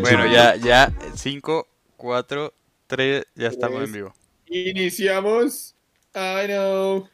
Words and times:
Bueno, 0.00 0.26
ya, 0.26 0.56
ya, 0.56 0.92
5, 1.14 1.66
4, 1.96 2.52
3, 2.86 3.24
ya 3.34 3.48
estamos 3.48 3.84
en 3.84 3.92
vivo. 3.92 4.14
Iniciamos. 4.46 5.74
I 6.14 6.46
know. 6.46 7.08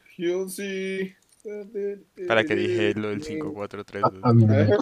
Para 2.27 2.43
que 2.43 2.55
dije 2.55 2.93
lo 2.95 3.09
del 3.09 3.23
5, 3.23 3.53
4, 3.53 3.83
3, 3.85 4.03
A, 4.03 4.07
a 4.29 4.33
mí 4.33 4.45
no 4.45 4.53
me- 4.53 4.65
me- 4.65 4.75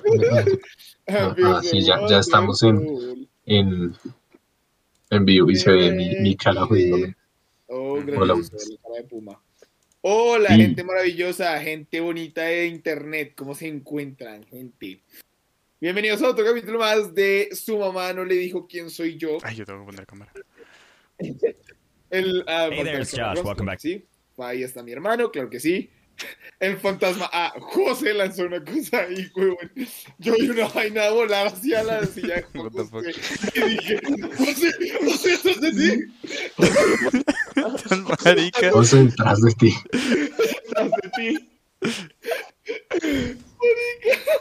Ah, 1.07 1.61
sí, 1.63 1.81
ya- 1.81 2.07
ya 2.07 2.19
estamos 2.19 2.63
en- 2.63 3.27
en, 3.45 3.93
en 5.11 5.25
vivo 5.25 5.51
y 5.51 5.55
se 5.55 5.71
ve 5.71 5.91
mi, 5.91 6.15
mi 6.21 6.35
cara 6.35 6.65
jodiéndome. 6.65 7.15
Oh, 7.67 7.93
Hola. 7.93 8.35
gracias, 8.35 8.69
la 8.69 8.77
cara 8.81 8.95
de 8.95 9.03
Puma. 9.03 9.41
Hola, 10.01 10.49
Sí. 10.49 10.55
gente 10.61 10.83
maravillosa, 10.83 11.59
gente 11.61 11.99
bonita 11.99 12.43
de 12.43 12.67
internet. 12.67 13.33
¿Cómo 13.35 13.55
se 13.55 13.67
encuentran, 13.67 14.43
gente? 14.45 15.01
Bienvenidos 15.81 16.21
a 16.21 16.29
otro 16.29 16.45
capítulo 16.45 16.79
más 16.79 17.13
de 17.13 17.49
Su 17.51 17.77
mamá 17.79 18.13
no 18.13 18.23
le 18.23 18.35
dijo 18.35 18.67
quién 18.67 18.89
soy 18.89 19.17
yo. 19.17 19.37
Ay, 19.43 19.55
yo 19.57 19.65
tengo 19.65 19.79
que 19.81 19.85
poner 19.87 20.05
cámara. 20.05 20.31
El, 22.11 22.43
ah, 22.47 22.69
Hey 22.71 22.83
there, 22.83 22.99
Josh. 23.03 23.43
Welcome 23.43 23.65
back. 23.65 23.79
Sí, 23.79 24.05
ahí 24.37 24.63
está 24.63 24.83
mi 24.83 24.91
hermano, 24.91 25.31
claro 25.31 25.49
que 25.49 25.59
sí. 25.59 25.89
El 26.59 26.77
fantasma. 26.77 27.29
Ah, 27.33 27.53
José 27.59 28.13
lanzó 28.13 28.43
una 28.45 28.63
cosa 28.63 28.99
ahí, 29.01 29.29
huevón. 29.35 29.71
Yo 30.17 30.33
vi 30.39 30.49
una 30.49 30.67
vaina 30.69 31.09
volar 31.09 31.47
hacia 31.47 31.83
la 31.83 32.05
silla 32.05 32.41
José. 32.53 33.11
Y 33.55 33.61
dije, 33.69 33.99
José, 34.37 34.71
José, 35.03 35.33
¿estás 35.33 35.59
de 35.61 35.71
ti? 35.71 36.03
Marica. 38.23 38.69
Vamos 38.71 38.91
detrás 38.91 39.41
de 39.41 39.51
ti. 39.55 39.73
¿Estás 40.65 40.91
de 40.91 41.09
ti? 41.17 41.49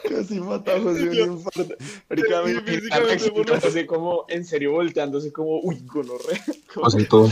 Casi 0.09 0.41
mata 0.41 0.77
a 0.77 0.81
José 0.81 1.09
un 1.23 1.33
infarto. 1.33 1.75
Ahorita 2.09 2.43
me 2.43 2.47
Sí, 2.47 2.53
imagino 2.53 2.61
a 2.61 2.65
físicamente, 2.65 3.09
Rex 3.15 3.31
por 3.31 3.49
lo- 3.49 3.61
José 3.61 3.87
como 3.87 4.25
en 4.29 4.45
serio 4.45 4.73
volteándose 4.73 5.33
como 5.33 5.61
uy 5.61 5.81
gonorrea. 5.85 6.45
Sea, 6.45 7.09
todo 7.09 7.29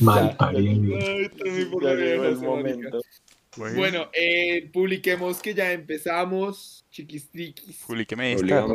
mal 0.00 0.30
Ya, 0.30 0.36
parido. 0.36 0.96
Ay, 0.96 1.28
también 1.28 1.70
por 1.70 1.82
la 1.82 1.92
el 1.92 2.36
momento. 2.36 3.00
Bueno, 3.56 4.08
eh, 4.12 4.68
publiquemos 4.72 5.40
que 5.40 5.54
ya 5.54 5.72
empezamos, 5.72 6.84
chiquistriquis. 6.90 7.76
Publiqueme 7.86 8.32
esta. 8.32 8.66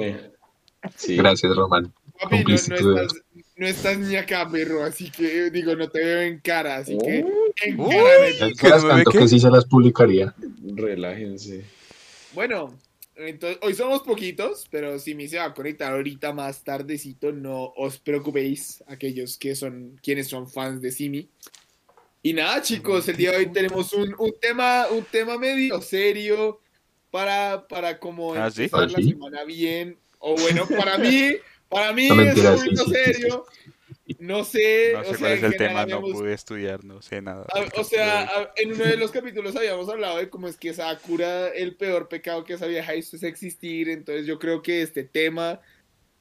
Sí. 0.96 1.18
Gracias, 1.18 1.54
Román. 1.56 1.94
Papi, 2.22 2.44
no, 2.44 2.56
estás, 2.56 3.14
no 3.56 3.68
estás 3.68 3.98
ni 3.98 4.16
acá, 4.16 4.50
perro, 4.50 4.84
así 4.84 5.10
que 5.10 5.50
digo, 5.52 5.76
no 5.76 5.90
te 5.90 6.00
veo 6.00 6.22
en 6.22 6.40
cara, 6.40 6.78
así 6.78 6.98
que 6.98 7.24
Uy, 7.24 7.54
encárame. 7.66 8.30
Es 8.30 8.58
¿Que 8.58 8.70
no 8.70 8.78
me 8.78 8.84
ve 8.84 8.90
tanto 8.90 9.12
que 9.12 9.28
sí 9.28 9.40
se 9.40 9.50
las 9.50 9.66
publicaría. 9.66 10.34
relájense. 10.76 11.66
Bueno, 12.34 12.74
entonces, 13.28 13.59
hoy 13.62 13.73
somos 13.73 14.02
poquitos, 14.02 14.67
pero 14.72 14.98
si 15.00 15.14
me 15.14 15.28
se 15.28 15.38
va 15.38 15.45
a 15.45 15.53
conectar 15.53 15.92
ahorita 15.92 16.31
más 16.34 16.64
tardecito, 16.64 17.31
no 17.31 17.73
os 17.75 18.00
preocupéis, 18.00 18.84
aquellos 18.88 19.38
que 19.38 19.56
son, 19.56 20.00
quienes 20.02 20.28
son 20.28 20.50
fans 20.50 20.81
de 20.81 20.92
Simi. 20.92 21.30
Y 22.22 22.34
nada, 22.34 22.62
chicos, 22.62 23.08
el 23.08 23.17
día 23.17 23.31
de 23.31 23.38
hoy 23.38 23.52
tenemos 23.52 23.94
un, 23.94 24.14
un 24.17 24.34
tema, 24.40 24.88
un 24.92 25.03
tema 25.06 25.38
medio 25.38 25.81
serio 25.81 26.59
para, 27.12 27.67
para 27.67 28.00
como 28.00 28.36
¿Ah, 28.36 28.50
sí? 28.52 28.64
empezar 28.64 28.84
¿Ah, 28.84 28.88
la 28.88 29.00
sí? 29.00 29.09
semana 29.12 29.44
bien. 29.44 29.97
O 30.20 30.36
bueno, 30.38 30.67
para 30.67 30.97
mí, 30.97 31.31
para 31.70 31.94
mí 31.94 32.09
No, 32.09 32.22
es 32.22 32.38
un 32.38 32.57
sí, 32.57 32.57
poquito 32.57 32.86
sí, 32.86 32.91
sí, 32.91 32.94
serio. 32.94 33.46
No 34.19 34.44
sé, 34.44 34.91
No 34.94 35.03
sé 35.03 35.09
o 35.09 35.13
sea, 35.13 35.18
cuál 35.19 35.31
es 35.31 35.40
en 35.40 35.46
el 35.46 35.57
tema, 35.57 35.85
no 35.85 36.02
pude 36.02 36.34
estudiar, 36.34 36.84
no 36.84 37.02
sé 37.02 37.22
nada. 37.22 37.46
a- 37.53 37.80
O 37.80 37.84
sea, 37.85 38.24
a- 38.24 38.52
en 38.57 38.74
uno 38.74 38.84
de 38.84 38.97
los 38.97 39.12
capítulos 39.12 39.56
habíamos 39.56 39.88
hablado 39.90 40.18
de 40.18 40.30
cómo 40.30 40.47
es 40.47 40.57
que 40.57 40.74
Sakura, 40.74 41.47
el 41.50 41.75
peor 41.78 42.09
pecado 42.09 42.44
que 42.44 42.53
esa 42.53 42.68
vieja 42.68 42.96
hizo 42.96 43.16
es 43.16 43.24
existir. 43.24 43.88
Entonces 43.90 44.25
yo 44.25 44.38
creo 44.38 44.62
que 44.62 44.81
este 44.81 45.03
tema, 45.06 45.62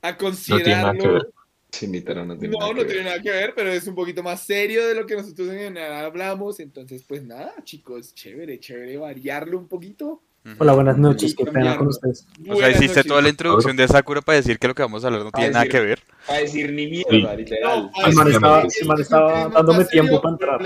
a 0.00 0.12
No 0.12 0.16
tiene 0.16 0.70
nada 0.80 0.92
que 0.92 0.98
considerarlo, 0.98 1.12
ver. 1.14 1.26
Sí, 1.72 1.86
literal, 1.88 2.28
no 2.28 2.38
tiene 2.38 2.54
no, 2.54 2.60
nada 2.60 2.72
no 2.72 2.78
que 2.78 2.84
tiene 2.86 3.02
ver. 3.02 3.04
nada 3.06 3.22
que 3.22 3.30
ver, 3.30 3.52
pero 3.54 3.70
es 3.72 3.86
un 3.86 3.94
poquito 3.94 4.22
más 4.22 4.44
serio 4.46 4.86
de 4.86 4.94
lo 4.94 5.04
que 5.06 5.16
nosotros 5.16 5.48
en 5.48 5.58
general 5.58 6.04
hablamos. 6.04 6.60
Entonces, 6.60 7.02
pues 7.02 7.24
nada, 7.24 7.52
chicos, 7.64 8.14
chévere, 8.14 8.60
chévere 8.60 8.96
variarlo 8.96 9.58
un 9.58 9.68
poquito. 9.68 10.22
Hola, 10.58 10.72
buenas 10.72 10.96
noches, 10.96 11.34
qué 11.36 11.44
pena 11.44 11.76
con 11.76 11.88
ustedes. 11.88 12.26
O 12.48 12.56
sea, 12.56 12.70
hiciste 12.70 12.86
noches. 13.00 13.06
toda 13.06 13.22
la 13.22 13.28
introducción 13.28 13.76
de 13.76 13.86
Sakura 13.86 14.22
para 14.22 14.36
decir 14.36 14.58
que 14.58 14.68
lo 14.68 14.74
que 14.74 14.82
vamos 14.82 15.04
a 15.04 15.08
hablar 15.08 15.24
no 15.24 15.30
tiene 15.30 15.50
nada 15.50 15.66
que 15.66 15.80
ver. 15.80 16.02
A 16.26 16.34
decir 16.34 16.72
ni 16.72 16.86
mierda, 16.86 17.32
Sí. 17.32 17.36
literal. 17.36 17.90
No, 18.00 18.06
El 18.06 18.14
man 18.14 18.28
estaba- 18.32 18.62
el 18.62 18.86
man 18.86 19.52
dándome 19.52 19.84
tiempo 19.84 20.22
para 20.22 20.32
entrar. 20.32 20.60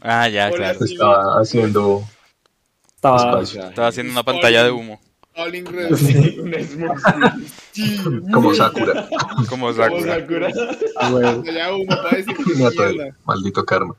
Ah, 0.00 0.28
ya, 0.28 0.46
Hola, 0.46 0.56
claro. 0.74 0.84
Estaba 0.84 1.40
haciendo 1.40 2.02
Estaba, 2.94 3.88
haciendo 3.88 4.12
una 4.12 4.22
pantalla 4.22 4.64
de 4.64 4.70
humo, 4.70 5.00
red. 5.70 5.90
Un 5.90 5.96
smoothie. 5.98 7.46
Sí. 7.72 8.00
como 8.32 8.54
Sakura. 8.54 9.06
como 9.10 9.46
Como 9.48 9.72
Sakura. 9.74 10.14
Sakura. 10.14 10.48
ah, 10.96 11.12
para 11.86 13.12
maldito 13.26 13.64
karma. 13.66 13.94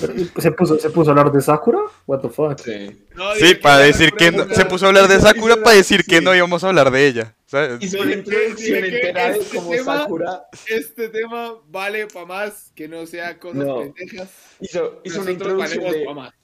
Pero, 0.00 0.14
¿Se 0.38 0.52
puso, 0.52 0.78
¿Se 0.78 0.90
puso 0.90 1.10
a 1.10 1.12
hablar 1.12 1.32
de 1.32 1.40
Sakura? 1.40 1.78
What 2.06 2.20
the 2.20 2.28
fuck? 2.28 2.58
Sí. 2.60 3.04
No, 3.14 3.34
Sí, 3.34 3.54
para 3.54 3.78
decir 3.78 4.12
que 4.12 4.30
no- 4.30 4.48
se 4.54 4.64
puso 4.66 4.84
a 4.86 4.88
hablar 4.88 5.08
de 5.08 5.18
Sakura 5.20 5.56
para 5.56 5.76
decir 5.76 6.04
que 6.04 6.18
sí. 6.18 6.24
no 6.24 6.34
íbamos 6.34 6.62
a 6.64 6.68
hablar 6.68 6.90
de 6.90 7.06
ella. 7.06 7.34
¿sabes? 7.46 7.82
Hizo 7.82 8.00
una 8.00 8.12
introducción 8.12 8.56
Dije 8.56 8.90
que 8.90 8.96
entera 9.08 9.32
de 9.32 9.38
este 9.38 9.56
cómo 9.56 9.70
tema- 9.70 9.98
Sakura 9.98 10.42
Este 10.68 11.08
tema 11.08 11.54
vale 11.68 12.06
para 12.06 12.26
más 12.26 12.70
que 12.76 12.86
no 12.86 13.06
sea 13.06 13.38
cosas 13.38 13.64
No. 13.66 13.80
pendejas. 13.92 14.30
hizo, 14.60 15.00
hizo 15.04 15.20
una 15.22 15.30
introducción 15.32 15.90
de... 15.92 16.04
pa' 16.04 16.14
más. 16.14 16.34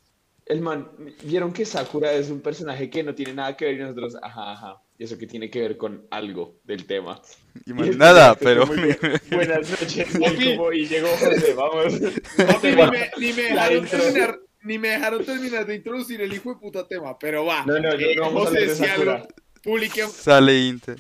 El 0.47 0.61
man, 0.61 0.89
vieron 1.23 1.53
que 1.53 1.65
Sakura 1.65 2.13
es 2.13 2.31
un 2.31 2.41
personaje 2.41 2.89
que 2.91 3.03
no 3.03 3.15
tiene 3.15 3.35
nada 3.35 3.57
que 3.57 3.65
ver 3.67 3.75
y 3.75 3.79
nosotros, 3.81 4.17
ajá, 4.23 4.53
ajá. 4.53 4.83
Y 4.99 5.05
eso 5.05 5.19
que 5.19 5.27
tiene 5.27 5.51
que 5.51 5.61
ver 5.61 5.77
con 5.77 6.07
algo 6.11 6.57
del 6.65 6.87
tema. 6.87 7.21
Y 7.67 7.71
Y 7.71 7.75
más 7.75 7.87
este 7.87 7.99
nada, 7.99 8.35
pero 8.35 8.67
muy. 8.67 8.77
Buenas 9.31 9.69
noches. 9.71 10.09
Y, 10.15 10.57
como, 10.57 10.73
y 10.73 10.87
llegó 10.87 11.09
José, 11.09 11.55
vamos. 11.55 11.95
Papi, 12.37 12.69
ni 12.69 12.75
me, 12.77 13.11
ni 13.19 13.33
me 13.33 13.43
dejaron 13.43 13.87
terminar, 13.87 14.39
ni 14.63 14.79
me 14.79 14.89
dejaron 14.89 15.25
terminar 15.25 15.67
de 15.67 15.75
introducir 15.77 16.21
el 16.23 16.33
hijo 16.33 16.55
de 16.55 16.61
puta 16.61 16.87
tema, 16.89 17.19
pero 17.19 17.45
va. 17.45 17.65
No, 17.67 17.79
no, 17.79 17.93
Eh, 17.93 18.15
no 18.17 18.23
vamos 18.23 18.49
José, 18.49 18.75
si 18.75 18.85
algo, 18.85 19.27
publiquemos. 19.63 20.13
sale 20.13 20.59
Inter. 20.61 20.99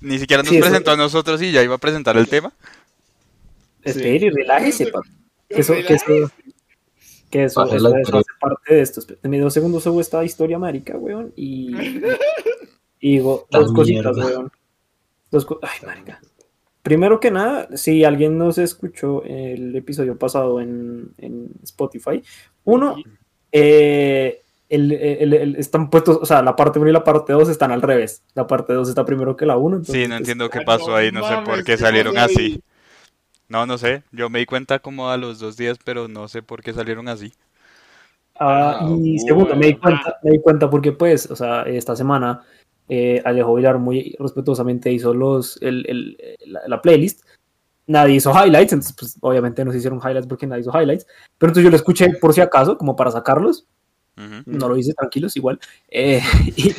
Ni 0.00 0.18
siquiera 0.18 0.42
nos 0.42 0.52
Sí, 0.52 0.58
presentó 0.60 0.90
a 0.90 0.96
nosotros 0.96 1.40
y 1.40 1.50
ya 1.52 1.62
iba 1.62 1.76
a 1.76 1.78
presentar 1.78 2.16
el 2.18 2.28
tema. 2.28 2.52
Espere 3.82 4.26
y 4.26 4.30
relájese, 4.30 4.88
papi. 4.88 5.08
Que 5.48 5.60
eso, 5.60 5.72
que 5.74 5.94
eso, 5.94 6.30
que 7.30 7.44
eso, 7.44 7.62
hace 7.62 7.78
parte 8.40 8.74
de 8.74 8.80
esto. 8.82 9.00
Deme 9.22 9.38
dos 9.38 9.54
segundos, 9.54 9.82
subo 9.84 10.00
esta 10.00 10.22
historia 10.24 10.58
marica, 10.58 10.96
weón. 10.98 11.32
Y, 11.36 11.72
y 13.00 13.12
digo, 13.18 13.46
dos 13.50 13.72
cositas, 13.72 14.16
weón. 14.16 14.50
Dos 15.30 15.44
co- 15.44 15.60
Ay, 15.62 15.86
marica. 15.86 16.20
Primero 16.82 17.20
que 17.20 17.30
nada, 17.30 17.68
si 17.76 18.04
alguien 18.04 18.38
no 18.38 18.50
se 18.52 18.62
escuchó 18.62 19.22
el 19.24 19.76
episodio 19.76 20.16
pasado 20.18 20.60
en, 20.60 21.12
en 21.18 21.50
Spotify, 21.62 22.22
uno, 22.64 22.96
eh, 23.52 24.40
el, 24.68 24.92
el- 24.92 25.34
el- 25.34 25.56
están 25.56 25.90
puestos, 25.90 26.18
o 26.20 26.24
sea, 26.26 26.42
la 26.42 26.56
parte 26.56 26.78
1 26.78 26.88
y 26.88 26.92
la 26.92 27.04
parte 27.04 27.32
2 27.32 27.48
están 27.48 27.72
al 27.72 27.82
revés. 27.82 28.22
La 28.34 28.46
parte 28.46 28.72
2 28.72 28.88
está 28.88 29.04
primero 29.04 29.36
que 29.36 29.44
la 29.46 29.56
1. 29.56 29.84
Sí, 29.84 30.06
no 30.08 30.16
entiendo 30.16 30.48
qué 30.48 30.60
Ah, 30.60 30.64
pasó 30.64 30.94
ahí, 30.96 31.12
no 31.12 31.26
sé 31.26 31.34
por 31.44 31.56
qué 31.58 31.64
¿qué 31.64 31.76
salieron 31.76 32.16
así. 32.16 32.62
No, 33.48 33.66
no 33.66 33.78
sé. 33.78 34.02
Yo 34.12 34.28
me 34.30 34.40
di 34.40 34.46
cuenta 34.46 34.78
como 34.78 35.10
a 35.10 35.16
los 35.16 35.38
dos 35.38 35.56
días, 35.56 35.78
pero 35.84 36.06
no 36.08 36.28
sé 36.28 36.42
por 36.42 36.62
qué 36.62 36.72
salieron 36.72 37.08
así. 37.08 37.32
Ah, 38.40 38.78
Ah, 38.80 38.96
y 39.02 39.18
segundo, 39.18 39.56
me 39.56 39.66
di 39.66 39.74
cuenta, 39.74 40.16
me 40.22 40.30
di 40.30 40.40
cuenta 40.40 40.70
porque 40.70 40.92
pues, 40.92 41.30
o 41.30 41.34
sea, 41.36 41.62
esta 41.62 41.96
semana 41.96 42.42
eh, 42.88 43.20
Alejo 43.24 43.54
Vilar 43.54 43.78
muy 43.78 44.16
respetuosamente 44.18 44.90
hizo 44.92 45.14
los, 45.14 45.60
el, 45.62 45.84
el- 45.88 46.36
la, 46.46 46.60
la 46.66 46.82
playlist. 46.82 47.22
Nadie 47.86 48.16
hizo 48.16 48.32
highlights, 48.32 48.72
entonces 48.74 48.94
pues 48.98 49.16
obviamente 49.20 49.64
no 49.64 49.72
se 49.72 49.78
hicieron 49.78 49.98
highlights 49.98 50.26
porque 50.26 50.46
nadie 50.46 50.60
hizo 50.62 50.78
highlights. 50.78 51.06
Pero 51.38 51.50
entonces 51.50 51.64
yo 51.64 51.70
lo 51.70 51.76
escuché 51.76 52.10
por 52.20 52.34
si 52.34 52.40
acaso, 52.40 52.76
como 52.76 52.94
para 52.96 53.10
sacarlos. 53.10 53.66
No 54.46 54.68
lo 54.68 54.76
hice, 54.76 54.92
tranquilos, 54.94 55.36
igual. 55.36 55.60
Eh, 55.88 56.20
y 56.56 56.74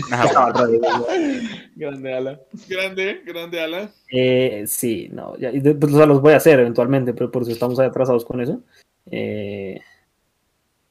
Grande 1.75 2.13
ala. 2.13 2.39
Grande, 2.67 3.21
grande 3.25 3.61
Ala. 3.61 3.91
Eh, 4.11 4.65
sí, 4.67 5.07
no, 5.11 5.37
ya, 5.37 5.51
pues, 5.79 5.93
o 5.93 5.97
sea, 5.97 6.05
los 6.05 6.21
voy 6.21 6.33
a 6.33 6.37
hacer 6.37 6.59
eventualmente, 6.59 7.13
pero 7.13 7.31
por 7.31 7.43
eso 7.43 7.51
estamos 7.51 7.79
ahí 7.79 7.87
atrasados 7.87 8.25
con 8.25 8.41
eso. 8.41 8.61
Eh, 9.09 9.79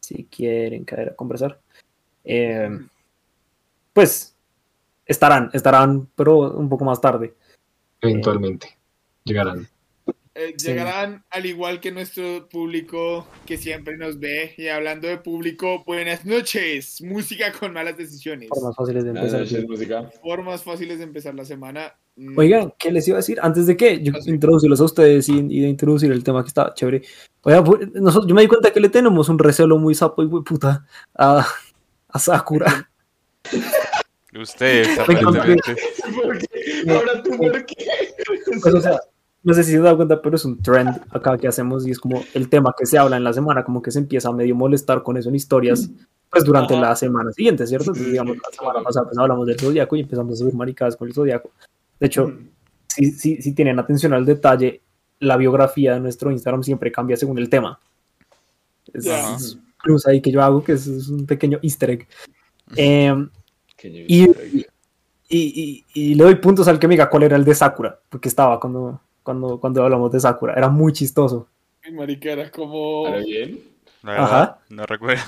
si 0.00 0.24
quieren 0.24 0.84
caer 0.84 1.10
a 1.10 1.14
conversar. 1.14 1.60
Eh, 2.24 2.70
pues 3.92 4.34
estarán, 5.08 5.50
estarán, 5.52 6.08
pero 6.14 6.52
un 6.52 6.68
poco 6.68 6.84
más 6.84 7.00
tarde. 7.00 7.34
Eventualmente 8.00 8.78
llegarán. 9.24 9.66
eh, 10.34 10.54
Sí. 10.56 10.68
llegarán 10.68 11.24
al 11.30 11.46
igual 11.46 11.80
que 11.80 11.90
nuestro 11.90 12.48
público 12.48 13.26
que 13.44 13.56
siempre 13.56 13.96
nos 13.96 14.20
ve. 14.20 14.54
Y 14.56 14.68
hablando 14.68 15.08
de 15.08 15.18
público, 15.18 15.82
buenas 15.84 16.24
noches. 16.24 17.02
Música 17.02 17.50
con 17.58 17.72
malas 17.72 17.96
decisiones. 17.96 18.48
Formas 18.48 18.76
fáciles 18.76 19.02
de 19.02 19.10
empezar. 19.10 19.40
noches, 19.40 19.68
música. 19.68 20.08
Formas 20.22 20.62
fáciles 20.62 20.98
de 20.98 21.04
empezar 21.04 21.34
la 21.34 21.44
semana. 21.44 21.92
Mm, 22.14 22.38
Oigan, 22.38 22.72
¿qué 22.78 22.92
les 22.92 23.06
iba 23.08 23.16
a 23.16 23.18
decir? 23.20 23.38
Antes 23.42 23.66
de 23.66 23.76
que 23.76 24.00
yo 24.00 24.12
Ah, 24.16 24.20
sí. 24.20 24.30
introducirlos 24.30 24.80
a 24.80 24.84
ustedes 24.84 25.28
y, 25.28 25.38
y 25.38 25.60
de 25.60 25.68
introducir 25.68 26.12
el 26.12 26.22
tema 26.22 26.42
que 26.44 26.48
está 26.48 26.72
chévere. 26.72 27.02
Oigan, 27.42 27.64
pues, 27.64 27.92
nosotros, 27.94 28.28
yo 28.28 28.34
me 28.36 28.42
di 28.42 28.48
cuenta 28.48 28.72
que 28.72 28.78
le 28.80 28.88
tenemos 28.90 29.28
un 29.28 29.38
recelo 29.40 29.76
muy 29.78 29.94
sapo 29.96 30.22
y 30.22 30.28
muy 30.28 30.42
puta 30.44 30.86
a, 31.16 31.44
a 32.08 32.18
Sakura. 32.20 32.90
Usted. 34.40 34.86
Ahora 36.88 37.22
tú, 37.22 37.30
¿por 37.36 37.64
qué? 37.66 37.74
Pues, 38.62 38.74
o 38.74 38.80
sea, 38.80 39.00
no 39.42 39.54
sé 39.54 39.64
si 39.64 39.72
se 39.72 39.78
dado 39.78 39.96
cuenta, 39.96 40.20
pero 40.20 40.36
es 40.36 40.44
un 40.44 40.60
trend 40.62 41.00
acá 41.10 41.36
que 41.38 41.48
hacemos 41.48 41.86
y 41.86 41.90
es 41.90 41.98
como 41.98 42.22
el 42.34 42.48
tema 42.48 42.74
que 42.78 42.86
se 42.86 42.98
habla 42.98 43.16
en 43.16 43.24
la 43.24 43.32
semana, 43.32 43.64
como 43.64 43.82
que 43.82 43.90
se 43.90 43.98
empieza 43.98 44.28
a 44.28 44.32
medio 44.32 44.54
molestar 44.54 45.02
con 45.02 45.16
eso 45.16 45.28
en 45.28 45.34
historias, 45.36 45.90
pues 46.30 46.44
durante 46.44 46.74
Ajá. 46.74 46.82
la 46.88 46.96
semana 46.96 47.32
siguiente, 47.32 47.66
¿cierto? 47.66 47.90
Entonces, 47.90 48.12
digamos, 48.12 48.36
la 48.36 48.56
semana 48.56 48.82
pasada 48.82 49.06
pues, 49.06 49.18
hablamos 49.18 49.46
del 49.46 49.58
zodiaco 49.58 49.96
y 49.96 50.00
empezamos 50.00 50.34
a 50.34 50.36
subir 50.36 50.54
maricadas 50.54 50.96
con 50.96 51.08
el 51.08 51.14
zodiaco. 51.14 51.50
De 51.98 52.06
hecho, 52.06 52.32
si, 52.88 53.10
si, 53.12 53.40
si 53.42 53.52
tienen 53.54 53.78
atención 53.78 54.12
al 54.12 54.24
detalle, 54.26 54.82
la 55.20 55.36
biografía 55.36 55.94
de 55.94 56.00
nuestro 56.00 56.30
Instagram 56.30 56.62
siempre 56.62 56.92
cambia 56.92 57.16
según 57.16 57.38
el 57.38 57.48
tema. 57.48 57.80
Es 58.92 59.04
Ya. 59.04 59.34
es 59.36 59.54
un 59.54 59.64
plus 59.82 60.06
ahí 60.06 60.20
que 60.20 60.30
yo 60.30 60.42
hago, 60.42 60.62
que 60.62 60.72
es, 60.72 60.86
es 60.86 61.08
un 61.08 61.26
pequeño 61.26 61.58
easter 61.62 61.90
egg. 61.90 62.06
Yo- 62.76 63.30
Y- 63.84 64.24
y, 65.30 65.38
y- 65.38 65.84
y 65.94 66.14
le 66.14 66.24
doy 66.24 66.34
puntos 66.36 66.66
al 66.68 66.78
que 66.78 66.88
me 66.88 66.94
diga 66.94 67.08
cuál 67.10 67.22
era 67.24 67.36
el 67.36 67.44
de 67.44 67.54
Sakura, 67.54 68.00
porque 68.08 68.28
estaba 68.28 68.58
cuando, 68.58 69.00
cuando, 69.22 69.60
cuando 69.60 69.82
hablamos 69.84 70.10
de 70.10 70.20
Sakura. 70.20 70.54
Era 70.54 70.68
muy 70.68 70.92
chistoso. 70.92 71.48
Marica, 71.92 72.32
era 72.32 72.50
como... 72.50 73.06
¿Ahora 73.06 73.18
bien? 73.20 73.60
La 74.02 74.12
verdad, 74.12 74.26
Ajá. 74.32 74.58
no 74.70 74.84
recuerdo. 74.86 75.22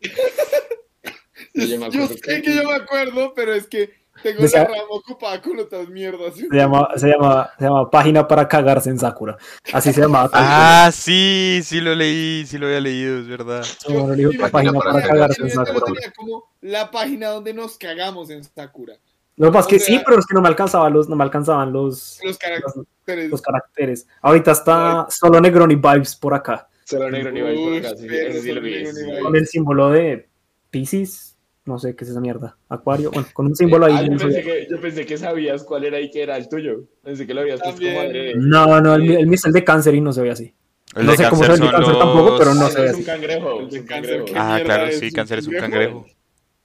Yo 1.54 2.06
sé 2.08 2.42
que 2.42 2.54
yo 2.56 2.64
me 2.68 2.74
acuerdo, 2.74 3.34
pero 3.34 3.52
es 3.54 3.66
que 3.66 3.90
tengo 4.22 4.42
la 4.42 4.64
rama 4.64 4.76
ocupada 4.90 5.40
con 5.42 5.58
otras 5.58 5.88
mierdas. 5.88 6.34
Se 6.36 6.46
llama, 6.50 6.88
se 6.96 7.08
llama, 7.08 7.50
se 7.58 7.64
llama 7.64 7.90
Página 7.90 8.26
para 8.28 8.46
cagarse 8.48 8.90
en 8.90 8.98
Sakura. 8.98 9.36
Así 9.72 9.92
se 9.92 10.00
llama. 10.00 10.28
Ah, 10.32 10.90
sí, 10.92 11.60
sí 11.64 11.80
lo 11.80 11.94
leí, 11.94 12.44
sí 12.46 12.58
lo 12.58 12.66
había 12.66 12.80
leído, 12.80 13.18
es 13.18 13.28
verdad. 13.28 13.64
Como 13.86 14.10
le 14.10 14.16
digo, 14.16 14.30
Yo- 14.32 14.50
Página 14.50 14.72
yo- 14.72 14.78
para 14.78 15.00
yo- 15.02 15.08
cagarse 15.08 15.42
en 15.42 15.48
yo- 15.48 15.54
yo 15.54 15.64
Sakura. 15.64 16.12
como 16.16 16.44
la 16.60 16.90
página 16.90 17.28
donde 17.28 17.54
nos 17.54 17.76
cagamos 17.78 18.30
en 18.30 18.44
Sakura. 18.44 18.94
Lo 19.36 19.46
que 19.46 19.52
pasa 19.52 19.60
es 19.60 19.66
que 19.66 19.78
sí, 19.80 20.00
pero 20.04 20.18
es 20.18 20.26
que 20.26 20.34
no 20.34 20.42
me 20.42 20.48
alcanzaban 20.48 20.92
los, 20.92 21.08
no 21.08 21.16
me 21.16 21.24
alcanzaban 21.24 21.72
los, 21.72 22.20
Los 22.22 22.36
caracteres. 22.38 23.30
los 23.30 23.40
caracteres. 23.40 24.06
Ahorita 24.20 24.52
está 24.52 25.06
solo 25.10 25.40
Negroni 25.40 25.74
Vibes 25.76 26.14
por 26.16 26.34
acá. 26.34 26.68
Solo 26.84 27.08
negro 27.10 27.30
ni 27.32 27.40
baile 27.40 27.80
por 27.80 27.90
acá, 27.90 27.96
sí. 27.96 29.22
Con 29.22 29.36
el 29.36 29.46
símbolo 29.46 29.88
de 29.90 30.28
Pisces. 30.70 31.31
No 31.64 31.78
sé 31.78 31.94
qué 31.94 32.04
es 32.04 32.10
esa 32.10 32.20
mierda. 32.20 32.56
Acuario. 32.68 33.10
Bueno, 33.12 33.28
con 33.32 33.46
un 33.46 33.54
símbolo 33.54 33.86
ahí. 33.86 33.94
Ah, 33.96 34.02
yo, 34.02 34.16
pensé 34.18 34.42
que, 34.42 34.66
yo 34.68 34.80
pensé 34.80 35.06
que 35.06 35.16
sabías 35.16 35.62
cuál 35.62 35.84
era 35.84 36.00
y 36.00 36.10
que 36.10 36.22
era 36.22 36.36
el 36.36 36.48
tuyo. 36.48 36.84
Pensé 37.04 37.24
que 37.26 37.34
lo 37.34 37.42
habías 37.42 37.60
puesto 37.60 37.80
como. 37.80 38.02
No, 38.36 38.80
no, 38.80 38.94
el, 38.94 39.02
mío- 39.02 39.18
el 39.18 39.26
mío 39.26 39.34
es 39.36 39.44
el 39.44 39.52
de 39.52 39.62
cáncer 39.62 39.94
y 39.94 40.00
no 40.00 40.12
se 40.12 40.22
ve 40.22 40.30
así. 40.32 40.52
El 40.96 41.06
No 41.06 41.14
sé 41.14 41.28
cómo 41.30 41.42
se 41.42 41.48
ve 41.48 41.54
el 41.54 41.60
de 41.60 41.70
cáncer 41.70 41.98
tampoco, 41.98 42.36
pero 42.38 42.54
no 42.54 42.66
Ah, 42.66 42.70
se 42.70 42.78
ve 42.80 42.84
es 42.86 42.90
así. 42.92 43.00
un 43.00 43.06
cangrejo. 43.06 43.60
El 43.60 43.66
Es 43.66 43.72
de 43.72 43.80
un 43.80 43.86
cáncer, 43.86 44.16
cangrejo. 44.16 44.24
¿qué 44.24 44.32
Ah, 44.36 44.60
claro, 44.64 44.86
es? 44.86 44.98
sí, 44.98 45.04
¿Un 45.06 45.10
cáncer 45.12 45.38
es 45.38 45.46
un 45.46 45.54
cangrejo? 45.54 45.92
cangrejo. 46.00 46.18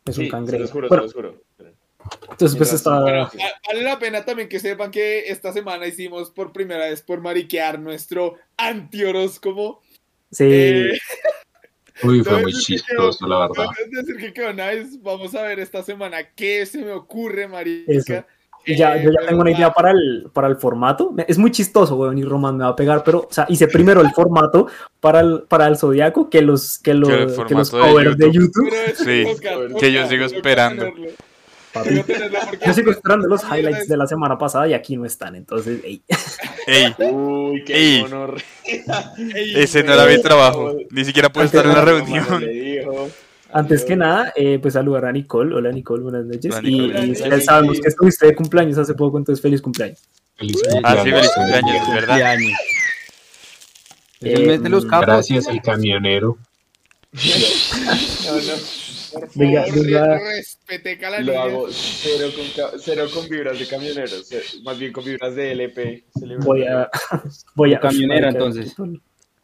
Es 0.06 0.16
Sí, 0.16 0.22
un 0.22 0.26
se 0.28 0.32
cangrejo. 0.32 0.62
los 0.64 0.72
juro, 0.72 0.88
se 0.88 0.90
Bueno, 0.90 1.04
los 1.04 1.14
juro. 1.14 1.42
entonces, 2.32 2.58
pues 2.58 2.74
está. 2.74 3.00
bueno, 3.02 3.20
Va- 3.26 3.32
Vale 3.68 3.84
la 3.84 4.00
pena 4.00 4.26
también 4.26 4.50
que 4.50 4.60
sepan 4.60 4.90
que 4.90 5.30
esta 5.30 5.54
semana 5.54 5.86
hicimos 5.86 6.32
por 6.32 6.52
primera 6.52 6.86
vez 6.90 7.04
por 7.04 7.22
mariquear 7.22 7.80
nuestro 7.80 8.34
antihoróscopo. 8.58 9.82
Sí. 10.32 10.44
Eh, 10.48 10.98
Uy, 12.04 12.24
fue 12.24 12.42
muy 12.42 12.52
que 12.52 12.60
chistoso, 12.60 13.28
la 13.28 13.40
verdad. 13.40 13.66
Decir 13.92 14.18
que 14.18 14.34
quedó 14.34 14.54
nice. 14.54 14.98
Vamos 15.02 15.34
a 15.36 15.44
ver 15.44 15.60
esta 15.60 15.84
semana 15.84 16.18
qué 16.36 16.66
se 16.66 16.80
me 16.80 16.92
ocurre, 16.92 17.48
marica. 17.48 18.26
Y 18.66 18.76
ya, 18.76 18.98
Eh, 18.98 19.04
yo 19.06 19.12
ya 19.12 19.26
tengo 19.26 19.42
una 19.42 19.52
idea 19.52 19.72
para 19.72 19.92
el, 19.92 20.30
para 20.34 20.48
el 20.50 20.58
formato. 20.58 21.16
Es 21.28 21.38
muy 21.38 21.52
chistoso, 21.52 21.96
weón, 21.96 22.18
y 22.18 22.24
Román 22.24 22.58
me 22.58 22.66
va 22.66 22.72
a 22.72 22.76
pegar, 22.76 23.02
pero, 23.04 23.20
o 23.20 23.32
sea, 23.32 23.46
hice 23.48 23.68
primero 23.68 24.02
el 24.02 24.12
formato 24.12 24.68
para 25.00 25.22
el, 25.22 25.44
para 25.48 25.68
el 25.68 25.78
Zodiaco 25.78 26.30
que 26.30 26.42
los, 26.42 26.78
que 26.78 26.94
los, 26.94 27.10
Que 27.46 27.56
los 27.56 27.72
de 27.72 27.80
covers 27.80 28.18
de 28.18 28.32
YouTube. 28.32 28.70
Pero 28.70 28.92
es 28.92 28.98
Sí, 28.98 29.26
que 29.80 29.92
yo 29.94 30.08
sigo 30.08 30.26
esperando. 30.26 30.92
Papi. 31.84 32.04
Yo 32.66 32.74
sigo 32.74 32.92
esperando 32.92 33.28
los 33.28 33.42
highlights 33.44 33.88
de 33.88 33.98
la 33.98 34.08
semana 34.08 34.38
pasada 34.38 34.68
y 34.68 34.74
aquí 34.74 34.96
no 34.98 35.06
están, 35.06 35.36
entonces, 35.36 35.80
ey. 35.84 36.02
Ey, 36.68 36.94
Uy, 37.12 37.64
qué 37.66 37.76
Ey. 37.96 38.02
mono. 38.04 38.34
Ey, 38.66 39.54
ese 39.56 39.84
no 39.84 39.94
era 39.94 40.06
mi 40.06 40.22
trabajo. 40.22 40.76
Ni 40.92 41.06
siquiera 41.06 41.30
puedo 41.32 41.46
estar 41.46 41.66
en 41.66 41.74
la 41.74 41.82
reunión. 41.86 42.40
Dijo. 42.40 43.10
Antes 43.54 43.86
que 43.86 43.96
nada, 43.96 44.34
eh, 44.36 44.60
pues 44.62 44.74
saludar 44.74 45.06
a 45.06 45.12
Nicole. 45.14 45.56
Hola 45.56 45.72
Nicole, 45.72 46.04
buenas 46.04 46.26
noches. 46.26 46.54
Hola, 46.54 46.68
y 46.68 46.72
Nicole. 46.80 47.06
y 47.08 47.12
ustedes 47.12 47.30
noches. 47.32 47.46
sabemos 47.46 47.80
que 47.80 47.88
estuviste 47.88 48.26
de 48.28 48.36
cumpleaños 48.36 48.78
hace 48.78 48.94
poco, 48.94 49.18
entonces 49.18 49.42
feliz 49.42 49.62
cumpleaños. 49.62 50.00
Feliz 50.36 50.58
Ah, 50.84 50.98
sí, 51.04 51.10
feliz 51.12 51.30
cumpleaños. 51.34 51.72
cumpleaños, 51.86 51.94
verdad. 51.96 52.22
años. 52.24 52.60
Es 54.20 54.34
el 54.34 54.42
Eh, 54.44 54.48
mes 54.48 54.64
de 54.64 54.70
los 54.70 54.86
capos. 54.86 55.06
Gracias, 55.06 55.48
el 55.48 55.62
camionero. 55.62 56.38
No, 57.14 57.22
no. 58.36 58.87
Por 59.13 59.30
Venga, 59.36 59.63
favor, 59.65 59.86
venga. 59.86 60.19
respete 60.19 61.00
Lo 61.21 61.39
hago 61.39 61.68
cero 61.69 62.27
con, 62.36 62.80
cero 62.80 63.06
con 63.13 63.27
vibras 63.30 63.59
de 63.59 63.68
camioneros, 63.68 64.30
más 64.63 64.77
bien 64.77 64.92
con 64.92 65.06
vibras 65.06 65.36
de 65.36 65.51
LP. 65.51 66.06
Voy 66.39 66.63
a. 66.65 66.89
Voy 67.56 67.74
a 67.74 67.80
Camionera, 67.80 68.30
entonces. 68.30 68.75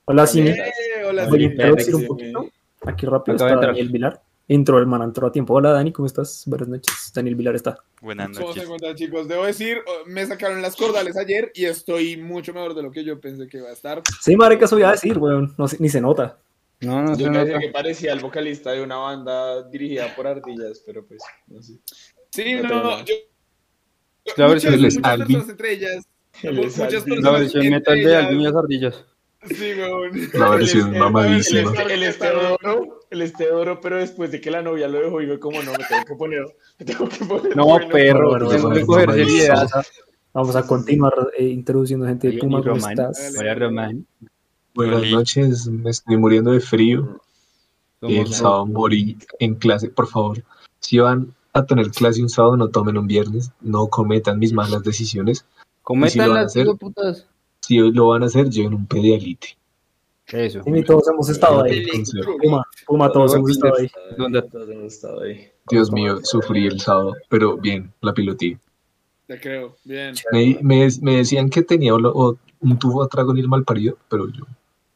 Hola, 0.05 0.27
Simi. 0.27 0.49
Eh, 0.49 0.71
hola, 1.07 1.27
Voy 1.27 1.43
a 1.43 1.45
introducir 1.45 1.95
un 1.95 2.07
poquito. 2.07 2.49
Aquí 2.85 3.05
rápido 3.05 3.37
está. 3.37 3.55
Daniel 3.55 3.89
Vilar. 3.89 4.21
Entró 4.45 4.77
el 4.77 4.85
man, 4.85 5.01
entró 5.01 5.27
a 5.27 5.31
tiempo. 5.31 5.53
Hola 5.53 5.71
Dani, 5.71 5.93
¿cómo 5.93 6.05
estás? 6.05 6.43
Buenas 6.45 6.67
noches. 6.67 7.11
Daniel 7.15 7.35
Vilar 7.35 7.55
está. 7.55 7.77
Buenas 8.01 8.27
¿Cómo 8.27 8.39
se 8.39 8.43
noches. 8.43 8.63
encuentran, 8.63 8.95
chicos? 8.95 9.27
Debo 9.29 9.45
decir, 9.45 9.77
oh, 9.87 10.05
me 10.05 10.25
sacaron 10.25 10.61
las 10.61 10.75
cordales 10.75 11.15
ayer 11.15 11.49
y 11.55 11.63
estoy 11.63 12.17
mucho 12.17 12.53
mejor 12.53 12.75
de 12.75 12.83
lo 12.83 12.91
que 12.91 13.05
yo 13.05 13.21
pensé 13.21 13.47
que 13.47 13.59
iba 13.59 13.69
a 13.69 13.73
estar. 13.73 14.01
Sí, 14.21 14.35
marica, 14.35 14.65
eso 14.65 14.75
voy 14.75 14.83
a 14.83 14.91
decir, 14.91 15.17
weón. 15.17 15.55
No, 15.57 15.65
ni 15.79 15.87
se 15.87 16.01
nota. 16.01 16.37
No, 16.83 17.01
no 17.03 17.17
Yo 17.17 17.29
nota. 17.31 17.59
que 17.59 17.69
parecía 17.69 18.13
el 18.13 18.19
vocalista 18.19 18.71
de 18.71 18.81
una 18.81 18.97
banda 18.97 19.67
dirigida 19.69 20.13
por 20.15 20.27
ardillas, 20.27 20.81
pero 20.85 21.05
pues, 21.05 21.21
no 21.47 21.61
sé. 21.61 21.73
Sí, 22.31 22.55
No 22.55 22.63
no, 22.69 22.83
no. 22.83 23.05
Yo, 23.05 23.13
La 24.37 24.47
muchas, 24.47 24.63
versión 24.71 24.81
muchas 25.01 25.03
Albi. 25.11 25.23
personas 25.33 25.49
entre 25.49 25.71
ellas. 25.73 26.05
Muchas 26.43 27.03
personas 27.03 27.19
La 27.23 27.31
versión 27.31 27.69
metal 27.69 27.95
de 27.95 28.01
ellas- 28.01 28.25
Alvin 28.25 28.41
y 28.41 28.43
las 28.43 28.55
ardillas. 28.55 29.05
Sí, 29.45 29.73
weón. 29.77 30.11
La 30.33 30.49
versión 30.51 30.97
mamadísima. 30.97 31.73
El, 31.83 31.91
el, 31.91 32.03
este 32.03 32.31
oro, 32.31 32.99
el 33.09 33.21
este 33.21 33.51
oro, 33.51 33.79
pero 33.81 33.97
después 33.97 34.31
de 34.31 34.39
que 34.39 34.49
la 34.49 34.61
novia 34.61 34.87
lo 34.87 35.01
dejó, 35.01 35.19
digo, 35.19 35.37
como 35.39 35.61
no, 35.61 35.71
me 35.73 35.77
tengo 35.79 36.05
que 36.07 36.15
poner, 36.15 36.45
me 36.79 36.85
tengo 36.85 37.09
que 37.09 37.25
poner. 37.25 37.55
No, 37.57 37.65
bueno. 37.65 37.89
perro, 37.89 38.29
bueno, 38.29 38.47
tengo 38.47 38.71
que 38.71 38.85
coger 38.85 39.11
seriedad. 39.11 39.67
Vamos 40.31 40.55
a, 40.55 40.65
continuar 40.65 41.13
eh, 41.37 41.43
introduciendo 41.43 42.07
gente 42.07 42.29
de 42.31 42.37
Puma. 42.39 42.59
y 42.59 42.63
¿Cómo 42.63 42.75
Román. 42.75 42.91
estás? 42.91 43.35
Hola, 43.37 43.53
Román. 43.53 44.07
Buenas 44.73 45.01
Oli. 45.01 45.11
noches, 45.11 45.67
me 45.67 45.89
estoy 45.91 46.17
muriendo 46.17 46.51
de 46.51 46.59
frío. 46.59 47.19
El 48.01 48.27
sábado 48.33 48.65
morí 48.65 49.17
en 49.39 49.55
clase. 49.55 49.89
Por 49.89 50.07
favor, 50.07 50.43
si 50.79 50.97
van 50.99 51.33
a 51.53 51.65
tener 51.65 51.89
clase 51.91 52.21
un 52.21 52.29
sábado, 52.29 52.57
no 52.57 52.67
tomen 52.69 52.97
un 52.97 53.07
viernes. 53.07 53.51
No 53.61 53.87
cometan 53.87 54.39
mis 54.39 54.51
malas 54.51 54.83
decisiones. 54.83 55.45
Cometan 55.83 56.07
¿Y 56.07 56.11
si 56.11 56.17
lo 56.19 56.27
van 56.29 56.37
a 56.37 56.41
las 56.41 56.51
hacer? 56.51 56.67
putas. 56.77 57.27
Si 57.61 57.79
hoy 57.79 57.91
lo 57.93 58.07
van 58.09 58.23
a 58.23 58.25
hacer, 58.25 58.49
lleven 58.49 58.73
un 58.73 58.85
pedialite. 58.87 59.55
Eso. 60.27 60.61
Sí, 60.63 60.83
todos 60.83 61.07
hemos 61.09 61.29
estado 61.29 61.63
ahí. 61.63 61.85
Puma, 62.41 62.63
Puma, 62.87 63.11
todos 63.11 63.35
hemos 63.35 63.51
estado 63.51 63.73
ahí. 63.77 63.89
¿Dónde? 64.17 64.41
Todos 64.41 64.69
hemos 64.69 64.93
estado 64.93 65.21
ahí. 65.21 65.47
Dios 65.69 65.91
mío, 65.91 66.19
sufrí 66.23 66.65
el 66.65 66.79
sábado, 66.79 67.13
pero 67.29 67.57
bien, 67.57 67.93
la 68.01 68.13
pilotí. 68.13 68.57
Te 69.27 69.39
creo, 69.39 69.75
bien. 69.85 70.15
Me, 70.31 70.57
me, 70.61 70.87
me 71.01 71.17
decían 71.17 71.49
que 71.49 71.61
tenía 71.61 71.93
o 71.95 72.37
un 72.59 72.79
tubo 72.79 73.03
a 73.03 73.07
trago 73.07 73.31
en 73.31 73.37
el 73.37 73.47
mal 73.47 73.63
parido, 73.63 73.97
pero 74.09 74.27
yo, 74.29 74.43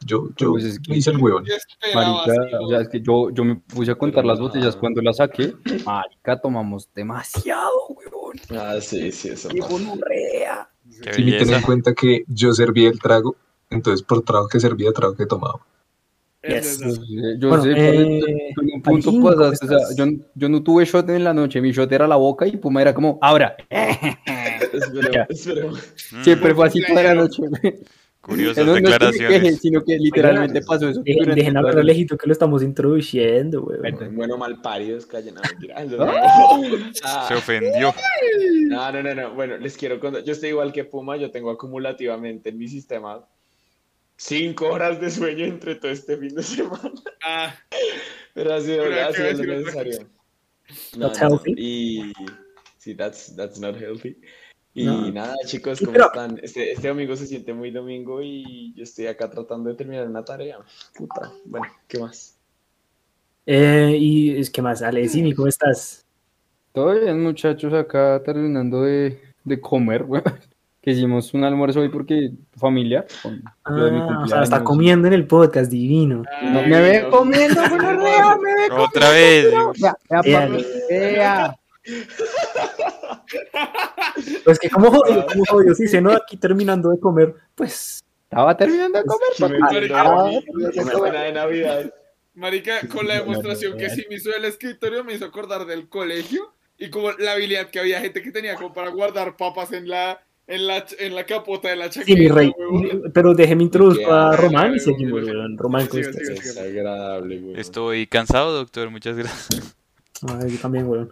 yo, 0.07 0.29
yo 0.37 0.51
Pues 0.53 0.63
es 0.65 0.79
que- 0.79 0.91
me 0.91 0.97
hice 0.97 1.11
el 1.11 1.17
huevón. 1.17 1.45
Marica, 1.93 2.31
así, 2.43 2.55
o 2.59 2.69
sea, 2.69 2.81
es 2.81 2.89
que 2.89 3.01
yo, 3.01 3.29
yo 3.31 3.43
me 3.43 3.55
puse 3.57 3.91
a 3.91 3.95
contar 3.95 4.25
las 4.25 4.39
botellas 4.39 4.75
cuando 4.75 5.01
las 5.01 5.17
saqué. 5.17 5.53
Marica, 5.85 6.39
tomamos 6.41 6.89
demasiado, 6.95 7.71
weón. 7.89 8.39
Ah, 8.59 8.79
sí, 8.81 9.11
sí, 9.11 9.29
eso. 9.29 9.49
Qué 9.49 9.59
gonorrea. 9.59 10.69
Sí, 10.89 11.11
ten 11.37 11.53
en 11.53 11.61
cuenta 11.61 11.93
que 11.93 12.23
yo 12.27 12.53
servía 12.53 12.89
el 12.89 12.99
trago, 12.99 13.35
entonces 13.69 14.01
por 14.01 14.23
trago 14.23 14.47
que 14.47 14.59
servía, 14.59 14.91
trago 14.93 15.15
que 15.15 15.25
tomaba. 15.25 15.59
Es 16.41 16.79
Yes. 16.79 16.79
verdad. 16.79 17.01
Yo 17.39 17.49
Bueno, 17.49 17.63
sé, 17.63 17.71
eh, 17.71 18.53
en 18.55 18.73
un 18.75 18.81
punto 18.81 19.09
Alvin, 19.09 19.21
¿cómo 19.21 19.35
pasaste, 19.35 19.65
o 19.65 19.69
sea, 19.69 19.79
yo, 19.97 20.05
yo 20.35 20.49
no 20.49 20.63
tuve 20.63 20.85
shot 20.85 21.09
en 21.09 21.23
la 21.25 21.33
noche, 21.33 21.59
mi 21.59 21.71
shot 21.71 21.91
era 21.91 22.07
la 22.07 22.15
boca 22.15 22.47
y 22.47 22.55
Puma 22.57 22.81
era 22.81 22.93
como, 22.93 23.17
ahora. 23.21 23.57
Siempre 26.23 26.55
fue 26.55 26.67
así 26.67 26.81
toda 26.87 27.03
la 27.03 27.15
noche. 27.15 27.41
Curiosas 28.27 28.65
No, 28.65 28.73
no 28.73 28.77
es 28.77 28.83
que 28.83 28.89
declaraciones. 28.91 29.59
sino 29.61 29.83
que 29.83 29.97
literalmente 29.97 30.61
pasó 30.61 30.89
eso. 30.89 31.01
Dejen, 31.01 31.33
dejen 31.33 31.57
al 31.57 31.79
Alejito 31.79 32.17
que 32.17 32.27
lo 32.27 32.33
estamos 32.33 32.61
introduciendo, 32.61 33.61
güey. 33.61 33.79
Bueno, 34.11 34.37
mal 34.37 34.61
paridos, 34.61 35.05
callen. 35.05 35.35
No, 35.35 35.41
mentira. 35.41 35.75
Ah, 37.03 37.25
Se 37.27 37.35
ofendió. 37.35 37.93
No, 38.67 38.91
no, 38.91 39.01
no, 39.01 39.15
no. 39.15 39.33
Bueno, 39.33 39.57
les 39.57 39.77
quiero 39.77 39.99
contar. 39.99 40.23
Yo 40.23 40.33
estoy 40.33 40.49
igual 40.49 40.73
que 40.73 40.83
Puma, 40.83 41.15
yo 41.15 41.31
tengo 41.31 41.49
acumulativamente 41.51 42.49
en 42.49 42.57
mi 42.57 42.67
sistema 42.67 43.25
cinco 44.17 44.67
horas 44.67 44.99
de 44.99 45.09
sueño 45.09 45.45
entre 45.45 45.75
todo 45.75 45.91
este 45.91 46.17
fin 46.17 46.35
de 46.35 46.43
semana. 46.43 46.91
Ah, 47.23 47.55
Pero 48.33 48.53
ha 48.53 48.59
sido, 48.61 48.83
Pero 48.83 49.05
ha 49.05 49.13
sido 49.13 49.43
lo 49.43 49.57
necesario. 49.59 49.99
No, 50.97 51.07
That's 51.07 51.21
no, 51.21 51.29
healthy. 51.29 51.53
Y 51.57 52.13
sí, 52.77 52.93
that's, 52.93 53.33
that's 53.37 53.57
not 53.57 53.79
healthy. 53.79 54.17
Y 54.79 54.85
No. 54.85 55.11
nada, 55.11 55.35
chicos, 55.47 55.79
¿cómo 55.79 55.91
pero- 55.93 56.05
están? 56.05 56.39
Este, 56.43 56.71
este 56.73 56.87
domingo 56.87 57.15
se 57.15 57.25
siente 57.25 57.51
muy 57.51 57.71
domingo 57.71 58.21
y 58.21 58.73
yo 58.75 58.83
estoy 58.83 59.07
acá 59.07 59.27
tratando 59.27 59.69
de 59.71 59.75
terminar 59.75 60.07
una 60.07 60.23
tarea. 60.23 60.59
Puta. 60.95 61.31
Bueno, 61.45 61.65
¿qué 61.87 61.97
más? 61.99 62.37
Eh, 63.47 63.95
y 63.99 64.37
es 64.37 64.51
que 64.51 64.61
más, 64.61 64.83
Ale, 64.83 65.07
Simi, 65.09 65.33
¿cómo 65.33 65.47
estás? 65.47 66.05
Todo 66.73 66.99
bien, 66.99 67.23
muchachos, 67.23 67.73
acá 67.73 68.21
terminando 68.23 68.83
de, 68.83 69.19
de 69.43 69.59
comer, 69.59 70.03
güey. 70.03 70.21
Que 70.79 70.91
hicimos 70.91 71.33
un 71.33 71.43
almuerzo 71.43 71.81
hoy 71.81 71.89
porque 71.89 72.31
familia. 72.55 73.05
con 73.63 73.77
lo 73.77 73.85
de 73.85 73.91
mi 73.91 73.99
Ah, 73.99 74.21
o 74.23 74.27
sea, 74.27 74.43
está 74.43 74.63
comiendo 74.63 75.07
en 75.09 75.13
el 75.15 75.27
podcast, 75.27 75.69
divino. 75.69 76.23
No, 76.43 76.59
Ay, 76.59 76.69
me 76.69 76.79
ve 76.81 77.01
no. 77.01 77.09
comiendo, 77.09 77.61
me 78.41 78.55
ve 78.55 78.69
Otra 78.71 79.09
vez. 79.09 79.53
Papi, 80.07 80.31
vea. 80.89 81.57
Pues 84.43 84.59
que 84.59 84.69
como 84.69 84.91
jodido, 84.91 85.25
como 85.25 85.45
jodido, 85.45 85.75
sí, 85.75 85.87
se 85.87 86.01
no 86.01 86.11
aquí 86.11 86.37
terminando 86.37 86.89
de 86.89 86.99
comer, 86.99 87.35
pues 87.55 88.03
Estaba 88.23 88.57
terminando 88.57 88.99
de 88.99 89.05
comer, 89.05 89.27
Sí, 90.73 91.11
de 91.11 91.31
Navidad. 91.31 91.93
marica, 92.33 92.87
con 92.87 93.07
la 93.07 93.15
demostración 93.15 93.77
que 93.77 93.89
sí 93.89 94.05
me 94.09 94.15
hizo 94.15 94.35
el 94.35 94.45
escritorio 94.45 95.03
me 95.03 95.13
hizo 95.13 95.25
acordar 95.25 95.65
del 95.65 95.87
colegio 95.89 96.53
y 96.77 96.89
como 96.89 97.11
la 97.13 97.33
habilidad 97.33 97.69
que 97.69 97.79
había 97.79 97.99
gente 98.01 98.21
que 98.21 98.31
tenía 98.31 98.55
como 98.55 98.73
para 98.73 98.89
guardar 98.89 99.37
papas 99.37 99.71
en 99.71 99.89
la 99.89 100.21
en 100.47 100.65
la, 100.65 100.85
en 100.99 101.13
la 101.13 101.25
capota 101.25 101.67
de 101.67 101.75
la 101.75 101.89
chaqueta. 101.89 102.05
sí, 102.05 102.15
mi 102.15 102.29
rey. 102.29 102.53
Pero 103.13 103.33
déjeme 103.33 103.63
introducir 103.63 104.05
a 104.07 104.31
Román 104.33 104.73
y 104.73 104.77
Es 104.77 106.57
agradable. 106.57 107.59
Estoy 107.59 108.07
cansado, 108.07 108.53
doctor. 108.53 108.89
Muchas 108.89 109.17
gracias. 109.17 109.75
Ay, 110.25 110.51
yo 110.51 110.57
también, 110.59 110.87
weón. 110.87 111.11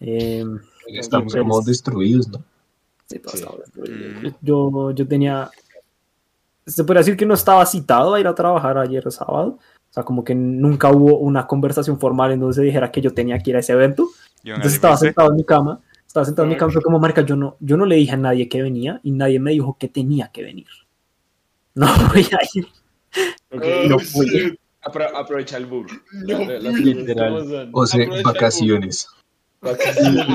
Eh, 0.00 0.44
Estamos 0.88 1.32
pues, 1.32 1.42
como 1.42 1.60
destruidos, 1.62 2.28
¿no? 2.28 2.42
sí, 3.06 3.18
todos 3.18 3.38
Sí. 3.38 3.44
estamos- 3.44 3.88
Mm. 3.88 4.26
Yo, 4.42 4.90
yo 4.92 5.06
tenía. 5.08 5.50
Se 6.66 6.82
puede 6.84 6.98
decir 7.00 7.16
que 7.16 7.26
no 7.26 7.34
estaba 7.34 7.64
citado 7.66 8.14
a 8.14 8.20
ir 8.20 8.26
a 8.26 8.34
trabajar 8.34 8.76
ayer 8.78 9.10
sábado. 9.12 9.58
O 9.88 9.92
sea, 9.96 10.02
como 10.02 10.24
que 10.24 10.34
nunca 10.34 10.90
hubo 10.90 11.18
una 11.18 11.46
conversación 11.46 11.98
formal 11.98 12.32
en 12.32 12.40
donde 12.40 12.54
se 12.54 12.62
dijera 12.62 12.90
que 12.90 13.00
yo 13.00 13.14
tenía 13.14 13.38
que 13.38 13.50
ir 13.50 13.56
a 13.56 13.60
ese 13.60 13.72
evento. 13.72 14.08
Entonces 14.44 14.74
estaba 14.74 14.96
sentado 14.96 15.30
en 15.30 15.36
mi 15.36 15.44
cama. 15.44 15.80
Estaba 16.06 16.26
sentado 16.26 16.44
en 16.44 16.50
mi 16.50 16.56
cama. 16.56 16.72
Fue 16.72 16.82
como, 16.82 16.98
marca, 16.98 17.22
yo 17.22 17.36
no, 17.36 17.56
yo 17.60 17.76
no 17.76 17.86
le 17.86 17.96
dije 17.96 18.12
a 18.12 18.16
nadie 18.16 18.48
que 18.48 18.60
venía 18.62 19.00
y 19.02 19.12
nadie 19.12 19.38
me 19.40 19.52
dijo 19.52 19.76
que 19.78 19.88
tenía 19.88 20.28
que 20.32 20.42
venir. 20.42 20.66
No 21.74 21.86
voy 22.08 22.22
a 22.32 22.38
ir. 22.54 22.66
Ok, 23.52 23.62
Oh, 23.62 23.88
no 23.88 23.96
apro- 24.82 25.10
aprovecha 25.14 25.56
el 25.58 25.66
bug. 25.66 25.86
No 26.26 26.38
Literal. 26.78 27.68
O 27.72 27.86
sea, 27.86 27.98
vacaciones. 28.24 29.08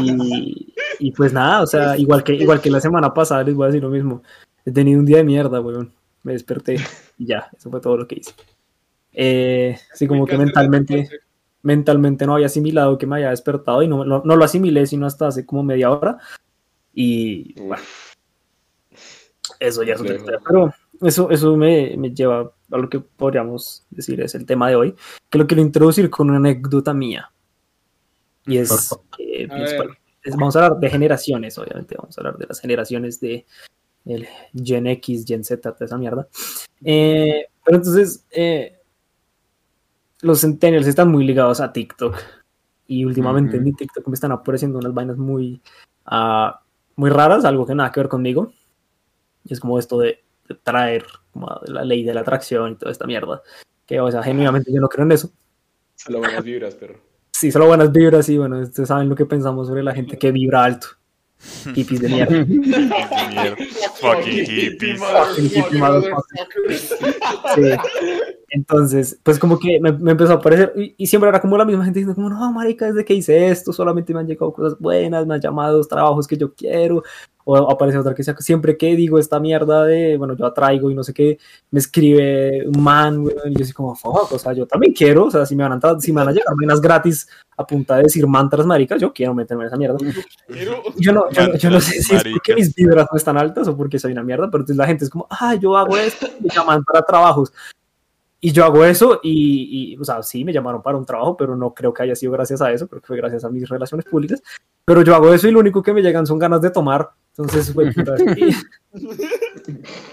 Y, 0.04 0.74
y 1.00 1.12
pues 1.12 1.34
nada, 1.34 1.62
o 1.62 1.68
sea, 1.68 1.98
igual 1.98 2.24
que, 2.24 2.34
igual 2.34 2.62
que 2.62 2.70
la 2.70 2.80
semana 2.80 3.14
pasada, 3.14 3.44
les 3.44 3.56
voy 3.56 3.66
a 3.66 3.68
decir 3.68 3.84
lo 3.84 3.90
mismo. 3.90 4.22
He 4.66 4.72
tenido 4.72 5.00
un 5.00 5.06
día 5.06 5.18
de 5.18 5.24
mierda, 5.24 5.60
weón. 5.60 5.94
Me 6.24 6.34
desperté 6.34 6.78
y 7.18 7.26
ya, 7.26 7.50
eso 7.58 7.70
fue 7.72 7.82
todo 7.82 7.98
lo 7.98 8.08
que 8.08 8.16
hice. 8.16 8.34
Eh, 9.14 9.78
así 9.92 10.08
como 10.08 10.26
que 10.26 10.38
mentalmente, 10.38 11.10
mentalmente 11.64 12.26
no 12.26 12.36
había 12.36 12.46
asimilado 12.46 12.98
que 12.98 13.08
me 13.08 13.16
había 13.16 13.32
despertado 13.32 13.82
y 13.82 13.88
no, 13.88 14.06
no, 14.06 14.22
no 14.24 14.36
lo 14.36 14.46
asimilé 14.46 14.86
sino 14.86 15.06
hasta 15.08 15.28
hace 15.28 15.46
como 15.46 15.64
media 15.64 15.90
hora. 15.90 16.20
Y 16.94 17.60
bueno, 17.60 17.84
eso 19.60 19.84
ya 19.84 19.96
es 19.96 20.02
otra 20.02 20.16
historia. 20.16 20.40
Pero 20.46 20.74
eso, 21.02 21.30
eso 21.32 21.58
me, 21.58 21.96
me 21.98 22.12
lleva 22.12 22.52
a 22.72 22.78
lo 22.78 22.90
que 22.90 23.00
podríamos 23.00 23.84
decir 23.90 24.22
es 24.22 24.36
el 24.36 24.46
tema 24.46 24.70
de 24.70 24.76
hoy, 24.76 24.96
que 25.30 25.38
lo 25.38 25.48
quiero 25.48 25.62
introducir 25.62 26.10
con 26.10 26.30
una 26.30 26.38
anécdota 26.38 26.94
mía. 26.94 27.32
Y 28.46 28.58
es 28.58 28.72
A 28.92 28.98
es- 30.24 30.36
vamos 30.36 30.56
a 30.56 30.66
hablar 30.66 30.80
de 30.80 30.90
generaciones, 30.90 31.58
obviamente, 31.58 31.96
vamos 31.98 32.18
a 32.18 32.22
hablar 32.22 32.38
de 32.38 32.46
las 32.48 32.60
generaciones 32.60 33.20
de 33.20 33.46
el 34.06 34.28
Gen 34.54 34.88
X, 34.88 35.26
Gen 35.28 35.44
Z, 35.44 35.72
toda 35.74 35.86
esa 35.86 35.98
mierda. 35.98 36.28
Eh, 36.84 37.46
pero 37.64 37.78
entonces, 37.78 38.26
eh, 38.32 38.80
los 40.22 40.42
centennials 40.42 40.88
están 40.88 41.10
muy 41.10 41.26
ligados 41.26 41.60
a 41.60 41.72
TikTok. 41.74 42.16
Y 42.88 43.06
últimamente 43.06 43.58
en 43.58 43.64
Ujú. 43.64 43.72
mi 43.72 43.74
TikTok 43.76 44.08
me 44.08 44.14
están 44.16 44.32
apareciendo 44.32 44.78
unas 44.78 44.94
vainas 44.94 45.18
muy, 45.18 45.62
ah, 46.06 46.62
muy 46.96 47.10
raras, 47.10 47.46
algo 47.46 47.66
que 47.66 47.74
nada 47.76 47.92
que 47.92 48.00
ver 48.00 48.10
conmigo. 48.10 48.52
Y 49.46 49.54
es 49.54 49.60
como 49.60 49.80
esto 49.80 49.98
de, 49.98 50.24
de 50.48 50.56
traer 50.56 51.06
como 51.32 51.48
la 51.66 51.84
ley 51.84 52.04
de 52.04 52.14
la 52.14 52.22
atracción 52.22 52.74
y 52.74 52.76
toda 52.76 52.92
esta 52.92 53.08
mierda. 53.08 53.42
Que, 53.86 54.00
o 54.00 54.12
sea, 54.12 54.22
genuinamente 54.22 54.72
yo 54.74 54.82
no 54.82 54.90
creo 54.90 55.06
en 55.06 55.14
eso. 55.14 55.32
Solo 55.96 56.20
buenas 56.20 56.44
vibras, 56.44 56.76
pero. 56.76 57.11
Sí, 57.42 57.52
solo 57.52 57.66
buenas 57.66 57.92
vibras 57.92 58.30
y 58.30 58.38
bueno, 58.38 58.60
ustedes 58.60 58.88
saben 58.88 59.10
lo 59.10 59.16
que 59.16 59.26
pensamos 59.26 59.68
sobre 59.68 59.82
la 59.82 59.96
gente 59.96 60.16
que 60.16 60.32
vibra 60.32 60.64
alto. 60.64 60.90
Hippies 61.74 62.00
de 62.02 62.08
mierda. 62.08 62.46
Mierda. 62.46 63.58
Fucking 64.00 64.46
hippies. 64.46 65.02
Fucking 65.02 65.80
motherfuckers. 65.80 66.96
Entonces, 68.54 69.18
pues 69.24 69.40
como 69.40 69.58
que 69.58 69.80
me, 69.80 69.94
me 69.94 70.12
empezó 70.12 70.34
a 70.34 70.36
aparecer 70.36 70.74
y, 70.76 70.94
y 70.98 71.08
siempre 71.08 71.30
era 71.30 71.40
como 71.40 71.58
la 71.58 71.64
misma 71.64 71.86
gente 71.86 72.00
diciendo 72.00 72.16
como, 72.16 72.30
no, 72.30 72.52
marica, 72.52 72.86
desde 72.88 73.06
que 73.06 73.14
hice 73.14 73.48
esto 73.48 73.72
solamente 73.72 74.14
me 74.14 74.20
han 74.20 74.28
llegado 74.28 74.52
cosas 74.52 74.78
buenas, 74.78 75.26
me 75.26 75.36
han 75.36 75.42
llamado 75.42 75.82
trabajos 75.86 76.28
que 76.28 76.36
yo 76.36 76.54
quiero, 76.54 77.02
o 77.46 77.56
aparece 77.72 77.98
otra 77.98 78.14
que 78.14 78.24
sea, 78.24 78.36
siempre 78.40 78.76
que 78.78 78.94
digo 78.98 79.18
esta 79.18 79.40
mierda 79.40 79.86
de, 79.86 80.18
bueno, 80.18 80.36
yo 80.36 80.46
atraigo 80.46 80.92
y 80.92 80.96
no 80.96 81.02
sé 81.04 81.14
qué, 81.14 81.40
me 81.72 81.80
escribe 81.80 82.68
un 82.68 82.84
man, 82.84 83.22
güey, 83.24 83.36
y 83.46 83.56
yo 83.58 83.64
así 83.64 83.72
como, 83.72 83.96
fuck, 83.96 84.34
o 84.34 84.38
sea, 84.38 84.52
yo 84.52 84.66
también 84.68 84.92
quiero, 84.94 85.26
o 85.26 85.32
sea, 85.32 85.46
si 85.46 85.56
me 85.56 85.64
van 85.68 85.80
a, 85.82 86.00
si 86.02 86.12
me 86.12 86.20
van 86.20 86.28
a 86.28 86.32
llegar 86.34 86.54
vainas 86.58 86.82
gratis 86.82 87.30
a 87.56 87.66
punta 87.66 87.96
de 87.98 88.04
decir 88.04 88.28
mantras 88.28 88.66
maricas, 88.66 89.00
yo 89.00 89.14
quiero 89.14 89.34
meterme 89.34 89.64
en 89.64 89.68
esa 89.68 89.78
mierda. 89.78 89.98
Pero- 90.48 90.84
Yo 90.98 91.14
no, 91.14 91.30
yo, 91.32 91.48
no- 91.48 91.56
yo 91.56 91.70
no 91.70 91.80
sé 91.80 92.02
si 92.02 92.16
es 92.16 92.24
porque 92.34 92.56
mis 92.56 92.76
vibras 92.76 93.08
no 93.10 93.18
están 93.18 93.38
altas 93.38 93.66
o 93.70 93.78
porque 93.78 93.98
soy 93.98 94.12
una 94.12 94.24
mierda, 94.24 94.48
pero 94.52 94.64
entonces 94.64 94.76
la 94.78 94.88
gente 94.88 95.06
es 95.06 95.10
como, 95.10 95.26
ah, 95.30 95.56
yo 95.56 95.78
hago 95.78 95.96
esto, 95.96 96.28
me 96.42 96.50
llaman 96.54 96.84
para 96.84 97.02
trabajos. 97.02 97.54
Y 98.44 98.52
yo 98.52 98.66
hago 98.66 98.84
eso 98.84 99.20
y, 99.22 99.94
y, 99.94 99.98
o 99.98 100.04
sea, 100.04 100.24
sí, 100.24 100.44
me 100.44 100.52
llamaron 100.52 100.82
para 100.82 100.98
un 100.98 101.06
trabajo, 101.06 101.38
pero 101.38 101.56
no 101.56 101.76
creo 101.76 101.94
que 101.94 102.02
haya 102.02 102.16
sido 102.16 102.32
gracias 102.32 102.60
a 102.60 102.72
eso, 102.72 102.88
creo 102.88 103.00
que 103.00 103.06
fue 103.08 103.18
gracias 103.18 103.46
a 103.46 103.50
mis 103.50 103.70
relaciones 103.70 104.04
públicas. 104.08 104.42
Pero 104.84 105.04
yo 105.04 105.14
hago 105.14 105.32
eso 105.32 105.48
y 105.48 105.52
lo 105.52 105.60
único 105.60 105.84
que 105.84 105.94
me 105.94 106.02
llegan 106.02 106.26
son 106.26 106.40
ganas 106.40 106.60
de 106.60 106.72
tomar. 106.72 107.12
Entonces, 107.38 107.68
sí. 107.74 108.52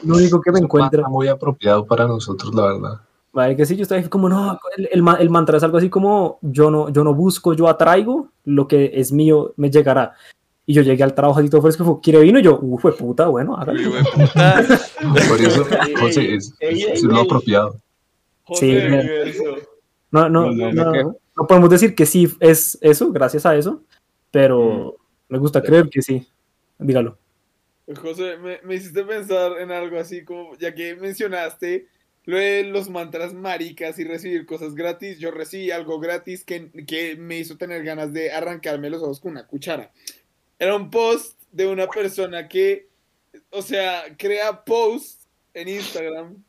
lo 0.04 0.16
único 0.16 0.40
que 0.42 0.52
me 0.52 0.58
encuentra. 0.58 1.00
Está 1.00 1.10
muy 1.10 1.26
apropiado 1.28 1.86
para 1.86 2.06
nosotros, 2.06 2.54
la 2.54 2.66
verdad. 2.66 3.00
Vale, 3.32 3.56
que 3.56 3.64
sí, 3.64 3.76
yo 3.76 3.82
estaba 3.82 4.02
como, 4.08 4.28
no, 4.28 4.58
el, 4.76 4.88
el, 4.92 5.04
el 5.20 5.30
mantra 5.30 5.56
es 5.56 5.62
algo 5.62 5.78
así 5.78 5.88
como, 5.88 6.38
yo 6.42 6.70
no, 6.70 6.90
yo 6.90 7.04
no 7.04 7.14
busco, 7.14 7.54
yo 7.54 7.66
atraigo, 7.68 8.28
lo 8.44 8.68
que 8.68 8.90
es 8.94 9.10
mío 9.10 9.54
me 9.56 9.70
llegará. 9.70 10.14
Y 10.66 10.74
yo 10.74 10.82
llegué 10.82 11.02
al 11.02 11.14
trabajo 11.14 11.40
así 11.40 11.48
todo 11.48 11.62
fresco, 11.62 11.82
fue, 11.84 12.00
¿quiere 12.02 12.20
vino? 12.20 12.38
Y 12.38 12.42
yo, 12.42 12.58
uff, 12.60 12.82
fue 12.82 12.92
puta, 12.92 13.26
bueno, 13.28 13.56
puta. 13.56 13.72
Por 15.28 15.40
eso, 15.40 15.64
José, 15.98 16.34
es, 16.34 16.54
es- 16.60 16.84
es 16.86 17.02
lo 17.04 17.22
ey. 17.22 17.28
Sí. 18.54 18.78
No, 20.10 20.28
no, 20.28 20.52
No, 20.52 20.72
no, 20.72 21.46
podemos 21.46 21.70
decir 21.70 21.94
que 21.94 22.06
sí 22.06 22.28
es 22.40 22.78
eso, 22.80 23.12
gracias 23.12 23.46
a 23.46 23.56
eso, 23.56 23.84
pero 24.30 24.96
me 25.28 25.38
gusta 25.38 25.62
creer 25.62 25.88
que 25.88 26.02
sí. 26.02 26.26
Dígalo. 26.78 27.18
José, 27.96 28.36
me, 28.36 28.60
me 28.62 28.74
hiciste 28.74 29.04
pensar 29.04 29.58
en 29.60 29.72
algo 29.72 29.98
así 29.98 30.24
como, 30.24 30.56
ya 30.58 30.74
que 30.74 30.94
mencionaste 30.94 31.86
lo 32.28 32.36
de 32.36 32.62
los 32.64 32.90
mantras 32.90 33.32
maricas 33.32 33.98
y 33.98 34.04
recibir 34.04 34.44
cosas 34.44 34.74
gratis, 34.74 35.18
yo 35.18 35.30
recibí 35.30 35.70
algo 35.70 35.98
gratis 35.98 36.44
que, 36.44 36.70
que 36.86 37.16
me 37.16 37.38
hizo 37.38 37.56
tener 37.56 37.82
ganas 37.82 38.12
de 38.12 38.30
arrancarme 38.30 38.90
los 38.90 39.02
ojos 39.02 39.18
con 39.18 39.30
una 39.30 39.46
cuchara. 39.46 39.92
Era 40.58 40.76
un 40.76 40.90
post 40.90 41.40
de 41.52 41.66
una 41.66 41.86
persona 41.86 42.46
que, 42.46 42.88
o 43.48 43.62
sea, 43.62 44.14
crea 44.18 44.62
posts 44.62 45.26
en 45.54 45.68
Instagram 45.68 46.44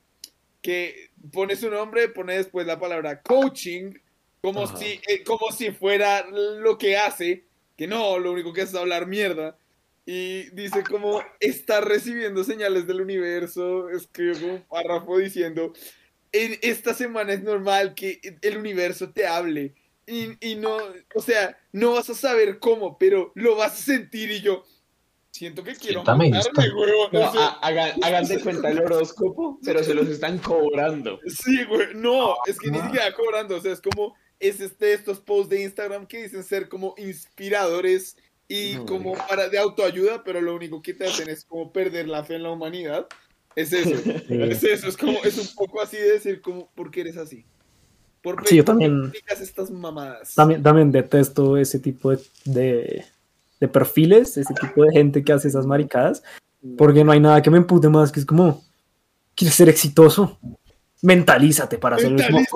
que 0.62 1.09
pone 1.32 1.56
su 1.56 1.70
nombre, 1.70 2.10
pone 2.10 2.36
después 2.36 2.66
la 2.66 2.80
palabra 2.80 3.22
coaching, 3.22 3.94
como, 4.42 4.64
Ajá. 4.64 4.78
si, 4.78 5.00
eh, 5.08 5.24
como 5.26 5.52
si 5.52 5.72
fuera 5.72 6.26
lo 6.30 6.78
que 6.78 6.98
hace, 6.98 7.46
que 7.78 7.88
no, 7.88 8.20
lo 8.20 8.32
único 8.32 8.54
que 8.54 8.62
hace 8.62 8.76
es 8.76 8.80
hablar 8.80 9.08
mierda. 9.08 9.58
Y 10.06 10.50
dice 10.56 10.84
como 10.84 11.22
está 11.40 11.82
recibiendo 11.82 12.44
señales 12.44 12.88
del 12.88 13.02
universo, 13.02 13.90
escribe 13.90 14.40
como 14.40 14.54
un 14.54 14.62
párrafo 14.64 15.18
diciendo, 15.18 15.74
en 16.32 16.58
esta 16.62 16.94
semana 16.94 17.34
es 17.34 17.44
normal 17.44 17.94
que 17.94 18.20
el 18.42 18.58
universo 18.58 19.12
te 19.12 19.28
hable. 19.28 19.76
Y, 20.08 20.30
y 20.40 20.56
no, 20.56 20.78
o 21.14 21.22
sea, 21.22 21.60
no 21.72 21.94
vas 21.94 22.10
a 22.10 22.16
saber 22.16 22.58
cómo, 22.58 22.98
pero 22.98 23.32
lo 23.36 23.56
vas 23.56 23.74
a 23.74 23.84
sentir 23.84 24.32
y 24.32 24.42
yo, 24.42 24.66
Siento 25.39 25.63
que 25.63 25.74
quiero 25.74 26.03
matarme, 26.03 26.29
huevón. 26.75 27.10
No, 27.13 27.19
no 27.22 27.31
sé. 27.31 27.38
ha- 27.38 27.60
hagan, 27.62 28.03
hagan 28.03 28.25
de 28.27 28.41
cuenta 28.41 28.69
el 28.72 28.79
horóscopo, 28.81 29.58
pero 29.63 29.81
se 29.81 29.93
los 29.93 30.10
están 30.10 30.38
cobrando. 30.39 31.17
Sí, 31.27 31.63
güey. 31.63 31.96
No, 31.96 32.36
es 32.46 32.60
que 32.60 32.69
ni 32.69 32.77
siquiera 32.81 33.13
cobrando. 33.13 33.55
O 33.55 33.62
sea, 33.62 33.72
es 33.72 33.79
como 33.79 34.15
es 34.38 34.60
este, 34.60 34.91
estos 34.91 35.22
posts 35.22 35.50
de 35.50 35.62
Instagram 35.63 36.08
que 36.08 36.24
dicen 36.24 36.43
ser 36.43 36.67
como 36.67 36.93
inspiradores 36.98 38.17
y 38.50 38.74
No, 38.75 38.86
como 38.86 39.13
para 39.29 39.48
de 39.48 39.58
autoayuda, 39.60 40.25
pero 40.25 40.41
lo 40.41 40.53
único 40.55 40.81
que 40.81 40.93
te 40.93 41.05
hacen 41.08 41.29
es 41.29 41.46
como 41.46 41.72
perder 41.72 42.10
la 42.10 42.25
fe 42.25 42.36
en 42.36 42.43
la 42.43 42.51
humanidad. 42.51 43.08
Es 43.55 43.72
eso. 43.72 43.91
es 44.29 44.62
eso. 44.62 44.89
Es 44.89 44.98
como, 44.98 45.24
es 45.24 45.38
un 45.38 45.48
poco 45.55 45.81
así 45.81 45.96
de 45.96 46.12
decir 46.12 46.41
como, 46.41 46.69
¿por 46.75 46.91
qué 46.91 47.00
eres 47.00 47.15
así? 47.15 47.46
¿Por 48.22 48.46
Sí, 48.46 48.58
yo 48.58 48.65
por 48.65 48.77
qué 48.77 48.86
también- 48.88 49.13
estas 49.25 49.72
mamadas? 49.72 50.36
También, 50.36 50.62
también 50.62 50.91
detesto 50.91 51.55
ese 51.55 51.79
tipo 51.79 52.12
de, 52.12 52.19
de, 52.43 53.05
de 53.60 53.68
perfiles, 53.68 54.38
ese 54.38 54.54
tipo 54.54 54.84
de 54.84 54.92
gente 54.92 55.24
que 55.24 55.34
hace 55.34 55.48
esas 55.48 55.66
maricadas, 55.66 56.24
porque 56.78 57.04
no 57.04 57.12
hay 57.12 57.20
nada 57.20 57.42
que 57.42 57.50
me 57.50 57.58
empute 57.58 57.89
más 57.89 58.12
que 58.12 58.20
es 58.20 58.25
como, 58.25 58.62
¿quieres 59.36 59.56
ser 59.56 59.70
exitoso? 59.70 60.38
Mentalízate 61.01 61.78
para 61.78 61.96
como, 61.98 62.10
Mentaliza. 62.10 62.50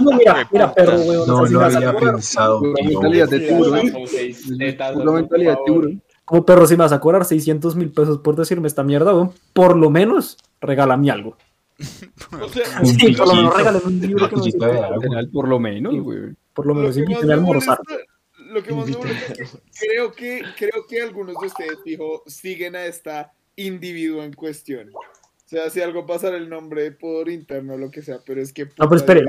no, 0.00 0.12
mira, 0.16 0.48
mira, 0.50 0.72
perro, 0.74 0.96
weón. 1.00 1.26
No 1.28 1.34
o 1.34 1.38
sea, 1.40 1.46
si 1.48 1.52
lo 1.52 1.58
me 1.60 1.64
vas 1.66 1.74
a 1.74 1.78
había 1.78 1.92
cobrar- 1.92 2.14
pensado. 2.14 2.60
Tío. 2.62 2.72
mentalidad 2.84 3.28
de 3.28 3.40
tiburón. 3.40 3.92
por 3.92 5.12
mentalidad 5.12 5.52
de 5.52 5.58
tiburón. 5.66 6.02
Como 6.24 6.44
perro, 6.46 6.66
si 6.66 6.74
me 6.76 6.82
vas 6.84 6.92
a 6.92 7.00
cobrar 7.00 7.24
600 7.24 7.76
mil 7.76 7.90
pesos 7.90 8.18
por 8.18 8.36
decirme 8.36 8.68
esta 8.68 8.82
mierda, 8.82 9.14
weón, 9.14 9.32
por 9.52 9.76
lo 9.76 9.90
menos 9.90 10.36
regálame 10.60 11.10
algo. 11.10 11.36
O 12.40 12.48
sea, 12.48 12.84
Sí, 12.84 13.12
por 13.12 13.28
lo 13.28 13.34
menos 13.34 13.56
regálame 13.56 13.84
un 13.86 14.00
libro 14.00 14.28
que 14.28 14.36
no. 14.36 14.44
Literal, 14.44 15.28
Por 15.32 15.48
lo 15.48 15.58
menos, 15.60 15.94
güey. 16.00 16.18
Por 16.54 16.66
lo 16.66 16.74
menos 16.74 16.96
invítame 16.96 17.26
me 17.26 17.32
a 17.32 17.36
almorzar. 17.36 17.78
molesta, 17.86 18.12
lo 18.48 18.62
que 18.62 18.72
más 18.72 18.86
me 18.88 18.96
molesta 18.96 19.32
es 19.32 19.50
que 19.50 19.58
creo 19.86 20.12
que, 20.12 20.42
creo 20.56 20.86
que 20.88 21.02
algunos 21.02 21.36
de 21.40 21.46
ustedes, 21.46 21.78
fijo, 21.84 22.22
siguen 22.26 22.76
a 22.76 22.84
esta 22.86 23.32
individuo 23.56 24.22
en 24.22 24.32
cuestión. 24.32 24.90
O 24.94 25.50
sea, 25.50 25.70
si 25.70 25.80
algo 25.80 26.04
pasa 26.04 26.28
el 26.28 26.48
nombre 26.50 26.92
por 26.92 27.30
interno 27.30 27.72
o 27.74 27.78
lo 27.78 27.90
que 27.90 28.02
sea, 28.02 28.18
pero 28.26 28.42
es 28.42 28.52
que... 28.52 28.66
No, 28.66 28.86
pero 28.88 28.96
espere. 28.96 29.24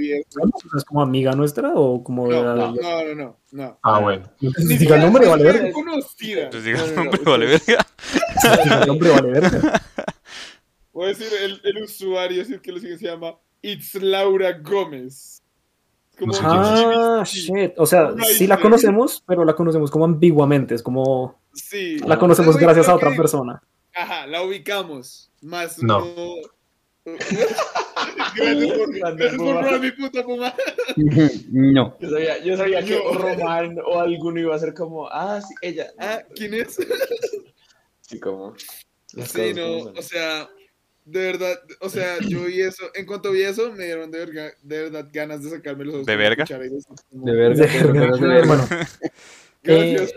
¿es 0.76 0.84
como 0.84 1.02
amiga 1.02 1.32
nuestra 1.32 1.72
o 1.76 2.04
como... 2.04 2.28
No, 2.28 2.38
de- 2.40 2.44
no, 2.44 2.56
no, 2.56 3.06
no, 3.06 3.16
no, 3.16 3.40
no. 3.52 3.80
Ah, 3.82 4.00
bueno. 4.02 4.30
Entonces, 4.42 4.80
diga 4.80 4.96
el 4.98 5.02
nombre, 5.04 5.28
vale 5.30 5.44
verga. 5.46 5.72
conocida. 5.72 6.44
Entonces 6.44 6.66
diga 6.66 6.80
No, 6.80 6.86
el 6.86 6.90
no, 6.96 6.96
no, 6.96 7.04
nombre, 7.12 7.32
vale 7.32 7.46
verga. 7.46 7.88
Diga 8.64 8.82
el 8.82 8.88
nombre, 8.88 9.10
vale 9.12 9.32
verga. 9.32 9.82
Voy 10.92 11.06
a 11.06 11.08
decir 11.10 11.28
el, 11.42 11.62
el 11.64 11.84
usuario, 11.84 12.44
si 12.44 12.56
es 12.56 12.60
que 12.62 12.72
lo 12.74 12.80
sigue, 12.80 12.98
se 12.98 13.06
llama 13.06 13.38
It's 13.62 13.96
Laura 13.96 14.52
Gómez. 14.62 15.39
Como 16.20 16.34
No 16.34 16.40
Ah, 16.44 17.24
shit. 17.26 17.74
O 17.78 17.86
sea, 17.86 18.12
No, 18.16 18.24
sí 18.26 18.46
la 18.48 18.60
conocemos, 18.60 19.24
pero 19.26 19.46
la 19.46 19.54
conocemos 19.56 19.90
como 19.90 20.06
ambiguamente. 20.06 20.76
Es 20.76 20.84
como 20.84 21.40
Sí. 21.54 21.98
la 22.00 22.20
conocemos 22.20 22.56
Pero 22.56 22.68
gracias 22.68 22.90
a 22.90 22.96
otra 22.96 23.12
que- 23.12 23.18
persona. 23.18 23.62
Ajá, 23.96 24.28
la 24.28 24.44
ubicamos. 24.44 25.32
Más 25.42 25.82
No. 25.82 26.04
gracias 28.36 28.74
por, 28.78 28.94
gracias 28.94 29.36
por 29.36 29.80
mi 29.80 29.92
puta 29.92 30.24
puma. 30.24 30.54
No. 31.52 31.96
Yo 32.00 32.10
sabía, 32.10 32.44
yo 32.44 32.58
sabía 32.58 32.84
que 32.84 33.00
Román 33.14 33.78
o 33.86 34.00
alguno 34.00 34.40
iba 34.40 34.56
a 34.56 34.60
ser 34.60 34.74
como, 34.74 35.08
ah, 35.08 35.42
sí, 35.42 35.54
ella. 35.62 35.88
Ah, 36.00 36.22
¿quién 36.36 36.54
es? 36.54 36.78
Sí, 38.02 38.20
como. 38.20 38.54
las 39.14 39.30
Sí, 39.32 39.54
no, 39.56 39.92
o 39.98 40.02
sea, 40.02 40.50
de 41.12 41.20
verdad, 41.20 41.60
o 41.82 41.90
sea, 41.90 42.18
yo 42.28 42.44
vi 42.46 42.62
eso, 42.62 42.84
en 42.94 43.06
cuanto 43.06 43.32
vi 43.32 43.42
eso, 43.42 43.72
me 43.74 43.86
dieron 43.86 44.12
de, 44.12 44.20
verga- 44.26 44.54
de 44.62 44.84
verdad 44.84 45.08
ganas 45.12 45.44
de 45.44 45.50
sacarme 45.50 45.86
los 45.86 45.96
ojos. 45.96 46.06
¿De 46.06 46.16
verga? 46.16 46.46
De 46.46 46.58
verga, 46.58 46.76
De 47.10 47.34
verga, 47.34 47.92
verga. 47.94 48.18
de 48.18 48.28
verga. 48.28 48.48
Bueno, 48.48 48.68
eh, 49.64 50.08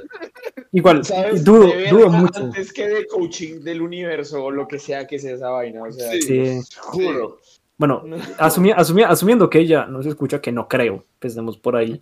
igual, 0.73 1.05
¿Sabes? 1.05 1.45
dudo, 1.45 1.69
De 1.69 1.89
dudo 1.89 2.09
mucho. 2.11 2.41
Antes 2.45 2.73
que 2.73 2.89
de 2.89 3.07
coaching 3.07 3.61
del 3.61 3.83
universo 3.83 4.45
o 4.45 4.51
lo 4.51 4.69
que 4.69 4.79
sea 4.79 5.07
que 5.07 5.19
sea 5.19 5.35
esa 5.35 5.49
vaina. 5.51 5.83
O 5.83 5.93
sea, 5.93 6.11
Sí. 6.13 6.21
Sí. 6.21 6.61
juro. 6.77 7.41
Bueno, 7.79 8.03
No. 8.07 8.17
asumi- 8.39 8.75
asumi- 8.75 9.05
asumiendo 9.07 9.51
que 9.51 9.59
ella 9.59 9.87
no 9.87 10.03
se 10.03 10.11
escucha, 10.11 10.41
que 10.41 10.53
no 10.53 10.69
creo, 10.69 11.05
empecemos 11.15 11.59
por 11.59 11.75
ahí. 11.77 12.01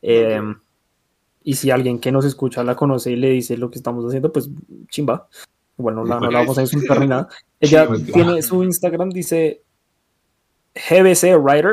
Eh, 0.00 0.40
y 1.42 1.54
si 1.54 1.70
alguien 1.70 1.98
que 1.98 2.12
nos 2.12 2.24
escucha 2.24 2.64
la 2.64 2.76
conoce 2.76 3.10
y 3.12 3.16
le 3.16 3.30
dice 3.30 3.56
lo 3.56 3.70
que 3.70 3.78
estamos 3.78 4.04
haciendo, 4.06 4.32
pues 4.32 4.48
chimba. 4.88 5.28
Bueno, 5.78 6.04
la- 6.04 6.20
no 6.20 6.30
la 6.30 6.40
vamos 6.40 6.58
a 6.58 6.62
insultar 6.62 7.00
ni 7.00 7.06
nada. 7.06 7.28
Ella 7.60 7.86
Chimba. 7.86 8.12
tiene 8.12 8.42
su 8.42 8.62
Instagram, 8.62 9.08
dice 9.10 9.62
GBC 10.74 11.36
Writer. 11.38 11.72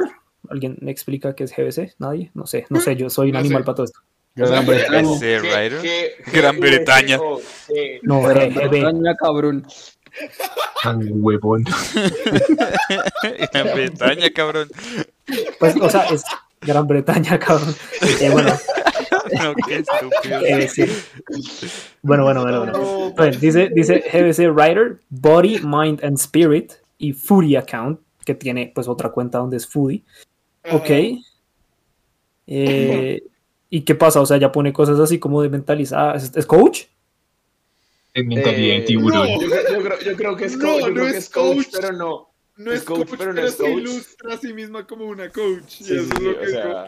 ¿Alguien 0.50 0.78
me 0.80 0.92
explica 0.92 1.36
qué 1.36 1.44
es 1.46 1.52
GBC? 1.56 1.96
¿Nadie? 2.00 2.32
No 2.36 2.46
sé, 2.48 2.66
no 2.70 2.80
sé, 2.80 2.96
yo 2.96 3.10
soy 3.10 3.28
un 3.28 3.34
No 3.34 3.40
animal 3.40 3.64
sé. 3.64 3.66
para 3.66 3.76
todo 3.76 3.86
esto. 3.86 4.00
Gran 4.36 4.66
Bretaña. 4.66 5.12
Ese 5.16 5.20
¿Qué- 5.20 5.40
writer. 5.40 5.82
qué- 5.82 6.12
Gran 6.32 6.60
Bretaña. 6.60 7.20
¿Qué? 7.68 8.00
No. 8.04 8.22
Bretaña, 8.22 9.16
cabrón. 9.16 9.66
Tan 10.84 11.00
huevón. 11.24 11.64
Gran 13.54 13.68
Bretaña, 13.74 14.30
cabrón. 14.32 14.70
Pues, 15.60 15.76
o 15.82 15.90
sea, 15.90 16.04
es 16.06 16.24
Gran 16.62 16.88
Bretaña, 16.88 17.40
cabrón. 17.40 17.76
Eh, 18.22 18.30
bueno, 18.30 18.54
No, 19.32 19.54
qué 19.68 19.76
estúpido. 19.86 20.40
Bueno, 22.02 22.24
bueno, 22.24 22.42
bueno, 22.42 22.60
bueno. 22.60 23.14
Bueno, 23.16 23.38
dice, 23.40 23.70
dice 23.74 24.04
GBC 24.12 24.52
Writer, 24.54 25.00
Body, 25.10 25.60
Mind 25.64 26.04
and 26.04 26.18
Spirit 26.20 26.74
y 26.98 27.14
Foodie 27.14 27.58
Account, 27.58 28.00
que 28.26 28.36
tiene 28.36 28.72
pues 28.74 28.88
otra 28.88 29.10
cuenta 29.10 29.38
donde 29.40 29.58
es 29.58 29.68
Foodie. 29.68 30.04
Ok. 30.72 30.90
Eh, 32.48 33.24
¿Y 33.70 33.82
qué 33.82 33.96
pasa? 33.96 34.22
O 34.22 34.26
sea, 34.26 34.38
ya 34.38 34.52
pone 34.52 34.72
cosas 34.72 35.00
así 35.00 35.20
como 35.20 35.42
de 35.42 35.50
mentalizar. 35.50 36.16
¿Es, 36.16 36.32
es 36.36 36.46
coach? 36.46 36.84
En 38.14 38.28
mentalidad 38.28 38.78
Eh, 38.78 38.82
tiburón. 38.82 39.28
no. 39.28 39.42
Yo, 39.42 39.50
creo- 39.50 39.70
yo 39.74 39.84
creo, 39.84 40.00
yo 40.00 40.16
creo 40.16 40.36
que 40.38 40.46
es 40.46 40.58
No, 40.58 40.66
coach, 40.66 40.82
yo 40.82 40.88
no 40.90 40.94
creo 40.94 41.06
es 41.08 41.12
que 41.14 41.18
es 41.20 41.30
coach, 41.30 41.56
coach. 41.56 41.68
pero 41.74 41.92
no. 41.94 42.30
No 42.58 42.72
Es 42.72 42.80
es 42.80 42.86
coach, 42.86 43.00
coach, 43.10 43.18
pero 43.18 43.34
no 43.34 43.42
es 43.42 43.52
se 43.56 43.64
coach. 43.64 43.72
ilustra 43.82 44.34
a 44.34 44.38
sí 44.38 44.54
misma 44.54 44.88
como 44.88 45.06
una 45.08 45.30
coach. 45.30 45.82
y 45.82 45.84
Sí, 45.84 45.94
eso 45.96 46.04
sí, 46.06 46.12
es 46.16 46.22
lo 46.24 46.38
que 46.40 46.46
es 46.46 46.52
sea, 46.52 46.88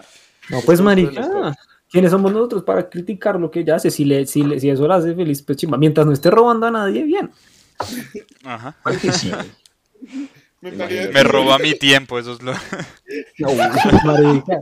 No, 0.49 0.61
pues 0.61 0.61
Es 0.61 0.65
coach, 0.65 0.79
marica. 0.81 1.21
no 1.27 1.49
es 1.49 1.57
coach. 1.57 1.67
¿Quiénes 1.91 2.11
somos 2.11 2.31
nosotros 2.33 2.63
para 2.63 2.89
criticar 2.89 3.39
lo 3.39 3.49
que 3.49 3.61
ella 3.61 3.75
hace? 3.75 3.89
Si, 3.91 4.03
le, 4.05 4.25
si, 4.25 4.43
le- 4.43 4.59
si 4.59 4.69
eso 4.69 4.87
la 4.87 4.95
hace 4.95 5.15
feliz, 5.15 5.41
pues 5.41 5.57
chimba. 5.57 5.77
Mientras 5.77 6.05
no 6.05 6.13
esté 6.13 6.29
robando 6.29 6.65
a 6.67 6.71
nadie, 6.71 7.03
bien. 7.03 7.31
Ajá. 8.43 8.75
Sí. 9.13 9.31
mentalidad 10.61 11.11
Me 11.13 11.23
roba 11.23 11.57
mi 11.59 11.73
tiempo, 11.75 12.19
eso 12.19 12.33
es 12.33 12.41
lo. 12.41 12.53
No, 13.39 13.49
marica. 14.03 14.59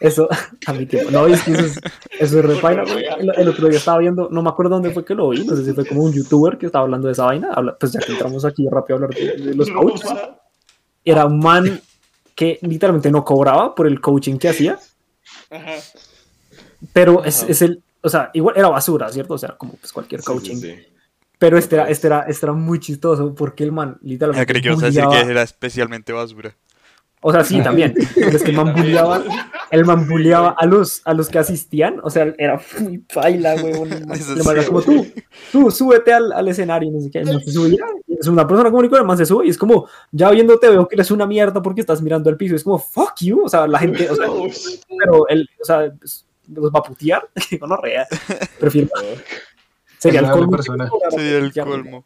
Eso, 0.00 0.28
a 0.66 0.72
mi 0.72 0.84
tiempo. 0.84 1.10
No, 1.12 1.26
es 1.28 1.40
que 1.42 1.52
eso 1.52 1.64
es, 1.64 1.80
eso 2.18 2.38
es 2.40 2.44
re. 2.44 2.58
El, 3.20 3.32
el 3.36 3.48
otro 3.48 3.68
día 3.68 3.78
estaba 3.78 3.98
viendo, 3.98 4.28
no 4.30 4.42
me 4.42 4.48
acuerdo 4.50 4.74
dónde 4.74 4.90
fue 4.90 5.04
que 5.04 5.14
lo 5.14 5.28
vi, 5.30 5.44
no 5.46 5.54
sé 5.56 5.64
si 5.64 5.72
fue 5.72 5.86
como 5.86 6.02
un 6.02 6.12
youtuber 6.12 6.58
que 6.58 6.66
estaba 6.66 6.84
hablando 6.84 7.06
de 7.06 7.12
esa 7.12 7.24
vaina. 7.24 7.50
habla- 7.54 7.76
pues 7.78 7.92
ya 7.92 8.00
que 8.00 8.12
entramos 8.12 8.44
aquí 8.44 8.66
rápido 8.70 8.96
a 8.96 9.02
hablar 9.04 9.14
de, 9.18 9.36
de 9.36 9.54
los 9.54 9.70
coaches. 9.70 10.10
Era 11.04 11.24
un 11.24 11.38
man 11.38 11.80
que 12.34 12.58
literalmente 12.62 13.10
no 13.10 13.24
cobraba 13.24 13.74
por 13.74 13.86
el 13.86 14.00
coaching 14.00 14.36
que 14.38 14.48
hacía, 14.48 14.78
Ajá. 15.50 15.72
Pero 16.96 17.22
es, 17.24 17.42
es 17.42 17.60
el, 17.60 17.82
o 18.00 18.08
sea, 18.08 18.30
igual 18.32 18.54
era 18.56 18.68
basura, 18.70 19.10
¿cierto? 19.10 19.34
O 19.34 19.38
sea, 19.38 19.50
como 19.58 19.74
pues 19.74 19.92
cualquier 19.92 20.22
Sí, 20.22 20.26
sí, 20.26 20.32
coaching. 20.32 20.56
sí. 20.56 20.74
Pero 21.38 21.58
este 21.58 21.74
era, 21.76 21.90
este, 21.90 22.06
era, 22.06 22.20
este 22.22 22.46
era 22.46 22.54
muy 22.54 22.80
chistoso 22.80 23.34
porque 23.34 23.64
el 23.64 23.70
man 23.72 23.98
literalmente. 24.00 24.40
Ya 24.40 24.46
creí 24.46 24.62
que 24.62 24.68
ibas 24.68 24.82
a 24.82 24.86
decir 24.86 25.04
que 25.10 25.30
era 25.30 25.42
especialmente 25.42 26.10
basura. 26.14 26.56
O 27.20 27.32
sea, 27.32 27.44
sí, 27.44 27.60
también. 27.60 27.92
Pero 28.14 28.28
es 28.36 28.42
que 28.42 28.50
el 28.52 28.56
man 28.56 28.72
bulleaba, 28.74 29.22
el 29.70 29.84
man 29.84 30.08
bulleaba 30.08 30.54
a 30.56 30.64
los, 30.64 31.02
a 31.04 31.12
los 31.12 31.28
que 31.28 31.38
asistían. 31.38 32.00
O 32.02 32.08
sea, 32.08 32.32
era 32.38 32.58
muy 32.80 32.98
paila, 32.98 33.56
weón. 33.56 33.92
El 33.92 34.06
man- 34.06 34.16
Eso 34.18 34.32
el 34.32 34.44
man 34.44 34.54
era 34.54 34.62
sí. 34.62 34.68
como 34.68 34.80
tú, 34.82 35.06
tú, 35.52 35.70
súbete 35.70 36.14
al, 36.14 36.32
al 36.32 36.48
escenario. 36.48 36.90
No 36.90 37.00
sé 37.00 37.10
qué. 37.10 37.18
El 37.18 37.26
man 37.26 37.40
se 37.40 37.52
subía. 37.52 37.84
Es 38.06 38.26
una 38.28 38.46
persona 38.46 38.70
común 38.70 38.86
y 38.86 38.88
corriente, 38.88 39.02
el 39.02 39.08
man 39.08 39.18
se 39.18 39.26
sube 39.26 39.46
y 39.46 39.50
es 39.50 39.58
como, 39.58 39.88
ya 40.12 40.30
viéndote 40.30 40.70
veo 40.70 40.88
que 40.88 40.94
eres 40.94 41.10
una 41.10 41.26
mierda 41.26 41.60
porque 41.60 41.82
estás 41.82 42.00
mirando 42.00 42.30
al 42.30 42.36
piso. 42.38 42.54
Es 42.54 42.64
como, 42.64 42.78
fuck 42.78 43.12
you. 43.20 43.42
O 43.44 43.48
sea, 43.50 43.66
la 43.66 43.78
gente, 43.78 44.08
o 44.08 44.14
sea, 44.16 44.26
pero 44.98 45.28
él, 45.28 45.46
o 45.60 45.64
sea, 45.66 45.92
pues, 45.98 46.24
los 46.48 46.70
va 46.70 46.80
a 46.80 46.82
putear. 46.82 47.28
no 47.66 47.76
rea. 47.76 48.06
Prefiero. 48.58 48.88
Sería 49.98 50.20
el 50.20 50.26
Es 50.26 50.30
la 50.30 50.36
colmo. 50.36 50.62
Sería 51.10 51.38
el 51.38 51.52
colmo. 51.52 52.04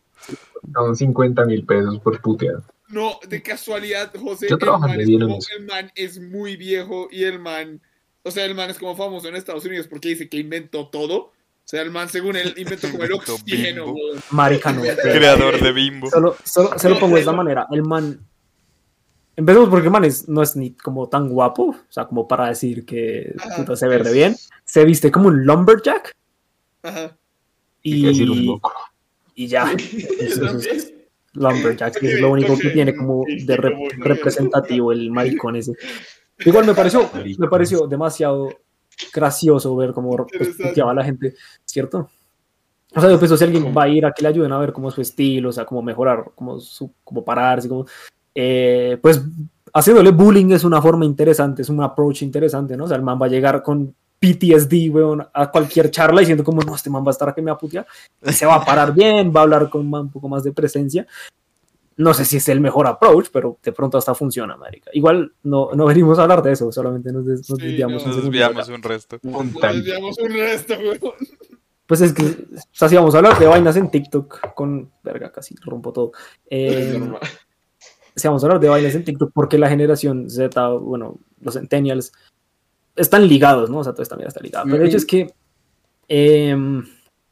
Son 0.75 0.97
50 0.97 1.45
mil 1.47 1.65
pesos 1.65 1.99
por 2.01 2.21
putear. 2.21 2.63
No, 2.89 3.19
de 3.29 3.43
casualidad, 3.43 4.13
José, 4.21 4.49
Yo 4.49 4.57
el 4.61 4.79
man, 4.81 5.01
es 5.01 5.07
bien 5.07 5.21
como- 5.21 5.39
el 5.59 5.67
man 5.67 5.93
es 5.95 6.21
muy 6.21 6.57
viejo 6.57 7.09
y 7.11 7.25
el 7.25 7.39
man, 7.39 7.81
o 8.25 8.31
sea, 8.31 8.45
el 8.45 8.55
man 8.55 8.69
es 8.71 8.79
como 8.79 8.97
famoso 8.97 9.29
en 9.29 9.37
Estados 9.37 9.65
Unidos 9.65 9.87
porque 9.89 10.09
dice 10.09 10.29
que 10.29 10.39
inventó 10.39 10.89
todo. 10.89 11.17
O 11.17 11.33
sea, 11.71 11.83
el 11.83 11.91
man, 11.93 12.09
según 12.09 12.35
él, 12.37 12.53
inventó 12.57 12.91
como 12.91 13.05
el 13.05 13.13
oxígeno. 13.13 13.85
Bimbo. 13.87 13.95
weón. 13.95 14.23
Marica, 14.31 14.73
no. 14.73 14.83
Creador 14.83 15.61
de 15.61 15.73
Bimbo. 15.73 16.11
Solo, 16.11 16.37
solo 16.43 16.77
se 16.77 16.89
lo 16.89 16.99
pongo 16.99 17.15
de 17.15 17.21
esta 17.21 17.33
manera. 17.33 17.67
El 17.71 17.83
man. 17.83 18.27
Empecemos 19.41 19.71
porque 19.71 19.87
el 19.87 19.91
man 19.93 20.05
es- 20.05 20.29
no 20.29 20.43
es 20.43 20.55
ni 20.55 20.73
como 20.73 21.09
tan 21.09 21.31
guapo, 21.31 21.71
o 21.71 21.77
sea, 21.89 22.07
como 22.07 22.29
para 22.29 22.49
decir 22.49 22.85
que 22.85 23.35
Ajá. 23.39 23.57
puta, 23.57 23.75
se 23.75 23.89
ve 23.89 23.97
re 23.99 24.13
bien. 24.13 24.37
Se 24.65 24.85
viste 24.85 25.11
como 25.11 25.29
un 25.29 25.47
lumberjack 25.47 26.15
Ajá. 26.83 27.17
Y 27.83 28.05
decir 28.05 28.31
un 28.31 28.37
y, 28.39 28.45
loco. 28.47 28.73
y 29.35 29.47
ya. 29.47 29.73
Eso 30.21 30.59
es 30.59 30.93
lumberjack, 31.33 31.99
que 31.99 32.13
es 32.15 32.21
lo 32.21 32.31
único 32.33 32.59
que 32.59 32.69
tiene 32.69 32.95
como 32.95 33.25
de 33.27 33.57
re- 33.57 33.89
representativo 33.97 34.93
el 34.93 35.11
maricón 35.11 35.57
ese. 35.57 35.73
Igual 36.45 36.67
me 36.67 36.75
pareció, 36.75 37.09
me 37.39 37.49
pareció 37.49 37.87
demasiado 37.87 38.51
gracioso 39.15 39.75
ver 39.77 39.93
cómo 39.93 40.27
pues, 40.27 40.51
puteaba 40.57 40.91
a 40.91 40.95
la 40.95 41.05
gente, 41.05 41.35
¿cierto? 41.65 42.11
O 42.95 43.01
sea, 43.01 43.09
yo 43.09 43.19
pienso 43.19 43.37
si 43.39 43.45
alguien 43.45 43.73
va 43.75 43.85
a 43.85 43.89
ir 43.89 44.05
a 44.05 44.13
que 44.13 44.21
le 44.23 44.29
ayuden 44.29 44.53
a 44.53 44.59
ver 44.59 44.73
cómo 44.75 44.89
es 44.91 44.95
su 44.95 45.01
estilo, 45.01 45.49
o 45.49 45.53
sea, 45.53 45.65
cómo 45.65 45.81
mejorar, 45.81 46.33
cómo, 46.35 46.59
su, 46.61 46.93
cómo 47.05 47.25
pararse, 47.25 47.69
cómo, 47.69 47.87
eh, 48.35 48.99
pues 49.01 49.23
haciéndole 49.73 50.11
bullying 50.11 50.51
es 50.53 50.65
una 50.65 50.81
forma 50.83 51.05
interesante, 51.05 51.63
es 51.63 51.69
un 51.69 51.83
approach 51.83 52.23
interesante, 52.23 52.77
¿no? 52.77 52.85
O 52.85 52.89
sea, 52.89 52.97
el 52.97 53.03
man 53.03 53.19
va 53.21 53.27
a 53.27 53.31
llegar 53.31 53.63
con 53.63 53.95
PTSD, 54.19 54.91
weón, 54.91 55.27
a 55.33 55.51
cualquier 55.51 55.91
charla 55.91 56.21
diciendo 56.21 56.45
como, 56.45 56.61
no, 56.63 56.75
este 56.75 56.91
man 56.91 57.03
va 57.05 57.09
a 57.09 57.13
estar 57.13 57.29
a 57.29 57.35
que 57.35 57.41
me 57.43 57.51
aputea, 57.51 57.87
y 58.23 58.33
se 58.33 58.45
va 58.47 58.57
a 58.57 58.65
parar 58.65 58.93
bien, 58.93 59.33
va 59.35 59.41
a 59.41 59.43
hablar 59.45 59.71
con 59.71 59.93
un 59.93 60.11
poco 60.11 60.29
más 60.29 60.45
de 60.45 60.53
presencia. 60.53 61.07
No 61.97 62.15
sé 62.15 62.25
si 62.25 62.39
es 62.39 62.49
el 62.49 62.61
mejor 62.61 62.87
approach, 62.87 63.27
pero 63.33 63.59
de 63.63 63.73
pronto 63.73 63.99
hasta 63.99 64.15
funciona, 64.15 64.57
marica. 64.57 64.91
Igual 64.95 65.33
no, 65.43 65.71
no 65.75 65.85
venimos 65.87 66.19
a 66.19 66.23
hablar 66.23 66.43
de 66.43 66.53
eso, 66.53 66.71
solamente 66.73 67.13
nos, 67.13 67.27
des, 67.27 67.49
nos 67.51 67.59
Sí, 67.59 67.67
desviamos. 67.67 68.07
no. 68.07 68.13
Nos 68.13 68.23
desviamos 68.23 68.69
un 68.71 68.83
resto. 68.83 69.19
Un 69.23 69.53
Nos 69.53 69.75
desviamos 69.75 70.19
un 70.19 70.31
resto, 70.33 70.75
weón. 70.79 71.15
Pues 71.87 72.01
es 72.03 72.13
que, 72.13 72.23
o 72.25 72.59
sea, 72.73 72.89
si 72.89 72.95
vamos 72.97 73.15
a 73.15 73.19
hablar 73.19 73.39
de 73.39 73.47
vainas 73.47 73.77
en 73.77 73.91
TikTok, 73.91 74.55
con, 74.55 74.91
verga, 75.03 75.31
casi 75.33 75.55
rompo 75.57 75.93
todo. 75.93 76.13
Es 76.47 76.95
Eh, 76.95 76.99
normal. 76.99 77.21
Si 78.17 78.29
vamos 78.29 78.43
a 78.43 78.47
hablar 78.47 78.61
de 78.61 78.69
bailes 78.69 78.95
en 78.95 79.05
TikTok, 79.05 79.31
porque 79.33 79.59
la 79.59 79.69
generación 79.69 80.29
Z, 80.31 80.69
bueno, 80.75 81.19
los 81.41 81.55
centennials, 81.55 82.13
están 82.97 83.27
ligados, 83.29 83.71
¿no? 83.71 83.79
O 83.79 83.85
sea, 83.85 83.93
todo 83.95 84.05
también 84.07 84.29
está 84.29 84.41
ligado. 84.41 84.67
Pero 84.67 84.83
el 84.83 84.89
hecho 84.89 84.97
es 84.99 85.07
que 85.07 85.33
eh, 86.09 86.57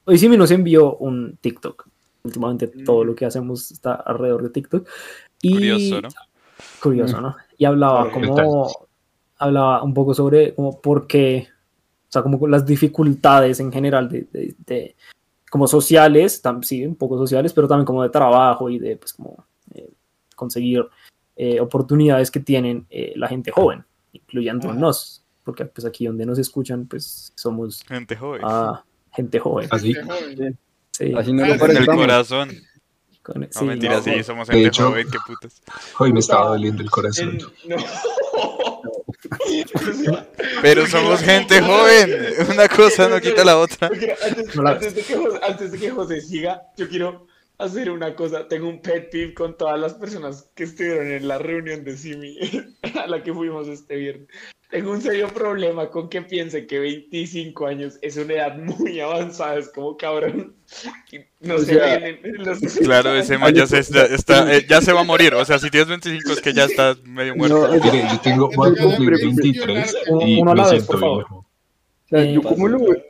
hoy 0.04 0.18
sí 0.18 0.28
me 0.28 0.36
nos 0.36 0.50
envió 0.50 0.96
un 0.96 1.36
TikTok. 1.40 1.86
Últimamente 2.24 2.66
todo 2.84 3.04
lo 3.04 3.14
que 3.14 3.24
hacemos 3.26 3.70
está 3.70 3.94
alrededor 3.94 4.42
de 4.42 4.50
TikTok. 4.50 4.88
Y, 5.42 5.54
Curioso, 5.54 6.00
¿no? 6.02 6.08
Curioso, 6.82 7.20
¿no? 7.20 7.36
Y 7.56 7.64
hablaba 7.64 8.10
como, 8.12 8.34
hablaba 9.38 9.82
un 9.82 9.94
poco 9.94 10.14
sobre 10.14 10.54
como 10.54 10.80
por 10.80 11.06
qué, 11.06 11.48
o 12.08 12.12
sea, 12.12 12.22
como 12.22 12.46
las 12.46 12.66
dificultades 12.66 13.60
en 13.60 13.72
general 13.72 14.08
de, 14.08 14.26
de- 14.32 14.54
de- 14.66 14.96
como 15.50 15.66
sociales, 15.66 16.42
tam- 16.42 16.62
sí, 16.62 16.84
un 16.84 16.96
poco 16.96 17.16
sociales, 17.18 17.52
pero 17.52 17.66
también 17.68 17.86
como 17.86 18.02
de 18.02 18.10
trabajo 18.10 18.68
y 18.68 18.78
de, 18.78 18.96
pues, 18.96 19.14
como 19.14 19.44
conseguir 20.38 20.86
eh, 21.36 21.60
oportunidades 21.60 22.30
que 22.30 22.40
tienen 22.40 22.86
eh, 22.90 23.12
la 23.16 23.28
gente 23.28 23.50
joven, 23.50 23.84
incluyéndonos, 24.12 25.24
porque 25.44 25.64
pues 25.66 25.84
aquí 25.84 26.06
donde 26.06 26.24
nos 26.24 26.38
escuchan, 26.38 26.86
pues 26.86 27.32
somos 27.36 27.82
Gente 27.86 28.16
joven. 28.16 28.40
ah, 28.44 28.82
gente 29.12 29.38
joven. 29.38 29.68
Así. 29.70 29.94
Sí, 30.92 31.12
Así 31.16 31.32
no 31.32 31.46
lo 31.46 31.54
en 31.54 31.70
en 31.70 31.76
el 31.76 31.86
corazón. 31.86 32.50
con- 33.22 33.40
No, 33.42 33.46
sí, 33.50 33.64
mentira, 33.64 33.96
no, 33.98 34.02
sí, 34.02 34.22
somos 34.24 34.48
gente 34.48 34.68
hecho- 34.68 34.88
joven, 34.88 35.06
qué 35.10 35.18
putas. 35.26 35.62
Hoy 35.98 36.12
me 36.12 36.20
estaba 36.20 36.48
doliendo 36.48 36.82
el 36.82 36.90
corazón. 36.90 37.38
Pero 40.62 40.86
somos 40.86 41.20
gente 41.20 41.60
joven. 41.62 42.10
Una 42.50 42.68
cosa 42.68 43.08
no 43.08 43.20
quita 43.20 43.44
la 43.44 43.58
otra. 43.58 43.88
Antes 44.64 44.94
de 44.94 45.02
que 45.02 45.16
José, 45.16 45.38
antes 45.42 45.72
de 45.72 45.78
que 45.78 45.90
José 45.90 46.20
siga, 46.20 46.62
yo 46.76 46.88
quiero 46.88 47.26
hacer 47.58 47.90
una 47.90 48.14
cosa. 48.14 48.48
Tengo 48.48 48.68
un 48.68 48.80
pet 48.80 49.10
peeve 49.10 49.34
con 49.34 49.56
todas 49.56 49.78
las 49.78 49.94
personas 49.94 50.50
que 50.54 50.64
estuvieron 50.64 51.08
en 51.08 51.28
la 51.28 51.38
reunión 51.38 51.84
de 51.84 51.96
Simi 51.96 52.38
a 52.94 53.06
la 53.06 53.22
que 53.22 53.32
fuimos 53.34 53.68
este 53.68 53.96
viernes. 53.96 54.28
Tengo 54.70 54.90
un 54.92 55.00
serio 55.00 55.28
problema 55.28 55.88
con 55.90 56.10
que 56.10 56.20
piensen 56.20 56.66
que 56.66 56.78
25 56.78 57.66
años 57.66 57.98
es 58.02 58.18
una 58.18 58.34
edad 58.34 58.58
muy 58.58 59.00
avanzada. 59.00 59.56
Es 59.58 59.70
como 59.70 59.96
cabrón. 59.96 60.54
No 61.40 61.54
O 61.54 61.58
se 61.58 61.64
sea, 61.74 61.98
ven 61.98 62.18
en 62.22 62.44
los 62.44 62.58
Claro, 62.84 63.14
ese 63.16 63.38
man 63.38 63.54
ya 63.54 63.66
se, 63.66 63.78
está, 63.78 64.04
está- 64.04 64.54
eh, 64.54 64.66
ya 64.68 64.82
se 64.82 64.92
va 64.92 65.00
a 65.00 65.04
morir. 65.04 65.32
O 65.34 65.44
sea, 65.46 65.58
si 65.58 65.70
tienes 65.70 65.88
25 65.88 66.32
es 66.32 66.40
que 66.42 66.52
ya 66.52 66.64
estás 66.66 67.02
medio 67.04 67.34
muerto. 67.34 67.66
No, 67.66 67.82
Mire, 67.82 68.02
yo 68.12 68.20
tengo, 68.20 68.50
voy 68.54 68.74
a 68.78 68.82
cumplir 68.82 69.10
23 69.12 69.96
y 70.26 70.40
Uno 70.42 70.50
a 70.50 70.54
la 70.54 70.62
vez, 70.64 70.70
siento 70.70 70.86
por 70.86 71.00
favor. 71.00 71.26
O 71.30 71.44
sea, 72.10 72.24
yo 72.24 72.42
como 72.42 72.68
lo 72.68 72.78
veo, 72.78 73.02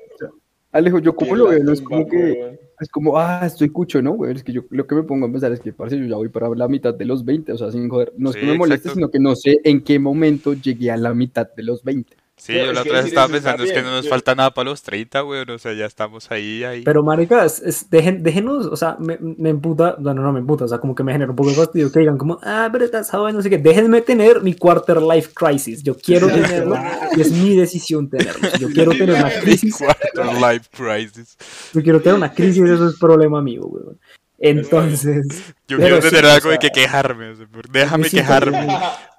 Alejo, 0.70 1.00
yo 1.00 1.16
como 1.16 1.34
lo 1.34 1.48
veo, 1.48 1.64
no 1.64 1.72
es 1.72 1.80
como 1.80 2.08
que. 2.08 2.67
Es 2.80 2.88
como, 2.90 3.18
ah, 3.18 3.42
estoy 3.46 3.70
cucho, 3.70 4.00
¿no, 4.02 4.12
güey? 4.12 4.34
Es 4.34 4.44
que 4.44 4.52
yo 4.52 4.62
lo 4.70 4.86
que 4.86 4.94
me 4.94 5.02
pongo 5.04 5.26
a 5.26 5.30
pensar 5.32 5.52
es 5.52 5.60
que, 5.60 5.72
parce, 5.72 5.98
yo 5.98 6.04
ya 6.06 6.16
voy 6.16 6.28
para 6.28 6.48
la 6.50 6.68
mitad 6.68 6.94
de 6.94 7.04
los 7.04 7.24
20, 7.24 7.52
o 7.52 7.58
sea, 7.58 7.70
sin 7.72 7.88
joder, 7.88 8.12
no 8.16 8.30
es 8.30 8.36
Sí, 8.36 8.40
que 8.40 8.46
me 8.46 8.54
moleste, 8.54 8.88
exacto. 8.88 8.94
sino 8.94 9.10
que 9.10 9.20
no 9.20 9.34
sé 9.36 9.58
en 9.64 9.82
qué 9.82 9.98
momento 9.98 10.54
llegué 10.54 10.90
a 10.90 10.96
la 10.96 11.14
mitad 11.14 11.48
de 11.54 11.62
los 11.62 11.82
20. 11.84 12.16
Sí, 12.38 12.54
yo 12.54 12.72
la 12.72 12.80
otra 12.82 12.98
vez 12.98 13.06
estaba 13.06 13.28
pensando, 13.28 13.64
es 13.64 13.72
que 13.72 13.82
no 13.82 13.90
nos 13.90 14.04
yo- 14.04 14.10
falta 14.10 14.34
nada 14.34 14.50
para 14.54 14.70
los 14.70 14.82
30, 14.82 15.24
weón. 15.24 15.50
O 15.50 15.58
sea, 15.58 15.72
ya 15.74 15.84
estamos 15.86 16.30
ahí, 16.30 16.64
ahí. 16.64 16.82
Pero, 16.82 17.02
maricas, 17.02 17.60
es, 17.60 17.90
dejen, 17.90 18.22
déjenos, 18.22 18.66
o 18.66 18.76
sea, 18.76 18.96
me, 18.98 19.18
me 19.20 19.50
emputa, 19.50 19.96
bueno, 19.98 20.22
no 20.22 20.32
me 20.32 20.38
emputa, 20.38 20.64
o 20.64 20.68
sea, 20.68 20.78
como 20.78 20.94
que 20.94 21.02
me 21.02 21.12
genera 21.12 21.30
un 21.30 21.36
poco 21.36 21.50
de 21.50 21.56
fastidio 21.56 21.90
que 21.92 21.98
digan 22.00 22.16
como, 22.16 22.38
ah, 22.42 22.68
pero 22.72 22.84
estás 22.84 23.10
joven, 23.10 23.34
no 23.34 23.42
sé 23.42 23.50
qué, 23.50 23.58
déjenme 23.58 24.00
tener 24.02 24.40
mi 24.42 24.54
quarter 24.54 25.02
life 25.02 25.30
crisis, 25.34 25.82
yo 25.82 25.96
quiero 25.96 26.28
tenerlo 26.28 26.76
y 27.16 27.20
es 27.20 27.30
mi 27.32 27.56
decisión 27.56 28.08
tenerlo. 28.08 28.48
Yo 28.58 28.68
quiero 28.72 28.92
tener 28.92 29.16
una 29.16 29.30
crisis, 29.40 29.76
Quarter 29.76 30.26
life 30.40 30.68
crisis. 30.70 31.36
yo 31.74 31.82
quiero 31.82 32.00
tener 32.00 32.16
una 32.16 32.32
crisis, 32.32 32.62
eso 32.62 32.88
es 32.88 32.98
problema 32.98 33.42
mío, 33.42 33.62
weón. 33.66 33.98
Entonces, 34.40 35.26
Yo 35.66 35.78
quiero 35.78 36.00
sí, 36.00 36.10
tener 36.10 36.24
o 36.24 36.30
algo 36.30 36.48
de 36.50 36.54
sea, 36.54 36.58
que 36.60 36.70
quejarme. 36.70 37.30
o 37.32 37.36
déjame 37.70 38.08
sí, 38.08 38.16
quejarme. 38.18 38.68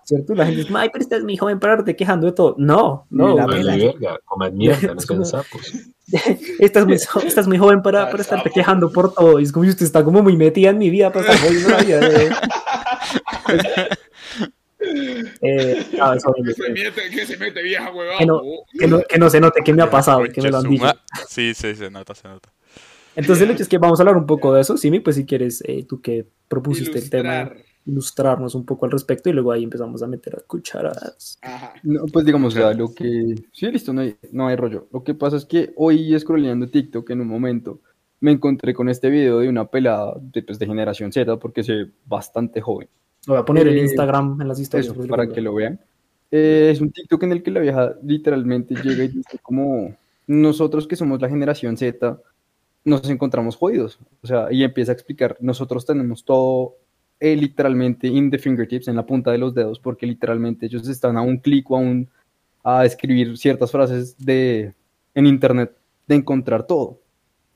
¿Cierto? 0.10 0.36
La 0.36 0.46
gente 0.46 0.62
dice, 0.64 0.74
ay, 0.76 0.90
pero 0.92 1.02
estás 1.04 1.24
muy 1.24 1.38
joven 1.38 1.60
para 1.60 1.74
estarte 1.74 1.96
quejando 1.96 2.26
de 2.28 2.34
todo. 2.34 2.56
No, 2.58 3.06
no, 3.10 3.36
La 3.36 3.46
Vale, 3.46 3.64
weón. 3.64 4.00
verga, 4.00 4.20
coman 4.26 4.56
mierda, 4.58 4.94
no 4.94 5.00
Es 5.00 5.06
sean 5.06 5.26
sapos. 5.26 5.74
estás, 6.60 6.86
muy, 6.86 6.98
jo- 7.00 7.22
estás 7.22 7.48
muy 7.48 7.58
joven 7.58 7.82
para, 7.82 8.10
para 8.10 8.22
estarte 8.22 8.50
quejando 8.50 8.92
por 8.92 9.14
todo. 9.14 9.40
Y 9.40 9.44
es 9.44 9.52
como 9.52 9.64
si 9.66 9.70
usted 9.72 9.86
está 9.86 10.04
como 10.04 10.22
muy 10.24 10.36
metida 10.36 10.72
en 10.72 10.78
mi 10.80 10.90
vida 10.90 11.12
para 11.12 11.32
estar 11.32 11.48
jodiendo 11.48 11.70
la 11.70 11.84
vida. 11.84 12.00
de- 12.00 12.30
Eh, 15.42 15.86
eso 16.16 16.34
Que 16.44 16.54
se 16.54 16.70
mete, 16.72 17.10
que 17.12 17.26
se 17.26 17.38
mete 17.38 17.62
vieja 17.62 17.92
huevada. 17.92 18.18
Que 18.18 18.26
no- 18.26 18.42
que, 18.80 18.88
no, 18.88 19.02
que 19.04 19.18
no 19.20 19.30
se 19.30 19.40
note 19.42 19.62
que 19.64 19.74
me 19.74 19.84
ha 19.84 19.90
pasado, 19.90 20.24
que 20.34 20.42
me 20.42 20.50
lo 20.50 20.58
han 20.58 20.64
dicho. 20.70 20.84
Concha 20.86 21.00
suma. 21.16 21.26
Sí, 21.28 21.54
sí, 21.54 21.76
se 21.76 21.90
nota, 21.92 22.16
se 22.16 22.28
nota. 22.28 22.50
Entonces, 23.16 23.44
el 23.44 23.52
hecho 23.52 23.64
es 23.64 23.70
que 23.70 23.78
vamos 23.78 24.00
a 24.00 24.04
hablar 24.04 24.16
un 24.18 24.26
poco 24.26 24.54
de 24.54 24.62
eso. 24.62 24.78
Simi, 24.78 25.00
pues 25.02 25.18
si 25.18 25.26
quieres, 25.26 25.62
eh, 25.68 25.86
tú 25.88 26.02
que 26.02 26.26
propusiste 26.48 26.98
el 26.98 27.10
tema. 27.10 27.52
Ilustrarnos 27.86 28.56
un 28.56 28.66
poco 28.66 28.86
al 28.86 28.92
respecto 28.92 29.30
y 29.30 29.34
luego 29.34 29.52
ahí 29.52 29.64
empezamos 29.64 30.04
a 30.04 30.08
meter 30.08 30.36
a 30.36 30.42
cucharadas. 30.46 31.40
Ajá. 31.42 31.74
No, 31.84 32.06
pues 32.12 32.26
digamos, 32.26 32.54
o 32.54 32.58
sea, 32.58 32.74
lo 32.74 32.94
que... 32.94 33.36
Sí, 33.52 33.66
listo, 33.72 33.94
no 33.94 34.02
hay, 34.02 34.16
no 34.32 34.48
hay 34.48 34.56
rollo. 34.56 34.88
Lo 34.92 35.04
que 35.04 35.14
pasa 35.14 35.38
es 35.38 35.46
que 35.46 35.74
hoy, 35.76 36.18
scrolleando 36.20 36.70
TikTok 36.70 37.10
en 37.10 37.22
un 37.22 37.28
momento, 37.28 37.80
me 38.20 38.32
encontré 38.32 38.74
con 38.74 38.90
este 38.90 39.10
video 39.10 39.40
de 39.40 39.50
una 39.50 39.66
pelada 39.66 40.16
de, 40.20 40.44
pues, 40.44 40.60
de 40.60 40.68
generación 40.68 41.12
Z, 41.12 41.38
porque 41.38 41.64
se 41.64 41.74
ve 41.74 41.92
bastante 42.06 42.62
joven. 42.62 42.88
Lo 43.26 43.34
voy 43.34 43.42
a 43.42 43.46
poner 43.46 43.68
en 43.68 43.78
Eh, 43.78 43.82
Instagram 43.82 44.42
en 44.42 44.48
las 44.48 44.60
historias. 44.60 44.88
Eso, 44.88 45.08
para 45.08 45.28
que 45.28 45.42
lo 45.42 45.54
vean. 45.54 45.80
Eh, 46.32 46.70
es 46.72 46.82
un 46.82 46.92
TikTok 46.92 47.24
en 47.24 47.32
el 47.32 47.44
que 47.44 47.52
la 47.52 47.60
vieja 47.60 47.96
literalmente 48.04 48.76
llega 48.76 49.04
y 49.04 49.08
dice 49.08 49.40
como 49.42 49.96
nosotros 50.28 50.88
que 50.88 50.96
somos 50.96 51.20
la 51.20 51.28
generación 51.28 51.76
Z 51.76 52.22
nos 52.86 53.10
encontramos 53.10 53.56
jodidos. 53.56 54.00
O 54.22 54.28
sea, 54.28 54.48
y 54.52 54.64
empieza 54.64 54.92
a 54.92 54.94
explicar, 54.94 55.38
nosotros 55.40 55.86
tenemos 55.86 56.24
todo 56.24 56.76
eh, 57.20 57.36
literalmente 57.36 58.08
in 58.08 58.30
the 58.32 58.38
fingertips, 58.40 58.88
en 58.88 58.96
la 58.96 59.06
punta 59.06 59.32
de 59.32 59.38
los 59.38 59.54
dedos, 59.54 59.80
porque 59.80 60.06
literalmente 60.08 60.66
ellos 60.68 60.88
están 60.88 61.18
a 61.18 61.22
un 61.22 61.38
clic 61.38 61.70
o 61.72 61.78
a 61.78 61.80
un 61.80 62.10
a 62.64 62.86
escribir 62.86 63.38
ciertas 63.38 63.72
frases 63.72 64.18
de 64.18 64.74
en 65.16 65.26
internet 65.28 65.76
de 66.08 66.16
encontrar 66.16 66.66
todo. 66.68 67.00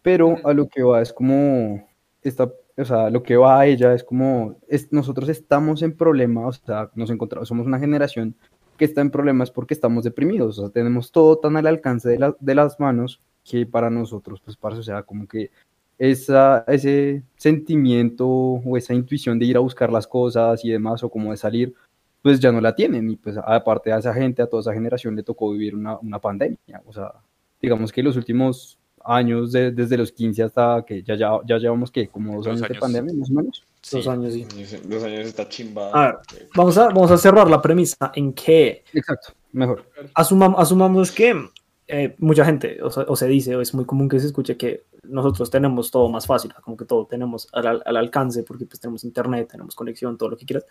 Pero 0.02 0.38
a 0.46 0.54
lo 0.54 0.68
que 0.68 0.84
va 0.84 1.02
es 1.02 1.14
como 1.14 1.88
esta, 2.22 2.52
o 2.78 2.86
sea, 2.86 3.10
lo 3.10 3.22
que 3.24 3.36
va 3.38 3.60
a 3.60 3.66
ella 3.68 3.94
es 3.94 4.04
como 4.04 4.58
es, 4.68 4.92
nosotros 4.92 5.30
estamos 5.30 5.82
en 5.82 5.96
problemas, 5.96 6.62
o 6.62 6.66
sea, 6.66 6.90
nos 6.96 7.10
encontramos, 7.10 7.48
somos 7.48 7.66
una 7.68 7.80
generación 7.80 8.36
que 8.78 8.86
está 8.86 9.02
en 9.02 9.12
problemas 9.12 9.52
porque 9.52 9.74
estamos 9.74 10.04
deprimidos, 10.04 10.58
o 10.60 10.64
sea, 10.64 10.72
tenemos 10.72 11.12
todo 11.12 11.38
tan 11.38 11.56
al 11.58 11.68
alcance 11.68 12.10
de, 12.10 12.20
la- 12.20 12.36
de 12.40 12.56
las 12.56 12.80
manos 12.80 13.22
que 13.44 13.66
para 13.66 13.90
nosotros, 13.90 14.42
pues, 14.44 14.58
para, 14.58 14.78
o 14.78 14.84
sea, 14.84 15.04
como 15.04 15.28
que 15.28 15.52
esa, 16.12 16.64
ese 16.68 17.24
sentimiento 17.38 18.28
o 18.28 18.78
esa 18.78 18.94
intuición 18.94 19.40
de 19.40 19.46
ir 19.46 19.58
a 19.58 19.62
buscar 19.62 19.92
las 19.92 20.06
cosas 20.08 20.64
y 20.66 20.70
demás, 20.70 21.04
o 21.04 21.10
como 21.10 21.32
de 21.32 21.38
salir, 21.38 21.74
pues 22.22 22.40
ya 22.40 22.52
no 22.52 22.60
la 22.62 22.76
tienen. 22.76 23.10
Y 23.10 23.16
pues 23.16 23.38
aparte 23.38 23.92
a 23.94 23.98
esa 24.00 24.14
gente, 24.14 24.42
a 24.42 24.48
toda 24.48 24.62
esa 24.62 24.74
generación 24.74 25.16
le 25.16 25.24
tocó 25.24 25.52
vivir 25.52 25.76
una, 25.76 25.98
una 26.00 26.20
pandemia. 26.20 26.82
O 26.86 26.94
sea, 26.94 27.12
digamos 27.62 27.92
que 27.92 28.04
los 28.04 28.16
últimos 28.18 28.78
años, 29.06 29.52
de- 29.52 29.72
desde 29.72 29.98
los 29.98 30.12
15 30.12 30.44
hasta 30.44 30.84
que 30.88 31.04
ya, 31.04 31.16
ya, 31.16 31.32
ya 31.46 31.58
llevamos 31.58 31.92
que 31.92 32.08
como 32.08 32.36
dos, 32.38 32.46
Dos 32.46 32.48
años, 32.56 32.62
de 32.62 32.66
años. 32.68 32.80
pandemia, 32.80 33.14
más 33.14 33.30
o 33.30 33.34
menos. 33.34 33.64
Sí. 33.82 33.98
Dos 33.98 34.08
años, 34.08 34.34
sí. 34.34 34.46
Dos 34.86 35.04
años 35.04 35.28
está 35.28 35.48
chimbada. 35.50 35.92
A 35.94 36.06
ver, 36.08 36.48
vamos 36.56 36.78
a, 36.78 36.86
vamos 36.88 37.12
a 37.12 37.18
cerrar 37.18 37.50
la 37.50 37.62
premisa 37.62 38.12
en 38.16 38.32
que 38.34 38.84
Exacto, 38.94 39.34
mejor. 39.52 39.84
asumam- 40.16 40.56
asumamos 40.58 41.12
que 41.12 41.34
eh, 41.96 42.16
mucha 42.18 42.44
gente, 42.44 42.82
o, 42.82 42.90
se- 42.90 43.06
o 43.08 43.16
se 43.16 43.28
dice, 43.28 43.56
o 43.56 43.62
es 43.62 43.74
muy 43.74 43.86
común 43.86 44.10
que 44.10 44.20
se 44.20 44.28
escuche 44.28 44.58
que 44.58 44.84
nosotros 45.04 45.50
tenemos 45.52 45.92
todo 45.92 46.10
más 46.10 46.26
fácil, 46.26 46.52
como 46.64 46.76
que 46.76 46.86
todo 46.86 47.06
tenemos 47.06 47.48
al, 47.54 47.68
al- 47.68 47.84
al 47.86 47.98
alcance, 47.98 48.44
porque 48.44 48.66
pues 48.66 48.80
tenemos 48.80 49.04
internet, 49.04 49.50
tenemos 49.52 49.76
conexión, 49.76 50.18
todo 50.18 50.30
lo 50.30 50.38
que 50.38 50.46
quieras. 50.46 50.66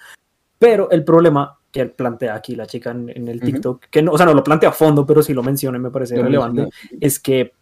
Pero 0.58 0.90
el 0.90 1.04
problema 1.04 1.56
que 1.70 1.86
plantea 1.86 2.34
aquí 2.34 2.54
la 2.56 2.66
chica 2.66 2.90
en, 2.90 3.08
en 3.10 3.28
el. 3.28 3.40
TikTok, 3.40 3.84
que 3.90 4.02
no, 4.02 4.12
o 4.12 4.16
sea, 4.16 4.26
no 4.26 4.34
lo 4.34 4.42
plantea 4.44 4.70
a 4.70 4.72
fondo, 4.72 5.04
pero 5.06 5.22
sí 5.22 5.32
lo 5.34 5.42
menciona 5.42 5.78
y 5.78 5.80
me 5.80 5.90
parece 5.90 6.16
Lo 6.16 6.22
relevante, 6.24 6.62
es 7.00 7.18
que 7.20 7.52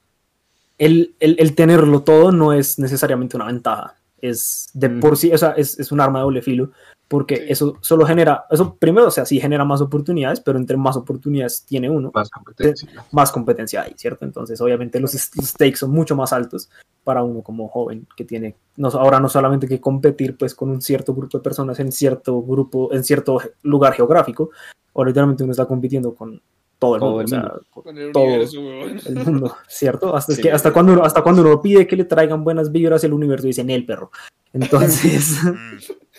el, 0.79 1.14
el, 1.20 1.37
el 1.38 1.55
tenerlo 1.55 2.03
todo 2.03 2.33
no 2.33 2.53
es 2.53 2.79
necesariamente 2.79 3.37
una 3.37 3.46
ventaja. 3.46 3.94
Es 4.22 4.70
de 4.74 4.88
por 4.90 5.16
sí, 5.16 5.33
o 5.33 5.38
sea, 5.38 5.50
es, 5.52 5.78
es 5.78 5.92
un 5.92 6.00
arma 6.00 6.18
de 6.20 6.24
doble 6.24 6.42
filo, 6.42 6.70
porque 7.09 7.37
Sí. 7.37 7.42
eso 7.48 7.76
solo 7.80 8.06
genera, 8.06 8.44
eso 8.50 8.76
primero, 8.76 9.09
o 9.09 9.11
sea, 9.11 9.24
sí 9.24 9.40
genera 9.40 9.64
más 9.64 9.80
oportunidades, 9.80 10.40
pero 10.40 10.59
entre 10.59 10.76
más 10.76 10.96
oportunidades 10.96 11.64
tiene 11.64 11.90
uno, 11.90 12.11
Más 12.14 12.30
competencia. 12.30 12.88
más 13.12 13.33
competencia 13.33 13.83
hay, 13.83 13.94
¿cierto? 13.96 14.24
Entonces, 14.24 14.61
obviamente, 14.61 15.00
los 15.00 15.12
stakes 15.12 15.76
son 15.76 15.90
mucho 15.90 16.14
más 16.14 16.33
altos 16.33 16.70
para 17.02 17.22
uno 17.22 17.42
como 17.42 17.68
joven 17.68 18.06
que 18.16 18.24
tiene, 18.24 18.54
no, 18.76 18.88
ahora 18.88 19.18
no 19.18 19.28
solamente 19.28 19.66
que 19.66 19.80
competir 19.80 20.37
pues 20.37 20.54
con 20.54 20.68
un 20.70 20.80
cierto 20.83 21.14
grupo 21.14 21.38
de 21.38 21.42
personas 21.44 21.80
en 21.80 21.90
cierto 21.90 22.40
grupo, 22.42 22.92
en 22.92 23.02
cierto 23.02 23.40
lugar 23.62 23.94
geográfico, 23.94 24.50
o 24.92 25.04
literalmente 25.04 25.42
uno 25.42 25.52
está 25.52 25.66
compitiendo 25.66 26.14
con 26.14 26.40
todo 26.81 26.97
el 26.97 27.01
Todo 27.01 27.11
mundo, 27.11 27.21
el 27.21 27.25
o 27.27 27.29
sea, 27.29 27.38
mundo. 27.40 27.62
con 27.71 27.83
Con 27.85 27.99
el 27.99 28.11
todo 28.12 28.25
universo, 28.25 28.61
weón. 28.61 29.01
el 29.07 29.14
mundo, 29.14 29.57
¿cierto? 29.69 30.16
Hasta, 30.16 30.33
es 30.33 30.38
que, 30.40 30.51
hasta, 30.51 30.73
cuando 30.73 30.95
uno, 30.95 31.05
hasta 31.05 31.23
cuando 31.23 31.43
uno 31.43 31.62
pide 31.62 31.87
que 31.87 31.95
le 31.95 32.05
traigan 32.05 32.43
buenas 32.43 32.73
vibras 32.73 33.05
el 33.05 33.12
universo, 33.12 33.47
dicen 33.47 33.71
el 33.71 33.87
perro. 33.87 34.11
Entonces, 34.53 35.37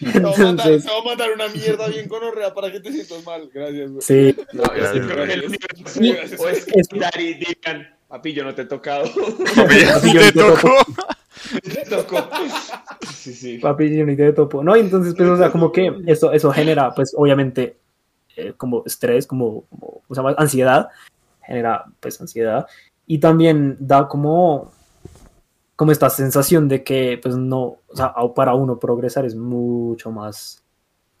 Mm, 0.00 0.12
Te 0.12 0.20
voy 0.20 0.32
a 0.32 1.04
mandar 1.04 1.32
una 1.32 1.48
mierda 1.48 1.86
bien 1.88 2.08
conorrea 2.08 2.52
para 2.54 2.72
que 2.72 2.80
te 2.80 2.90
sientas 2.92 3.24
mal. 3.24 3.48
Gracias, 3.52 3.90
güey. 3.90 4.02
sí, 4.02 4.36
No, 4.52 4.62
yo 4.64 4.68
sí 4.72 4.78
Gracias. 4.80 5.06
creo 5.06 5.26
que 5.26 5.32
el 5.32 5.40
Gracias. 5.42 5.96
universo 5.96 6.42
o 6.42 6.48
es 6.48 6.66
y 7.20 7.34
digan, 7.34 7.88
papi, 8.08 8.32
yo 8.32 8.44
no 8.44 8.54
te 8.54 8.62
he 8.62 8.64
tocado. 8.64 9.04
Papi, 9.54 9.80
ya 9.80 9.94
Papi, 9.94 10.12
yo 10.12 10.20
te 10.20 10.32
te 10.32 10.38
tocó. 10.40 10.70
te 11.62 11.84
tocó. 11.88 12.28
Sí, 13.14 13.32
sí. 13.34 13.58
papi, 13.58 13.96
yo 13.96 14.04
ni 14.06 14.16
te 14.16 14.32
topo. 14.32 14.64
No, 14.64 14.76
y 14.76 14.80
entonces, 14.80 15.14
pues, 15.16 15.28
o 15.28 15.36
sea, 15.36 15.50
como 15.50 15.70
que 15.70 15.92
eso, 16.06 16.32
eso 16.32 16.50
genera, 16.52 16.92
pues, 16.94 17.12
obviamente, 17.16 17.76
eh, 18.36 18.54
como 18.56 18.82
estrés, 18.86 19.26
como, 19.26 19.64
como, 19.66 20.02
o 20.08 20.14
sea, 20.14 20.24
ansiedad, 20.38 20.88
genera, 21.42 21.84
pues, 22.00 22.20
ansiedad, 22.20 22.66
y 23.06 23.18
también 23.18 23.76
da 23.80 24.08
como, 24.08 24.72
como 25.76 25.92
esta 25.92 26.10
sensación 26.10 26.68
de 26.68 26.84
que, 26.84 27.18
pues, 27.22 27.36
no, 27.36 27.78
o 27.88 27.96
sea, 27.96 28.14
para 28.34 28.54
uno 28.54 28.78
progresar 28.78 29.24
es 29.24 29.34
mucho 29.34 30.10
más, 30.10 30.64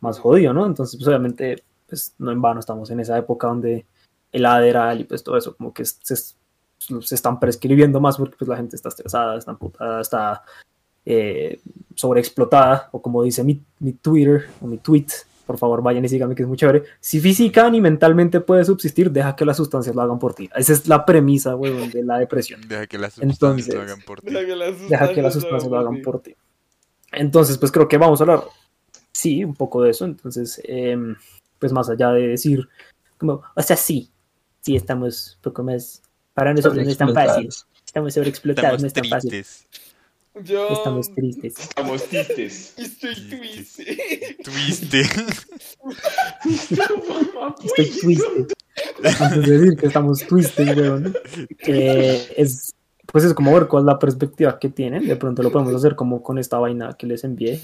más 0.00 0.18
jodido, 0.18 0.52
¿no? 0.52 0.66
Entonces, 0.66 0.96
pues, 0.96 1.08
obviamente, 1.08 1.64
pues, 1.88 2.14
no 2.18 2.30
en 2.32 2.42
vano 2.42 2.60
estamos 2.60 2.90
en 2.90 3.00
esa 3.00 3.18
época 3.18 3.46
donde 3.48 3.86
el 4.34 4.46
ADERAL 4.46 5.00
y 5.00 5.04
pues 5.04 5.22
todo 5.22 5.36
eso, 5.36 5.56
como 5.56 5.72
que 5.72 5.84
se, 5.84 6.16
se 6.16 7.14
están 7.14 7.38
prescribiendo 7.38 8.00
más 8.00 8.16
porque 8.16 8.36
pues 8.36 8.48
la 8.48 8.56
gente 8.56 8.74
está 8.74 8.88
estresada, 8.88 9.38
está 9.38 9.52
amputada, 9.52 10.00
está 10.00 10.42
eh, 11.06 11.60
sobreexplotada, 11.94 12.88
o 12.90 13.00
como 13.00 13.22
dice 13.22 13.44
mi, 13.44 13.62
mi 13.78 13.92
Twitter 13.92 14.46
o 14.60 14.66
mi 14.66 14.78
tweet, 14.78 15.06
por 15.46 15.58
favor 15.58 15.82
vayan 15.82 16.04
y 16.04 16.08
síganme 16.08 16.34
que 16.34 16.42
es 16.42 16.48
muy 16.48 16.56
chévere. 16.56 16.84
Si 17.00 17.20
física 17.20 17.68
ni 17.70 17.80
mentalmente 17.80 18.40
puede 18.40 18.64
subsistir, 18.64 19.10
deja 19.10 19.36
que 19.36 19.44
las 19.44 19.56
sustancias 19.56 19.94
lo 19.94 20.02
hagan 20.02 20.18
por 20.18 20.34
ti. 20.34 20.48
Esa 20.56 20.72
es 20.72 20.88
la 20.88 21.04
premisa, 21.04 21.54
weón, 21.56 21.90
de 21.90 22.02
la 22.02 22.18
depresión. 22.18 22.60
Deja 22.66 22.86
que 22.86 22.98
las 22.98 23.14
sustancias 23.14 23.40
lo 23.40 23.46
Entonces- 23.52 23.74
hagan 23.92 24.00
por 24.04 24.20
ti. 24.20 24.26
Deja 24.30 24.46
que 24.46 24.56
las 24.56 24.88
Deja 24.88 25.12
que 25.12 25.22
las 25.22 25.32
sustancias 25.34 25.70
lo 25.70 25.78
hagan 25.78 26.02
por 26.02 26.20
ti. 26.20 26.34
Entonces, 27.12 27.58
pues 27.58 27.70
creo 27.70 27.86
que 27.86 27.98
vamos 27.98 28.20
a 28.20 28.24
hablar, 28.24 28.42
sí, 29.12 29.44
un 29.44 29.54
poco 29.54 29.82
de 29.82 29.90
eso. 29.90 30.04
Entonces, 30.04 30.60
em, 30.64 31.14
pues 31.58 31.72
más 31.72 31.88
allá 31.88 32.10
de 32.10 32.28
decir, 32.28 32.68
como, 33.18 33.42
o 33.54 33.62
sea, 33.62 33.76
sí, 33.76 34.10
sí 34.60 34.74
estamos 34.76 35.36
un 35.36 35.42
poco 35.42 35.62
más, 35.62 36.02
para 36.32 36.52
nosotros 36.52 36.84
no 36.84 36.90
es 36.90 36.96
tan 36.98 37.14
fácil. 37.14 37.48
Estamos 37.86 38.14
sobreexplotados, 38.14 38.80
no 38.80 38.86
es 38.88 38.92
tan 38.92 39.04
fácil. 39.04 39.44
Yo 40.42 40.68
Estamos 40.70 41.12
tristes. 41.14 41.54
Estamos 41.58 42.04
tristes. 42.08 42.74
estoy 42.78 43.14
triste. 43.14 44.36
Twiste. 44.42 45.02
Estoy 46.44 47.90
twisted. 48.00 48.46
Antes 49.20 49.46
de 49.46 49.58
decir 49.58 49.76
que 49.78 49.86
estamos 49.86 50.26
twisted, 50.26 50.76
weón. 50.76 51.14
eh, 51.66 52.32
es, 52.36 52.74
pues 53.06 53.24
es 53.24 53.32
como 53.34 53.52
ver 53.54 53.68
cuál 53.68 53.82
es 53.82 53.86
la 53.86 53.98
perspectiva 53.98 54.58
que 54.58 54.68
tienen. 54.70 55.06
De 55.06 55.16
pronto 55.16 55.42
lo 55.42 55.52
podemos 55.52 55.74
hacer 55.74 55.94
como 55.94 56.22
con 56.22 56.38
esta 56.38 56.58
vaina 56.58 56.94
que 56.98 57.06
les 57.06 57.22
envié. 57.22 57.60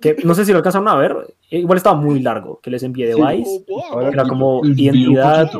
Que 0.00 0.16
no 0.22 0.36
sé 0.36 0.44
si 0.44 0.52
lo 0.52 0.58
alcanzaron 0.58 0.86
a 0.86 0.94
ver. 0.94 1.16
eh, 1.50 1.58
Igual 1.58 1.78
estaba 1.78 1.96
muy 1.96 2.20
largo 2.20 2.60
que 2.60 2.70
les 2.70 2.82
envié 2.84 3.06
de 3.08 3.14
Sí. 3.14 3.20
Vice. 3.22 3.64
Ahora 3.90 4.08
Era 4.10 4.24
como 4.28 4.64
identidad, 4.64 5.50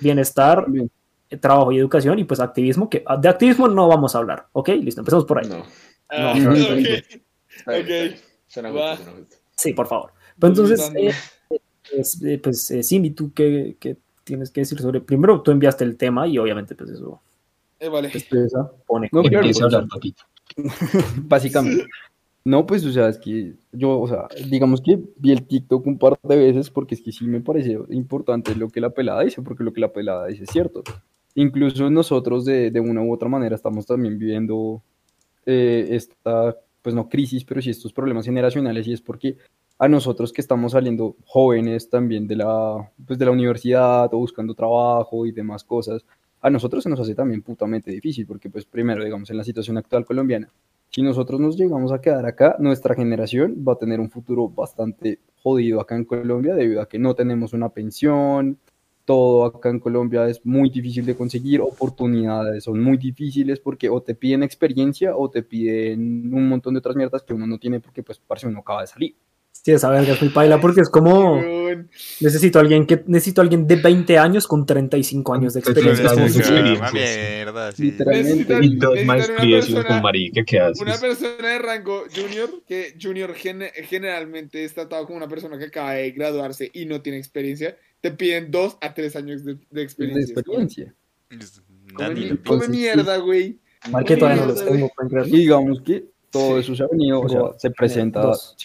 bienestar, 0.00 0.64
Bien. 0.68 0.90
trabajo 1.38 1.70
y 1.70 1.78
educación 1.78 2.18
y 2.18 2.24
pues 2.24 2.40
activismo. 2.40 2.90
Que 2.90 3.04
de 3.20 3.28
activismo 3.28 3.68
no 3.68 3.86
vamos 3.86 4.16
a 4.16 4.18
hablar. 4.18 4.46
Ok, 4.52 4.70
listo, 4.70 5.00
empezamos 5.02 5.24
por 5.24 5.38
ahí. 5.38 5.48
No. 5.48 5.62
Ah, 6.10 6.34
No. 6.36 6.54
Suena 8.46 8.70
justo, 8.70 8.96
suena 8.96 9.12
justo. 9.18 9.36
Sí, 9.56 9.72
por 9.74 9.86
favor. 9.86 10.12
Pero 10.38 10.48
entonces, 10.52 10.78
Dando. 10.80 10.98
eh, 11.00 11.12
es- 11.92 12.22
eh, 12.24 12.38
pues, 12.42 12.70
eh, 12.70 12.82
Cindy, 12.82 13.10
¿tú 13.10 13.32
qué, 13.32 13.76
qué 13.78 13.96
tienes 14.24 14.50
que 14.50 14.60
decir 14.62 14.78
sobre? 14.80 15.00
Primero, 15.00 15.40
tú 15.42 15.50
enviaste 15.50 15.84
el 15.84 15.96
tema 15.96 16.26
y 16.26 16.38
obviamente, 16.38 16.74
pues 16.74 16.90
eso 16.90 17.20
Eh, 17.78 17.88
vale. 17.88 18.10
Estresa. 18.12 18.70
pone. 18.86 19.08
No, 19.12 19.22
claro, 19.22 19.46
pues, 19.46 19.62
hablar, 19.62 19.86
papito. 19.88 20.22
Básicamente. 21.28 21.86
No, 22.44 22.66
pues, 22.66 22.84
o 22.86 22.92
sea, 22.92 23.08
es 23.08 23.18
que 23.18 23.52
yo, 23.70 24.00
o 24.00 24.08
sea, 24.08 24.26
digamos 24.48 24.80
que 24.80 24.98
vi 25.16 25.30
el 25.32 25.46
TikTok 25.46 25.86
un 25.86 25.98
par 25.98 26.18
de 26.22 26.36
veces 26.36 26.70
porque 26.70 26.94
es 26.94 27.02
que 27.02 27.12
sí 27.12 27.26
me 27.26 27.40
pareció 27.40 27.86
importante 27.90 28.54
lo 28.56 28.68
que 28.70 28.80
la 28.80 28.90
pelada 28.90 29.22
dice, 29.22 29.42
porque 29.42 29.62
lo 29.62 29.72
que 29.74 29.80
la 29.82 29.92
pelada 29.92 30.26
dice 30.26 30.44
es 30.44 30.50
cierto. 30.50 30.82
Incluso 31.34 31.90
nosotros 31.90 32.44
de, 32.46 32.70
de 32.70 32.80
una 32.80 33.02
u 33.02 33.12
otra 33.12 33.28
manera 33.28 33.54
estamos 33.54 33.84
también 33.86 34.18
viviendo 34.18 34.82
eh, 35.50 35.94
esta, 35.94 36.56
pues 36.82 36.94
no 36.94 37.08
crisis, 37.08 37.44
pero 37.44 37.60
sí 37.60 37.70
estos 37.70 37.92
problemas 37.92 38.24
generacionales 38.24 38.86
y 38.86 38.92
es 38.92 39.00
porque 39.00 39.36
a 39.78 39.88
nosotros 39.88 40.32
que 40.32 40.40
estamos 40.40 40.72
saliendo 40.72 41.16
jóvenes 41.26 41.88
también 41.88 42.26
de 42.26 42.36
la, 42.36 42.90
pues 43.06 43.18
de 43.18 43.24
la 43.24 43.30
universidad 43.30 44.12
o 44.12 44.18
buscando 44.18 44.54
trabajo 44.54 45.26
y 45.26 45.32
demás 45.32 45.64
cosas, 45.64 46.04
a 46.40 46.50
nosotros 46.50 46.82
se 46.82 46.90
nos 46.90 47.00
hace 47.00 47.14
también 47.14 47.42
putamente 47.42 47.90
difícil 47.90 48.26
porque 48.26 48.50
pues 48.50 48.64
primero, 48.64 49.04
digamos, 49.04 49.30
en 49.30 49.36
la 49.36 49.44
situación 49.44 49.78
actual 49.78 50.04
colombiana, 50.04 50.50
si 50.90 51.02
nosotros 51.02 51.40
nos 51.40 51.56
llegamos 51.56 51.92
a 51.92 52.00
quedar 52.00 52.26
acá, 52.26 52.56
nuestra 52.58 52.94
generación 52.94 53.64
va 53.66 53.74
a 53.74 53.78
tener 53.78 54.00
un 54.00 54.10
futuro 54.10 54.48
bastante 54.48 55.20
jodido 55.42 55.80
acá 55.80 55.96
en 55.96 56.04
Colombia 56.04 56.54
debido 56.54 56.82
a 56.82 56.88
que 56.88 56.98
no 56.98 57.14
tenemos 57.14 57.52
una 57.52 57.68
pensión, 57.68 58.58
todo 59.10 59.44
acá 59.44 59.70
en 59.70 59.80
Colombia 59.80 60.28
es 60.28 60.40
muy 60.46 60.70
difícil 60.70 61.04
de 61.04 61.16
conseguir, 61.16 61.60
oportunidades 61.60 62.62
son 62.62 62.80
muy 62.80 62.96
difíciles 62.96 63.58
porque 63.58 63.90
o 63.90 64.00
te 64.00 64.14
piden 64.14 64.44
experiencia 64.44 65.16
o 65.16 65.28
te 65.28 65.42
piden 65.42 66.32
un 66.32 66.48
montón 66.48 66.74
de 66.74 66.78
otras 66.78 66.94
mierdas 66.94 67.24
que 67.24 67.34
uno 67.34 67.44
no 67.44 67.58
tiene 67.58 67.80
porque 67.80 68.04
pues 68.04 68.20
parce 68.20 68.46
uno 68.46 68.60
acaba 68.60 68.82
de 68.82 68.86
salir. 68.86 69.16
Sí, 69.52 69.72
esa 69.72 69.90
verga 69.90 70.14
es 70.14 70.22
muy 70.22 70.30
paila 70.30 70.58
porque 70.58 70.80
es 70.80 70.88
como 70.88 71.38
necesito 72.20 72.58
a 72.58 72.62
alguien 72.62 72.86
que 72.86 73.04
necesito 73.06 73.40
a 73.40 73.44
alguien 73.44 73.66
de 73.66 73.76
20 73.76 74.16
años 74.18 74.46
con 74.46 74.64
35 74.64 75.34
años 75.34 75.52
de 75.52 75.60
experiencia. 75.60 76.10
años 76.10 76.32
de 76.34 76.40
experiencia. 76.40 76.90
Mierda, 76.92 77.72
sí. 77.72 77.82
Literalmente. 77.84 78.58
Y 78.62 78.76
dos 78.76 78.94
necesitan 78.94 78.96
una 78.96 79.04
maestrías 79.04 79.42
y 79.42 79.52
un 79.52 79.60
persona- 79.76 79.88
con 79.88 80.02
marica, 80.02 80.44
¿qué 80.46 80.60
haces? 80.60 80.80
Una 80.80 80.96
persona 80.96 81.48
de 81.48 81.58
rango 81.58 82.04
junior, 82.14 82.50
que 82.66 82.94
junior 83.00 83.34
gene- 83.34 83.70
generalmente 83.88 84.64
es 84.64 84.72
tratado 84.74 85.04
como 85.04 85.18
una 85.18 85.28
persona 85.28 85.58
que 85.58 85.66
acaba 85.66 85.92
de 85.92 86.10
graduarse 86.12 86.70
y 86.72 86.86
no 86.86 87.02
tiene 87.02 87.18
experiencia, 87.18 87.76
te 88.00 88.10
piden 88.12 88.50
dos 88.50 88.78
a 88.80 88.94
tres 88.94 89.14
años 89.14 89.44
de, 89.44 89.54
de 89.56 89.60
de 89.70 89.82
experiencia. 89.82 90.32
experiencia. 90.34 90.94
Es- 91.28 91.62
Come, 91.92 92.38
come 92.44 92.68
mierda, 92.68 93.16
güey. 93.18 93.58
Mal 93.90 94.04
que 94.04 94.16
todavía 94.16 94.40
no 94.42 94.48
los 94.52 94.64
tengo. 94.64 94.90
Y 95.26 95.30
digamos 95.38 95.82
que 95.82 96.04
todo 96.30 96.58
eso 96.58 96.74
se 96.74 96.82
ha 96.82 96.86
venido, 96.86 97.20
o 97.20 97.28
sea, 97.28 97.40
se 97.58 97.70
presenta, 97.70 98.22
dos. 98.22 98.56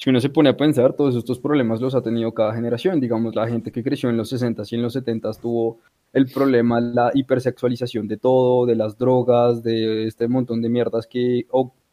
Si, 0.00 0.10
uno 0.10 0.20
se 0.20 0.30
pone 0.30 0.48
a 0.48 0.56
pensar, 0.56 0.94
todos 0.94 1.14
estos 1.14 1.38
problemas 1.38 1.80
los 1.80 1.94
ha 1.94 2.02
tenido 2.02 2.32
cada 2.32 2.54
generación, 2.54 3.00
digamos, 3.00 3.34
la 3.34 3.48
gente 3.48 3.70
que 3.70 3.82
creció 3.82 4.08
en 4.08 4.16
los 4.16 4.30
60 4.30 4.62
y 4.70 4.74
en 4.76 4.82
los 4.82 4.94
70 4.94 5.32
tuvo 5.34 5.80
el 6.12 6.26
problema, 6.26 6.80
la 6.80 7.10
hipersexualización 7.12 8.08
de 8.08 8.16
todo, 8.16 8.66
de 8.66 8.76
las 8.76 8.96
drogas, 8.96 9.62
de 9.62 10.06
este 10.06 10.26
montón 10.26 10.62
de 10.62 10.68
mierdas 10.68 11.06
que, 11.06 11.46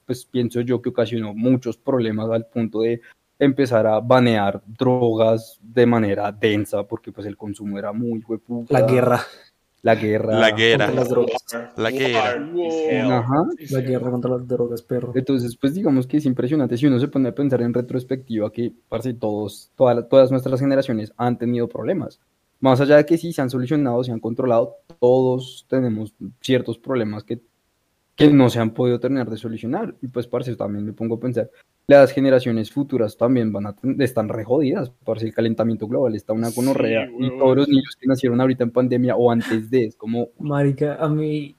pues 0.05 0.25
pienso 0.25 0.61
yo 0.61 0.81
que 0.81 0.89
ocasionó 0.89 1.33
muchos 1.33 1.77
problemas 1.77 2.29
al 2.29 2.45
punto 2.45 2.81
de 2.81 3.01
empezar 3.39 3.85
a 3.85 3.99
banear 3.99 4.63
drogas 4.65 5.59
de 5.61 5.85
manera 5.85 6.31
densa, 6.31 6.83
porque 6.83 7.11
pues 7.11 7.27
el 7.27 7.37
consumo 7.37 7.77
era 7.77 7.91
muy 7.93 8.23
hueputa. 8.27 8.73
La 8.73 8.87
guerra, 8.87 9.21
La 9.83 9.95
guerra. 9.95 10.37
La 10.39 10.51
guerra. 10.51 10.85
contra 10.87 11.01
las 11.01 11.09
drogas. 11.09 11.41
La 11.77 11.89
hell. 11.89 13.11
Ajá. 13.11 13.43
La 13.69 13.81
guerra 13.81 14.11
contra 14.11 14.31
las 14.31 14.47
drogas, 14.47 14.81
perro. 14.81 15.11
Entonces, 15.15 15.55
pues 15.55 15.73
digamos 15.75 16.07
que 16.07 16.17
es 16.17 16.25
impresionante 16.25 16.77
si 16.77 16.87
uno 16.87 16.99
se 16.99 17.07
pone 17.07 17.29
a 17.29 17.35
pensar 17.35 17.61
en 17.61 17.73
retrospectiva 17.73 18.51
que, 18.51 18.73
parce, 18.89 19.13
todos, 19.13 19.71
toda 19.75 19.93
la- 19.93 20.07
todas 20.07 20.31
nuestras 20.31 20.59
generaciones 20.59 21.13
han 21.15 21.37
tenido 21.37 21.67
problemas. 21.69 22.19
Más 22.59 22.81
allá 22.81 22.97
de 22.97 23.05
que 23.05 23.17
sí 23.17 23.31
se 23.31 23.41
han 23.41 23.49
solucionado, 23.51 24.03
se 24.03 24.11
han 24.11 24.19
controlado, 24.19 24.77
todos 24.99 25.65
tenemos 25.69 26.13
ciertos 26.41 26.79
problemas 26.79 27.23
que, 27.23 27.39
que 28.15 28.29
no 28.31 28.49
se 28.49 28.59
han 28.59 28.71
podido 28.71 28.99
terminar 28.99 29.29
de 29.29 29.37
solucionar. 29.37 29.93
Y 30.01 30.07
pues, 30.07 30.25
parce, 30.27 30.55
también 30.55 30.83
me 30.85 30.91
pongo 30.93 31.15
a 31.15 31.19
pensar, 31.19 31.49
las 31.87 32.11
generaciones 32.11 32.69
futuras 32.69 33.15
también 33.15 33.53
van 33.53 33.67
a 33.67 33.75
están 33.99 34.27
re 34.27 34.43
jodidas, 34.43 34.91
parce, 35.05 35.25
el 35.25 35.33
calentamiento 35.33 35.87
global 35.87 36.15
está 36.15 36.33
una 36.33 36.49
gonorrea 36.49 37.05
y 37.05 37.23
huevón. 37.23 37.39
todos 37.39 37.57
los 37.57 37.69
niños 37.69 37.97
que 37.99 38.07
nacieron 38.07 38.41
ahorita 38.41 38.65
en 38.65 38.71
pandemia 38.71 39.15
o 39.15 39.31
antes 39.31 39.69
de, 39.69 39.85
es 39.85 39.95
como, 39.95 40.27
Marica, 40.37 40.95
a 40.95 41.07
mí, 41.07 41.55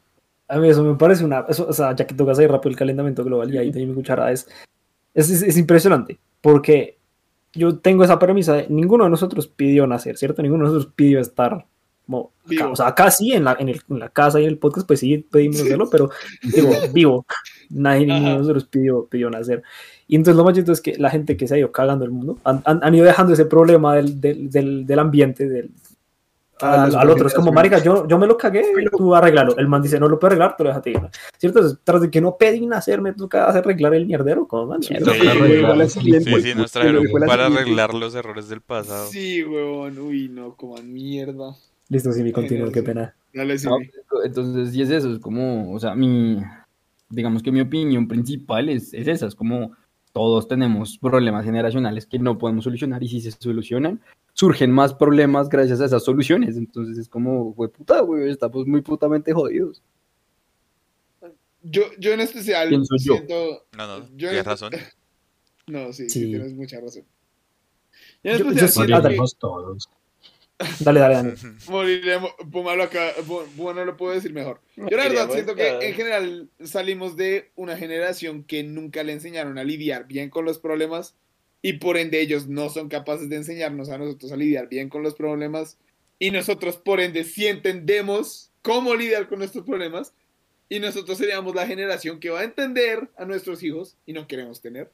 a 0.47 0.59
mí 0.59 0.69
eso 0.69 0.85
me 0.85 0.95
parece 0.97 1.25
una, 1.25 1.47
eso, 1.49 1.67
o 1.67 1.73
sea, 1.73 1.97
ya 1.97 2.07
que 2.07 2.15
tocas 2.15 2.39
ahí 2.39 2.47
rápido 2.47 2.71
el 2.71 2.77
calentamiento 2.77 3.25
global 3.25 3.53
y 3.53 3.57
ahí 3.57 3.73
tengo 3.73 3.87
mi 3.87 3.95
cuchara, 3.95 4.31
es, 4.31 4.47
es, 5.15 5.31
es, 5.31 5.43
es 5.43 5.57
impresionante, 5.57 6.19
porque 6.43 6.99
yo 7.55 7.79
tengo 7.79 8.05
esa 8.05 8.19
premisa 8.19 8.55
de 8.55 8.67
ninguno 8.69 9.05
de 9.05 9.11
nosotros 9.11 9.49
pidió 9.49 9.87
nacer, 9.87 10.19
¿cierto? 10.19 10.43
Ninguno 10.43 10.65
de 10.65 10.73
nosotros 10.73 10.93
pidió 10.95 11.21
estar 11.21 11.65
como 12.05 12.33
acá, 12.47 12.69
o 12.69 12.77
sea, 12.77 12.89
acá 12.89 13.11
sí, 13.11 13.33
en 13.33 13.45
la, 13.45 13.57
en, 13.59 13.69
el, 13.69 13.83
en 13.89 13.99
la 13.99 14.09
casa 14.09 14.41
y 14.41 14.45
en 14.45 14.51
el 14.51 14.59
podcast, 14.59 14.87
pues 14.87 15.01
sí 15.01 15.19
pedimos 15.31 15.61
hacerlo, 15.61 15.89
pero 15.91 16.11
digo, 16.43 16.71
vivo. 16.93 17.27
Nadie 17.71 18.07
ninguno 18.07 18.31
de 18.31 18.39
nosotros 18.39 18.65
pidió, 18.65 19.07
pidió 19.07 19.29
nacer. 19.29 19.63
Y 20.09 20.17
entonces 20.17 20.37
lo 20.37 20.45
más 20.45 20.55
chistoso 20.55 20.73
es 20.73 20.81
que 20.81 20.97
la 20.99 21.11
gente 21.11 21.37
que 21.37 21.47
se 21.47 21.55
ha 21.55 21.59
ido 21.59 21.71
cagando 21.71 22.05
el 22.05 22.11
mundo 22.11 22.39
han, 22.43 22.63
han- 22.65 22.81
han 22.83 22.95
ido 22.95 23.05
dejando 23.05 23.35
ese 23.35 23.45
problema 23.45 23.95
del, 23.95 24.21
del, 24.21 24.51
del, 24.51 24.87
del 24.87 24.99
ambiente 24.99 25.47
del, 25.49 25.71
A 26.61 26.85
al, 26.85 26.95
al 26.97 27.11
otro. 27.11 27.27
Es 27.29 27.35
como, 27.35 27.53
marica, 27.53 27.79
yo, 27.85 28.09
yo 28.09 28.19
me 28.19 28.27
lo 28.27 28.37
cagué, 28.37 28.65
tú 28.97 29.15
arreglalo. 29.15 29.57
El 29.59 29.69
man 29.69 29.81
dice, 29.83 30.01
no 30.01 30.09
lo 30.09 30.19
puedo 30.19 30.29
arreglar, 30.31 30.57
tú 30.57 30.65
lo 30.65 30.71
dejaste 30.71 30.91
ir. 30.91 31.01
¿Cierto? 31.37 31.59
Entonces, 31.61 31.79
tras 31.85 32.01
de 32.01 32.11
que 32.11 32.21
no 32.23 32.37
pedí 32.37 32.67
nacer, 32.67 33.01
me 33.03 33.13
toca 33.13 33.47
hacer 33.47 33.63
arreglar 33.65 33.95
el 33.95 34.07
mierdero. 34.07 34.49
¿Cómo 34.49 34.67
man? 34.67 34.81
Mierda. 34.89 35.13
toca 35.13 35.31
arreglar 35.31 35.89
Sí, 35.91 36.01
sí, 36.41 36.55
nos 36.57 36.73
trajeron 36.73 37.05
para 37.27 37.47
arreglar 37.47 37.93
los 37.95 38.15
errores 38.15 38.49
del 38.49 38.61
pasado. 38.63 39.07
Sí, 39.09 39.45
huevón. 39.45 39.99
Uy, 39.99 40.29
no, 40.31 40.55
como 40.55 40.77
mierda. 40.83 41.55
Listo, 41.91 42.13
sí, 42.13 42.23
mi 42.23 42.33
continúo, 42.33 42.73
qué 42.73 42.83
pena. 42.83 43.15
Dale, 43.33 43.59
sí. 43.59 43.69
No, 43.69 43.77
entonces, 44.25 44.73
sí 44.73 44.83
es 44.83 44.91
eso, 44.91 45.13
es 45.13 45.19
como, 45.21 45.71
o 45.73 45.79
sea, 45.79 45.95
mi, 45.95 46.43
digamos 47.09 47.43
que 47.43 47.53
mi 47.53 47.61
opinión 47.61 48.09
principal 48.09 48.69
es, 48.69 48.93
es 48.95 49.07
esa, 49.07 49.27
es 49.27 49.35
como 49.35 49.73
todos 50.19 50.49
tenemos 50.49 50.99
problemas 50.99 51.45
generacionales 51.45 52.05
que 52.07 52.19
no 52.19 52.39
podemos 52.39 52.65
solucionar 52.65 53.01
y 53.05 53.09
si 53.09 53.21
se 53.21 53.31
solucionan, 53.31 54.01
surgen 54.33 54.73
más 54.73 54.93
problemas 54.93 55.49
gracias 55.49 55.81
a 55.81 55.85
esas 55.85 56.03
soluciones, 56.05 56.57
entonces 56.57 56.99
es 56.99 57.09
como, 57.09 57.53
güey, 57.53 57.71
puta, 57.71 58.01
güey, 58.01 58.29
estamos 58.29 58.67
muy 58.67 58.83
putamente 58.83 59.33
jodidos. 59.33 59.81
Yo, 61.63 61.83
yo 62.01 62.13
en 62.13 62.21
especial 62.21 62.69
Pienso 62.69 62.97
yo. 62.99 63.15
siento... 63.15 63.65
No, 63.77 63.87
no, 63.87 63.99
Yo- 64.17 64.29
tienes 64.31 64.45
razón. 64.45 64.73
No, 65.69 65.93
sí, 65.93 66.09
sí, 66.09 66.21
Sí. 66.21 66.27
tienes 66.31 66.55
mucha 66.55 66.81
razón. 66.81 67.05
Yo 68.25 68.31
en 68.33 68.37
especial 68.37 68.89
yo 68.89 69.01
siento 69.03 69.25
todos. 69.39 69.89
Dale, 70.81 71.01
dale, 71.01 71.15
dale. 71.15 71.35
moriremos... 71.69 72.33
Puma 72.51 72.75
lo 72.75 72.85
acaba... 72.85 73.13
Bueno, 73.57 73.85
lo 73.85 73.97
puedo 73.97 74.15
decir 74.15 74.33
mejor. 74.33 74.61
Yo 74.77 74.97
la 74.97 75.09
verdad 75.09 75.31
siento 75.31 75.55
que 75.55 75.79
en 75.81 75.95
general 75.95 76.49
salimos 76.65 77.17
de 77.17 77.51
una 77.55 77.77
generación 77.77 78.45
que 78.45 78.63
nunca 78.65 79.03
le 79.03 79.13
enseñaron 79.13 79.59
a 79.59 79.65
lidiar 79.65 80.07
bien 80.07 80.31
con 80.31 80.45
los 80.45 80.59
problemas 80.59 81.15
y 81.63 81.75
por 81.75 81.97
ende 81.97 82.21
ellos 82.21 82.49
no 82.49 82.71
son 82.71 82.89
capaces 82.89 83.29
de 83.29 83.37
enseñarnos 83.37 83.89
a 83.91 83.99
nosotros 83.99 84.33
a 84.33 84.37
lidiar 84.37 84.69
bien 84.69 84.89
con 84.89 85.03
los 85.03 85.15
problemas 85.15 85.79
y 86.19 86.31
nosotros 86.31 86.77
por 86.77 87.01
ende 87.01 87.25
sí 87.25 87.47
entendemos 87.47 88.51
cómo 88.63 88.95
lidiar 88.95 89.29
con 89.29 89.39
nuestros 89.39 89.65
problemas 89.65 90.13
y 90.69 90.81
nosotros 90.81 91.19
seríamos 91.19 91.55
la 91.55 91.67
generación 91.67 92.21
que 92.21 92.31
va 92.31 92.41
a 92.41 92.45
entender 92.45 93.09
a 93.17 93.25
nuestros 93.25 93.63
hijos 93.63 93.97
y 94.07 94.13
no 94.13 94.27
queremos 94.27 94.61
tener. 94.61 94.91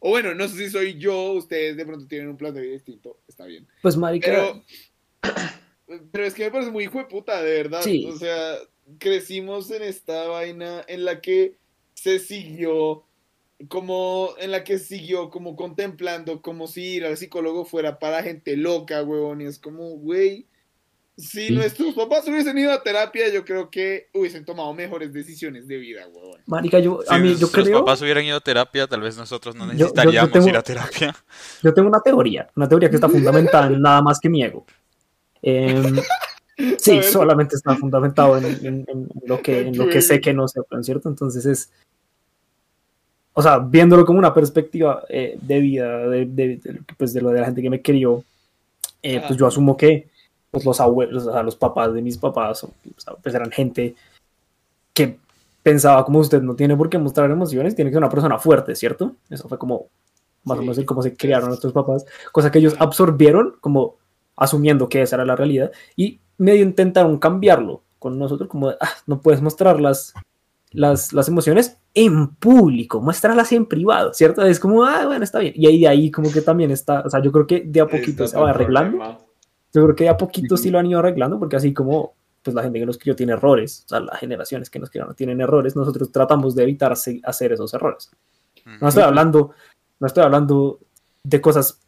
O 0.00 0.10
bueno, 0.10 0.34
no 0.34 0.48
sé 0.48 0.56
si 0.56 0.70
soy 0.70 0.98
yo, 0.98 1.32
ustedes 1.32 1.76
de 1.76 1.86
pronto 1.86 2.08
tienen 2.08 2.28
un 2.28 2.36
plan 2.36 2.52
de 2.52 2.60
vida 2.60 2.72
distinto, 2.72 3.20
está 3.28 3.44
bien. 3.44 3.68
Pues, 3.82 3.96
marica, 3.96 4.26
Pero, 4.26 4.64
pero 6.10 6.24
es 6.24 6.34
que 6.34 6.44
me 6.44 6.50
parece 6.50 6.70
muy 6.70 6.84
hijo 6.84 6.98
de 6.98 7.04
puta, 7.04 7.42
de 7.42 7.52
verdad. 7.62 7.82
Sí. 7.82 8.06
O 8.06 8.16
sea, 8.16 8.54
crecimos 8.98 9.70
en 9.70 9.82
esta 9.82 10.26
vaina 10.28 10.82
en 10.88 11.04
la 11.04 11.20
que 11.20 11.56
se 11.94 12.18
siguió 12.18 13.04
como 13.68 14.30
en 14.38 14.50
la 14.50 14.64
que 14.64 14.78
siguió 14.78 15.30
como 15.30 15.54
contemplando 15.54 16.42
como 16.42 16.66
si 16.66 16.82
ir 16.96 17.04
al 17.04 17.16
psicólogo 17.16 17.64
fuera 17.64 17.98
para 18.00 18.22
gente 18.22 18.56
loca, 18.56 19.02
huevón, 19.04 19.40
y 19.40 19.44
es 19.44 19.60
como, 19.60 19.90
güey, 19.98 20.48
si 21.16 21.46
Sí. 21.48 21.52
nuestros 21.52 21.94
papás 21.94 22.26
hubiesen 22.26 22.58
ido 22.58 22.72
a 22.72 22.82
terapia, 22.82 23.28
yo 23.32 23.44
creo 23.44 23.70
que 23.70 24.08
hubiesen 24.14 24.44
tomado 24.44 24.74
mejores 24.74 25.12
decisiones 25.12 25.68
de 25.68 25.76
vida, 25.76 26.08
huevón. 26.08 26.40
marica, 26.46 26.80
yo, 26.80 27.02
a 27.08 27.14
Si 27.16 27.20
mí, 27.22 27.34
yo 27.34 27.38
nuestros 27.38 27.64
creo... 27.66 27.78
papás 27.80 28.02
hubieran 28.02 28.24
ido 28.24 28.36
a 28.38 28.40
terapia, 28.40 28.88
tal 28.88 29.02
vez 29.02 29.16
nosotros 29.16 29.54
no 29.54 29.66
Yo- 29.66 29.72
yo- 29.72 29.78
yo 29.78 29.84
necesitaríamos 29.84 30.32
tengo- 30.32 30.48
ir 30.48 30.56
a 30.56 30.62
terapia. 30.62 31.14
Yo 31.62 31.72
tengo 31.72 31.88
una 31.88 32.00
teoría, 32.00 32.50
una 32.56 32.68
teoría 32.68 32.90
que 32.90 32.96
está 32.96 33.08
fundamentada 33.08 33.68
en 33.68 33.80
nada 33.80 34.02
más 34.02 34.18
que 34.18 34.28
mi 34.28 34.42
ego. 34.42 34.66
A 36.58 36.78
sí, 36.78 37.02
solamente 37.02 37.56
está 37.56 37.74
fundamentado 37.76 38.36
en, 38.38 38.44
en- 38.44 38.84
en 38.88 39.08
lo 39.26 39.40
que, 39.42 39.60
en 39.68 39.76
lo 39.76 39.88
que 39.88 40.00
sé 40.02 40.20
que 40.20 40.32
no 40.32 40.46
sepan, 40.48 40.84
¿cierto? 40.84 41.08
Entonces 41.08 41.44
es, 41.46 41.70
o 43.34 43.42
sea, 43.42 43.58
viéndolo 43.58 44.04
como 44.04 44.18
una 44.18 44.34
perspectiva 44.34 45.04
eh, 45.08 45.38
de 45.40 45.60
vida, 45.60 45.98
de, 46.08 46.26
de- 46.26 46.56
de 46.58 46.80
pues, 46.96 47.12
de 47.14 47.22
lo 47.22 47.30
de 47.30 47.40
la 47.40 47.46
gente 47.46 47.62
que 47.62 47.70
me 47.70 47.80
crió, 47.82 48.22
eh, 49.02 49.20
pues 49.26 49.38
yo 49.38 49.46
asumo 49.46 49.76
que 49.76 50.08
pues, 50.50 50.64
los 50.64 50.80
abuelos, 50.80 51.26
o 51.26 51.32
sea, 51.32 51.42
los 51.42 51.56
papás 51.56 51.92
de 51.94 52.02
mis 52.02 52.18
papás, 52.18 52.62
o 52.64 52.70
pues 53.22 53.34
eran 53.34 53.50
gente 53.50 53.94
que 54.92 55.18
pensaba 55.62 56.04
como 56.04 56.18
usted 56.18 56.42
no 56.42 56.54
tiene 56.54 56.76
por 56.76 56.90
qué 56.90 56.98
mostrar 56.98 57.30
emociones, 57.30 57.74
tiene 57.74 57.90
que 57.90 57.94
ser 57.94 58.02
una 58.02 58.10
persona 58.10 58.38
fuerte, 58.38 58.74
¿cierto? 58.76 59.16
Eso 59.30 59.48
fue 59.48 59.58
como 59.58 59.86
más 60.44 60.58
o 60.58 60.60
Sí. 60.60 60.64
menos 60.66 60.78
el 60.78 60.84
cómo 60.84 61.02
se 61.02 61.16
criaron 61.16 61.48
nuestros 61.48 61.72
papás, 61.72 62.04
cosa 62.30 62.50
que 62.50 62.58
ellos 62.58 62.76
absorbieron 62.78 63.54
como 63.60 63.96
asumiendo 64.36 64.88
que 64.88 65.02
esa 65.02 65.16
era 65.16 65.24
la 65.24 65.36
realidad 65.36 65.70
y 65.96 66.20
medio 66.38 66.62
intentaron 66.62 67.18
cambiarlo 67.18 67.82
con 67.98 68.18
nosotros 68.18 68.48
como 68.48 68.70
de, 68.70 68.76
ah, 68.80 68.90
no 69.06 69.20
puedes 69.20 69.40
mostrar 69.40 69.80
las, 69.80 70.12
las, 70.72 71.12
las 71.12 71.28
emociones 71.28 71.78
en 71.94 72.28
público, 72.34 73.00
muéstralas 73.00 73.52
en 73.52 73.66
privado, 73.66 74.12
¿cierto? 74.12 74.42
Es 74.42 74.58
como, 74.58 74.84
ah, 74.84 75.06
bueno, 75.06 75.22
está 75.22 75.38
bien. 75.38 75.54
Y 75.56 75.66
ahí 75.66 75.80
de 75.80 75.88
ahí 75.88 76.10
como 76.10 76.32
que 76.32 76.40
también 76.40 76.70
está, 76.70 77.02
o 77.02 77.10
sea, 77.10 77.22
yo 77.22 77.30
creo 77.30 77.46
que 77.46 77.60
de 77.60 77.80
a 77.80 77.86
poquito 77.86 78.24
Está 78.24 78.38
se 78.38 78.42
va 78.42 78.50
arreglando. 78.50 78.98
problema. 78.98 79.18
Yo 79.74 79.84
creo 79.84 79.94
que 79.94 80.04
de 80.04 80.10
a 80.10 80.16
poquito 80.16 80.56
sí 80.56 80.70
lo 80.70 80.78
han 80.78 80.86
ido 80.86 80.98
arreglando, 80.98 81.38
porque 81.38 81.56
así 81.56 81.72
como 81.72 82.14
pues 82.42 82.54
la 82.54 82.62
gente 82.62 82.80
que 82.80 82.86
nos 82.86 82.98
crió 82.98 83.14
tiene 83.14 83.34
errores, 83.34 83.84
o 83.86 83.88
sea, 83.88 84.00
las 84.00 84.18
generaciones 84.18 84.68
que 84.68 84.80
nos 84.80 84.90
criaron 84.90 85.14
tienen 85.14 85.40
errores, 85.40 85.76
nosotros 85.76 86.10
tratamos 86.10 86.56
de 86.56 86.64
evitar 86.64 86.92
hacer 86.92 87.52
esos 87.52 87.72
errores. 87.72 88.10
No 88.80 88.88
estoy 88.88 89.04
hablando, 89.04 89.52
no 90.00 90.06
estoy 90.06 90.24
hablando 90.24 90.80
de 91.22 91.40
cosas 91.40 91.80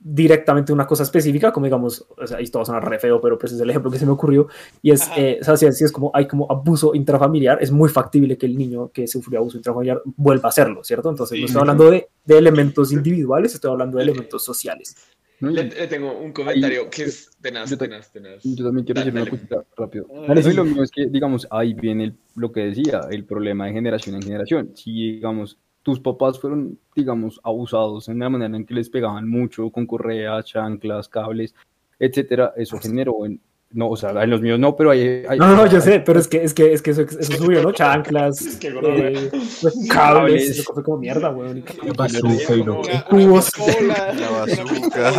directamente 0.00 0.72
una 0.72 0.86
cosa 0.86 1.02
específica, 1.02 1.52
como 1.52 1.66
digamos, 1.66 2.06
o 2.16 2.26
sea, 2.26 2.38
esto 2.38 2.58
va 2.58 2.62
a 2.62 2.66
sonar 2.66 2.88
re 2.88 2.98
feo, 2.98 3.20
pero 3.20 3.36
pues 3.38 3.52
es 3.52 3.60
el 3.60 3.68
ejemplo 3.68 3.90
que 3.90 3.98
se 3.98 4.06
me 4.06 4.12
ocurrió, 4.12 4.46
y 4.80 4.92
es, 4.92 5.08
eh, 5.16 5.38
o 5.40 5.44
sea, 5.44 5.56
si, 5.56 5.70
si 5.72 5.84
es 5.84 5.92
como, 5.92 6.10
hay 6.14 6.26
como 6.28 6.50
abuso 6.50 6.94
intrafamiliar, 6.94 7.58
es 7.60 7.70
muy 7.72 7.88
factible 7.88 8.38
que 8.38 8.46
el 8.46 8.56
niño 8.56 8.90
que 8.92 9.08
sufrió 9.08 9.40
abuso 9.40 9.56
intrafamiliar 9.56 10.00
vuelva 10.16 10.46
a 10.46 10.50
hacerlo, 10.50 10.84
¿cierto? 10.84 11.10
Entonces, 11.10 11.34
Sí. 11.36 11.40
no 11.40 11.46
estoy 11.46 11.60
hablando 11.60 11.90
de, 11.90 12.08
de 12.24 12.38
elementos 12.38 12.92
individuales, 12.92 13.54
estoy 13.54 13.70
hablando 13.72 13.98
de 13.98 14.04
elementos 14.04 14.44
sociales. 14.44 14.94
Le, 15.40 15.50
Y 15.50 15.54
le 15.54 15.86
tengo 15.86 16.18
un 16.18 16.32
comentario 16.32 16.90
que 16.90 17.04
es 17.04 17.30
tenaz, 17.40 17.70
yo 17.70 17.78
tenaz, 17.78 18.10
tenaz. 18.12 18.42
yo 18.42 18.64
también 18.64 18.84
quiero 18.84 19.00
Dale, 19.00 19.12
decir 19.12 19.12
una 19.12 19.20
dale. 19.20 19.30
cosita 19.30 19.64
rápido. 19.76 20.06
Dale, 20.26 20.40
Eso 20.40 20.48
y 20.48 20.52
sí. 20.52 20.56
lo 20.56 20.64
mío 20.64 20.82
es 20.82 20.90
que, 20.90 21.06
digamos, 21.06 21.46
ahí 21.50 21.74
viene 21.74 22.04
el- 22.04 22.16
lo 22.34 22.50
que 22.50 22.60
decía, 22.62 23.02
el 23.10 23.24
problema 23.24 23.66
de 23.66 23.72
generación 23.72 24.16
en 24.16 24.22
generación. 24.22 24.72
Si, 24.74 24.90
digamos, 25.12 25.56
tus 25.82 26.00
papás 26.00 26.38
fueron, 26.38 26.78
digamos, 26.94 27.40
abusados 27.42 28.08
en 28.08 28.18
la 28.18 28.28
manera 28.28 28.56
en 28.56 28.64
que 28.66 28.74
les 28.74 28.90
pegaban 28.90 29.28
mucho 29.28 29.70
con 29.70 29.86
correas, 29.86 30.44
chanclas, 30.44 31.08
cables, 31.08 31.54
etcétera, 31.98 32.52
eso 32.56 32.78
generó 32.78 33.24
en, 33.24 33.40
no, 33.70 33.88
o 33.90 33.96
sea, 33.96 34.10
en 34.22 34.30
los 34.30 34.40
míos 34.40 34.58
no, 34.58 34.74
pero 34.76 34.90
hay, 34.90 35.24
hay- 35.28 35.38
No, 35.38 35.46
no, 35.48 35.56
no, 35.56 35.66
yo 35.66 35.80
sé, 35.80 36.00
pero 36.00 36.18
es 36.18 36.26
que, 36.28 36.42
es 36.42 36.54
que, 36.54 36.72
es 36.72 36.80
que 36.82 36.90
eso, 36.92 37.02
eso 37.02 37.32
subió, 37.36 37.62
¿no? 37.62 37.72
Chanclas, 37.72 38.56
Qué 38.60 38.70
gonorrea. 38.70 39.10
eh, 39.10 39.30
cables, 39.30 39.88
Cables. 39.90 40.50
eso 40.50 40.72
fue 40.74 40.82
como 40.82 40.98
mierda, 40.98 41.30
weón. 41.30 41.62
Bazooka 41.96 42.54
y 42.56 42.60
una 42.60 42.80
pistola, 43.10 44.14
La 44.14 44.30
bazooka. 44.30 45.12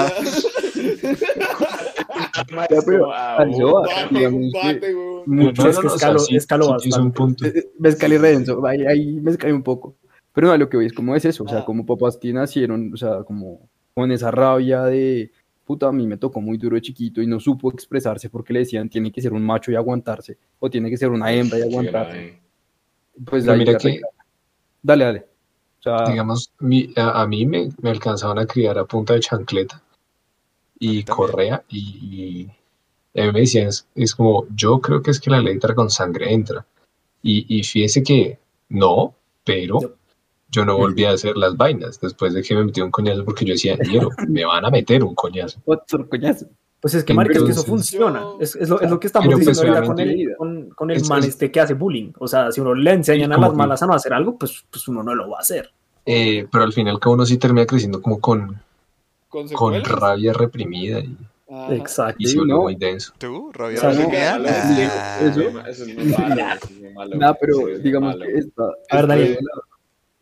Ya, 2.70 2.82
pero, 2.86 3.08
un 3.08 4.10
digamos 4.10 4.54
mucho- 5.26 5.70
es 5.70 5.80
que 5.80 5.88
escalo- 5.88 6.26
escalo 6.30 6.80
sí 6.80 6.90
tienes 6.90 6.98
un 6.98 7.12
bastante. 7.12 7.18
punto. 7.18 7.46
Eh, 7.46 7.70
Me 7.80 7.90
escalé 7.90 8.18
redenso, 8.18 8.66
ahí, 8.66 8.86
ahí 8.86 9.20
me 9.22 9.32
escalé 9.32 9.54
un 9.54 9.64
poco. 9.64 9.96
Pero 10.34 10.48
no, 10.48 10.58
lo 10.58 10.70
que 10.70 10.78
voy 10.78 10.86
es 10.86 10.94
como 10.94 11.16
es 11.16 11.26
eso, 11.26 11.44
o 11.44 11.48
sea, 11.48 11.60
Ah. 11.60 11.66
como 11.66 11.86
papás 11.86 12.18
que 12.18 12.32
nacieron, 12.34 12.94
o 12.94 12.98
sea, 12.98 13.24
como 13.24 13.68
con 13.94 14.12
esa 14.12 14.32
rabia 14.32 14.84
de, 14.84 15.32
puta, 15.66 15.88
a 15.88 15.92
mí 15.92 16.08
me 16.08 16.18
tocó 16.18 16.40
muy 16.42 16.58
duro 16.58 16.76
de 16.76 16.82
chiquito 16.82 17.22
y 17.22 17.28
no 17.28 17.40
supo 17.40 17.72
expresarse 17.72 18.30
porque 18.30 18.54
le 18.54 18.60
decían, 18.60 18.90
tiene 18.90 19.12
que 19.12 19.22
ser 19.22 19.34
un 19.34 19.44
macho 19.44 19.72
y 19.72 19.76
aguantarse, 19.76 20.38
o 20.60 20.70
tiene 20.70 20.90
que 20.90 20.98
ser 20.98 21.10
una 21.10 21.32
hembra 21.34 21.60
y 21.60 21.62
aguantarse. 21.64 22.40
Pues 23.26 23.44
Pero 23.46 23.58
mira 23.58 23.78
que-. 23.78 24.00
Dale, 24.82 25.04
dale. 25.06 25.20
O 25.80 25.82
sea, 25.82 26.10
Digamos, 26.10 26.52
mi- 26.60 26.94
a, 26.96 27.22
a 27.22 27.28
mí 27.28 27.46
me, 27.46 27.70
me 27.82 27.90
alcanzaban 27.90 28.38
a 28.40 28.46
criar 28.46 28.78
a 28.78 28.86
punta 28.86 29.14
de 29.14 29.20
chancleta 29.22 29.76
A 29.78 29.82
y 30.80 31.04
correa 31.04 31.64
y, 31.70 32.50
y 33.14 33.20
a 33.22 33.26
mí 33.26 33.32
me 33.34 33.40
decían, 33.42 33.68
es, 33.68 33.88
es 33.96 34.14
como, 34.16 34.46
yo 34.56 34.80
creo 34.80 35.02
que 35.02 35.12
es 35.12 35.20
que 35.20 35.30
la 35.30 35.42
letra 35.42 35.74
con 35.76 35.90
sangre 35.90 36.32
entra. 36.34 36.66
Y, 37.22 37.46
y 37.60 37.64
fíjese 37.64 38.04
que 38.04 38.40
no, 38.70 39.14
pero 39.44 39.80
Yo- 40.52 40.66
no 40.66 40.78
volví 40.78 41.06
a 41.06 41.12
hacer 41.12 41.38
las 41.38 41.56
vainas 41.56 42.00
después 42.00 42.34
de 42.34 42.42
que 42.42 42.56
me 42.56 42.64
metí 42.66 42.82
un 42.82 42.92
coñazo 42.92 43.24
porque 43.24 43.46
yo 43.46 43.54
decía, 43.54 43.78
"Ñero, 43.88 44.10
me 44.28 44.46
van 44.46 44.66
a 44.66 44.70
meter 44.70 45.04
un 45.04 45.14
coñazo. 45.16 45.60
otro 45.66 46.08
coñazo. 46.10 46.48
Pues 46.82 46.94
es 46.94 47.04
que, 47.04 47.14
marica, 47.14 47.34
es 47.40 47.44
que 47.44 47.52
eso 47.52 47.62
Entonces- 47.62 47.90
funciona. 47.92 48.24
Es, 48.40 48.56
es 48.56 48.70
lo, 48.70 48.80
es 48.80 48.90
lo 48.90 49.00
que 49.00 49.08
estamos 49.08 49.28
Pero, 49.28 49.38
pues, 49.38 49.48
diciendo 49.48 49.76
ahorita 49.76 49.94
con 49.94 50.00
el, 50.00 50.36
con, 50.38 50.70
con 50.70 50.92
el 50.92 50.98
es- 50.98 51.10
man 51.10 51.24
este 51.26 51.52
que 51.52 51.60
hace 51.60 51.74
bullying. 51.74 52.14
O 52.20 52.28
sea, 52.28 52.52
si 52.54 52.62
uno 52.62 52.74
le 52.74 52.92
enseñan 52.94 53.34
a 53.34 53.38
las 53.38 53.50
que- 53.52 53.56
malas 53.58 53.84
a 53.84 53.86
no 53.88 53.94
hacer 53.94 54.14
algo, 54.14 54.38
pues, 54.38 54.64
pues 54.72 54.88
uno 54.88 55.04
no 55.04 55.14
lo 55.14 55.30
va 55.30 55.38
a 55.38 55.42
hacer. 55.42 55.70
Eh, 56.06 56.48
pero 56.52 56.64
al 56.64 56.72
final 56.74 56.98
cada 57.00 57.14
uno 57.16 57.26
sí 57.26 57.38
termina 57.38 57.66
creciendo 57.66 58.02
como 58.02 58.20
con, 58.20 58.62
Con 59.28 59.84
rabia 59.84 60.34
reprimida 60.34 61.00
y, 61.02 61.16
Ajá. 61.52 61.76
Exacto. 61.76 62.16
y 62.20 62.26
se 62.28 62.38
¿no? 62.38 62.62
muy 62.62 62.76
denso. 62.76 63.14
¿Tú, 63.20 63.52
rabia 63.54 63.78
O 63.78 63.82
sea, 63.82 63.94
no- 63.94 64.10
Nah. 64.10 64.50
eso- 65.22 65.42
Eso 65.68 65.84
es 65.86 65.96
muy 65.98 66.06
malo. 66.14 66.60
Sí, 66.66 67.38
pero 67.42 67.58
digamos 67.80 68.16
malo. 68.16 68.26
que 68.26 68.40
esta... 68.40 68.64
A 68.90 68.96
ver, 68.96 69.08
Daniel. 69.08 69.38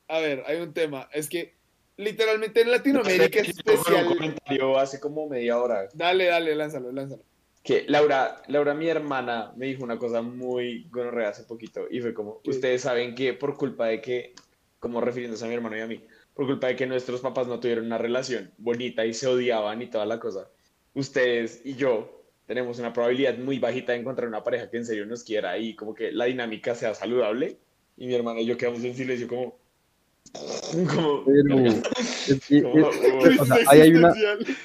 A 0.07 0.19
ver, 0.19 0.43
hay 0.47 0.59
un 0.61 0.73
tema. 0.73 1.09
Es 1.11 1.29
que 1.29 1.55
literalmente 1.97 2.61
en 2.61 2.71
Latinoamérica 2.71 3.39
es 3.39 3.61
con 3.61 3.73
un 3.73 3.79
especial. 3.79 4.05
comentario 4.05 4.77
hace 4.77 4.99
como 4.99 5.27
media 5.27 5.59
hora. 5.59 5.89
Dale, 5.93 6.25
dale, 6.25 6.55
lánzalo, 6.55 6.91
lánzalo. 6.91 7.23
que 7.63 7.85
Laura, 7.87 8.41
Laura, 8.47 8.73
mi 8.73 8.87
hermana, 8.87 9.51
me 9.57 9.65
dijo 9.65 9.83
una 9.83 9.97
cosa 9.97 10.21
muy 10.21 10.87
gonorrea 10.89 11.29
hace 11.29 11.43
poquito 11.43 11.87
y 11.89 11.99
fue 11.99 12.13
como, 12.13 12.41
ustedes 12.45 12.81
saben 12.83 13.15
que 13.15 13.33
por 13.33 13.57
culpa 13.57 13.87
de 13.87 14.01
que, 14.01 14.33
como 14.79 15.01
refiriéndose 15.01 15.43
a 15.43 15.47
mi 15.49 15.55
hermano 15.55 15.75
y 15.77 15.81
a 15.81 15.87
mí, 15.87 16.01
por 16.33 16.45
culpa 16.45 16.67
de 16.67 16.75
que 16.75 16.85
nuestros 16.85 17.19
papás 17.19 17.47
no 17.47 17.59
tuvieron 17.59 17.85
una 17.85 17.97
relación 17.97 18.51
bonita 18.57 19.05
y 19.05 19.13
se 19.13 19.27
odiaban 19.27 19.81
y 19.81 19.87
toda 19.87 20.05
la 20.05 20.19
cosa, 20.19 20.49
ustedes 20.93 21.61
y 21.65 21.75
yo 21.75 22.23
tenemos 22.45 22.79
una 22.79 22.93
probabilidad 22.93 23.37
muy 23.37 23.59
bajita 23.59 23.91
de 23.91 23.99
encontrar 23.99 24.29
una 24.29 24.43
pareja 24.43 24.69
que 24.69 24.77
en 24.77 24.85
serio 24.85 25.05
nos 25.05 25.23
quiera 25.23 25.57
y 25.57 25.75
como 25.75 25.93
que 25.93 26.13
la 26.13 26.25
dinámica 26.25 26.73
sea 26.75 26.93
saludable. 26.93 27.57
Y 27.97 28.07
mi 28.07 28.15
hermana 28.15 28.39
y 28.39 28.45
yo 28.45 28.55
quedamos 28.57 28.83
en 28.83 28.95
silencio 28.95 29.27
como... 29.27 29.59
como 30.87 31.23
Pero, 31.25 31.65
es 31.65 32.45
que, 32.47 32.61
como- 32.63 32.89
es- 32.89 33.39
o 33.39 33.45
sea, 33.45 33.57
ahí 33.67 33.81
hay 33.81 33.95
una, 33.95 34.09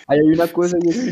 ahí 0.07 0.19
hay 0.19 0.27
una 0.27 0.47
cosa 0.49 0.77
y 0.83 0.89
es 0.91 0.99
que 0.99 1.11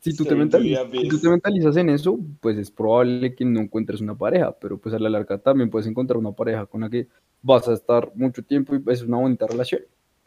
si 0.00 0.16
tú, 0.16 0.24
te 0.24 0.34
mentalizas, 0.34 0.86
Julia 0.86 1.00
si 1.02 1.08
tú 1.08 1.18
te 1.20 1.28
mentalizas 1.28 1.76
en 1.76 1.90
eso, 1.90 2.18
pues 2.40 2.56
es 2.56 2.70
probable 2.70 3.34
que 3.34 3.44
no 3.44 3.60
encuentres 3.60 4.00
una 4.00 4.16
pareja, 4.16 4.52
pero 4.58 4.78
pues 4.78 4.94
a 4.94 4.98
la 4.98 5.10
larga 5.10 5.38
también 5.38 5.70
puedes 5.70 5.88
encontrar 5.88 6.16
una 6.18 6.32
pareja 6.32 6.66
con 6.66 6.80
la 6.82 6.88
que 6.88 7.08
vas 7.42 7.66
a 7.68 7.74
estar 7.74 8.10
mucho 8.14 8.42
tiempo 8.42 8.74
y 8.76 8.82
es 8.92 9.02
una 9.02 9.16
bonita 9.18 9.46
relación. 9.46 9.82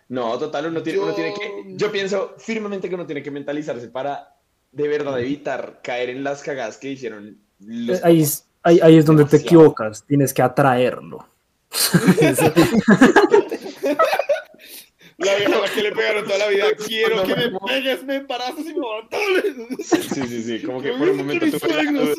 No, 0.10 0.38
total, 0.38 0.68
uno 0.68 0.84
tiene, 0.84 1.00
uno 1.00 1.10
Yo- 1.12 1.16
tiene 1.16 1.34
que... 1.34 1.74
Yo 1.78 1.90
pienso 1.92 2.34
firmemente 2.38 2.90
que 2.90 2.96
uno 2.96 3.06
tiene 3.06 3.24
que 3.24 3.32
mentalizarse 3.32 3.88
para 3.88 4.36
de 4.74 4.88
verdad 4.90 5.20
evitar 5.22 5.80
caer 5.82 6.10
en 6.10 6.24
las 6.24 6.44
cagadas 6.44 6.78
que 6.78 6.92
hicieron 6.92 7.38
los 7.60 8.00
Eh, 8.00 8.02
Ahí, 8.04 8.22
es- 8.22 8.46
ahí, 8.64 8.80
ahí 8.84 8.98
es 8.98 9.06
donde 9.06 9.24
te 9.26 9.38
equivocas, 9.38 10.04
tienes 10.06 10.34
que 10.34 10.42
atraerlo. 10.42 11.26
La 15.32 15.38
vieja 15.38 15.74
que 15.74 15.82
le 15.84 15.92
pegaron 15.92 16.24
toda 16.26 16.38
la 16.38 16.48
vida. 16.50 16.66
Quiero 16.88 17.24
que 17.24 17.36
me 17.36 17.60
pegues, 17.68 18.04
me 18.04 18.16
embarazas 18.18 18.66
y 18.66 18.74
me 18.74 18.86
abandones. 18.86 19.88
Sí, 19.88 20.22
sí, 20.28 20.44
sí, 20.44 20.66
como 20.66 20.82
que 20.82 20.92
por 20.94 21.10
un 21.10 21.18
momento 21.18 21.46
tuve. 21.46 22.16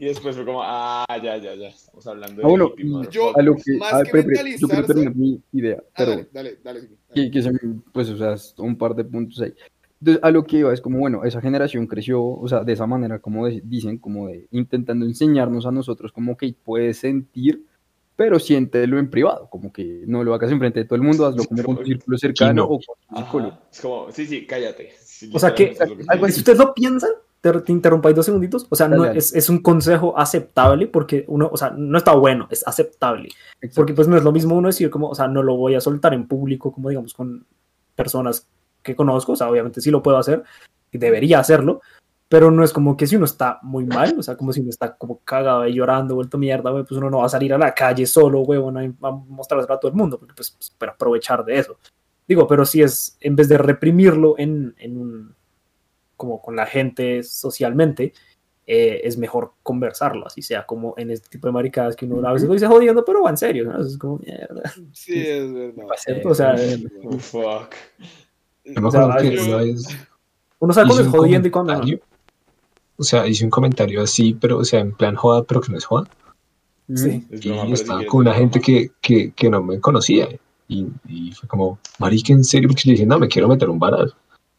Y 0.00 0.04
después 0.06 0.36
fue 0.36 0.44
como, 0.44 0.60
ah, 0.62 1.04
ya, 1.20 1.36
ya, 1.38 1.56
ya, 1.56 1.68
estamos 1.68 2.06
hablando 2.06 2.36
de 2.40 2.46
Ah, 2.46 2.48
bueno. 2.48 2.72
Yo- 3.10 3.36
a 3.36 3.42
lo 3.42 3.56
que, 3.56 3.76
más 3.78 3.94
a- 3.94 4.04
que 4.04 4.16
espera, 4.18 4.42
yo 4.56 4.68
quiero 4.68 4.86
terminar 4.86 5.16
mi 5.16 5.42
idea, 5.52 5.78
Ah, 5.80 5.92
pero 5.96 6.10
dale, 6.10 6.28
dale, 6.32 6.58
dale. 6.62 6.88
Que, 7.12 7.30
que 7.32 7.42
se 7.42 7.50
me- 7.50 7.58
pues, 7.92 8.08
o 8.10 8.16
sea, 8.16 8.36
un 8.64 8.78
par 8.78 8.94
de 8.94 9.04
puntos 9.04 9.40
ahí. 9.40 9.52
Entonces, 10.00 10.22
a 10.22 10.30
lo 10.30 10.44
que 10.44 10.58
iba 10.58 10.72
es 10.72 10.80
como, 10.80 11.00
bueno, 11.00 11.24
esa 11.24 11.40
generación 11.40 11.88
creció, 11.88 12.22
o 12.24 12.46
sea, 12.46 12.62
de 12.62 12.74
esa 12.74 12.86
manera, 12.86 13.18
como 13.18 13.44
de- 13.48 13.60
dicen, 13.64 13.98
como 13.98 14.28
de 14.28 14.46
intentando 14.52 15.04
enseñarnos 15.04 15.66
a 15.66 15.72
nosotros, 15.72 16.12
como 16.12 16.36
que 16.36 16.54
puedes 16.62 16.98
sentir, 16.98 17.64
pero 18.18 18.40
siéntelo 18.40 18.98
en 18.98 19.08
privado, 19.08 19.48
como 19.48 19.72
que 19.72 20.02
no 20.08 20.24
lo 20.24 20.34
hagas 20.34 20.50
enfrente 20.50 20.80
de 20.80 20.86
todo 20.86 20.96
el 20.96 21.02
mundo, 21.02 21.24
hazlo 21.24 21.44
como 21.44 21.62
con 21.62 21.76
tu 21.76 21.84
círculo 21.84 22.18
cercano 22.18 22.52
no. 22.52 22.64
o 22.64 22.68
con 22.68 22.80
tu 22.80 23.16
psicólogo. 23.16 23.58
Es 23.70 23.80
como, 23.80 24.10
sí, 24.10 24.26
sí, 24.26 24.44
cállate. 24.44 24.90
Sí, 25.00 25.30
O 25.32 25.38
sea 25.38 25.54
que, 25.54 25.76
si 25.76 26.40
ustedes 26.40 26.58
lo 26.58 26.74
piensan, 26.74 27.10
te, 27.40 27.52
te 27.60 27.70
interrumpo 27.70 28.08
ahí 28.08 28.14
dos 28.14 28.26
segunditos. 28.26 28.66
O 28.70 28.74
sea, 28.74 28.88
no, 28.88 29.04
es, 29.04 29.32
es 29.32 29.48
un 29.48 29.60
consejo 29.60 30.18
aceptable 30.18 30.88
porque 30.88 31.26
uno, 31.28 31.48
o 31.52 31.56
sea, 31.56 31.70
no 31.70 31.96
está 31.96 32.12
bueno, 32.16 32.48
es 32.50 32.66
aceptable. 32.66 33.28
Exacto. 33.60 33.74
Porque 33.76 33.94
pues 33.94 34.08
no 34.08 34.16
es 34.16 34.24
lo 34.24 34.32
mismo 34.32 34.56
uno 34.56 34.66
decir 34.66 34.90
como, 34.90 35.10
o 35.10 35.14
sea, 35.14 35.28
no 35.28 35.44
lo 35.44 35.56
voy 35.56 35.76
a 35.76 35.80
soltar 35.80 36.12
en 36.12 36.26
público, 36.26 36.72
como 36.72 36.88
digamos, 36.88 37.14
con 37.14 37.46
personas 37.94 38.48
que 38.82 38.96
conozco, 38.96 39.34
o 39.34 39.36
sea, 39.36 39.48
obviamente 39.48 39.80
sí 39.80 39.92
lo 39.92 40.02
puedo 40.02 40.18
hacer, 40.18 40.42
y 40.90 40.98
debería 40.98 41.38
hacerlo, 41.38 41.82
pero 42.28 42.50
no 42.50 42.62
es 42.62 42.72
como 42.72 42.96
que 42.96 43.06
si 43.06 43.16
uno 43.16 43.24
está 43.24 43.58
muy 43.62 43.84
mal, 43.86 44.14
o 44.18 44.22
sea, 44.22 44.36
como 44.36 44.52
si 44.52 44.60
uno 44.60 44.68
está 44.68 44.94
como 44.96 45.20
cagado 45.24 45.66
y 45.66 45.74
llorando, 45.74 46.14
vuelto 46.14 46.36
mierda, 46.36 46.70
güey, 46.70 46.84
pues 46.84 46.98
uno 46.98 47.08
no 47.08 47.18
va 47.18 47.26
a 47.26 47.30
salir 47.30 47.54
a 47.54 47.58
la 47.58 47.74
calle 47.74 48.06
solo, 48.06 48.40
güey, 48.40 48.60
a 48.60 49.10
mostrárselo 49.10 49.74
a 49.74 49.80
todo 49.80 49.90
el 49.90 49.96
mundo, 49.96 50.18
porque 50.18 50.34
pues, 50.34 50.50
pues, 50.50 50.70
para 50.70 50.92
aprovechar 50.92 51.44
de 51.44 51.58
eso. 51.58 51.78
Digo, 52.26 52.46
pero 52.46 52.66
si 52.66 52.82
es, 52.82 53.16
en 53.20 53.34
vez 53.34 53.48
de 53.48 53.56
reprimirlo 53.56 54.34
en, 54.38 54.74
en 54.78 54.98
un, 54.98 55.34
como 56.16 56.42
con 56.42 56.54
la 56.54 56.66
gente 56.66 57.22
socialmente, 57.22 58.12
eh, 58.66 59.00
es 59.04 59.16
mejor 59.16 59.54
conversarlo, 59.62 60.26
así 60.26 60.42
sea 60.42 60.66
como 60.66 60.92
en 60.98 61.10
este 61.10 61.30
tipo 61.30 61.46
de 61.46 61.54
maricadas 61.54 61.96
que 61.96 62.04
uno 62.04 62.28
a 62.28 62.34
veces 62.34 62.46
lo 62.46 62.52
dice 62.52 62.66
jodiendo, 62.66 63.02
pero 63.02 63.22
va 63.22 63.30
en 63.30 63.38
serio, 63.38 63.64
¿no? 63.64 63.80
Es 63.80 63.96
como 63.96 64.18
mierda. 64.18 64.70
Sí, 64.92 65.18
es 65.26 65.50
verdad. 65.50 65.86
¿cierto? 65.96 66.28
O 66.28 66.34
sea, 66.34 66.54
eh, 66.58 66.84
Oh, 67.04 67.18
fuck. 67.18 67.74
Uno 68.66 68.90
sabe 68.90 69.24
hice 69.24 69.64
cuándo 70.58 71.00
es 71.00 71.06
jodiendo 71.08 71.48
y 71.48 71.50
cuándo 71.50 71.74
no. 71.74 71.98
O 72.98 73.02
sea, 73.04 73.26
hice 73.26 73.44
un 73.44 73.50
comentario 73.50 74.02
así, 74.02 74.34
pero, 74.34 74.58
o 74.58 74.64
sea, 74.64 74.80
en 74.80 74.92
plan 74.92 75.14
joda, 75.14 75.44
pero 75.44 75.60
que 75.60 75.72
no 75.72 75.78
es 75.78 75.84
joda. 75.84 76.08
Sí. 76.94 77.24
Es 77.30 77.44
Y 77.44 77.50
pero 77.50 77.66
si 77.66 77.72
estaba 77.72 78.04
con 78.06 78.20
una 78.20 78.32
es 78.32 78.38
gente 78.38 78.60
que, 78.60 78.90
que, 79.00 79.32
que 79.32 79.48
no 79.50 79.62
me 79.62 79.80
conocía. 79.80 80.28
Y, 80.68 80.86
y 81.06 81.32
fue 81.32 81.48
como, 81.48 81.78
marica, 81.98 82.32
en 82.32 82.44
serio, 82.44 82.68
porque 82.68 82.82
le 82.86 82.92
dije, 82.92 83.06
no, 83.06 83.18
me 83.18 83.28
quiero 83.28 83.48
meter 83.48 83.70
un 83.70 83.78
barazo. 83.78 84.14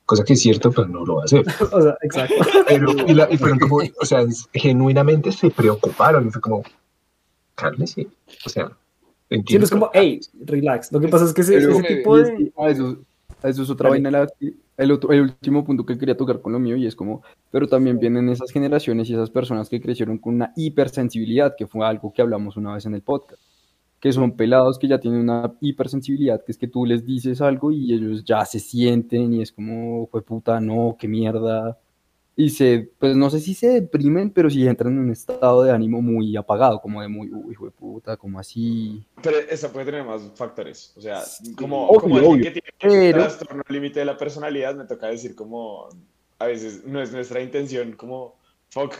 Cosa 0.05 0.23
que 0.23 0.33
es 0.33 0.41
cierto, 0.41 0.71
pero 0.71 0.87
no 0.87 1.05
lo 1.05 1.15
va 1.17 1.21
a 1.23 1.25
hacer. 1.25 1.43
O 1.71 1.81
sea, 1.81 1.95
exacto. 2.01 2.35
Pero, 2.67 2.91
y, 3.07 3.13
la, 3.13 3.27
y 3.31 3.37
fueron 3.37 3.59
como, 3.59 3.77
o 3.77 4.05
sea, 4.05 4.25
genuinamente 4.53 5.31
se 5.31 5.51
preocuparon. 5.51 6.27
Y 6.27 6.31
fue 6.31 6.41
como, 6.41 6.63
cálmese. 7.55 8.07
O 8.45 8.49
sea, 8.49 8.71
Sí, 9.29 9.35
entiendo. 9.35 9.59
no 9.59 9.65
es 9.65 9.71
como, 9.71 9.89
hey, 9.93 10.19
relax. 10.45 10.91
Lo 10.91 10.99
que 10.99 11.07
pasa 11.07 11.25
es 11.25 11.33
que 11.33 11.41
ese, 11.41 11.53
Pero- 11.59 11.71
ese 11.73 11.83
tipo 11.83 12.17
es 12.17 12.27
de... 12.29 12.35
que 12.37 12.51
a 12.57 12.69
eso, 12.69 12.97
eso 13.43 13.63
es 13.63 13.69
otra 13.69 13.89
vaina. 13.89 14.11
la 14.11 14.27
el, 14.77 14.91
otro, 14.91 15.11
el 15.11 15.21
último 15.21 15.65
punto 15.65 15.85
que 15.85 15.97
quería 15.97 16.15
tocar 16.15 16.41
con 16.41 16.53
lo 16.53 16.59
mío 16.59 16.77
y 16.77 16.85
es 16.85 16.95
como, 16.95 17.21
pero 17.51 17.67
también 17.67 17.99
vienen 17.99 18.29
esas 18.29 18.51
generaciones 18.51 19.09
y 19.09 19.13
esas 19.13 19.29
personas 19.29 19.69
que 19.69 19.81
crecieron 19.81 20.17
con 20.17 20.35
una 20.35 20.53
hipersensibilidad, 20.55 21.55
que 21.57 21.67
fue 21.67 21.85
algo 21.85 22.13
que 22.13 22.21
hablamos 22.21 22.55
una 22.55 22.73
vez 22.73 22.85
en 22.85 22.95
el 22.95 23.01
podcast, 23.01 23.41
que 23.99 24.13
son 24.13 24.37
pelados 24.37 24.79
que 24.79 24.87
ya 24.87 24.99
tienen 24.99 25.21
una 25.21 25.53
hipersensibilidad, 25.59 26.43
que 26.43 26.53
es 26.53 26.57
que 26.57 26.67
tú 26.67 26.85
les 26.85 27.05
dices 27.05 27.41
algo 27.41 27.71
y 27.71 27.93
ellos 27.93 28.23
ya 28.23 28.45
se 28.45 28.59
sienten 28.59 29.33
y 29.33 29.41
es 29.41 29.51
como, 29.51 30.07
fue 30.07 30.21
puta, 30.21 30.59
no, 30.61 30.95
qué 30.97 31.07
mierda. 31.07 31.77
Y 32.41 32.51
se, 32.51 32.89
pues 32.99 33.17
no 33.17 33.29
sé 33.29 33.41
si 33.41 33.53
se 33.53 33.67
deprimen, 33.67 34.29
pero 34.29 34.49
sí 34.49 34.65
entran 34.65 34.93
en 34.93 34.99
un 34.99 35.11
estado 35.11 35.61
de 35.63 35.71
ánimo 35.73 36.01
muy 36.01 36.37
apagado, 36.37 36.79
como 36.79 37.01
de 37.01 37.09
muy, 37.09 37.29
uy, 37.29 37.51
hijo 37.51 37.65
de 37.65 37.71
puta, 37.71 38.15
como 38.15 38.39
así. 38.39 39.03
Pero 39.21 39.37
esa 39.39 39.73
puede 39.73 39.87
tener 39.87 40.05
más 40.05 40.21
factores. 40.35 40.93
O 40.95 41.01
sea, 41.01 41.21
como, 41.57 41.89
Obvio, 41.89 41.99
como 41.99 42.15
obvio. 42.15 42.43
que 42.43 42.51
tiene 42.51 42.69
un 42.83 43.11
Pero- 43.11 43.19
trastorno 43.23 43.61
límite 43.67 43.99
de 43.99 44.05
la 44.05 44.15
personalidad, 44.17 44.73
me 44.73 44.85
toca 44.85 45.07
decir 45.07 45.35
como 45.35 45.89
a 46.39 46.45
veces 46.45 46.85
no 46.85 47.01
es 47.01 47.11
nuestra 47.11 47.41
intención, 47.41 47.91
como 47.91 48.35
fuck, 48.69 48.93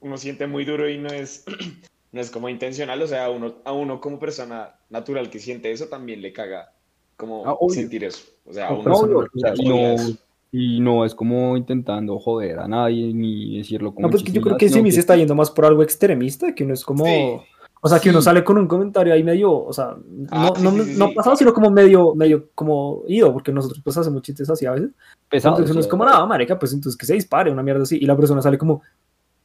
uno 0.00 0.16
siente 0.16 0.46
muy 0.46 0.64
duro 0.64 0.88
y 0.88 0.96
no 0.96 1.08
es, 1.10 1.44
no 2.12 2.20
es 2.22 2.30
como 2.30 2.48
intencional. 2.48 3.02
O 3.02 3.06
sea, 3.06 3.26
a 3.26 3.30
uno, 3.30 3.56
a 3.66 3.72
uno 3.72 4.00
como 4.00 4.18
persona 4.18 4.74
natural 4.88 5.28
que 5.28 5.38
siente 5.38 5.70
eso 5.70 5.88
también 5.88 6.22
le 6.22 6.32
caga 6.32 6.72
como 7.18 7.46
Ah, 7.46 7.56
sentir 7.68 8.04
eso. 8.04 8.24
O 8.46 8.54
sea, 8.54 8.68
a 8.68 8.70
No, 8.70 8.78
uno 8.78 9.26
No, 9.34 9.54
no, 9.64 9.92
eso. 9.92 10.16
Y 10.52 10.80
no 10.80 11.04
es 11.04 11.14
como 11.14 11.56
intentando 11.56 12.18
joder 12.18 12.60
a 12.60 12.68
nadie 12.68 13.12
ni 13.12 13.58
decirlo 13.58 13.94
como 13.94 14.06
No, 14.06 14.10
pues 14.10 14.22
que 14.22 14.32
yo 14.32 14.40
creo 14.40 14.56
que 14.56 14.68
sino 14.68 14.86
sí, 14.86 14.92
se 14.92 15.00
está 15.00 15.16
yendo 15.16 15.34
más 15.34 15.50
por 15.50 15.64
algo 15.64 15.82
extremista, 15.82 16.54
que 16.54 16.64
uno 16.64 16.74
es 16.74 16.84
como... 16.84 17.04
Sí. 17.04 17.36
O 17.82 17.88
sea, 17.88 18.00
que 18.00 18.10
uno 18.10 18.20
sale 18.22 18.42
con 18.42 18.58
un 18.58 18.66
comentario 18.66 19.12
ahí 19.12 19.22
medio, 19.22 19.52
o 19.52 19.72
sea, 19.72 19.96
Ah, 20.30 20.50
no, 20.60 20.70
sí, 20.70 20.76
no, 20.76 20.84
no 20.98 21.08
sí. 21.08 21.14
pasado, 21.14 21.36
sino 21.36 21.52
como 21.52 21.70
medio, 21.70 22.14
medio 22.14 22.48
como 22.54 23.02
ido, 23.06 23.32
porque 23.32 23.52
nosotros 23.52 23.80
pues 23.84 23.96
hacemos 23.96 24.22
chistes 24.22 24.48
así 24.50 24.66
a 24.66 24.72
veces. 24.72 24.90
pesado, 25.28 25.54
entonces 25.54 25.72
uno 25.72 25.80
es 25.80 25.86
como, 25.86 26.04
nada, 26.04 26.24
marica, 26.26 26.58
pues 26.58 26.72
entonces 26.72 26.98
que 26.98 27.06
se 27.06 27.14
dispare, 27.14 27.50
una 27.50 27.62
mierda 27.62 27.82
así. 27.82 27.98
Y 28.00 28.06
la 28.06 28.16
persona 28.16 28.42
sale 28.42 28.58
como, 28.58 28.82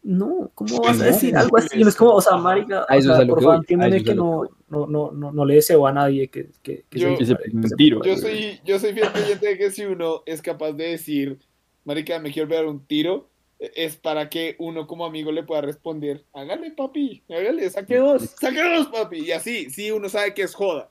no, 0.04 0.50
¿cómo 0.56 0.82
vas 0.82 0.96
a 0.96 1.00
no, 1.00 1.04
decir 1.04 1.34
no, 1.34 1.42
algo 1.42 1.58
así? 1.58 1.78
Y 1.78 1.82
uno 1.82 1.90
es 1.90 1.96
como, 1.96 2.14
o 2.14 2.22
sea, 2.22 2.38
marica, 2.38 2.86
o 2.90 3.02
sea, 3.02 3.18
por 3.28 3.38
que 3.38 3.44
favor, 3.44 3.56
entiéndeme 3.58 4.04
que 4.04 4.16
no, 4.16 4.44
no, 4.72 4.88
no, 4.88 5.12
no, 5.12 5.32
no 5.32 5.46
le 5.46 5.56
deseo 5.56 5.86
a 5.86 5.92
nadie 5.94 6.30
que, 6.30 6.50
que, 6.64 6.86
que 6.90 7.00
Yo- 7.00 7.16
se 7.18 7.36
que 7.36 7.68
se- 7.68 7.76
tiro. 7.76 8.02
Yo 8.04 8.18
soy, 8.18 8.60
yo 8.66 8.80
soy 8.80 8.94
fiel 8.94 9.12
creyente 9.12 9.48
de 9.48 9.58
que 9.58 9.70
si 9.70 9.86
uno 9.86 10.24
es 10.26 10.42
capaz 10.42 10.72
de 10.72 10.86
decir, 10.92 11.38
marica, 11.84 12.18
me 12.20 12.32
quiero 12.32 12.48
pegar 12.50 12.66
un 12.66 12.86
tiro, 12.88 13.30
eh, 13.60 13.72
es 13.76 13.98
para 13.98 14.30
que 14.30 14.56
uno 14.60 14.88
como 14.88 15.06
amigo 15.06 15.32
le 15.32 15.44
pueda 15.44 15.62
responder, 15.62 16.26
hágale 16.34 16.72
papi, 16.72 17.24
hágale, 17.30 17.70
saque 17.70 17.98
dos, 17.98 18.34
saque 18.40 18.64
dos 18.64 18.88
papi, 18.88 19.20
y 19.20 19.32
así, 19.32 19.70
sí 19.70 19.92
uno 19.92 20.10
sabe 20.10 20.34
que 20.34 20.44
es 20.44 20.56
joda, 20.56 20.90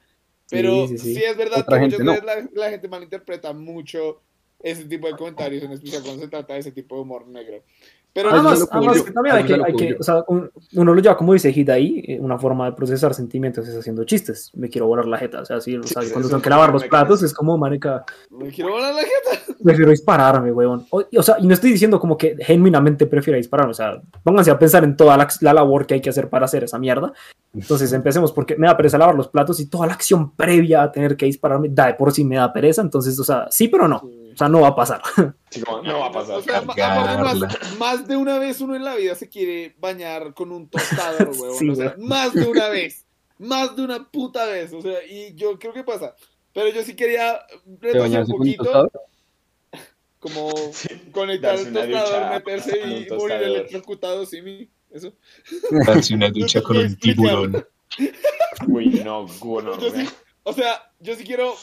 pero 0.49 0.87
Sí, 0.87 0.99
sí, 0.99 0.99
sí, 0.99 1.15
sí. 1.15 1.23
es 1.25 1.37
verdad 1.37 1.61
Otra 1.61 1.79
que 1.79 1.85
muchas 1.87 1.99
gente 2.01 2.05
no. 2.05 2.29
veces 2.29 2.53
la, 2.55 2.63
la 2.65 2.71
gente 2.71 2.89
malinterpreta 2.89 3.53
mucho 3.53 4.23
ese 4.63 4.85
tipo 4.85 5.07
de 5.07 5.17
comentarios, 5.17 5.63
en 5.63 5.73
especial 5.73 6.03
cuando 6.03 6.23
se 6.23 6.29
trata 6.29 6.53
de 6.55 6.61
ese 6.61 6.73
tipo 6.73 6.97
de 6.97 7.01
humor 7.03 7.27
negro. 7.27 7.65
Pero 8.13 8.31
Además, 8.31 8.67
Además, 8.73 9.03
que 9.03 9.13
también 9.13 9.37
hay 9.37 9.45
que, 9.45 9.55
hay 9.55 9.73
que 9.75 9.97
o 9.99 10.03
sea, 10.03 10.25
un- 10.27 10.51
uno 10.75 10.95
lo 10.95 11.01
lleva 11.01 11.17
como 11.17 11.33
dice 11.33 11.53
Hit 11.53 11.69
ahí, 11.71 12.03
eh, 12.09 12.19
una 12.21 12.39
forma 12.39 12.67
de 12.67 12.73
procesar 12.73 13.15
sentimientos 13.15 13.69
es 13.69 13.77
haciendo 13.77 14.03
chistes. 14.05 14.51
Me 14.55 14.69
quiero 14.69 14.89
volar 14.89 15.07
la 15.07 15.17
jeta, 15.17 15.41
o 15.43 15.45
sea, 15.45 15.61
sí, 15.61 15.77
o 15.77 15.83
sea, 15.85 16.03
Sí, 16.03 16.11
cuando 16.11 16.29
tengo 16.29 16.43
que 16.43 16.51
lavar 16.51 16.73
los 16.73 16.85
platos 16.85 17.23
es 17.23 17.33
como, 17.33 17.57
marica, 17.57 18.05
me 18.31 18.49
quiero 18.49 18.73
volar 18.73 18.95
la 18.95 19.03
jeta. 19.03 19.55
prefiero 19.65 19.91
dispararme, 19.91 20.51
weón. 20.53 20.87
O, 20.91 21.03
y- 21.09 21.17
o 21.19 21.23
sea, 21.23 21.37
y 21.39 21.47
no 21.47 21.55
estoy 21.55 21.71
diciendo 21.71 22.01
como 22.01 22.17
que 22.19 22.37
genuinamente 22.41 23.07
prefiera 23.07 23.37
dispararme, 23.37 23.71
o 23.71 23.75
sea, 23.75 24.01
pónganse 24.25 24.51
a 24.51 24.59
pensar 24.59 24.83
en 24.83 24.97
toda 24.97 25.17
la, 25.17 25.29
la 25.43 25.53
labor 25.55 25.87
que 25.87 25.95
hay 25.95 26.01
que 26.01 26.11
hacer 26.11 26.29
para 26.29 26.47
hacer 26.47 26.65
esa 26.65 26.79
mierda. 26.79 27.13
Entonces 27.55 27.93
empecemos 27.93 28.33
porque 28.33 28.57
me 28.57 28.67
da 28.67 28.77
pereza 28.77 28.97
lavar 28.99 29.15
los 29.15 29.29
platos 29.29 29.59
y 29.61 29.67
toda 29.67 29.87
la 29.87 29.93
acción 29.93 30.33
previa 30.37 30.83
a 30.83 30.91
tener 30.93 31.17
que 31.17 31.27
dispararme, 31.27 31.69
da 31.71 31.87
de 31.87 31.95
por 31.95 32.13
sí 32.13 32.25
me 32.25 32.37
da 32.37 32.53
pereza, 32.53 32.81
entonces, 32.83 33.19
o 33.19 33.25
sea, 33.25 33.47
sí, 33.51 33.69
pero 33.69 33.87
no, 33.89 33.97
o 33.97 34.11
sea, 34.41 34.49
no 34.49 34.61
va 34.61 34.69
a 34.69 34.77
pasar. 34.77 35.03
Sí, 35.51 35.63
como, 35.63 35.83
no 35.83 35.99
va 35.99 36.07
a 36.07 36.13
pasar. 36.13 36.37
O 36.37 36.43
sea, 36.43 36.61
más, 36.63 37.77
más 37.77 38.07
de 38.07 38.17
una 38.17 38.39
vez 38.39 38.61
uno 38.61 38.77
en 38.77 38.85
la 38.85 38.95
vida 38.95 39.17
se 39.17 39.29
quiere 39.29 39.75
bañar 39.81 40.33
con 40.33 40.53
un 40.53 40.69
tostador, 40.69 41.29
huevón. 41.37 41.59
Sí, 41.59 41.69
o 41.69 41.75
sea, 41.75 41.91
güey. 41.91 42.07
más 42.07 42.33
de 42.33 42.47
una 42.47 42.69
vez. 42.71 43.05
Más 43.39 43.75
de 43.75 43.83
una 43.83 44.09
puta 44.09 44.47
vez. 44.47 44.73
O 44.73 44.81
sea, 44.81 45.05
y 45.05 45.35
yo 45.35 45.59
creo 45.59 45.73
que 45.73 45.83
pasa. 45.83 46.15
Pero 46.53 46.69
yo 46.69 46.83
sí 46.85 46.95
quería 46.95 47.41
¿Te 47.49 47.89
retroceder 47.89 48.01
bañaste 48.01 48.33
un 48.33 48.39
con 48.39 48.49
un 48.49 48.55
poquito. 48.57 48.63
tostador? 48.65 48.93
como 50.21 50.51
Sí, 50.73 50.89
conectar 51.11 51.55
el 51.57 51.65
tostador, 51.73 51.89
ducha, 51.89 52.31
meterse 52.31 52.81
y 52.81 53.11
morir 53.11 53.37
electrocutado, 53.43 54.27
sí, 54.27 54.43
mi, 54.43 54.69
eso. 54.91 55.13
Darse 55.87 56.15
una 56.15 56.31
ducha 56.31 56.63
con 56.63 56.77
un 56.77 56.97
tiburón. 56.97 57.67
Uy, 58.69 59.03
no, 59.05 59.27
bueno, 59.41 59.73
o 60.43 60.53
sea, 60.53 60.93
yo 61.01 61.15
sí 61.17 61.25
quiero 61.25 61.55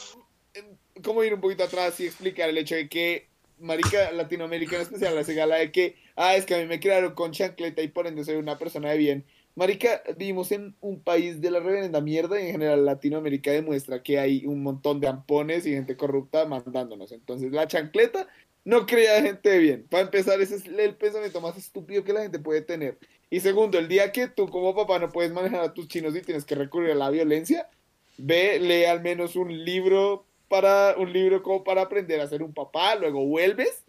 como 1.02 1.24
ir 1.24 1.34
un 1.34 1.40
poquito 1.40 1.64
atrás 1.64 1.98
y 2.00 2.06
explicar 2.06 2.48
el 2.48 2.58
hecho 2.58 2.74
de 2.74 2.88
que 2.88 3.28
marica 3.58 4.12
Latinoamérica 4.12 4.76
en 4.76 4.82
especial 4.82 5.14
la 5.14 5.22
gala 5.22 5.56
de 5.56 5.72
que 5.72 5.96
ah 6.16 6.36
es 6.36 6.46
que 6.46 6.54
a 6.54 6.58
mí 6.58 6.66
me 6.66 6.80
crearon 6.80 7.14
con 7.14 7.32
chancleta 7.32 7.82
y 7.82 7.88
por 7.88 8.06
ende 8.06 8.24
soy 8.24 8.36
una 8.36 8.56
persona 8.56 8.90
de 8.90 8.98
bien 8.98 9.24
marica 9.58 10.04
vivimos 10.16 10.52
en 10.52 10.76
un 10.80 11.00
país 11.00 11.40
de 11.40 11.50
la 11.50 11.58
reverenda 11.58 12.00
mierda 12.00 12.40
y 12.40 12.46
en 12.46 12.52
general 12.52 12.86
Latinoamérica 12.86 13.50
demuestra 13.50 14.04
que 14.04 14.20
hay 14.20 14.46
un 14.46 14.62
montón 14.62 15.00
de 15.00 15.08
ampones 15.08 15.66
y 15.66 15.72
gente 15.72 15.96
corrupta 15.96 16.46
mandándonos. 16.46 17.10
Entonces 17.10 17.50
la 17.50 17.66
chancleta 17.66 18.28
no 18.64 18.86
crea 18.86 19.20
gente 19.20 19.50
de 19.50 19.58
bien. 19.58 19.86
Para 19.90 20.04
empezar 20.04 20.40
ese 20.40 20.54
es 20.54 20.66
el 20.66 20.94
pensamiento 20.94 21.40
más 21.40 21.56
estúpido 21.56 22.04
que 22.04 22.12
la 22.12 22.22
gente 22.22 22.38
puede 22.38 22.62
tener. 22.62 22.98
Y 23.30 23.40
segundo 23.40 23.80
el 23.80 23.88
día 23.88 24.12
que 24.12 24.28
tú 24.28 24.48
como 24.48 24.76
papá 24.76 25.00
no 25.00 25.08
puedes 25.10 25.32
manejar 25.32 25.60
a 25.60 25.74
tus 25.74 25.88
chinos 25.88 26.14
y 26.14 26.22
tienes 26.22 26.44
que 26.44 26.54
recurrir 26.54 26.92
a 26.92 26.94
la 26.94 27.10
violencia 27.10 27.68
ve, 28.16 28.60
lee 28.60 28.84
al 28.84 29.02
menos 29.02 29.34
un 29.34 29.64
libro 29.64 30.24
para 30.48 30.94
un 30.98 31.12
libro 31.12 31.42
como 31.42 31.62
para 31.64 31.82
aprender 31.82 32.20
a 32.20 32.26
ser 32.28 32.42
un 32.42 32.52
papá, 32.54 32.94
luego 32.94 33.24
vuelves 33.26 33.84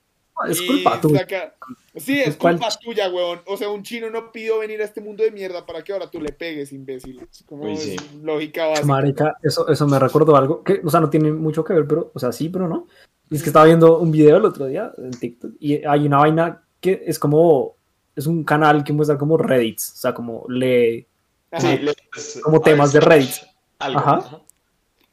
Es 0.50 0.62
culpa 0.62 1.02
tuya. 1.02 1.20
saca- 1.20 1.56
Sí, 1.96 2.20
es 2.20 2.26
Pues, 2.28 2.38
¿cuál 2.38 2.56
culpa 2.60 2.70
tuya, 2.82 3.10
weón. 3.10 3.42
O 3.46 3.58
sea, 3.58 3.70
un 3.70 3.84
chino 3.84 4.10
no 4.10 4.32
pidió 4.32 4.60
venir 4.60 4.82
a 4.82 4.86
este 4.86 5.02
mundo 5.02 5.24
de 5.24 5.32
mierda 5.32 5.66
para 5.66 5.84
que 5.84 5.92
ahora 5.92 6.10
tú 6.10 6.22
le 6.22 6.32
pegues, 6.32 6.72
imbécil. 6.72 7.20
Es 7.30 7.44
como 7.44 7.64
Uy, 7.66 7.76
sí. 7.76 7.96
lógica 8.24 8.68
básica. 8.68 8.88
Marica, 8.88 9.38
eso, 9.44 9.68
eso 9.68 9.86
me 9.88 10.00
recordó 10.00 10.36
algo 10.38 10.64
que, 10.64 10.80
o 10.84 10.90
sea, 10.90 11.00
no 11.02 11.10
tiene 11.10 11.32
mucho 11.32 11.64
que 11.64 11.74
ver, 11.74 11.86
pero, 11.88 12.12
o 12.14 12.20
sea, 12.20 12.32
sí, 12.32 12.48
pero 12.50 12.68
no. 12.70 12.88
Y 13.30 13.36
es 13.36 13.44
que 13.44 13.50
estaba 13.50 13.66
viendo 13.66 13.98
un 14.00 14.12
video 14.12 14.38
el 14.38 14.46
otro 14.46 14.66
día 14.68 14.92
en 14.98 15.12
TikTok 15.12 15.52
y 15.60 15.84
hay 15.86 16.06
una 16.06 16.18
vaina 16.20 16.64
que 16.80 17.04
es 17.06 17.20
como, 17.20 17.76
es 18.16 18.26
un 18.26 18.44
canal 18.46 18.84
que 18.84 18.94
muestra 18.94 19.18
como 19.18 19.38
Reddits, 19.38 19.92
o 19.94 19.98
sea, 19.98 20.14
como 20.14 20.46
lee 20.48 21.06
Ajá. 21.52 21.62
Sí, 21.76 21.80
les- 21.84 22.42
como 22.44 22.58
a 22.58 22.62
temas 22.62 22.94
de 22.94 23.00
Reddit, 23.02 23.34
algo, 23.80 24.00
Ajá. 24.00 24.42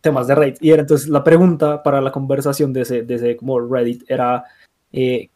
Temas 0.07 0.29
de 0.29 0.37
Reddit. 0.37 0.59
Y 0.61 0.71
era 0.71 0.83
entonces 0.83 1.09
la 1.09 1.25
pregunta 1.25 1.83
para 1.83 2.01
la 2.01 2.13
conversación 2.13 2.73
de 2.73 2.83
ese, 2.83 3.03
de 3.03 3.15
ese 3.17 3.37
como 3.37 3.59
Reddit 3.59 4.09
era, 4.09 4.45
eh, 4.93 5.29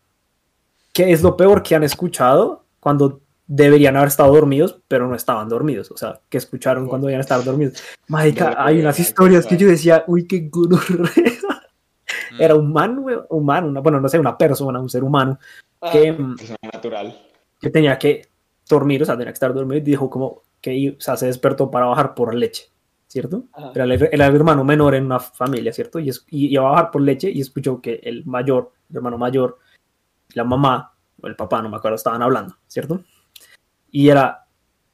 ¿qué 0.92 1.10
es 1.10 1.22
lo 1.22 1.36
peor 1.36 1.64
que 1.64 1.74
han 1.74 1.82
escuchado 1.82 2.64
cuando 2.78 3.20
deberían 3.48 3.96
haber 3.96 4.06
estado 4.06 4.32
dormidos, 4.32 4.80
pero 4.86 5.08
no 5.08 5.16
estaban 5.16 5.48
dormidos? 5.48 5.90
O 5.90 5.96
sea, 5.96 6.20
que 6.28 6.38
escucharon 6.38 6.86
cuando 6.86 7.08
debían 7.08 7.20
estar 7.20 7.42
dormidos. 7.42 7.82
Marica, 8.06 8.50
No, 8.52 8.60
hay 8.60 8.80
unas 8.80 8.96
no, 8.96 9.02
historias 9.02 9.44
que 9.44 9.56
yo 9.56 9.66
decía, 9.66 10.04
uy, 10.06 10.28
qué 10.28 10.48
gonorrea. 10.48 11.10
Mm. 12.32 12.40
Era 12.40 12.54
un 12.54 12.72
man, 12.72 13.04
man, 13.42 13.64
una, 13.64 13.80
bueno, 13.80 14.00
no 14.00 14.08
sé, 14.08 14.20
una 14.20 14.38
persona, 14.38 14.78
un 14.78 14.88
ser 14.88 15.02
humano, 15.02 15.36
Ajá. 15.80 15.92
que, 15.92 16.16
natural. 16.72 17.18
que 17.60 17.70
tenía 17.70 17.98
que 17.98 18.28
dormir, 18.68 19.02
o 19.02 19.04
sea, 19.04 19.16
tenía 19.16 19.32
que 19.32 19.34
estar 19.34 19.52
dormido 19.52 19.78
y 19.78 19.80
dijo 19.80 20.08
como 20.08 20.42
que 20.60 20.94
o 20.96 21.00
sea, 21.00 21.16
se 21.16 21.26
despertó 21.26 21.70
para 21.70 21.86
bajar 21.86 22.14
por 22.14 22.34
leche, 22.34 22.70
¿cierto? 23.10 23.46
Ajá. 23.52 23.72
Era 23.74 23.84
el, 23.84 24.20
hermano 24.36 24.62
menor 24.62 24.94
en 24.94 25.04
una 25.04 25.18
familia, 25.18 25.72
¿cierto? 25.72 25.98
Y, 25.98 26.10
es- 26.10 26.24
y 26.30 26.46
iba 26.54 26.68
a 26.68 26.70
bajar 26.70 26.90
por 26.92 27.02
leche 27.02 27.28
y 27.28 27.40
escuchó 27.40 27.80
que 27.80 27.98
el 28.04 28.24
mayor, 28.24 28.70
el 28.88 28.96
hermano 28.96 29.18
mayor, 29.18 29.58
la 30.34 30.44
mamá 30.44 30.94
o 31.20 31.26
el 31.26 31.34
papá, 31.34 31.60
no 31.60 31.68
me 31.68 31.76
acuerdo, 31.76 31.96
estaban 31.96 32.22
hablando, 32.22 32.56
¿cierto? 32.68 33.02
Y 33.90 34.08
era 34.08 34.46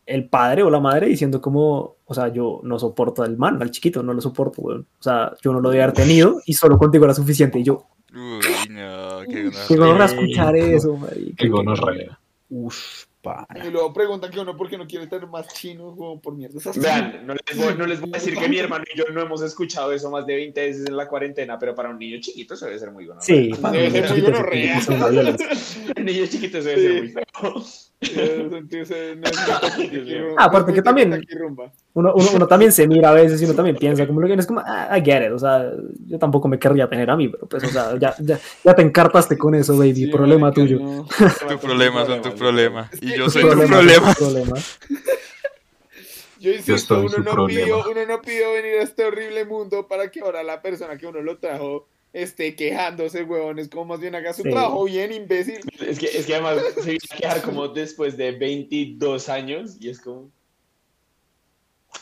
el 0.07 0.29
padre 0.31 0.63
o 0.63 0.71
la 0.71 0.81
madre 0.81 1.09
diciendo 1.09 1.43
como, 1.43 1.97
o 2.07 2.15
sea, 2.15 2.29
yo 2.29 2.61
no 2.63 2.79
soporto 2.79 3.23
al 3.23 3.37
man, 3.37 3.61
al 3.61 3.71
chiquito, 3.71 4.03
no 4.03 4.15
lo 4.15 4.21
soporto, 4.23 4.63
weón. 4.63 4.87
O 4.99 5.03
sea, 5.03 5.35
yo 5.43 5.53
no 5.53 5.61
lo 5.61 5.69
debía 5.69 5.85
haber 5.85 5.97
tenido 5.97 6.41
y 6.47 6.55
solo 6.55 6.79
contigo 6.79 7.05
era 7.05 7.13
suficiente. 7.13 7.59
Y 7.59 7.65
yo, 7.65 7.87
Uy, 8.15 8.71
no, 8.71 9.21
qué 9.29 9.51
qué 9.69 9.77
gonorrea. 9.77 9.93
van 9.93 10.03
a 10.03 10.05
escuchar 10.07 10.57
eso, 10.57 10.97
marica. 10.97 11.35
Qué 11.37 11.49
gonorrea. 11.49 12.19
Uf, 12.49 13.05
para. 13.27 13.47
Y 13.67 13.71
luego 13.71 13.93
preguntan 13.93 14.31
que 14.31 14.41
uno 14.41 14.57
por 14.57 14.69
qué 14.71 14.79
no 14.79 14.87
quiere 14.87 15.07
tener 15.07 15.27
más 15.29 15.47
chinos, 15.49 15.95
como 15.97 16.21
por 16.21 16.35
mierda. 16.35 16.59
Esas- 16.59 16.79
Vean, 16.79 17.27
no 17.27 17.35
les, 17.35 17.57
voy, 17.59 17.75
no 17.77 17.87
les 17.87 18.01
voy 18.01 18.11
a 18.13 18.19
decir 18.19 18.37
que 18.37 18.49
mi 18.49 18.59
hermano 18.59 18.85
y 18.93 18.97
yo 18.99 19.05
no 19.13 19.21
hemos 19.23 19.43
escuchado 19.43 19.93
eso 19.93 20.11
más 20.11 20.27
de 20.27 20.35
20 20.37 20.61
veces 20.61 20.87
en 20.87 20.97
la 20.97 21.09
cuarentena, 21.09 21.59
pero 21.59 21.75
para 21.75 21.91
un 21.91 21.99
niño 21.99 22.19
chiquito 22.21 22.55
eso 22.55 22.67
debe 22.67 22.79
ser 22.79 22.91
muy 22.93 23.07
bueno. 23.07 23.21
Sí, 23.21 23.51
Debe 23.73 23.91
ser 23.91 24.11
muy 24.13 24.21
violencia. 25.11 25.49
Un 25.97 26.05
niño 26.05 26.27
chiquito 26.27 26.59
eso 26.59 26.69
debe 26.69 26.83
ser 26.83 27.03
muy 27.03 27.13
feo. 27.13 27.25
Ah, 30.39 30.45
aparte 30.45 30.73
que 30.73 30.83
también- 30.83 31.11
Necesita 31.11 31.33
aquí 31.33 31.39
rumba. 31.39 31.73
Uno, 31.97 32.13
uno, 32.15 32.29
uno 32.35 32.47
también 32.47 32.73
se 32.73 32.87
mira 32.87 33.09
a 33.09 33.15
veces 33.15 33.41
y 33.41 33.47
uno 33.47 33.55
también 33.55 33.75
piensa 33.77 34.07
como 34.07 34.21
lo 34.21 34.27
que 34.29 34.35
es 34.35 34.47
como, 34.47 34.61
ah, 34.65 34.97
I 34.99 35.03
get 35.03 35.25
it, 35.27 35.33
o 35.33 35.39
sea, 35.39 35.73
yo 36.07 36.19
tampoco 36.19 36.47
me 36.47 36.59
querría 36.59 36.87
tener 36.89 37.09
a 37.09 37.17
mí, 37.17 37.29
pero 37.29 37.47
pues, 37.47 37.65
o 37.65 37.69
sea, 37.69 37.97
ya, 37.99 38.15
ya, 38.21 38.39
ya 38.63 38.75
te 38.75 38.83
encartaste 38.83 39.39
con 39.39 39.55
eso, 39.55 39.77
baby, 39.79 39.95
Sí, 39.95 40.07
problema 40.09 40.53
tuyo. 40.53 40.79
no. 40.79 41.09
Tu 41.49 41.59
problema 41.59 42.05
son 42.05 42.21
tu 42.21 42.35
problema. 42.35 42.91
Y 43.01 43.17
yo 43.17 43.31
soy 43.31 43.43
tu 43.43 43.49
Problema. 43.49 44.55
Yo 46.39 46.51
insisto, 46.53 46.75
estoy 46.75 46.99
uno 46.99 47.09
su 47.09 47.23
no, 47.23 47.31
problema. 47.33 47.61
pidió, 47.63 47.91
uno 47.91 48.07
no 48.07 48.21
pidió 48.21 48.53
venir 48.53 48.75
a 48.81 48.83
este 48.83 49.05
horrible 49.05 49.45
mundo 49.47 49.89
para 49.89 50.11
que 50.11 50.21
ahora 50.21 50.43
la 50.43 50.61
persona 50.61 50.99
que 50.99 51.07
uno 51.07 51.23
lo 51.23 51.39
trajo 51.39 51.89
esté 52.13 52.55
quejándose, 52.55 53.23
huevón. 53.25 53.59
Es 53.59 53.69
como 53.69 53.87
más 53.87 54.01
bien 54.01 54.15
haga 54.15 54.33
su 54.35 54.43
Sí. 54.43 54.51
trabajo 54.51 54.85
bien, 54.85 55.13
imbécil. 55.13 55.61
Es 55.81 55.99
que, 55.99 56.07
es 56.07 56.27
que 56.27 56.35
además 56.35 56.59
se 56.77 56.83
viene 56.91 56.99
a 57.11 57.17
quedar 57.17 57.43
como 57.43 57.69
después 57.69 58.17
de 58.19 58.33
22 58.33 59.29
años 59.31 59.77
y 59.81 59.89
es 59.89 59.99
como... 60.01 60.31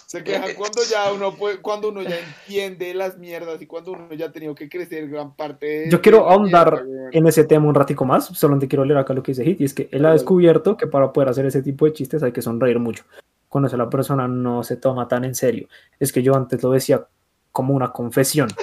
Se 0.07 0.23
quejan 0.23 0.55
cuando 0.57 0.81
ya 0.89 1.13
uno 1.13 1.35
puede, 1.35 1.61
cuando 1.61 1.89
uno 1.89 2.03
ya 2.03 2.17
entiende 2.19 2.95
las 2.95 3.19
mierdas 3.19 3.61
y 3.61 3.67
cuando 3.67 3.93
uno 3.93 4.13
ya 4.15 4.27
ha 4.27 4.33
tenido 4.33 4.55
que 4.55 4.69
crecer 4.69 5.09
gran 5.09 5.35
parte 5.35 5.67
de- 5.67 5.91
Yo 5.91 6.01
quiero 6.01 6.29
ahondar 6.29 6.85
en 7.11 7.27
ese 7.27 7.45
tema 7.45 7.67
un 7.67 7.75
ratico 7.75 8.05
más, 8.05 8.27
solamente 8.27 8.69
quiero 8.69 8.85
leer 8.85 8.99
acá 8.99 9.13
lo 9.15 9.23
que 9.23 9.33
dice 9.33 9.45
Hit, 9.45 9.61
y 9.61 9.65
es 9.65 9.75
que 9.75 9.89
él 9.91 10.05
ha 10.07 10.13
descubierto 10.13 10.77
que 10.77 10.87
para 10.87 11.13
poder 11.13 11.31
hacer 11.31 11.47
ese 11.47 11.63
tipo 11.63 11.85
de 11.87 11.93
chistes 11.93 12.23
hay 12.23 12.33
que 12.33 12.43
sonreír 12.43 12.79
mucho. 12.79 13.05
Cuando 13.49 13.75
la 13.77 13.89
persona 13.89 14.27
no 14.29 14.63
se 14.65 14.77
toma 14.77 15.07
tan 15.09 15.25
en 15.25 15.35
serio. 15.35 15.69
Es 16.01 16.13
que 16.13 16.23
yo 16.23 16.35
antes 16.35 16.63
lo 16.63 16.71
decía 16.71 17.07
como 17.53 17.75
una 17.75 17.91
confesión. 17.93 18.49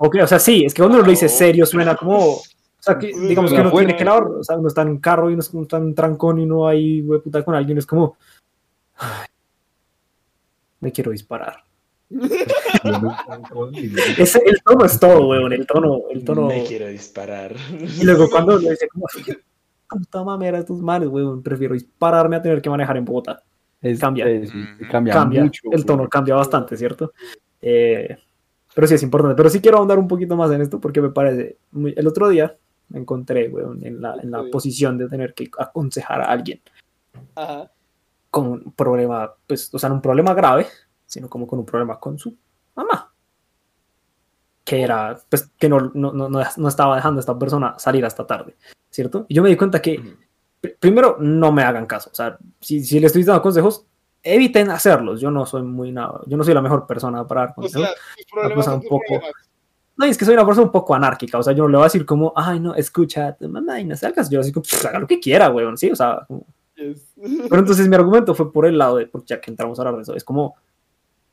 Ok, 0.00 0.16
o 0.22 0.26
sea, 0.28 0.38
sí, 0.38 0.64
es 0.64 0.74
que 0.74 0.82
cuando 0.82 0.98
uno 0.98 1.04
lo 1.06 1.10
dice 1.10 1.28
serio 1.28 1.66
suena 1.66 1.96
como... 1.96 2.34
O 2.34 2.42
sea, 2.78 2.96
que, 2.98 3.08
digamos 3.08 3.52
que 3.52 3.60
uno 3.60 3.72
tiene 3.72 3.96
que 3.96 4.04
lavar, 4.04 4.24
o 4.24 4.44
sea, 4.44 4.56
uno 4.56 4.68
está 4.68 4.82
en 4.82 4.88
un 4.90 4.98
carro 5.00 5.28
y 5.28 5.32
uno 5.34 5.42
está 5.42 5.76
en 5.78 5.82
un 5.84 5.94
trancón 5.94 6.38
y 6.38 6.46
no 6.46 6.68
hay 6.68 7.02
puta 7.02 7.42
con 7.44 7.54
alguien, 7.56 7.78
es 7.78 7.86
como... 7.86 8.16
"Ay, 8.96 9.26
me 10.80 10.92
quiero 10.92 11.10
disparar. 11.12 11.64
Ese, 14.18 14.42
el 14.46 14.62
tono 14.62 14.84
es 14.84 14.98
todo, 14.98 15.28
weón, 15.28 15.52
el 15.52 15.66
tono, 15.66 16.02
el 16.10 16.24
tono... 16.24 16.46
Me 16.46 16.64
quiero 16.64 16.86
disparar. 16.88 17.54
Y 18.00 18.04
luego 18.04 18.28
cuando 18.30 18.58
le 18.58 18.70
dice 18.70 18.88
como, 18.88 19.06
puta 19.88 20.24
mamera 20.24 20.64
tus 20.64 20.80
manos, 20.80 21.08
weón, 21.08 21.42
prefiero 21.42 21.74
dispararme 21.74 22.36
a 22.36 22.42
tener 22.42 22.60
que 22.62 22.70
manejar 22.70 22.96
en 22.96 23.04
Bogotá. 23.04 23.42
Es, 23.80 24.00
Cambia. 24.00 24.28
es- 24.28 24.50
cambia, 24.90 25.14
Cambia, 25.14 25.44
mucho. 25.44 25.62
el 25.70 25.84
tono 25.84 26.08
cambia 26.08 26.34
bastante, 26.34 26.76
¿cierto? 26.76 27.12
Eh, 27.60 28.16
pero 28.74 28.86
sí 28.86 28.94
es 28.94 29.02
importante. 29.02 29.36
Pero 29.36 29.50
sí 29.50 29.60
quiero 29.60 29.78
ahondar 29.78 29.98
un 29.98 30.08
poquito 30.08 30.36
más 30.36 30.50
en 30.50 30.62
esto 30.62 30.80
porque 30.80 31.00
me 31.00 31.10
parece, 31.10 31.58
muy- 31.72 31.94
el 31.96 32.06
otro 32.06 32.28
día 32.28 32.56
me 32.88 33.00
encontré, 33.00 33.48
weón, 33.48 33.84
en 33.84 34.00
la, 34.00 34.16
en 34.22 34.30
la 34.30 34.44
posición 34.50 34.98
de 34.98 35.08
tener 35.08 35.34
que 35.34 35.48
aconsejar 35.58 36.22
a 36.22 36.24
alguien 36.24 36.60
Ajá. 37.34 37.70
Con 38.30 38.46
un 38.48 38.72
problema, 38.72 39.32
pues, 39.46 39.72
o 39.74 39.78
sea, 39.78 39.88
no 39.88 39.96
un 39.96 40.02
problema 40.02 40.34
grave, 40.34 40.66
sino 41.06 41.28
como 41.28 41.46
con 41.46 41.58
un 41.58 41.64
problema 41.66 41.98
con 41.98 42.18
su 42.18 42.36
mamá. 42.74 43.12
Que 44.64 44.82
era, 44.82 45.18
pues, 45.30 45.50
que 45.58 45.68
no, 45.68 45.90
no, 45.94 46.12
no, 46.12 46.28
no- 46.28 46.68
estaba 46.68 46.96
dejando 46.96 47.18
a 47.18 47.20
esta 47.20 47.38
persona 47.38 47.74
salir 47.78 48.04
hasta 48.04 48.26
tarde, 48.26 48.54
¿cierto? 48.90 49.24
Y 49.28 49.34
yo 49.34 49.42
me 49.42 49.48
di 49.48 49.56
cuenta 49.56 49.80
que, 49.80 49.98
pr- 50.60 50.76
primero, 50.78 51.16
no 51.20 51.52
me 51.52 51.62
hagan 51.62 51.86
caso. 51.86 52.10
O 52.12 52.14
sea, 52.14 52.36
si, 52.60 52.84
si 52.84 53.00
le 53.00 53.06
estoy 53.06 53.24
dando 53.24 53.40
consejos, 53.40 53.86
eviten 54.22 54.70
hacerlos. 54.70 55.20
Yo 55.22 55.30
no 55.30 55.46
soy 55.46 55.62
muy 55.62 55.90
nada, 55.90 56.20
yo 56.26 56.36
no 56.36 56.44
soy 56.44 56.52
la 56.52 56.60
mejor 56.60 56.86
persona 56.86 57.26
para 57.26 57.42
dar 57.42 57.50
O 57.52 57.54
consejos. 57.54 57.86
sea, 57.88 57.96
tus 58.16 58.26
problemas 58.30 58.56
cosa 58.66 58.74
un 58.76 58.82
poco- 58.82 59.04
problemas. 59.06 59.32
No, 59.96 60.04
es 60.04 60.16
que 60.18 60.24
soy 60.24 60.34
una 60.34 60.46
persona 60.46 60.66
un 60.66 60.70
poco 60.72 60.94
anárquica, 60.94 61.38
o 61.38 61.42
sea, 61.42 61.52
yo 61.54 61.64
no 61.64 61.70
le 61.70 61.76
voy 61.78 61.82
a 61.84 61.86
decir 61.86 62.06
como, 62.06 62.32
ay, 62.36 62.60
no, 62.60 62.72
escucha 62.74 63.26
a 63.28 63.32
tu 63.36 63.48
mamá 63.48 63.80
y 63.80 63.84
no 63.84 63.96
salgas. 63.96 64.30
Yo 64.30 64.38
así 64.38 64.52
como, 64.52 64.62
"Pues, 64.62 64.84
haga 64.84 65.00
lo 65.00 65.08
que 65.08 65.18
quiera, 65.18 65.50
weón, 65.50 65.76
sí, 65.76 65.90
o 65.90 65.96
sea, 65.96 66.20
como, 66.28 66.46
Pero 66.78 67.58
entonces 67.58 67.88
mi 67.88 67.96
argumento 67.96 68.34
fue 68.34 68.52
por 68.52 68.66
el 68.66 68.78
lado 68.78 68.96
de, 68.96 69.06
porque 69.06 69.28
ya 69.28 69.40
que 69.40 69.50
entramos 69.50 69.78
a 69.78 69.82
hablar 69.82 69.96
de 69.96 70.02
eso, 70.02 70.14
es 70.14 70.24
como, 70.24 70.56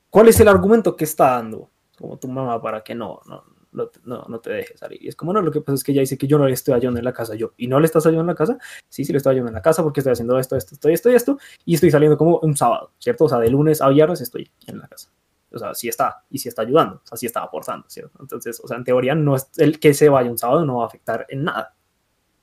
¿cuál 0.10 0.28
es 0.28 0.39
el 0.39 0.48
argumento 0.48 0.96
que 0.96 1.04
está 1.04 1.32
dando 1.32 1.70
como 1.98 2.18
tu 2.18 2.28
mamá 2.28 2.62
para 2.62 2.84
que 2.84 2.96
no, 2.96 3.22
no, 3.28 3.43
no, 3.72 3.89
no, 4.04 4.26
no 4.28 4.39
te 4.39 4.52
deje 4.52 4.78
salir? 4.78 5.04
Y 5.04 5.08
es 5.08 5.16
como, 5.16 5.34
no, 5.34 5.41
lo 5.41 5.52
que 5.52 5.62
pasa 5.62 5.76
es 5.76 5.84
que 5.84 5.91
ella 5.91 6.02
dice 6.02 6.18
que 6.18 6.28
yo 6.28 6.38
no 6.38 6.48
le 6.48 6.54
estoy 6.54 6.74
ayudando 6.74 7.00
en 7.00 7.06
la 7.06 7.14
casa, 7.14 7.36
yo, 7.36 7.54
¿y 7.58 7.68
no 7.68 7.80
le 7.80 7.86
estás 7.86 8.06
ayudando 8.06 8.32
en 8.32 8.36
la 8.36 8.38
casa? 8.38 8.58
Sí, 8.89 9.06
sí 9.06 9.12
le 9.12 9.18
estoy 9.18 9.32
ayudando 9.32 9.50
en 9.50 9.56
la 9.56 9.62
casa 9.62 9.84
porque 9.84 10.00
estoy 10.00 10.14
haciendo 10.14 10.39
esto, 10.39 10.56
esto, 10.56 10.74
esto, 10.74 10.89
esto 10.89 11.10
esto, 11.10 11.38
y 11.64 11.76
estoy 11.76 11.91
saliendo 11.91 12.18
como 12.18 12.39
un 12.39 12.58
sábado, 12.58 12.91
¿cierto? 12.98 13.26
O 13.26 13.30
sea, 13.30 13.39
de 13.39 13.50
lunes 13.50 13.82
a 13.82 13.89
viernes 13.89 14.22
estoy 14.22 14.50
en 14.68 14.80
la 14.80 14.88
casa. 14.88 15.12
O 15.52 15.60
sea, 15.60 15.74
sí 15.74 15.88
está, 15.88 16.26
y 16.30 16.39
sí 16.39 16.50
está 16.50 16.64
ayudando, 16.64 16.96
o 16.96 17.08
sea, 17.08 17.18
sí 17.18 17.28
está 17.28 17.41
aportando, 17.41 17.88
¿cierto? 17.88 18.18
Entonces, 18.20 18.60
o 18.62 18.68
sea, 18.68 18.78
en 18.78 18.84
teoría, 18.84 19.16
no 19.16 19.36
es 19.36 19.48
el 19.58 19.80
que 19.80 19.93
se 19.93 20.10
vaya 20.10 20.30
un 20.30 20.38
sábado 20.38 20.66
no 20.66 20.78
va 20.78 20.84
a 20.84 20.88
afectar 20.88 21.26
en 21.30 21.46
nada 21.46 21.74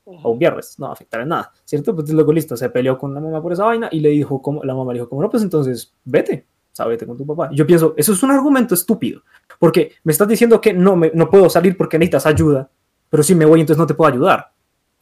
o 0.05 0.30
un 0.30 0.38
viernes, 0.38 0.78
no 0.78 0.86
va 0.86 0.90
a 0.90 0.92
afectar 0.94 1.20
en 1.20 1.28
nada, 1.28 1.53
¿cierto? 1.64 1.94
Pues 1.94 2.11
luego 2.11 2.32
listo, 2.32 2.57
se 2.57 2.68
peleó 2.70 2.98
con 2.98 3.14
la 3.14 3.20
mamá 3.20 3.40
por 3.40 3.53
esa 3.53 3.64
vaina 3.64 3.88
y 3.92 4.00
le 4.00 4.11
dijo, 4.11 4.42
como, 4.42 4.62
la 4.64 4.74
mamá 4.74 4.92
le 4.92 4.98
dijo, 4.98 5.09
como 5.09 5.22
no, 5.22 5.30
pues 5.30 5.42
entonces 5.42 5.94
vete, 6.05 6.46
o 6.72 6.74
sea, 6.74 6.86
vete 6.86 7.07
con 7.07 7.16
tu 7.16 7.26
papá. 7.26 7.48
Y 7.53 7.57
yo 7.57 7.66
pienso, 7.66 7.94
eso 7.96 8.12
es 8.12 8.22
un 8.22 8.30
argumento 8.30 8.74
estúpido, 8.74 9.22
porque 9.59 9.92
me 10.05 10.12
estás 10.12 10.28
diciendo 10.28 10.61
que 10.61 10.72
no, 10.72 10.96
me, 10.96 11.11
no 11.14 11.30
puedo 11.30 11.48
salir 11.48 11.76
porque 11.76 11.98
necesitas 11.98 12.26
ayuda, 12.26 12.68
pero 13.09 13.22
si 13.22 13.34
me 13.34 13.44
voy 13.44 13.61
entonces 13.61 13.78
no 13.78 13.86
te 13.86 13.94
puedo 13.94 14.11
ayudar. 14.11 14.53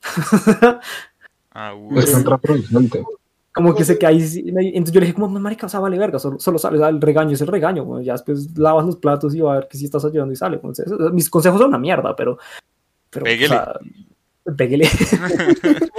Ah. 1.53 1.75
Es 1.97 2.13
contraproducente. 2.13 3.03
Como 3.53 3.75
que 3.75 3.85
se 3.85 3.99
que 3.99 4.07
ahí, 4.07 4.23
entonces 4.47 4.93
yo 4.93 5.01
le 5.01 5.07
dije 5.07 5.15
como, 5.15 5.27
"No, 5.27 5.41
marica, 5.41 5.67
o 5.67 5.69
sea, 5.69 5.81
vale 5.81 5.99
verga, 5.99 6.21
solo, 6.21 6.39
solo 6.39 6.59
sale, 6.61 6.77
o 6.77 6.81
sea, 6.81 6.89
el 6.89 7.01
regaño 7.01 7.33
es 7.33 7.41
el 7.41 7.49
regaño, 7.49 8.01
ya 8.03 8.13
después 8.13 8.57
lavas 8.57 8.87
los 8.87 8.97
platos 8.99 9.35
y 9.35 9.41
va 9.41 9.55
a 9.55 9.57
ver 9.57 9.69
que 9.69 9.77
sí 9.77 9.87
estás 9.87 10.05
ayudando 10.05 10.33
y 10.33 10.37
sale, 10.37 10.61
mis 11.13 11.29
consejos 11.29 11.59
son 11.59 11.71
una 11.71 11.79
mierda, 11.79 12.15
pero, 12.15 12.39
pero, 13.11 13.25
Péguele. 13.25 13.47
o 13.47 13.49
sea, 13.49 13.81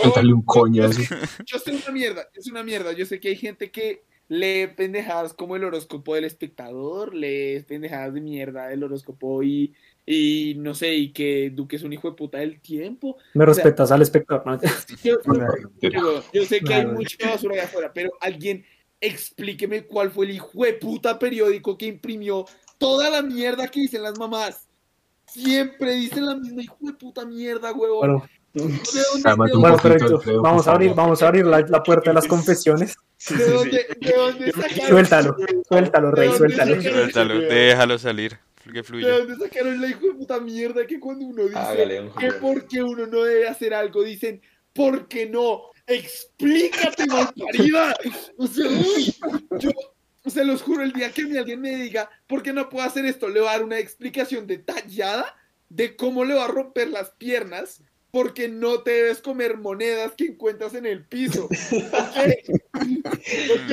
Métale 0.04 0.34
un 0.34 0.42
coñazo. 0.44 1.02
Yo 1.46 1.60
sé 1.60 1.72
una 1.72 1.92
mierda, 1.92 2.28
es 2.34 2.48
una 2.48 2.64
mierda. 2.64 2.92
Yo 2.94 3.06
sé 3.06 3.20
que 3.20 3.30
hay 3.30 3.36
gente 3.36 3.72
que 3.72 4.04
lee 4.28 4.68
pendejadas 4.76 5.34
como 5.34 5.56
el 5.56 5.64
horóscopo 5.64 6.16
del 6.16 6.24
espectador, 6.26 7.14
lee 7.14 7.64
pendejadas 7.68 8.14
de 8.14 8.22
mierda 8.22 8.68
del 8.68 8.84
horóscopo 8.84 9.44
y, 9.44 9.74
y 10.06 10.54
no 10.58 10.74
sé, 10.74 10.96
y 10.96 11.12
que 11.12 11.50
Duque 11.54 11.76
es 11.76 11.84
un 11.84 11.92
hijo 11.94 12.10
de 12.10 12.16
puta 12.16 12.38
del 12.38 12.62
tiempo. 12.62 13.18
Me 13.34 13.46
respetas 13.46 13.92
al 13.92 14.02
espectador, 14.02 14.46
¿no? 14.46 14.60
Yo, 15.04 15.18
Mentira. 15.26 16.00
yo- 16.00 16.24
yo 16.34 16.46
sé 16.46 16.62
que 16.62 16.74
hay 16.74 16.86
mucha 16.86 17.30
basura 17.30 17.56
allá 17.56 17.64
afuera, 17.66 17.92
pero 17.94 18.12
alguien 18.22 18.64
explíqueme 19.02 19.84
cuál 19.86 20.12
fue 20.12 20.26
el 20.28 20.32
hijo 20.32 20.64
de 20.64 20.74
puta 20.74 21.18
periódico 21.20 21.78
que 21.78 21.88
imprimió 21.88 22.46
toda 22.78 23.10
la 23.10 23.22
mierda 23.22 23.68
que 23.68 23.82
dicen 23.82 24.04
las 24.04 24.18
mamás. 24.18 24.68
Siempre 25.26 25.94
dicen 25.96 26.26
la 26.26 26.36
misma 26.36 26.62
hijo 26.62 26.78
de 26.82 26.94
puta 26.94 27.26
mierda, 27.26 27.72
huevón. 27.74 28.00
Bueno, 28.00 28.30
¿De 28.54 28.62
de 28.64 28.70
un 29.56 29.62
bueno, 29.62 29.78
perfecto. 29.78 30.22
Vamos 30.42 30.68
a 30.68 30.72
abrir, 30.74 30.94
vamos 30.94 31.22
a 31.24 31.28
abrir 31.28 31.46
la, 31.46 31.62
la 31.62 31.82
puerta 31.84 32.10
de 32.10 32.16
las 32.16 32.28
confesiones. 32.28 32.96
de 33.30 33.46
dónde- 33.50 33.88
de 34.00 34.12
dónde 34.14 34.52
sacaron- 34.52 34.88
Suéltalo, 34.90 35.36
suéltalo, 35.70 36.12
rey, 36.12 36.30
¿De 36.30 36.38
suéltalo. 36.38 36.82
Suéltalo, 36.82 37.40
déjalo 37.40 37.98
salir, 37.98 38.38
que 38.64 38.72
¿De 38.74 38.84
fluya. 38.84 39.18
dónde 39.20 39.36
sacaron 39.38 39.80
la 39.80 39.88
hijo 39.88 40.08
de 40.08 40.14
puta 40.16 40.40
mierda 40.40 40.86
que 40.86 41.00
cuando 41.00 41.26
uno 41.26 41.44
dice 41.44 41.58
Hágale, 41.58 41.96
don 41.98 42.08
que 42.16 42.30
Julio. 42.32 42.38
porque 42.42 42.84
uno 42.84 43.06
no 43.08 43.22
debe 43.24 43.48
hacer 43.48 43.74
algo, 43.74 44.04
dicen, 44.04 44.42
¿por 44.74 45.08
qué 45.08 45.28
no? 45.30 45.62
Explícate, 45.88 47.06
malparida. 47.08 47.96
O 48.38 48.48
sea, 48.48 48.68
uy, 48.68 49.16
yo 49.60 49.72
se 50.26 50.44
los 50.46 50.62
juro, 50.62 50.84
el 50.84 50.92
día 50.94 51.12
que 51.12 51.22
alguien 51.22 51.62
me 51.62 51.76
diga, 51.76 52.10
¿por 52.28 52.44
qué 52.44 52.54
no 52.54 52.70
puedo 52.70 52.86
hacer 52.86 53.06
esto? 53.06 53.28
Le 53.30 53.40
voy 53.40 53.50
a 53.50 53.54
dar 53.54 53.64
una 53.64 53.80
explicación 53.80 54.46
detallada 54.46 55.36
de 55.70 55.96
cómo 55.96 56.26
le 56.26 56.34
va 56.36 56.46
a 56.46 56.50
romper 56.50 56.90
las 56.90 57.12
piernas 57.12 57.82
porque 58.12 58.48
no 58.50 58.82
te 58.82 58.92
debes 58.92 59.20
comer 59.22 59.58
monedas 59.58 60.12
que 60.18 60.26
encuentras 60.26 60.74
en 60.74 60.86
el 60.86 61.04
piso. 61.06 61.46
¿Ok? 61.72 62.52
¿Ok? 62.74 63.72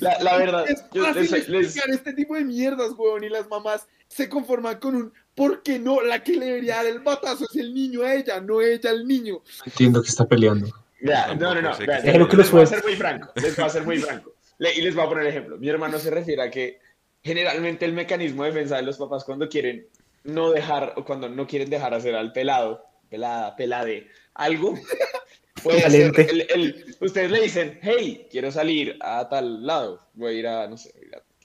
La, 0.00 0.18
la 0.22 0.36
verdad, 0.38 0.70
Es 0.70 0.84
yo 0.92 1.04
fácil 1.04 1.22
les, 1.30 1.48
les- 1.48 1.64
explicar 1.66 1.90
este 1.90 2.12
tipo 2.12 2.34
de 2.34 2.44
mierdas, 2.44 2.92
huevón, 2.96 3.24
y 3.24 3.28
las 3.28 3.48
mamás 3.48 3.86
se 4.08 4.28
conforman 4.28 4.78
con 4.78 4.94
un 4.96 5.12
¿por 5.34 5.62
qué 5.62 5.78
no? 5.78 6.00
La 6.02 6.22
que 6.22 6.32
le 6.36 6.46
debería 6.46 6.76
dar 6.76 6.86
el 6.86 7.00
batazo 7.00 7.44
es 7.48 7.56
el 7.56 7.72
niño 7.74 8.02
a 8.02 8.14
ella, 8.14 8.40
no 8.40 8.60
ella 8.60 8.90
al 8.90 9.06
niño. 9.06 9.42
Entiendo 9.64 10.02
que 10.02 10.08
está 10.08 10.26
peleando. 10.26 10.68
No, 11.00 11.54
no, 11.54 11.62
no. 11.62 11.76
Déjelo 11.78 12.28
que 12.28 12.36
les 12.36 12.50
voy 12.50 12.62
a 12.62 12.66
ser 12.66 12.82
muy 12.84 12.94
franco. 12.94 13.32
Les 13.36 13.56
voy 13.56 13.64
a 13.64 13.68
ser 13.70 13.84
muy 13.84 13.98
franco. 13.98 14.34
Le- 14.58 14.74
y 14.74 14.82
les 14.82 14.94
voy 14.94 15.04
a 15.06 15.08
poner 15.08 15.26
ejemplo. 15.26 15.56
Mi 15.56 15.68
hermano 15.68 15.98
se 15.98 16.10
refiere 16.10 16.42
a 16.42 16.50
que 16.50 16.78
generalmente 17.22 17.84
el 17.86 17.92
mecanismo 17.94 18.44
de 18.44 18.50
defensa 18.50 18.76
de 18.76 18.82
los 18.82 18.98
papás 18.98 19.24
cuando 19.24 19.48
quieren 19.48 19.86
no 20.24 20.50
dejar 20.50 20.92
o 20.96 21.04
cuando 21.04 21.28
no 21.30 21.46
quieren 21.46 21.70
dejar 21.70 21.94
hacer 21.94 22.14
al 22.14 22.32
pelado, 22.32 22.84
pelada, 23.10 23.54
pelade, 23.56 24.08
algo, 24.34 24.74
puede 25.62 25.80
ser 25.90 26.12
el, 26.30 26.46
el- 26.48 26.96
ustedes 27.00 27.30
le 27.30 27.42
dicen, 27.42 27.78
hey, 27.82 28.26
quiero 28.30 28.50
salir 28.50 28.96
a 29.00 29.28
tal 29.28 29.66
lado, 29.66 30.00
voy 30.14 30.34
a 30.34 30.38
ir 30.38 30.46
a, 30.46 30.66
no 30.68 30.78
sé, 30.78 30.94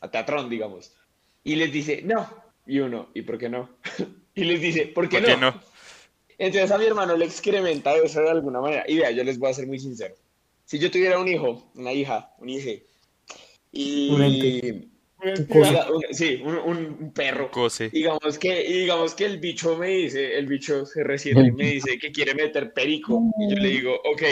a, 0.01 0.05
a 0.05 0.11
Teatrón, 0.11 0.49
digamos. 0.49 0.93
Y 1.43 1.55
les 1.55 1.72
dice, 1.72 2.01
no. 2.03 2.30
Y 2.68 2.80
uno, 2.80 3.09
¿y 3.13 3.22
por 3.24 3.38
qué 3.38 3.49
no? 3.49 3.70
y 4.36 4.43
les 4.45 4.61
dice, 4.61 4.88
¿por 4.88 5.09
qué 5.09 5.18
¿Por 5.18 5.26
qué 5.28 5.38
no? 5.38 5.51
no? 5.51 5.61
Entonces 6.38 6.72
a 6.72 6.78
mi 6.78 6.86
hermano 6.86 7.16
le 7.16 7.26
excrementa 7.26 7.95
eso 7.95 8.22
de 8.22 8.30
alguna 8.30 8.59
manera. 8.61 8.84
Y 8.88 8.97
vea, 8.97 9.11
yo 9.11 9.24
les 9.24 9.38
voy 9.39 9.49
a 9.51 9.53
ser 9.53 9.68
muy 9.68 9.80
sincero. 9.80 10.16
Si 10.66 10.80
yo 10.80 10.89
tuviera 10.89 11.20
un 11.20 11.28
hijo, 11.28 11.72
una 11.76 11.93
hija, 11.93 12.34
un 12.39 12.49
hijo, 12.49 12.70
y... 13.72 14.09
Un. 14.11 14.95
Diga- 15.34 15.88
sí, 16.11 16.41
un, 16.43 16.57
un- 16.57 17.13
perro. 17.13 17.49
Cose. 17.51 17.89
Digamos 17.89 18.38
que, 18.38 18.63
digamos 18.63 19.15
que 19.15 19.26
el 19.26 19.39
bicho 19.39 19.78
me 19.78 19.88
dice, 19.89 20.38
el 20.38 20.45
bicho 20.47 20.86
se 20.86 21.03
recibe 21.03 21.41
y 21.47 21.51
me 21.51 21.71
dice 21.71 21.97
que 21.97 22.11
quiere 22.11 22.34
meter 22.36 22.73
perico. 22.73 23.21
Y 23.39 23.49
yo 23.49 23.55
le 23.61 23.69
digo, 23.69 23.93
ok, 23.95 24.23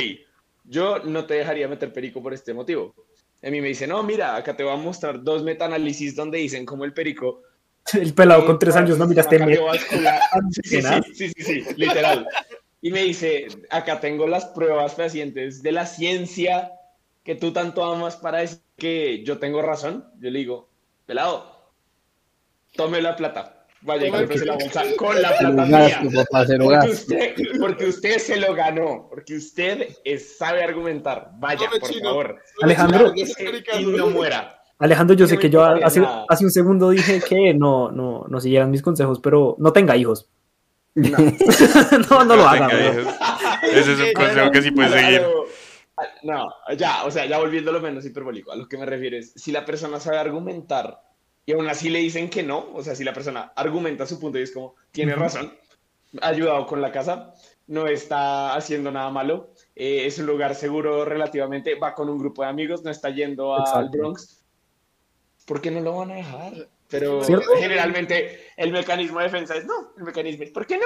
yo 0.65 0.99
no 0.99 1.25
te 1.25 1.35
dejaría 1.35 1.67
meter 1.67 1.91
perico 1.91 2.21
por 2.21 2.33
este 2.33 2.53
motivo. 2.53 2.93
A 3.41 3.49
mí 3.49 3.59
me 3.61 3.69
dice, 3.69 3.87
no, 3.87 4.01
mira, 4.03 4.35
acá 4.35 4.55
te 4.55 4.63
voy 4.63 4.73
a 4.73 4.77
mostrar 4.77 5.21
dos 5.23 5.43
metaanálisis 5.43 6.15
donde 6.15 6.37
dicen 6.37 6.65
cómo 6.65 6.85
el 6.85 6.93
perico 6.93 7.41
El 7.93 8.13
pelado 8.13 8.45
con 8.45 8.57
tres 8.59 8.75
años 8.75 8.97
no 8.97 9.05
miraste 9.07 9.37
sí, 10.63 10.81
sí, 11.13 11.29
sí, 11.29 11.43
sí, 11.43 11.63
literal. 11.75 12.27
Y 12.81 12.91
me 12.91 13.03
dice, 13.03 13.47
acá 13.69 13.99
tengo 13.99 14.27
las 14.27 14.45
pruebas 14.45 14.95
fehacientes 14.95 15.61
de 15.63 15.71
la 15.71 15.85
ciencia 15.85 16.71
que 17.23 17.35
tú 17.35 17.51
tanto 17.53 17.83
amas 17.83 18.17
para 18.17 18.39
decir 18.39 18.59
que 18.77 19.23
yo 19.23 19.37
tengo 19.39 19.61
razón. 19.61 20.05
Yo 20.19 20.29
le 20.29 20.39
digo, 20.39 20.69
pelado, 21.05 21.71
tome 22.75 23.01
la 23.01 23.15
plata. 23.15 23.59
Vaya, 23.85 24.07
y 24.07 24.11
cómprese 24.11 24.45
la 24.45 24.53
bolsa 24.53 24.83
con 24.97 25.21
la 25.21 25.37
plata 25.37 25.65
mía. 25.65 26.01
papá, 26.15 26.45
Porque 26.47 26.89
usted, 26.89 27.35
porque 27.59 27.85
usted 27.87 28.17
se 28.17 28.37
lo 28.37 28.53
ganó, 28.53 29.07
porque 29.09 29.35
usted 29.35 29.89
es- 30.05 30.37
sabe 30.37 30.63
argumentar. 30.63 31.31
Vaya, 31.37 31.69
por 31.69 31.89
chino. 31.89 32.09
favor. 32.09 32.37
Alejandro. 32.61 33.11
Y 33.15 33.85
no 33.85 34.09
muera. 34.09 34.57
Alejandro, 34.79 35.15
yo 35.15 35.27
sé 35.27 35.37
que 35.37 35.49
yo 35.49 35.63
hace, 35.63 36.01
hace 36.29 36.45
un 36.45 36.51
segundo 36.51 36.89
dije 36.89 37.21
que 37.21 37.53
no, 37.53 37.91
no, 37.91 38.25
no 38.27 38.39
siguieran 38.41 38.71
mis 38.71 38.81
consejos, 38.81 39.19
pero 39.21 39.55
no 39.59 39.71
tenga 39.73 39.95
hijos. 39.97 40.29
no, 40.95 42.23
no 42.25 42.35
lo 42.35 42.47
haga. 42.47 42.69
Ese 43.63 43.93
es 43.93 43.99
un 43.99 44.13
consejo 44.15 44.51
que 44.51 44.61
sí 44.61 44.71
puedes 44.71 44.91
seguir. 44.93 45.21
A- 46.03 46.25
No, 46.25 46.47
ya, 46.77 47.03
o 47.05 47.11
sea, 47.11 47.25
ya 47.25 47.39
volviéndolo 47.39 47.79
menos 47.81 48.05
hiperbólico, 48.05 48.51
a 48.51 48.55
lo 48.55 48.67
que 48.67 48.77
me 48.77 48.85
refiero 48.85 49.17
es, 49.17 49.33
si 49.33 49.51
la 49.51 49.65
persona 49.65 49.99
sabe 49.99 50.17
argumentar 50.17 51.01
y 51.45 51.53
aún 51.53 51.67
así 51.67 51.89
le 51.89 51.99
dicen 51.99 52.29
que 52.29 52.43
no, 52.43 52.69
o 52.73 52.81
sea, 52.83 52.95
si 52.95 53.03
la 53.03 53.13
persona 53.13 53.51
argumenta 53.55 54.05
su 54.05 54.19
punto 54.19 54.39
y 54.39 54.43
es 54.43 54.51
como, 54.51 54.75
tiene 54.91 55.15
razón, 55.15 55.53
ha 56.21 56.27
ayudado 56.27 56.65
con 56.67 56.81
la 56.81 56.91
casa, 56.91 57.33
no 57.67 57.87
está 57.87 58.53
haciendo 58.55 58.91
nada 58.91 59.09
malo, 59.09 59.51
eh, 59.75 60.05
es 60.05 60.19
un 60.19 60.25
lugar 60.27 60.53
seguro 60.55 61.05
relativamente, 61.05 61.75
va 61.75 61.93
con 61.95 62.09
un 62.09 62.17
grupo 62.19 62.43
de 62.43 62.49
amigos, 62.49 62.83
no 62.83 62.91
está 62.91 63.09
yendo 63.09 63.55
a- 63.55 63.63
al. 63.73 63.89
Bronx, 63.89 64.43
¿por 65.45 65.59
qué 65.61 65.71
no 65.71 65.81
lo 65.81 65.97
van 65.97 66.11
a 66.11 66.15
dejar? 66.15 66.53
Pero 66.89 67.23
¿Cierto? 67.23 67.49
generalmente 67.57 68.39
el 68.55 68.71
mecanismo 68.71 69.17
de 69.19 69.25
defensa 69.25 69.55
es 69.55 69.65
no, 69.65 69.93
el 69.97 70.03
mecanismo 70.03 70.43
es 70.43 70.51
¿por 70.51 70.67
qué 70.67 70.77
no? 70.77 70.85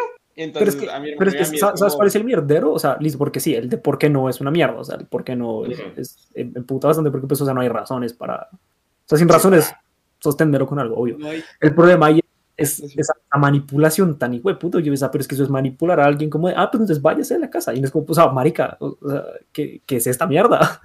Pero 0.53 0.69
es 0.69 0.75
que, 0.75 0.89
a 0.89 1.01
pero 1.17 1.29
es 1.31 1.35
que 1.35 1.41
es 1.55 1.59
¿sabes 1.59 1.79
como- 1.81 1.95
cuál 1.95 2.07
es 2.07 2.15
el 2.15 2.23
mierdero? 2.23 2.71
O 2.71 2.79
sea, 2.79 2.95
listo, 2.99 3.17
porque 3.17 3.39
sí, 3.39 3.55
el 3.55 3.69
de 3.69 3.77
por 3.77 3.97
qué 3.97 4.09
no 4.09 4.29
es 4.29 4.39
una 4.39 4.51
mierda. 4.51 4.79
O 4.79 4.83
sea, 4.83 4.95
el 4.97 5.05
por 5.07 5.23
qué 5.23 5.35
no 5.35 5.65
es, 5.65 5.79
Ujú. 5.79 5.89
es 5.97 6.29
em- 6.35 6.53
emputa 6.55 6.87
bastante 6.87 7.09
porque 7.11 7.25
pues, 7.27 7.41
o 7.41 7.45
sea, 7.45 7.53
no 7.53 7.61
hay 7.61 7.69
razones 7.69 8.13
para... 8.13 8.47
O 8.53 9.07
sea, 9.07 9.17
sin 9.17 9.27
razones, 9.27 9.73
sostenerlo 10.19 10.67
con 10.67 10.79
algo, 10.79 10.95
obvio. 10.97 11.17
No 11.17 11.27
hay- 11.27 11.43
El 11.59 11.73
problema 11.73 12.05
ahí 12.07 12.19
es 12.55 12.79
esa 12.79 13.13
manipulación 13.37 14.17
tan 14.17 14.33
hijo 14.33 14.49
de 14.49 14.55
puto. 14.55 14.79
Yo 14.79 14.91
pensaba, 14.91 15.11
pero 15.11 15.21
es 15.21 15.27
que 15.27 15.35
eso 15.35 15.43
es 15.43 15.49
manipular 15.49 15.99
a 15.99 16.05
alguien 16.05 16.29
como 16.29 16.47
de, 16.47 16.53
ah, 16.57 16.69
pues 16.71 16.81
entonces 16.81 17.01
váyase 17.01 17.35
de 17.35 17.39
la 17.39 17.49
casa. 17.49 17.73
Y 17.73 17.79
no 17.79 17.85
es 17.85 17.91
como, 17.91 18.05
pues, 18.05 18.17
ah, 18.19 18.29
marica, 18.31 18.77
o 18.79 18.97
sea, 19.07 19.23
¿qué, 19.51 19.81
qué 19.85 19.95
es 19.97 20.07
esta 20.07 20.25
mierda? 20.27 20.81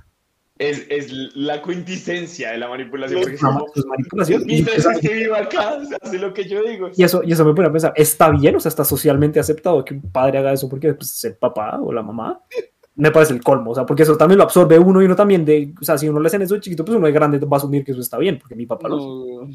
Es, 0.70 0.86
es 0.88 1.12
la 1.34 1.60
quintitencia 1.62 2.50
de 2.52 2.58
la 2.58 2.68
manipulación. 2.68 3.20
porque 3.20 3.36
es 3.36 3.42
ma- 3.42 3.62
es 3.74 3.84
manipulación. 3.86 4.42
Mientras 4.46 4.82
sea, 4.82 4.92
esté 4.92 5.12
vivo 5.14 5.34
acá, 5.34 5.74
o 5.74 5.84
sea, 5.84 5.98
hace 6.00 6.18
lo 6.18 6.32
que 6.32 6.44
yo 6.48 6.62
digo. 6.62 6.90
y 6.94 7.02
eso, 7.02 7.22
y 7.24 7.32
eso 7.32 7.44
me 7.44 7.54
pone 7.54 7.68
a 7.68 7.72
pensar, 7.72 7.92
¿está 7.96 8.30
bien? 8.30 8.56
O 8.56 8.60
sea, 8.60 8.68
¿está 8.70 8.84
socialmente 8.84 9.40
aceptado 9.40 9.84
que 9.84 9.94
un 9.94 10.02
padre 10.12 10.38
haga 10.38 10.52
eso 10.52 10.68
porque 10.68 10.94
pues, 10.94 11.10
es 11.16 11.24
el 11.24 11.34
papá 11.36 11.78
o 11.80 11.92
la 11.92 12.02
mamá? 12.02 12.40
Me 12.94 13.10
parece 13.10 13.32
el 13.32 13.42
colmo, 13.42 13.70
o 13.70 13.74
sea, 13.74 13.86
porque 13.86 14.02
eso 14.02 14.16
también 14.18 14.36
lo 14.38 14.44
absorbe 14.44 14.78
uno 14.78 15.00
y 15.00 15.06
uno 15.06 15.16
también 15.16 15.44
de, 15.44 15.72
o 15.80 15.84
sea, 15.84 15.96
si 15.96 16.08
uno 16.08 16.20
le 16.20 16.26
hacen 16.26 16.42
eso 16.42 16.54
de 16.54 16.60
chiquito, 16.60 16.84
pues 16.84 16.96
uno 16.96 17.06
de 17.06 17.12
grande 17.12 17.38
va 17.38 17.56
a 17.56 17.58
asumir 17.58 17.84
que 17.84 17.92
eso 17.92 18.00
está 18.02 18.18
bien, 18.18 18.38
porque 18.38 18.54
mi 18.54 18.66
papá 18.66 18.88
lo. 18.88 18.96
No, 18.96 19.48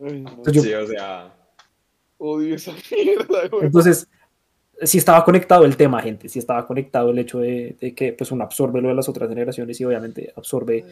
ay, 0.00 0.20
no. 0.22 0.30
Entonces, 0.30 0.52
yo- 0.54 0.62
Sí, 0.62 0.72
o 0.72 0.86
sea, 0.86 1.34
Odio 2.18 2.54
esa 2.54 2.72
mierda, 2.90 3.48
güey. 3.50 3.66
Entonces, 3.66 4.08
sí 4.80 4.98
estaba 4.98 5.24
conectado 5.24 5.64
el 5.64 5.76
tema, 5.76 6.00
gente, 6.00 6.28
sí 6.28 6.38
estaba 6.38 6.66
conectado 6.66 7.10
el 7.10 7.18
hecho 7.18 7.38
de, 7.38 7.76
de 7.80 7.94
que 7.94 8.12
pues 8.12 8.32
uno 8.32 8.44
absorbe 8.44 8.80
lo 8.80 8.88
de 8.88 8.94
las 8.94 9.08
otras 9.08 9.28
generaciones 9.28 9.80
y 9.80 9.84
obviamente 9.84 10.32
absorbe 10.36 10.84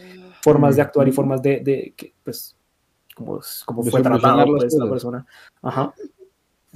formas 0.43 0.76
de 0.76 0.83
actuar 0.83 1.09
y 1.09 1.12
formas 1.12 1.43
de, 1.43 1.61
de 1.61 1.95
que, 1.97 2.12
pues, 2.22 2.57
como, 3.14 3.41
como 3.64 3.83
fue 3.83 4.03
las 4.03 4.20
pues, 4.47 4.74
la 4.74 4.89
persona. 4.89 5.26
Ajá. 5.62 5.93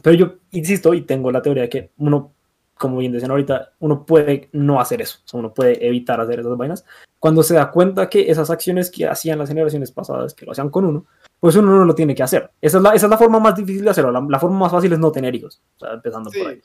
Pero 0.03 0.17
yo 0.17 0.35
insisto 0.51 0.93
y 0.95 1.03
tengo 1.03 1.31
la 1.31 1.41
teoría 1.41 1.63
de 1.65 1.69
que 1.69 1.91
uno, 1.99 2.33
como 2.77 2.99
bien 2.99 3.13
decían 3.13 3.31
ahorita, 3.31 3.73
uno 3.79 4.05
puede 4.05 4.49
no 4.53 4.81
hacer 4.81 5.01
eso, 5.01 5.19
o 5.25 5.29
sea, 5.29 5.41
uno 5.41 5.55
puede 5.55 5.87
evitar 5.87 6.21
hacer 6.21 6.41
esas 6.41 6.57
vainas. 6.57 6.85
Cuando 7.21 7.43
se 7.43 7.55
da 7.55 7.71
cuenta 7.71 8.11
que 8.11 8.31
esas 8.31 8.51
acciones 8.51 8.91
que 8.91 9.07
hacían 9.07 9.39
las 9.39 9.49
generaciones 9.49 9.91
pasadas, 9.93 10.35
que 10.35 10.45
lo 10.45 10.53
hacían 10.53 10.69
con 10.69 10.85
uno, 10.85 11.07
pues 11.41 11.57
uno 11.57 11.71
no 11.71 11.85
lo 11.85 11.95
tiene 11.95 12.15
que 12.15 12.23
hacer. 12.23 12.51
Esa 12.61 12.79
es 12.79 12.83
la, 12.83 12.91
esa 12.91 13.07
es 13.07 13.11
la 13.11 13.17
forma 13.17 13.39
más 13.39 13.55
difícil 13.55 13.85
de 13.85 13.91
hacerlo. 13.91 14.11
La, 14.11 14.21
la 14.29 14.39
forma 14.39 14.59
más 14.59 14.73
fácil 14.73 14.93
es 14.93 14.99
no 14.99 15.13
tener 15.13 15.35
hijos, 15.35 15.63
o 15.77 15.79
sea, 15.79 15.95
empezando 15.95 16.31
Sí. 16.31 16.39
por 16.41 16.51
ahí. 16.51 16.61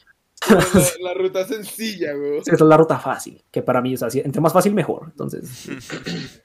La, 0.47 0.65
la 1.01 1.13
ruta 1.13 1.45
sencilla, 1.45 2.13
güey. 2.13 2.37
Esa 2.45 2.53
es 2.55 2.61
la 2.61 2.77
ruta 2.77 2.97
fácil, 2.99 3.43
que 3.51 3.61
para 3.61 3.81
mí, 3.81 3.93
o 3.93 3.97
sea, 3.97 4.09
si- 4.09 4.19
entre 4.19 4.41
más 4.41 4.53
fácil, 4.53 4.73
mejor. 4.73 5.03
Entonces, 5.07 5.69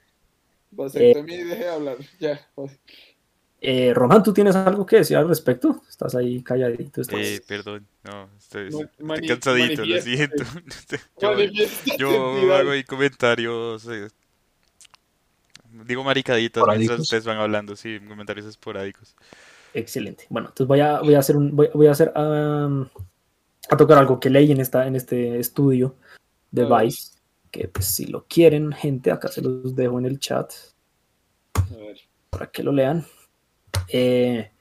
Vasectomía 0.71 1.39
y 1.39 1.43
deje 1.43 1.63
de 1.63 1.69
hablar. 1.69 1.97
Ya. 2.19 2.47
Eh, 3.61 3.93
Román, 3.93 4.21
¿tú 4.21 4.33
tienes 4.33 4.55
algo 4.55 4.85
que 4.85 4.97
decir 4.97 5.15
al 5.17 5.27
respecto? 5.27 5.81
Estás 5.89 6.13
ahí 6.15 6.43
calladito. 6.43 7.01
Estás... 7.01 7.19
Eh, 7.19 7.41
perdón, 7.47 7.87
no, 8.03 8.29
estoy, 8.37 8.69
cansadito, 9.27 9.85
lo 9.85 10.01
siento. 10.01 10.43
yo 11.97 12.53
hago 12.53 12.71
ahí 12.71 12.83
comentarios. 12.83 13.87
eh, 13.87 14.09
digo 15.85 16.03
maricaditas 16.03 16.63
mientras 16.77 16.99
ustedes 16.99 17.25
van 17.25 17.37
hablando, 17.37 17.75
sí, 17.75 17.99
comentarios 18.07 18.45
esporádicos. 18.45 19.15
Excelente. 19.73 20.25
Bueno, 20.29 20.49
entonces 20.49 20.67
voy 20.67 20.81
a, 20.81 20.99
voy 20.99 21.15
a 21.15 21.19
hacer 21.19 21.35
un, 21.35 21.55
voy, 21.55 21.69
voy 21.73 21.87
a 21.87 21.91
hacer 21.91 22.11
a 23.69 23.77
tocar 23.77 23.97
algo 23.97 24.19
que 24.19 24.29
leí 24.29 24.51
en 24.51 24.59
esta, 24.61 24.87
en 24.87 24.95
este 24.95 25.39
estudio 25.39 25.95
de. 26.51 26.65
Vice. 26.65 27.13
Que 27.51 27.69
pues 27.69 27.85
si 27.85 28.05
lo 28.07 28.25
quieren, 28.27 28.73
gente, 28.73 29.11
acá 29.11 29.29
se 29.29 29.41
los 29.41 29.73
dejo 29.75 29.97
en 29.97 30.05
el 30.05 30.19
chat 30.19 30.51
A 31.53 31.75
ver. 31.77 31.97
para 32.29 32.47
que 32.51 32.63
lo 32.63 32.71
lean. 32.73 33.05
Eh, 33.87 34.51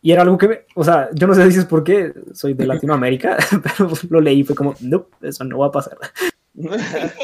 y 0.00 0.12
era 0.12 0.22
algo 0.22 0.38
que, 0.38 0.46
me- 0.48 0.60
o 0.76 0.84
sea, 0.84 1.08
yo 1.12 1.26
no 1.26 1.34
sé 1.34 1.50
si 1.50 1.58
es 1.58 1.64
porque 1.64 2.14
soy 2.32 2.54
de 2.54 2.64
Latinoamérica, 2.66 3.36
pero 3.76 3.90
lo 4.10 4.20
leí 4.20 4.40
y 4.40 4.44
fue 4.44 4.54
como, 4.54 4.74
no, 4.80 5.08
eso 5.20 5.42
no 5.44 5.58
va 5.58 5.66
a 5.66 5.72
pasar. 5.72 5.98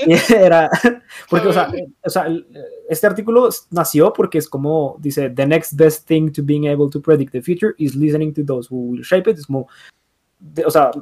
Y 0.07 0.13
era, 0.33 0.71
porque, 1.29 1.49
o 1.49 1.53
sea, 1.53 1.69
o 2.05 2.11
sea, 2.11 2.27
este 2.89 3.07
artículo 3.09 3.49
nació 3.73 4.13
porque 4.13 4.39
es 4.39 4.49
como, 4.49 4.97
dice, 5.01 5.29
the 5.31 5.45
next 5.45 5.75
best 5.75 6.07
thing 6.07 6.31
to 6.31 6.41
being 6.45 6.69
able 6.69 6.89
to 6.89 7.01
predict 7.01 7.33
the 7.33 7.43
future 7.43 7.75
is 7.79 7.97
listening 7.97 8.33
to 8.33 8.45
those 8.45 8.69
who 8.71 8.91
will 8.91 9.03
shape 9.03 9.29
it. 9.29 9.39
Es 9.39 9.47
como, 9.47 9.67
de- 10.39 10.65
o 10.65 10.71
sea, 10.71 10.93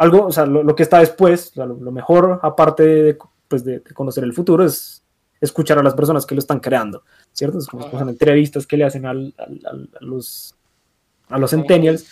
algo, 0.00 0.26
o 0.26 0.32
sea, 0.32 0.46
lo, 0.46 0.62
lo 0.62 0.74
que 0.74 0.82
está 0.82 0.98
después, 0.98 1.50
o 1.50 1.54
sea, 1.54 1.66
lo, 1.66 1.74
lo 1.76 1.92
mejor, 1.92 2.40
aparte 2.42 2.82
de, 2.84 3.18
pues, 3.48 3.64
de, 3.64 3.80
de 3.80 3.94
conocer 3.94 4.24
el 4.24 4.32
futuro, 4.32 4.64
es 4.64 5.02
escuchar 5.40 5.78
a 5.78 5.82
las 5.82 5.94
personas 5.94 6.24
que 6.26 6.34
lo 6.34 6.38
están 6.38 6.58
creando, 6.60 7.02
¿cierto? 7.32 7.58
Es 7.58 7.66
como 7.66 7.90
son 7.90 8.08
entrevistas 8.08 8.66
que 8.66 8.76
le 8.76 8.84
hacen 8.84 9.04
al- 9.06 9.34
al- 9.38 9.60
al- 9.64 9.88
a 10.00 10.04
los 10.04 10.54
a 11.28 11.38
los 11.38 11.50
centennials 11.50 12.10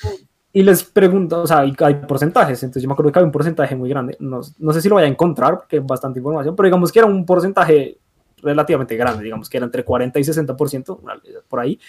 y 0.53 0.63
les 0.63 0.85
pregunto, 0.85 1.43
o 1.43 1.47
sea, 1.47 1.59
hay, 1.61 1.75
hay 1.81 1.95
porcentajes, 1.95 2.63
entonces 2.63 2.83
yo 2.83 2.89
me 2.89 2.93
acuerdo 2.93 3.11
que 3.11 3.19
había 3.19 3.27
un 3.27 3.33
porcentaje 3.33 3.75
muy 3.75 3.89
grande, 3.89 4.17
no, 4.21 4.41
no 4.59 4.73
sé 4.73 4.81
si 4.81 4.89
lo 4.89 4.95
vaya 4.95 5.09
a 5.09 5.11
encontrar 5.11 5.57
porque 5.59 5.79
es 5.79 5.85
bastante 5.87 6.21
información, 6.21 6.55
pero 6.55 6.67
digamos 6.69 6.93
que 6.93 7.01
era 7.01 7.07
un 7.09 7.27
porcentaje 7.27 7.99
relativamente 8.43 8.97
grande, 8.97 9.25
digamos 9.25 9.49
que 9.51 9.57
era 9.57 9.67
entre 9.67 9.85
40 9.85 10.21
y 10.21 10.25
60%, 10.25 11.01
una- 11.03 11.21
por 11.49 11.59
ahí, 11.61 11.81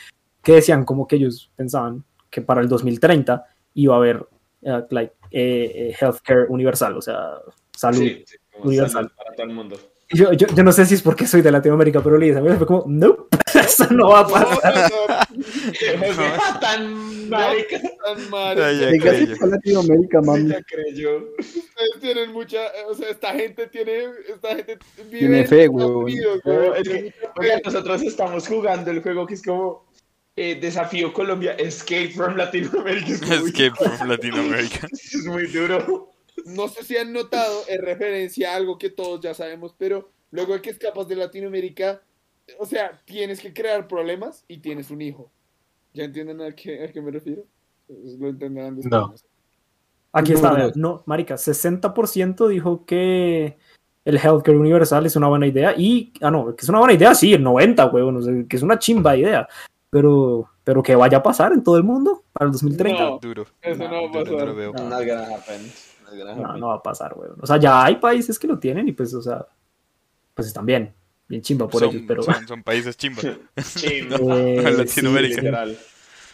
que 0.42 0.54
decían 0.54 0.86
como 0.86 1.06
que 1.08 1.18
ellos 1.18 1.52
pensaban 1.56 2.04
que 2.30 2.42
para 2.42 2.62
el 2.62 2.68
2030 2.68 3.46
iba 3.76 3.94
a 3.94 3.98
haber 3.98 4.26
eh, 4.64 4.84
like, 4.90 5.14
eh, 5.32 5.72
eh, 5.92 5.96
healthcare 6.00 6.46
universal, 6.50 6.98
o 6.98 7.02
sea, 7.02 7.34
salud. 7.76 8.00
Sí, 8.00 8.24
sí, 8.26 8.38
Universal. 8.62 8.92
salud 8.92 9.12
para 9.16 9.36
todo 9.36 9.46
el 9.48 9.54
mundo. 9.54 9.78
Yo, 10.12 10.34
yo, 10.34 10.48
yo 10.48 10.64
no 10.64 10.72
sé 10.72 10.88
si 10.88 10.96
es 10.96 11.04
porque 11.04 11.28
soy 11.28 11.42
de 11.44 11.52
Latinoamérica, 11.52 12.02
pero 12.02 12.18
leí 12.18 12.32
esa 12.32 12.42
vez, 12.42 12.58
fue 12.58 12.66
como, 12.66 12.84
no, 12.88 13.28
eso 13.54 13.86
no 13.92 14.10
va 14.10 14.22
a 14.22 14.28
pasar. 14.28 14.92
José, 15.30 16.32
tan 16.60 17.30
marica. 17.30 17.80
Tan 18.04 18.56
creyó. 18.56 19.38
que 19.38 19.46
Latinoamérica, 19.48 20.20
Sí, 20.20 20.26
mami. 20.26 20.50
ya 20.50 20.64
creyó. 20.64 21.18
Ustedes 21.38 22.00
tienen 22.02 22.32
mucha, 22.32 22.60
o 22.90 22.96
sea, 22.96 23.10
esta 23.10 23.34
gente 23.34 23.68
tiene, 23.68 24.06
esta 24.28 24.56
gente 24.56 24.80
vive 25.06 25.20
Tiene 25.20 25.40
en 25.42 25.48
fe, 25.48 25.68
No, 25.68 25.74
huevón, 25.74 26.12
es 26.78 26.90
que, 26.90 27.14
nosotros 27.64 28.02
estamos 28.02 28.48
jugando 28.48 28.90
el 28.90 29.04
juego 29.04 29.28
que 29.28 29.36
es 29.36 29.44
como 29.44 29.86
eh, 30.40 30.56
Desafío 30.56 31.12
Colombia, 31.12 31.52
Escape 31.54 32.12
from 32.12 32.38
Latinoamérica. 32.38 33.12
Es, 33.12 33.42
muy, 33.42 33.50
Escape 33.50 33.76
from 33.76 34.08
Latinoamérica. 34.08 34.88
es 34.92 35.26
muy 35.26 35.48
duro. 35.48 36.14
No 36.46 36.70
sé 36.70 36.86
si 36.86 36.96
han 36.96 37.12
notado, 37.12 37.64
es 37.68 37.82
referencia 37.82 38.54
a 38.54 38.56
algo 38.56 38.78
que 38.78 38.90
todos 38.90 39.20
ya 39.20 39.34
sabemos, 39.34 39.76
pero 39.78 40.12
luego 40.32 40.54
de 40.54 40.62
que 40.62 40.70
escapas 40.70 41.10
de 41.10 41.18
Latinoamérica, 41.18 42.02
o 42.58 42.66
sea, 42.66 43.02
tienes 43.04 43.42
que 43.42 43.54
crear 43.54 43.88
problemas 43.90 44.46
y 44.48 44.60
tienes 44.60 44.90
un 44.92 45.02
hijo. 45.02 45.30
¿Ya 45.94 46.06
entienden 46.06 46.42
a 46.42 46.52
qué, 46.54 46.86
a 46.86 46.88
qué 46.88 47.02
me 47.02 47.12
refiero? 47.12 47.44
Lo 47.90 48.30
entenderán 48.30 48.78
después. 48.78 48.92
No. 48.92 49.14
Aquí 50.14 50.32
está, 50.32 50.72
No, 50.76 51.04
marica, 51.06 51.36
60% 51.36 52.48
dijo 52.48 52.86
que 52.86 53.58
el 54.06 54.18
healthcare 54.18 54.58
universal 54.58 55.06
es 55.06 55.18
una 55.18 55.28
buena 55.28 55.48
idea 55.48 55.76
y, 55.78 56.14
ah, 56.22 56.32
no, 56.32 56.56
que 56.56 56.64
es 56.64 56.70
una 56.70 56.80
buena 56.80 56.94
idea, 56.94 57.14
sí, 57.14 57.34
el 57.34 57.44
90, 57.44 57.88
huevón, 57.88 58.48
que 58.48 58.56
es 58.56 58.64
una 58.64 58.80
chimba 58.80 59.18
idea, 59.18 59.46
pero, 59.90 60.50
pero 60.64 60.84
que 60.84 60.96
vaya 60.96 61.18
a 61.20 61.24
pasar 61.24 61.52
en 61.54 61.64
todo 61.64 61.78
el 61.78 61.84
mundo 61.84 62.24
para 62.34 62.46
el 62.48 62.52
2030. 62.52 63.02
No. 63.04 63.20
Duro. 63.20 63.46
Eso 63.62 63.88
no 63.88 63.92
va 64.12 64.20
a 64.22 64.24
Duro, 64.24 64.38
pasar. 64.38 64.56
veo. 64.56 64.74
No. 64.74 64.84
Not 64.90 65.00
gonna 65.08 65.36
happen. 65.36 65.62
Not 66.04 66.12
gonna 66.18 66.36
No, 66.36 66.46
happen. 66.48 66.60
no 66.62 66.68
va 66.68 66.76
a 66.76 66.84
pasar, 66.84 67.14
huevón. 67.18 67.38
O 67.42 67.46
sea, 67.48 67.58
ya 67.58 67.84
hay 67.86 67.96
países 67.98 68.38
que 68.40 68.48
lo 68.48 68.60
tienen 68.60 68.88
y 68.88 68.92
pues, 68.94 69.14
o 69.14 69.22
sea, 69.22 69.46
pues 70.34 70.48
están 70.48 70.66
bien, 70.66 70.94
bien 71.28 71.42
chimba 71.42 71.68
por 71.68 71.82
Son, 71.82 71.90
ellos, 71.90 72.04
pero 72.08 72.24
son, 72.24 72.48
son 72.48 72.64
países 72.64 72.96
chimba. 72.98 73.22
Sí, 73.64 74.02
No, 74.10 74.38
Eh, 74.38 74.64
sí, 74.66 74.78
Latinoamérica. 74.78 75.66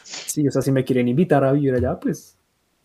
sí, 0.03 0.47
o 0.47 0.51
sea, 0.51 0.61
si 0.61 0.71
me 0.71 0.83
quieren 0.83 1.07
invitar 1.07 1.43
a 1.43 1.51
vivir 1.51 1.73
allá, 1.75 1.99
pues, 1.99 2.37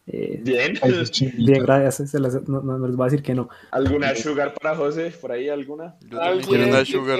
eh, 0.07 0.41
Bien. 0.43 0.75
Bien, 1.37 1.63
gracias, 1.63 2.11
se 2.11 2.19
las- 2.19 2.49
no, 2.49 2.61
no- 2.63 2.87
les 2.87 2.97
voy 2.97 3.05
a 3.07 3.11
decir 3.11 3.23
que 3.23 3.35
no. 3.35 3.49
¿Alguna 3.71 4.15
sugar 4.17 4.55
para 4.55 4.75
José? 4.77 5.13
¿Por 5.21 5.31
ahí 5.33 5.49
alguna? 5.49 5.97
Yo 6.09 6.19
también 6.19 6.47
quiero 6.47 6.67
una 6.69 6.85
sugar 6.85 7.19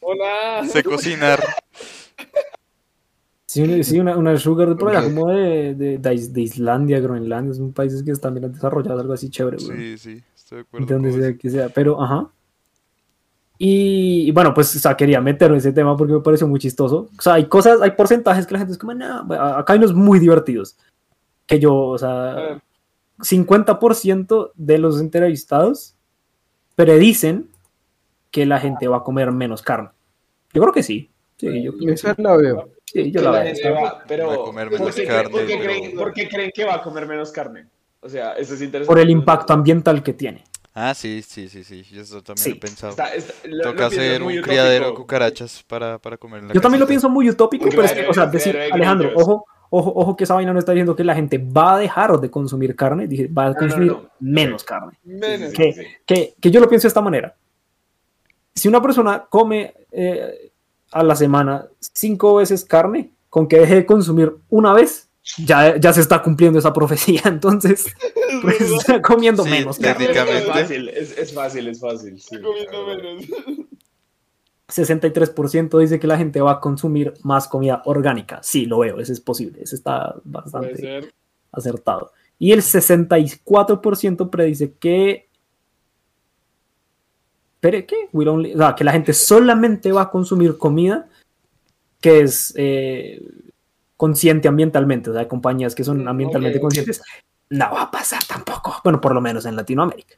por 0.00 0.16
Hola. 0.16 0.66
sé 0.66 0.82
cocinar. 0.82 1.40
Sí, 3.52 3.62
una, 3.62 3.82
sí, 3.82 4.00
una, 4.00 4.16
una 4.16 4.36
sugar 4.38 4.68
de 4.70 4.76
por 4.76 4.90
allá, 4.96 5.02
como 5.04 5.28
de, 5.28 5.74
de, 5.74 5.98
de 5.98 6.14
Is- 6.14 6.32
de 6.32 6.40
Islandia, 6.42 7.00
Groenlandia, 7.00 7.52
son 7.54 7.72
países 7.72 8.02
que 8.02 8.10
están 8.12 8.34
bien 8.34 8.50
desarrollados, 8.52 9.00
algo 9.00 9.12
así 9.12 9.28
chévere, 9.30 9.58
güey. 9.62 9.96
Sí, 9.96 9.98
sí, 9.98 10.22
estoy 10.34 10.56
de 10.58 10.62
acuerdo. 10.62 10.86
donde 10.86 11.12
sea 11.12 11.36
que 11.36 11.50
sea, 11.50 11.68
pero 11.68 12.00
ajá. 12.02 12.30
Y, 13.58 14.24
y 14.28 14.30
bueno, 14.32 14.52
pues, 14.54 14.74
o 14.74 14.78
sea, 14.78 14.96
quería 14.96 15.20
meterme 15.20 15.56
en 15.56 15.58
ese 15.60 15.72
tema 15.72 15.96
porque 15.96 16.14
me 16.14 16.20
pareció 16.20 16.48
muy 16.48 16.58
chistoso. 16.58 17.08
O 17.16 17.22
sea, 17.22 17.34
hay 17.34 17.46
cosas, 17.46 17.80
hay 17.80 17.92
porcentajes 17.92 18.46
que 18.46 18.52
la 18.54 18.58
gente 18.58 18.72
es 18.72 18.78
como, 18.78 18.94
no, 18.94 19.18
acá 19.34 19.74
hay 19.74 19.78
unos 19.78 19.94
muy 19.94 20.18
divertidos. 20.18 20.76
Que 21.46 21.60
yo, 21.60 21.74
o 21.76 21.98
sea, 21.98 22.34
ver. 22.34 22.62
50% 23.18 24.52
de 24.54 24.78
los 24.78 25.00
entrevistados 25.00 25.94
predicen 26.74 27.48
que 28.30 28.46
la 28.46 28.58
gente 28.58 28.88
va 28.88 28.98
a 28.98 29.02
comer 29.04 29.30
menos 29.30 29.62
carne. 29.62 29.90
Yo 30.52 30.62
creo 30.62 30.72
que 30.72 30.82
sí. 30.82 31.10
Sí, 31.36 31.62
yo, 31.62 31.72
Esa 31.88 32.14
la 32.18 32.36
veo. 32.36 32.68
Sí, 32.92 33.10
yo 33.10 33.20
Que 33.20 33.24
la 33.24 33.30
la 33.32 33.38
veo. 33.42 33.54
gente 33.54 33.70
va, 33.70 34.04
pero 34.06 34.26
Va 34.28 34.34
a 34.34 34.36
comer 34.38 34.68
¿por 34.70 34.94
qué, 34.94 35.04
carne, 35.06 35.30
¿por 35.30 35.40
qué 35.46 35.56
pero- 35.56 35.62
creen, 35.64 35.96
por 35.96 36.12
qué 36.12 36.28
creen 36.28 36.50
que 36.54 36.64
va 36.64 36.74
a 36.76 36.82
comer 36.82 37.06
menos 37.06 37.30
carne? 37.32 37.66
O 38.00 38.08
sea, 38.08 38.32
eso 38.32 38.54
es 38.54 38.62
interesante. 38.62 38.86
Por 38.86 38.98
el 38.98 39.10
impacto 39.10 39.52
ambiental 39.52 40.02
que 40.02 40.12
tiene. 40.12 40.44
Ah, 40.74 40.94
sí, 40.94 41.22
sí, 41.22 41.48
sí, 41.48 41.64
sí. 41.64 41.82
Yo 41.92 42.00
eso 42.00 42.22
también 42.22 42.44
Sí. 42.44 42.50
he 42.52 42.54
pensado. 42.56 42.90
Está- 42.92 43.14
está- 43.14 43.34
lo- 43.46 43.56
lo 43.56 43.62
Toca 43.62 43.86
hacer 43.86 44.22
un 44.22 44.40
criadero 44.40 44.86
de 44.88 44.94
cucarachas 44.94 45.62
para, 45.64 45.98
para 45.98 46.16
comer 46.16 46.40
en 46.40 46.48
la 46.48 46.54
Yo 46.54 46.60
también 46.60 46.80
lo 46.80 46.86
pienso 46.86 47.08
muy 47.10 47.28
utópico, 47.28 47.66
pero 47.68 47.82
es 47.84 47.92
que, 47.92 48.06
o 48.06 48.14
sea, 48.14 48.26
decir, 48.26 48.56
Alejandro, 48.58 49.12
ojo, 49.14 49.44
ojo, 49.68 49.92
ojo 49.94 50.16
que 50.16 50.24
esa 50.24 50.34
vaina 50.34 50.52
no 50.52 50.58
está 50.58 50.72
diciendo 50.72 50.96
que 50.96 51.04
la 51.04 51.14
gente 51.14 51.36
va 51.38 51.74
a 51.74 51.78
dejar 51.78 52.18
de 52.18 52.30
consumir 52.30 52.74
carne, 52.74 53.06
dije, 53.06 53.26
va 53.28 53.46
a 53.46 53.48
no, 53.50 53.54
consumir 53.56 53.92
no. 53.92 54.10
menos 54.20 54.64
carne. 54.64 54.98
Menos. 55.04 55.50
Sí. 55.52 55.74
Que, 56.06 56.34
que 56.40 56.50
yo 56.50 56.58
lo 56.60 56.68
pienso 56.68 56.86
de 56.86 56.88
esta 56.88 57.02
manera. 57.02 57.34
Si 58.54 58.66
una 58.68 58.80
persona 58.82 59.26
come 59.28 59.74
eh, 59.92 60.51
a 60.92 61.02
la 61.02 61.16
semana 61.16 61.66
cinco 61.80 62.36
veces 62.36 62.64
carne, 62.64 63.12
con 63.28 63.48
que 63.48 63.58
deje 63.60 63.74
de 63.76 63.86
consumir 63.86 64.36
una 64.48 64.72
vez, 64.72 65.08
ya, 65.38 65.76
ya 65.76 65.92
se 65.92 66.00
está 66.00 66.22
cumpliendo 66.22 66.58
esa 66.58 66.72
profecía. 66.72 67.22
Entonces, 67.26 67.86
pues 68.42 68.60
está 68.60 69.00
comiendo 69.00 69.44
Sí, 69.44 69.50
menos 69.50 69.78
carne. 69.78 70.04
Es 70.04 70.10
Técnicamente. 70.12 70.46
fácil, 70.50 70.88
es, 70.88 71.16
es 71.18 71.32
fácil, 71.32 71.68
es 71.68 71.80
fácil. 71.80 72.20
sí. 72.20 72.36
Comiendo 72.40 72.86
menos. 72.86 73.24
63% 74.68 75.78
dice 75.80 76.00
que 76.00 76.06
la 76.06 76.16
gente 76.16 76.40
va 76.40 76.52
a 76.52 76.60
consumir 76.60 77.14
más 77.22 77.46
comida 77.48 77.82
orgánica. 77.84 78.40
Sí, 78.42 78.66
lo 78.66 78.78
veo, 78.78 79.00
ese 79.00 79.12
es 79.12 79.20
posible, 79.20 79.62
ese 79.62 79.76
está 79.76 80.14
bastante 80.24 81.12
acertado. 81.52 82.12
Y 82.38 82.52
el 82.52 82.60
64% 82.62 84.30
predice 84.30 84.72
que... 84.74 85.28
¿Pero 87.62 87.78
qué? 87.86 88.08
Will 88.12 88.26
only- 88.28 88.54
o 88.54 88.58
sea, 88.58 88.74
que 88.74 88.82
la 88.82 88.90
gente 88.90 89.12
solamente 89.12 89.92
va 89.92 90.02
a 90.02 90.10
consumir 90.10 90.58
comida 90.58 91.08
que 92.00 92.22
es 92.22 92.52
eh, 92.56 93.22
consciente 93.96 94.48
ambientalmente, 94.48 95.10
o 95.10 95.12
sea, 95.14 95.28
compañías 95.28 95.72
que 95.76 95.84
son 95.84 96.02
Mm, 96.02 96.08
ambientalmente 96.08 96.58
conscientes. 96.60 97.00
No 97.50 97.70
va 97.72 97.82
a 97.82 97.90
pasar 97.92 98.24
tampoco. 98.24 98.74
Bueno, 98.82 99.00
por 99.00 99.14
lo 99.14 99.20
menos 99.20 99.46
en 99.46 99.54
Latinoamérica. 99.54 100.16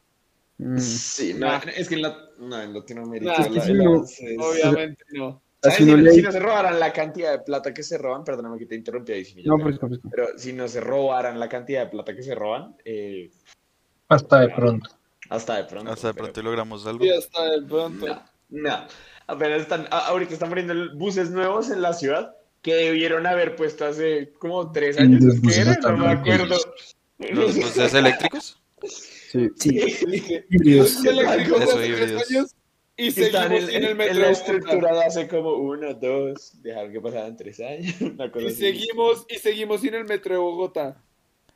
Mm. 0.56 0.78
Sí, 0.78 1.34
no, 1.34 1.48
Nah. 1.48 1.60
es 1.76 1.86
que 1.86 1.96
en, 1.96 2.02
la, 2.02 2.16
no, 2.38 2.62
en 2.62 2.72
Latinoamérica 2.72 3.32
Nah, 3.32 3.38
la- 3.38 3.44
es 3.44 3.48
que 3.48 3.58
la- 3.58 3.64
si 3.66 3.72
no- 3.74 4.04
es- 4.04 4.20
es- 4.20 4.38
Obviamente 4.40 5.04
no. 5.12 5.42
Si, 5.76 5.84
no 5.84 5.96
si 6.10 6.20
hay- 6.26 6.32
se 6.32 6.40
robaran 6.40 6.80
la 6.80 6.92
cantidad 6.94 7.32
de 7.32 7.38
plata 7.40 7.74
que 7.74 7.82
se 7.82 7.98
roban, 7.98 8.24
perdóname 8.24 8.58
que 8.58 8.66
te 8.66 8.74
interrumpí 8.74 9.12
ahí, 9.12 9.24
sí, 9.26 9.42
No, 9.44 9.58
pues, 9.58 9.78
pues, 9.78 10.00
pero 10.10 10.28
si 10.38 10.52
no 10.54 10.66
se 10.68 10.80
robaran 10.80 11.38
la 11.38 11.48
cantidad 11.50 11.84
de 11.84 11.90
plata 11.90 12.14
que 12.16 12.22
se 12.22 12.34
roban, 12.34 12.74
eh, 12.86 13.30
Hasta 14.08 14.40
de 14.40 14.48
pronto. 14.50 14.88
Hasta 15.30 15.56
de 15.56 15.64
pronto. 15.64 15.90
Hasta 15.92 16.08
de 16.08 16.14
pero- 16.14 16.24
pronto 16.26 16.42
logramos 16.42 16.86
algo. 16.86 17.04
Y 17.04 17.10
hasta 17.10 17.50
de 17.50 17.62
pronto. 17.62 18.06
No, 18.06 18.22
no. 18.50 18.86
Apenas 19.26 19.62
están, 19.62 19.86
ahorita 19.90 20.34
están 20.34 20.50
poniendo 20.50 20.74
buses 20.96 21.30
nuevos 21.30 21.70
en 21.70 21.80
la 21.82 21.92
ciudad 21.94 22.36
que 22.60 22.74
debieron 22.74 23.26
haber 23.26 23.56
puesto 23.56 23.86
hace 23.86 24.32
como 24.38 24.70
tres 24.72 24.96
Sí, 24.96 25.02
años. 25.02 25.22
los 25.22 25.34
¿es 25.34 25.40
que 25.40 25.46
buses 25.46 25.58
era? 25.62 25.72
están 25.72 25.98
No 25.98 26.06
me 26.06 26.12
acuerdo. 26.12 26.56
¿Los 27.18 27.56
buses 27.56 27.94
eléctricos? 27.94 28.58
Sí. 28.86 29.48
Sí, 29.56 29.80
híbridos. 30.50 30.94
"Los 30.96 31.04
eléctricos 31.06 31.62
Eso, 31.62 31.70
hace 31.78 31.86
tres 31.86 32.00
híbridos. 32.00 32.30
años 32.30 32.54
Y 32.96 33.12
Que 33.12 33.22
está 33.24 33.46
en, 33.46 33.52
el- 33.52 33.70
en 33.70 33.76
el 33.76 33.90
en 33.90 33.96
metro. 33.96 34.20
la 34.20 34.26
de 34.26 34.32
estructura 34.32 34.74
Bogotá. 34.76 34.94
de 35.00 35.04
hace 35.06 35.26
como 35.28 35.54
uno, 35.54 35.94
dos, 35.94 36.62
dejar 36.62 36.92
que 36.92 37.00
pasaran 37.00 37.36
tres 37.36 37.58
años. 37.58 37.92
Una 38.00 38.30
cosa 38.30 38.44
Y 38.44 38.48
así. 38.48 38.56
seguimos, 38.56 39.26
y 39.28 39.34
seguimos 39.38 39.82
en 39.84 39.94
el 39.94 40.04
metro 40.04 40.32
de 40.34 40.38
Bogotá. 40.38 41.02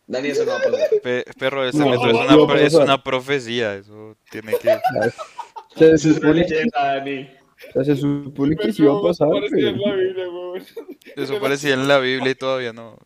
Dani, 0.08 0.28
eso 0.28 0.44
no 0.44 0.52
va 0.52 0.58
a 0.58 0.62
pasar. 0.62 0.88
Pe- 1.02 1.24
perro, 1.38 1.64
ese 1.64 1.78
No, 1.78 1.90
metro 1.90 2.08
es 2.56 2.74
una, 2.74 2.94
es 2.94 3.00
profecía. 3.02 3.74
Eso 3.74 4.16
tiene 4.30 4.52
que. 4.58 4.76
Se 5.76 5.96
supone, 5.98 6.44
Dani. 6.74 7.30
se 7.84 7.96
supone 7.96 8.56
que 8.56 8.72
sí 8.72 8.82
va 8.82 8.98
a 8.98 9.02
pasar, 9.02 9.28
Parecía 9.28 9.68
en 9.68 9.76
pero- 9.78 9.86
la 9.86 9.96
Biblia, 9.96 10.28
weón. 10.28 10.62
Eso 11.14 11.40
parecía 11.40 11.74
en 11.74 11.86
la 11.86 11.98
Biblia 11.98 12.32
y 12.32 12.34
todavía 12.34 12.72
no. 12.72 12.96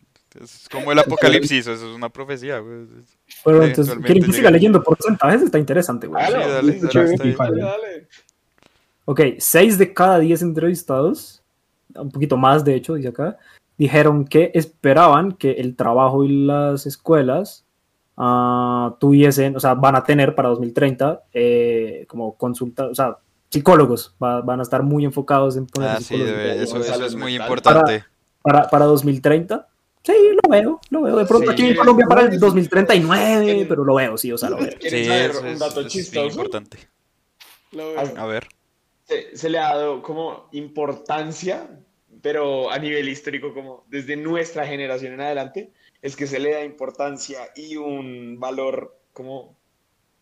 Es 0.41 0.67
como 0.71 0.91
el 0.91 0.97
apocalipsis, 0.97 1.67
eso 1.67 1.73
es 1.73 1.95
una 1.95 2.09
profecía, 2.09 2.57
güey. 2.59 2.87
Bueno, 3.45 3.63
entonces, 3.63 3.95
¿quieren 4.03 4.23
que 4.23 4.31
siga 4.33 4.49
leyendo 4.49 4.81
porcentajes? 4.81 5.43
Está 5.43 5.59
interesante, 5.59 6.07
güey. 6.07 6.25
Sí, 6.25 6.31
dale. 6.31 6.79
Dale, 6.81 7.61
dale. 7.61 8.07
Ok, 9.05 9.21
6 9.37 9.77
de 9.77 9.93
cada 9.93 10.17
10 10.19 10.41
entrevistados, 10.41 11.43
un 11.93 12.09
poquito 12.09 12.37
más 12.37 12.63
de 12.65 12.73
hecho, 12.73 12.95
dice 12.95 13.09
acá, 13.09 13.37
dijeron 13.77 14.25
que 14.25 14.51
esperaban 14.53 15.31
que 15.33 15.51
el 15.51 15.75
trabajo 15.75 16.23
y 16.23 16.45
las 16.45 16.85
escuelas 16.85 17.65
ah, 18.17 18.95
tuviesen, 18.99 19.55
o 19.55 19.59
sea, 19.59 19.73
van 19.73 19.95
a 19.95 20.03
tener 20.03 20.35
para 20.35 20.49
2030 20.49 21.23
eh, 21.33 22.05
como 22.07 22.35
consulta, 22.37 22.85
o 22.87 22.93
sea, 22.95 23.17
psicólogos, 23.49 24.15
va- 24.23 24.41
van 24.41 24.59
a 24.59 24.63
estar 24.63 24.83
muy 24.83 25.03
enfocados 25.05 25.57
en 25.57 25.65
poner 25.67 25.89
Ah, 25.89 25.97
sí, 25.97 26.03
psicólogos. 26.05 26.31
debe- 26.37 26.61
eso, 26.63 26.77
eso 26.79 27.05
es 27.05 27.15
muy 27.15 27.35
importante. 27.35 28.03
para, 28.41 28.69
para 28.69 28.85
2030. 28.85 29.67
Sí, 30.03 30.11
lo 30.43 30.49
veo, 30.51 30.81
lo 30.89 31.01
veo. 31.03 31.15
De 31.15 31.25
pronto 31.25 31.47
Sí, 31.47 31.53
aquí 31.53 31.63
en 31.63 31.71
es- 31.71 31.77
Colombia 31.79 32.05
para 32.07 32.21
el 32.23 32.37
2039, 32.39 33.61
en- 33.61 33.67
pero 33.67 33.83
lo 33.85 33.95
veo, 33.95 34.17
sí, 34.17 34.31
o 34.33 34.37
sea, 34.37 34.49
lo 34.49 34.57
veo. 34.57 34.69
¿Quieren 34.79 34.99
Sí, 34.99 35.05
saber 35.09 35.31
eso 35.31 35.39
un 35.41 35.47
es, 35.47 35.59
dato 35.59 35.79
es 35.79 35.85
bien 35.85 35.87
chistoso? 35.89 36.27
importante. 36.27 36.77
Lo 37.71 37.87
veo. 37.93 37.99
A 38.17 38.25
ver. 38.25 38.47
se, 39.05 39.35
se 39.35 39.49
le 39.49 39.59
ha 39.59 39.75
dado 39.75 40.01
como 40.01 40.49
importancia, 40.51 41.67
pero 42.23 42.71
a 42.71 42.79
nivel 42.79 43.07
histórico, 43.09 43.53
como 43.53 43.85
desde 43.89 44.15
nuestra 44.15 44.65
generación 44.65 45.13
en 45.13 45.21
adelante, 45.21 45.71
es 46.01 46.15
que 46.15 46.25
se 46.25 46.39
le 46.39 46.53
da 46.53 46.63
importancia 46.65 47.49
y 47.55 47.75
un 47.77 48.39
valor 48.39 48.97
como 49.13 49.55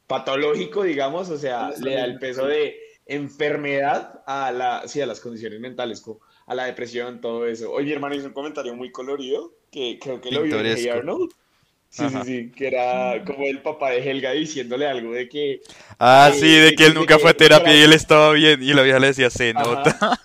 patológico, 0.07 0.83
digamos, 0.83 1.29
o 1.29 1.37
sea, 1.37 1.71
le 1.79 1.95
da 1.95 2.03
el 2.05 2.19
peso 2.19 2.45
de 2.45 2.75
enfermedad 3.05 4.21
a 4.25 4.51
la, 4.51 4.87
sí, 4.87 4.99
a 4.99 5.05
las 5.05 5.19
condiciones 5.21 5.59
mentales, 5.59 6.01
como 6.01 6.19
a 6.47 6.55
la 6.55 6.65
depresión, 6.65 7.21
todo 7.21 7.45
eso. 7.47 7.71
Hoy 7.71 7.85
mi 7.85 7.91
hermano 7.93 8.15
hizo 8.15 8.27
un 8.27 8.33
comentario 8.33 8.75
muy 8.75 8.91
colorido, 8.91 9.53
que 9.71 9.97
creo 10.01 10.19
que 10.19 10.31
lo 10.31 10.43
vio 10.43 10.59
en 10.59 10.65
Hey. 10.75 10.89
Arnold. 10.89 11.31
Sí, 11.89 12.03
Ajá. 12.05 12.23
sí, 12.23 12.43
sí, 12.43 12.51
que 12.51 12.67
era 12.67 13.21
como 13.25 13.45
el 13.45 13.61
papá 13.61 13.91
de 13.91 14.09
Helga 14.09 14.31
diciéndole 14.31 14.87
algo 14.87 15.11
de 15.11 15.27
que 15.27 15.59
Ah, 15.99 16.29
Sí, 16.33 16.39
sí, 16.39 16.55
de 16.55 16.73
que 16.73 16.85
él 16.85 16.93
nunca 16.93 17.15
que- 17.17 17.21
fue 17.21 17.31
a 17.31 17.33
terapia 17.33 17.75
y 17.75 17.81
él 17.83 17.91
estaba 17.93 18.31
bien. 18.31 18.63
Y 18.63 18.73
la 18.73 18.81
vieja 18.81 18.99
le 18.99 19.07
decía, 19.07 19.29
se 19.29 19.49
Ajá. 19.51 19.61
nota. 19.61 20.19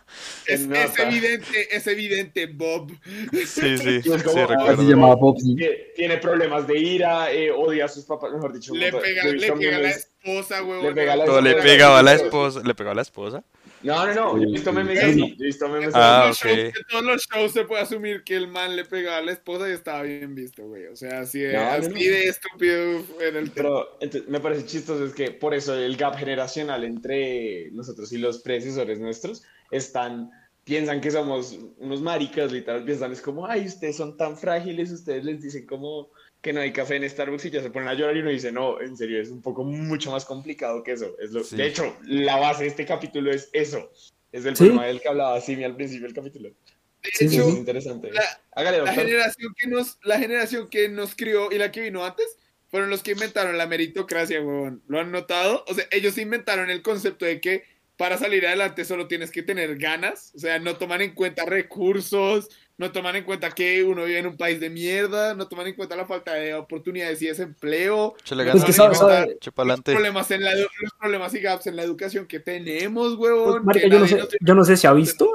Es, 0.48 0.60
es 0.62 0.98
evidente, 0.98 1.76
es 1.76 1.86
evidente, 1.86 2.46
Bob. 2.46 2.90
Sí, 3.32 3.78
sí, 3.78 4.02
sí, 4.02 4.08
como, 4.24 4.38
ah, 4.42 4.46
recuerdo. 4.46 4.82
se 4.82 4.88
llamaba 4.88 5.14
Bob, 5.16 5.38
sí. 5.40 5.56
tiene 5.94 6.16
problemas 6.18 6.66
de 6.66 6.78
ira, 6.78 7.32
eh, 7.32 7.50
odia 7.50 7.86
a 7.86 7.88
sus 7.88 8.04
papás, 8.04 8.32
mejor 8.32 8.52
dicho. 8.52 8.74
Le 8.74 8.92
pega, 8.92 9.24
le 9.24 9.52
pega 9.52 9.76
a 9.76 9.80
la 9.80 9.90
esposa, 9.90 10.62
huevón. 10.62 10.86
Le 10.86 10.92
pega 10.94 11.12
a 11.12 11.16
la 11.16 11.26
No, 11.26 11.40
le 11.40 11.50
esposa. 11.50 11.66
pegaba 11.68 11.98
a 11.98 12.02
la 12.02 12.14
esposa. 12.14 12.60
¿Le 12.64 12.74
pegaba 12.74 12.92
a 12.92 12.96
la 12.96 13.02
esposa? 13.02 13.44
No, 13.82 14.06
no, 14.06 14.14
no, 14.14 14.38
yo 14.42 14.48
he 14.48 14.52
visto 14.52 14.72
memes 14.72 14.98
Sí. 14.98 15.04
así, 15.04 15.18
yo 15.36 15.44
he 15.44 15.46
visto 15.46 15.68
memes 15.68 15.90
Ah, 15.94 16.28
así. 16.30 16.48
ok. 16.48 16.54
En 16.56 16.72
todos 16.90 17.04
los 17.04 17.26
shows 17.28 17.52
se 17.52 17.64
puede 17.64 17.82
asumir 17.82 18.24
que 18.24 18.34
el 18.34 18.48
man 18.48 18.74
le 18.74 18.84
pegaba 18.84 19.18
a 19.18 19.22
la 19.22 19.32
esposa 19.32 19.68
y 19.68 19.72
estaba 19.72 20.02
bien 20.02 20.34
visto, 20.34 20.64
güey. 20.66 20.86
O 20.86 20.96
sea, 20.96 21.20
así 21.20 21.40
de, 21.40 21.52
No, 21.52 21.62
no, 21.62 21.70
así 21.70 21.88
no. 21.90 21.94
de 21.94 22.24
estúpido 22.28 23.04
era 23.20 23.38
el. 23.38 23.50
Pero 23.50 23.96
entonces, 24.00 24.28
me 24.28 24.40
parece 24.40 24.64
chistoso 24.66 25.04
es 25.04 25.12
que 25.12 25.30
por 25.30 25.54
eso 25.54 25.74
el 25.74 25.96
gap 25.96 26.16
generacional 26.16 26.82
entre 26.84 27.70
nosotros 27.72 28.10
y 28.12 28.18
los 28.18 28.38
predecesores 28.38 28.98
nuestros 28.98 29.44
están, 29.70 30.30
piensan 30.64 31.00
que 31.00 31.10
somos 31.10 31.58
unos 31.78 32.00
maricas, 32.02 32.50
literal, 32.52 32.84
piensan 32.84 33.12
es 33.12 33.20
como, 33.20 33.46
ay, 33.46 33.66
ustedes 33.66 33.96
son 33.96 34.16
tan 34.16 34.36
frágiles, 34.36 34.90
ustedes 34.90 35.24
les 35.24 35.40
dicen 35.40 35.66
como 35.66 36.10
que 36.42 36.52
no 36.52 36.60
hay 36.60 36.72
café 36.72 36.96
en 36.96 37.08
Starbucks 37.08 37.44
y 37.46 37.50
ya 37.50 37.62
se 37.62 37.70
ponen 37.70 37.88
a 37.88 37.94
llorar 37.94 38.16
y 38.16 38.20
uno 38.20 38.30
dice, 38.30 38.52
no, 38.52 38.80
en 38.80 38.96
serio, 38.96 39.20
es 39.20 39.30
un 39.30 39.42
poco 39.42 39.64
mucho 39.64 40.10
más 40.12 40.24
complicado 40.24 40.82
que 40.82 40.92
eso. 40.92 41.16
Es 41.18 41.32
lo... 41.32 41.42
Sí. 41.42 41.56
De 41.56 41.66
hecho, 41.66 41.96
la 42.04 42.36
base 42.36 42.64
de 42.64 42.68
este 42.68 42.86
capítulo 42.86 43.32
es 43.32 43.48
eso. 43.52 43.90
Es 44.32 44.44
el 44.44 44.54
Sí. 44.56 44.64
problema 44.64 44.86
del 44.86 45.00
que 45.00 45.08
hablaba 45.08 45.40
Simi 45.40 45.64
al 45.64 45.74
principio 45.74 46.06
del 46.06 46.14
capítulo. 46.14 46.48
De 46.50 47.10
Sí, 47.12 47.28
sí, 47.28 47.36
hecho, 47.36 47.48
Es 47.48 47.56
interesante. 47.56 48.12
la- 48.12 48.40
Hágale, 48.52 48.82
la 48.82 48.92
generación 48.92 49.54
que 49.56 49.66
nos, 49.68 49.98
la 50.02 50.18
generación 50.18 50.68
que 50.68 50.88
nos 50.88 51.14
crió 51.14 51.50
y 51.52 51.58
la 51.58 51.70
que 51.72 51.80
vino 51.80 52.04
antes 52.04 52.36
fueron 52.70 52.90
los 52.90 53.02
que 53.02 53.12
inventaron 53.12 53.56
la 53.58 53.66
meritocracia, 53.66 54.40
huevón. 54.40 54.82
¿Lo 54.88 55.00
han 55.00 55.12
notado? 55.12 55.64
O 55.68 55.74
sea, 55.74 55.84
ellos 55.90 56.16
inventaron 56.18 56.70
el 56.70 56.82
concepto 56.82 57.24
de 57.24 57.40
que 57.40 57.64
para 57.96 58.18
salir 58.18 58.46
adelante 58.46 58.84
solo 58.84 59.06
tienes 59.06 59.30
que 59.30 59.42
tener 59.42 59.76
ganas. 59.76 60.32
O 60.34 60.38
sea, 60.38 60.58
no 60.58 60.76
toman 60.76 61.00
en 61.00 61.14
cuenta 61.14 61.44
recursos, 61.44 62.48
no 62.78 62.92
toman 62.92 63.16
en 63.16 63.24
cuenta 63.24 63.50
que 63.52 63.82
uno 63.84 64.04
vive 64.04 64.18
en 64.18 64.26
un 64.26 64.36
país 64.36 64.60
de 64.60 64.68
mierda, 64.70 65.34
no 65.34 65.48
toman 65.48 65.68
en 65.68 65.74
cuenta 65.74 65.96
la 65.96 66.04
falta 66.06 66.34
de 66.34 66.54
oportunidades 66.54 67.22
y 67.22 67.26
desempleo. 67.26 68.14
Chale 68.24 68.44
no 68.44 68.52
Pues 68.52 68.62
sabe- 68.76 68.94
sabe- 68.94 69.38
los 69.40 69.80
problemas, 69.82 70.30
en 70.30 70.44
la, 70.44 70.52
edu- 70.52 70.68
los 70.82 70.92
problemas 71.00 71.34
y 71.34 71.40
gaps 71.40 71.66
en 71.68 71.76
la 71.76 71.82
educación 71.82 72.26
que 72.26 72.40
tenemos, 72.40 73.16
Pues, 73.16 73.30
huevón. 73.30 73.64
marica, 73.64 73.84
que 73.88 73.90
yo, 73.94 73.98
no 74.00 74.06
sé, 74.06 74.20
yo 74.40 74.54
no 74.54 74.64
sé 74.64 74.76
si 74.76 74.86
ha 74.86 74.92
visto. 74.92 75.28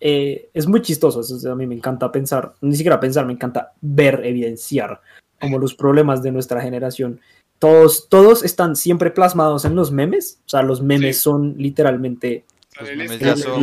eh, 0.00 0.50
es 0.52 0.66
muy 0.66 0.82
chistoso. 0.82 1.20
eso, 1.22 1.50
a 1.50 1.54
mí 1.54 1.66
me 1.66 1.74
encanta 1.74 2.12
pensar, 2.12 2.52
ni 2.60 2.76
siquiera 2.76 3.00
pensar, 3.00 3.24
me 3.24 3.32
encanta 3.32 3.72
ver, 3.80 4.20
evidenciar 4.24 5.00
como 5.40 5.58
los 5.58 5.74
problemas 5.74 6.22
de 6.22 6.32
nuestra 6.32 6.60
generación. 6.60 7.20
Todos, 7.58 8.08
todos 8.08 8.44
están 8.44 8.76
siempre 8.76 9.10
plasmados 9.10 9.64
en 9.64 9.74
los 9.74 9.90
memes. 9.92 10.38
O 10.46 10.48
sea, 10.48 10.62
los 10.62 10.82
memes 10.82 11.16
Sí. 11.16 11.22
son 11.22 11.54
literalmente 11.56 12.44
Los 12.80 12.88
memes 12.96 13.18
ya 13.20 13.36
son 13.36 13.62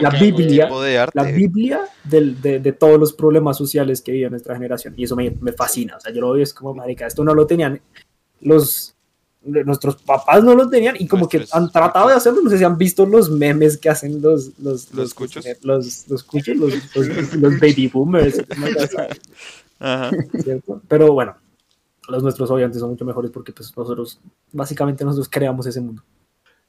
la. 0.00 0.10
Biblia. 0.10 0.68
de 0.68 0.98
arte. 0.98 1.12
la 1.14 1.24
Biblia 1.30 1.80
del- 2.04 2.40
de, 2.40 2.58
de 2.60 2.72
todos 2.72 2.98
los 2.98 3.12
problemas 3.12 3.56
sociales 3.58 4.00
que 4.00 4.12
vive 4.12 4.30
nuestra 4.30 4.54
generación. 4.54 4.94
Y 4.96 5.04
eso 5.04 5.14
me, 5.14 5.30
me 5.40 5.52
fascina. 5.52 5.96
O 5.96 6.00
sea, 6.00 6.12
yo 6.12 6.20
lo 6.22 6.32
veo 6.32 6.42
es 6.42 6.52
como, 6.54 6.74
marica, 6.74 7.06
esto 7.06 7.22
no 7.24 7.34
lo 7.34 7.46
tenían 7.46 7.80
los... 8.40 8.94
Nuestros 9.40 9.96
papás 10.02 10.42
no 10.42 10.54
lo 10.54 10.68
tenían 10.68 10.96
y 10.98 11.06
como 11.06 11.28
que 11.28 11.38
Nuestros 11.38 11.62
han 11.62 11.70
tratado 11.70 12.08
de 12.08 12.14
hacerlo. 12.14 12.40
No 12.42 12.50
sé 12.50 12.58
si 12.58 12.64
han 12.64 12.76
visto 12.76 13.06
los 13.06 13.30
memes 13.30 13.78
que 13.78 13.88
hacen 13.88 14.20
los 14.20 14.58
los 14.58 14.92
Los 14.92 15.14
cuchos. 15.14 15.44
los, 15.62 16.08
los 16.08 16.24
cuchos, 16.24 16.56
los, 16.56 16.72
los- 16.96 17.34
los 17.36 17.60
baby 17.60 17.86
boomers, 17.86 18.42
Ajá. 19.78 20.10
¿cierto? 20.42 20.82
Pero 20.88 21.12
bueno, 21.12 21.36
los 22.08 22.22
nuestros 22.22 22.50
obviamente 22.50 22.78
son 22.78 22.90
mucho 22.90 23.04
mejores 23.04 23.30
porque 23.30 23.52
pues 23.52 23.76
nosotros 23.76 24.20
básicamente 24.52 25.04
nosotros 25.04 25.28
creamos 25.28 25.66
ese 25.66 25.80
mundo. 25.80 26.02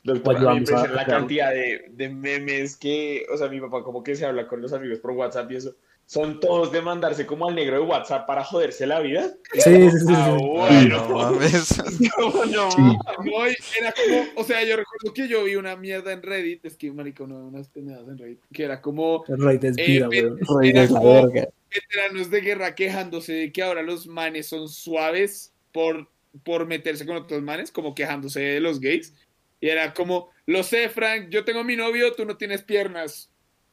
Doctor, 0.03 0.37
a 0.37 0.53
mí 0.53 0.61
me 0.61 0.75
a- 0.77 0.87
la 0.87 1.01
a 1.01 1.05
cantidad 1.05 1.51
de, 1.51 1.91
de 1.91 2.09
memes 2.09 2.77
que, 2.77 3.25
o 3.33 3.37
sea, 3.37 3.49
mi 3.49 3.59
papá 3.59 3.83
como 3.83 4.03
que 4.03 4.15
se 4.15 4.25
habla 4.25 4.47
con 4.47 4.61
los 4.61 4.71
amigos 4.73 4.99
por 4.99 5.11
WhatsApp 5.11 5.51
y 5.51 5.55
eso, 5.57 5.75
son 6.11 6.39
todos 6.39 6.71
de 6.71 6.81
mandarse 6.81 7.27
como 7.27 7.47
al 7.47 7.53
negro 7.53 7.75
de 7.75 7.83
WhatsApp 7.85 8.25
para 8.25 8.43
joderse 8.43 8.87
la 8.87 8.99
vida. 8.99 9.31
Sí, 9.53 9.61
sí, 9.61 9.91
sí, 9.91 9.97
sí. 10.07 10.13
Ah, 10.15 10.35
Ay, 10.67 10.87
bueno. 10.89 11.07
no 11.07 11.15
mames. 11.15 11.77
No, 12.17 12.45
no. 12.45 12.71
Sí. 12.71 12.81
No, 12.81 13.47
y 13.47 13.55
era 13.79 13.93
como, 13.93 14.25
o 14.35 14.43
sea, 14.43 14.63
yo 14.63 14.75
recuerdo 14.75 15.13
que 15.13 15.27
yo 15.27 15.43
vi 15.43 15.55
una 15.55 15.75
mierda 15.75 16.11
en 16.11 16.23
Reddit, 16.23 16.65
es 16.65 16.75
que 16.77 16.91
marico, 16.91 17.27
no, 17.27 17.35
unas 17.45 17.69
pendejadas 17.69 18.07
en 18.07 18.17
Reddit, 18.17 18.39
que 18.51 18.63
era 18.63 18.81
como 18.81 19.23
rey 19.27 19.59
de 19.59 19.67
Eh, 19.67 19.73
vida, 19.87 20.07
pero- 20.09 20.33
weón. 20.33 20.61
Rey 20.61 20.71
de 20.73 20.81
la 20.81 20.87
como- 20.87 21.13
verga. 21.27 21.47
veteranos 21.69 22.31
de 22.31 22.41
guerra 22.41 22.73
quejándose 22.73 23.33
de 23.33 23.51
que 23.51 23.61
ahora 23.61 23.83
los 23.83 24.07
manes 24.07 24.47
son 24.47 24.67
suaves 24.67 25.53
por, 25.71 26.09
por 26.43 26.65
meterse 26.65 27.05
con 27.05 27.17
otros 27.17 27.43
manes, 27.43 27.69
como 27.71 27.93
quejándose 27.93 28.39
de 28.39 28.59
los 28.59 28.79
gays. 28.79 29.13
Y 29.61 29.69
era 29.69 29.93
como, 29.93 30.29
lo 30.47 30.63
sé, 30.63 30.89
Frank, 30.89 31.27
yo 31.29 31.45
tengo 31.45 31.63
mi 31.63 31.75
novio, 31.75 32.13
tú 32.13 32.25
no 32.25 32.35
tienes 32.35 32.63
piernas. 32.63 33.29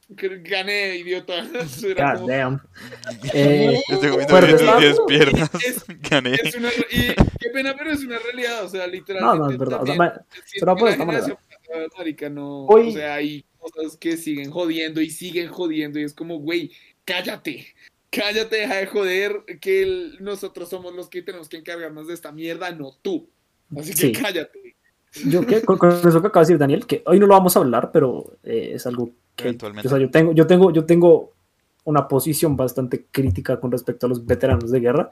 Gané, 0.09 0.95
idiota. 0.97 1.43
God 1.51 1.95
como- 2.15 2.27
damn. 2.27 2.61
Eh, 3.33 3.81
910 4.29 4.97
¿no? 4.97 5.05
piernas. 5.07 5.49
Es- 5.65 5.85
Gané. 6.09 6.35
es 6.41 6.55
una, 6.55 6.69
y 6.91 7.07
qué 7.39 7.49
pena, 7.53 7.75
pero 7.77 7.91
es 7.91 8.03
una 8.03 8.17
realidad, 8.19 8.63
o 8.63 8.69
sea, 8.69 8.87
no, 8.87 8.93
literalmente. 8.93 9.37
no, 9.39 9.51
es 9.51 9.57
verdad. 9.57 9.81
O 9.81 9.85
sea, 9.85 9.95
también- 9.97 10.21
siento 10.45 10.75
pero 11.67 11.81
la 11.81 11.87
marica, 11.97 12.29
no, 12.29 12.65
Hoy- 12.65 12.89
o 12.89 12.91
sea, 12.93 13.15
hay 13.15 13.43
cosas 13.59 13.97
que 13.97 14.15
siguen 14.15 14.49
jodiendo 14.51 15.01
y 15.01 15.09
siguen 15.09 15.49
jodiendo 15.49 15.99
y 15.99 16.03
es 16.03 16.13
como, 16.13 16.39
güey, 16.39 16.71
cállate, 17.03 17.67
cállate, 18.09 18.55
deja 18.55 18.75
de 18.77 18.85
joder, 18.87 19.43
que 19.59 19.83
el- 19.83 20.17
nosotros 20.21 20.69
somos 20.69 20.93
los 20.95 21.09
que 21.09 21.21
tenemos 21.21 21.49
que 21.49 21.57
encargarnos 21.57 22.07
de 22.07 22.13
esta 22.13 22.31
mierda, 22.31 22.71
no 22.71 22.91
tú. 23.01 23.29
Así 23.77 23.91
que 23.91 23.97
Sí. 23.97 24.11
cállate. 24.13 24.66
Yo 25.27 25.45
que 25.45 25.61
con, 25.63 25.77
con 25.77 25.89
eso 25.91 26.21
que 26.21 26.27
acaba 26.27 26.41
de 26.43 26.47
decir 26.47 26.57
Daniel, 26.57 26.85
que 26.85 27.03
hoy 27.05 27.19
no 27.19 27.27
lo 27.27 27.33
vamos 27.33 27.55
a 27.55 27.59
hablar, 27.59 27.91
pero 27.91 28.33
eh, 28.43 28.71
es 28.75 28.85
algo 28.87 29.11
que 29.35 29.49
o 29.85 29.89
sea, 29.89 29.97
yo 29.99 30.09
tengo, 30.09 30.31
yo 30.33 30.47
tengo, 30.47 30.71
yo 30.71 30.85
tengo 30.85 31.33
una 31.85 32.07
posición 32.07 32.57
bastante 32.57 33.05
crítica 33.11 33.59
con 33.59 33.71
respecto 33.71 34.05
a 34.05 34.09
los 34.09 34.25
veteranos 34.25 34.71
de 34.71 34.79
guerra. 34.79 35.11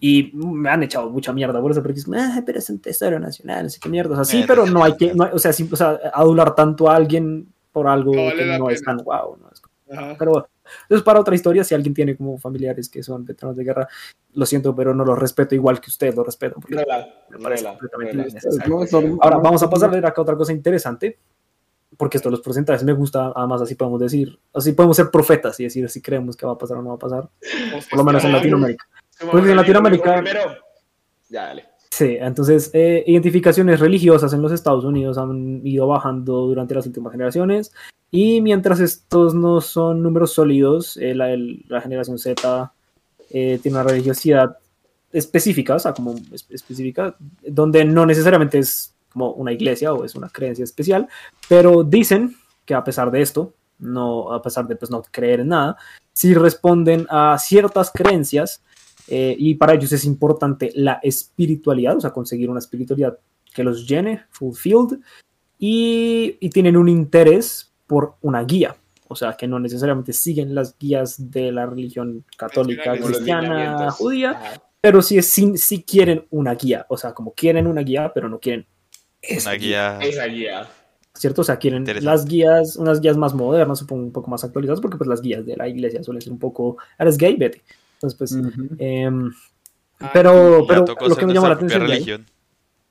Y 0.00 0.30
me 0.34 0.70
han 0.70 0.82
echado 0.84 1.10
mucha 1.10 1.32
mierda 1.32 1.60
por 1.60 1.72
eso, 1.72 1.82
porque 1.82 1.98
es, 1.98 2.06
"Ah, 2.14 2.40
pero 2.46 2.58
es 2.58 2.70
un 2.70 2.78
tesoro 2.80 3.18
nacional, 3.18 3.64
no 3.64 3.70
sé 3.70 3.80
qué 3.80 3.88
mierda. 3.88 4.12
O 4.12 4.16
sea, 4.16 4.24
sí, 4.24 4.40
Eh, 4.40 4.44
pero 4.46 4.64
no 4.66 4.82
hay 4.84 4.96
que, 4.96 5.12
no 5.12 5.24
hay- 5.24 5.30
o 5.32 5.38
sea, 5.38 5.52
sí, 5.52 5.68
o 5.70 5.76
sea, 5.76 5.98
adular 6.14 6.54
tanto 6.54 6.88
a 6.88 6.94
alguien 6.96 7.48
por 7.72 7.88
algo 7.88 8.14
No 8.14 8.24
vale 8.24 8.36
que 8.36 8.58
no 8.58 8.70
es 8.70 8.80
pena. 8.80 8.96
tan 8.96 9.04
wow. 9.04 9.36
¿no? 9.40 9.50
Es. 9.50 9.60
Pero 10.18 10.48
bueno, 10.68 10.86
eso 10.88 10.96
es 10.96 11.02
para 11.02 11.20
otra 11.20 11.34
historia. 11.34 11.64
Si 11.64 11.74
alguien 11.74 11.94
tiene 11.94 12.16
como 12.16 12.38
familiares 12.38 12.88
que 12.88 13.02
son 13.02 13.24
veteranos 13.24 13.56
de 13.56 13.64
guerra, 13.64 13.88
lo 14.34 14.46
siento, 14.46 14.74
pero 14.74 14.94
no 14.94 15.04
los 15.04 15.18
respeto 15.18 15.54
igual 15.54 15.80
que 15.80 15.90
usted 15.90 16.14
lo 16.14 16.24
respeto. 16.24 16.56
porque 16.60 16.76
Rela, 16.76 17.06
me 17.30 17.38
parece 17.38 17.64
rela, 17.64 17.78
completamente 17.78 18.40
rela. 18.60 19.18
Ahora 19.20 19.36
vamos 19.38 19.62
a 19.62 19.70
pasar 19.70 19.88
a 19.90 19.92
ver 19.92 20.06
acá 20.06 20.22
otra 20.22 20.36
cosa 20.36 20.52
interesante, 20.52 21.18
porque 21.96 22.18
esto 22.18 22.28
de 22.28 22.32
los 22.32 22.40
porcentajes 22.40 22.84
me 22.84 22.92
gusta, 22.92 23.32
además 23.34 23.62
así 23.62 23.74
podemos 23.74 24.00
decir, 24.00 24.38
así 24.54 24.72
podemos 24.72 24.96
ser 24.96 25.10
profetas 25.10 25.58
y 25.60 25.64
decir 25.64 25.88
si 25.88 26.00
creemos 26.02 26.36
que 26.36 26.46
va 26.46 26.52
a 26.52 26.58
pasar 26.58 26.76
o 26.76 26.82
no 26.82 26.90
va 26.90 26.94
a 26.96 26.98
pasar, 26.98 27.28
por 27.90 27.98
lo 27.98 28.04
menos 28.04 28.24
en 28.24 28.32
Latinoamérica. 28.32 28.84
Porque 29.30 29.50
en 29.50 29.56
Latinoamérica- 29.56 30.14
primero. 30.22 30.40
Ya, 31.28 31.44
dale. 31.46 31.64
Sí, 31.90 32.16
entonces 32.20 32.70
eh, 32.74 33.02
identificaciones 33.06 33.80
religiosas 33.80 34.32
en 34.32 34.42
los 34.42 34.52
Estados 34.52 34.84
Unidos 34.84 35.18
han 35.18 35.66
ido 35.66 35.86
bajando 35.88 36.46
durante 36.46 36.74
las 36.74 36.86
últimas 36.86 37.12
generaciones 37.12 37.72
y 38.10 38.40
mientras 38.40 38.78
estos 38.80 39.34
no 39.34 39.60
son 39.60 40.02
números 40.02 40.32
sólidos, 40.32 40.96
eh, 40.98 41.14
la, 41.14 41.32
el- 41.32 41.64
la 41.68 41.80
generación 41.80 42.18
Z 42.18 42.72
eh, 43.30 43.58
tiene 43.62 43.78
una 43.78 43.88
religiosidad 43.88 44.56
específica, 45.12 45.74
o 45.76 45.78
sea, 45.78 45.92
como 45.92 46.14
es- 46.32 46.46
específica, 46.50 47.16
donde 47.46 47.84
no 47.84 48.06
necesariamente 48.06 48.58
es 48.58 48.94
como 49.12 49.32
una 49.32 49.52
iglesia 49.52 49.92
o 49.92 50.04
es 50.04 50.14
una 50.14 50.28
creencia 50.28 50.64
especial, 50.64 51.08
pero 51.48 51.82
dicen 51.82 52.36
que 52.64 52.74
a 52.74 52.84
pesar 52.84 53.10
de 53.10 53.22
esto, 53.22 53.54
no 53.78 54.32
a 54.32 54.42
pesar 54.42 54.66
de 54.68 54.76
pues, 54.76 54.90
no 54.90 55.02
creer 55.10 55.40
en 55.40 55.48
nada, 55.48 55.76
sí 56.12 56.34
responden 56.34 57.06
a 57.10 57.38
ciertas 57.38 57.90
creencias 57.92 58.62
eh, 59.08 59.34
y 59.38 59.54
para 59.54 59.74
ellos 59.74 59.92
es 59.92 60.04
importante 60.04 60.70
la 60.74 61.00
espiritualidad, 61.02 61.96
o 61.96 62.00
sea, 62.00 62.10
conseguir 62.10 62.50
una 62.50 62.58
espiritualidad 62.60 63.18
que 63.54 63.64
los 63.64 63.86
llene, 63.88 64.24
fulfilled, 64.30 64.98
y, 65.58 66.36
y 66.40 66.50
tienen 66.50 66.76
un 66.76 66.88
interés 66.88 67.72
por 67.86 68.14
una 68.22 68.42
guía, 68.44 68.76
o 69.08 69.16
sea, 69.16 69.32
que 69.32 69.48
no 69.48 69.58
necesariamente 69.58 70.12
siguen 70.12 70.54
las 70.54 70.76
guías 70.78 71.30
de 71.30 71.50
la 71.52 71.66
religión 71.66 72.24
católica, 72.36 72.92
cristiana, 72.96 73.90
judía, 73.90 74.30
Ajá. 74.32 74.62
pero 74.80 75.02
sí, 75.02 75.18
es- 75.18 75.30
sí, 75.30 75.56
sí 75.56 75.82
quieren 75.82 76.26
una 76.30 76.54
guía, 76.54 76.86
o 76.88 76.96
sea, 76.96 77.12
como 77.14 77.32
quieren 77.32 77.66
una 77.66 77.80
guía, 77.82 78.12
pero 78.14 78.28
no 78.28 78.38
quieren 78.38 78.66
esa 79.20 79.50
Una 79.50 79.58
guía. 79.58 79.98
Esa 80.00 80.26
guía. 80.26 80.68
¿cierto? 81.14 81.40
O 81.40 81.44
sea, 81.44 81.56
quieren 81.56 81.84
las 82.04 82.24
guías, 82.26 82.76
unas 82.76 83.00
guías 83.00 83.16
más 83.16 83.34
modernas, 83.34 83.80
supongo 83.80 84.04
un 84.04 84.12
poco 84.12 84.30
más 84.30 84.44
actualizadas, 84.44 84.80
porque 84.80 84.96
pues 84.96 85.08
las 85.08 85.20
guías 85.20 85.44
de 85.44 85.56
la 85.56 85.66
iglesia 85.66 86.00
suelen 86.04 86.22
ser 86.22 86.32
un 86.32 86.38
poco, 86.38 86.76
eres 86.96 87.18
gay, 87.18 87.34
vete. 87.34 87.60
Entonces, 88.00 88.16
pues, 88.18 88.32
em, 88.78 89.30
Ah, 90.00 90.10
pero, 90.12 90.60
Ya 90.60 90.66
pero 90.68 90.84
tocó 90.84 91.08
lo 91.08 91.16
que 91.16 91.26
me 91.26 91.34
llamó 91.34 91.48
la 91.48 91.54
atención 91.54 91.80
de 91.88 91.92
ahí, 91.92 91.98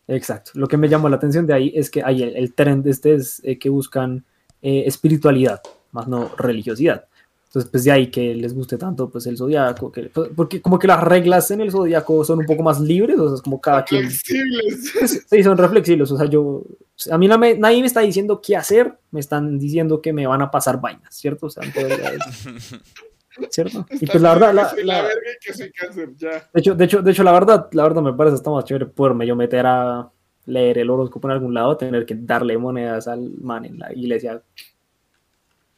exacto, 0.09 0.51
lo 0.55 0.67
que 0.67 0.75
me 0.77 0.89
llamó 0.89 1.07
la 1.07 1.15
atención 1.15 1.47
de 1.47 1.53
ahí 1.53 1.71
es 1.73 1.89
que 1.89 2.03
hay 2.03 2.21
el, 2.23 2.35
el 2.35 2.53
trend 2.53 2.85
este 2.87 3.15
es 3.15 3.41
eh, 3.45 3.57
que 3.57 3.69
buscan 3.69 4.25
eh, 4.61 4.83
espiritualidad, 4.85 5.61
más 5.93 6.07
no 6.09 6.31
religiosidad. 6.37 7.05
Entonces, 7.45 7.71
pues 7.71 7.85
de 7.85 7.91
ahí 7.91 8.07
que 8.07 8.35
les 8.35 8.53
guste 8.53 8.77
tanto 8.77 9.09
pues 9.09 9.25
el 9.25 9.37
zodiaco, 9.37 9.89
que, 9.89 10.03
pues, 10.13 10.29
porque 10.35 10.61
como 10.61 10.77
que 10.77 10.85
las 10.87 11.01
reglas 11.01 11.49
en 11.51 11.61
el 11.61 11.71
zodiaco 11.71 12.25
son 12.25 12.39
un 12.39 12.45
poco 12.45 12.61
más 12.61 12.81
libres, 12.81 13.17
o 13.17 13.27
sea, 13.29 13.35
es 13.35 13.41
como 13.41 13.61
cada 13.61 13.85
quien 13.85 14.03
Flexibles. 14.11 15.23
Sí, 15.29 15.43
son 15.43 15.57
reflexivos. 15.57 16.11
O 16.11 16.17
sea, 16.17 16.25
yo. 16.27 16.63
A 17.09 17.17
mí 17.17 17.27
no 17.29 17.37
me- 17.37 17.57
nadie 17.57 17.79
me 17.79 17.87
está 17.87 18.01
diciendo 18.01 18.41
qué 18.45 18.57
hacer, 18.57 18.97
me 19.11 19.21
están 19.21 19.57
diciendo 19.59 20.01
que 20.01 20.11
me 20.11 20.27
van 20.27 20.41
a 20.41 20.51
pasar 20.51 20.81
vainas, 20.81 21.15
¿cierto? 21.15 21.45
O 21.45 21.49
sea, 21.49 21.63
entonces, 21.63 22.01
¿cierto? 23.49 23.85
Y 23.91 24.05
pues 24.05 24.21
la 24.21 24.33
verdad, 24.33 24.53
la- 24.53 24.69
Soy 24.69 24.83
la 24.83 24.95
la- 24.97 25.01
verga 25.03 25.31
y 25.35 25.45
que 25.45 25.53
soy 25.53 25.71
cáncer, 25.71 26.09
ya. 26.15 26.29
de, 26.53 26.59
hecho, 26.59 26.75
de, 26.75 26.85
hecho, 26.85 27.01
de 27.01 27.11
hecho, 27.11 27.23
la 27.23 27.31
verdad, 27.31 27.67
la 27.71 27.83
verdad 27.83 28.01
me 28.01 28.13
parece 28.13 28.35
hasta 28.35 28.49
más 28.51 28.65
chévere 28.65 28.85
poderme 28.87 29.25
yo 29.27 29.35
meter 29.35 29.65
a 29.65 30.09
leer 30.45 30.77
el 30.79 30.89
horóscopo 30.89 31.27
en 31.27 31.33
algún 31.33 31.53
lado, 31.53 31.75
tener 31.77 32.05
que 32.05 32.15
darle 32.15 32.57
monedas 32.57 33.07
al 33.07 33.31
man 33.41 33.65
en 33.65 33.79
la 33.79 33.91
iglesia, 33.93 34.41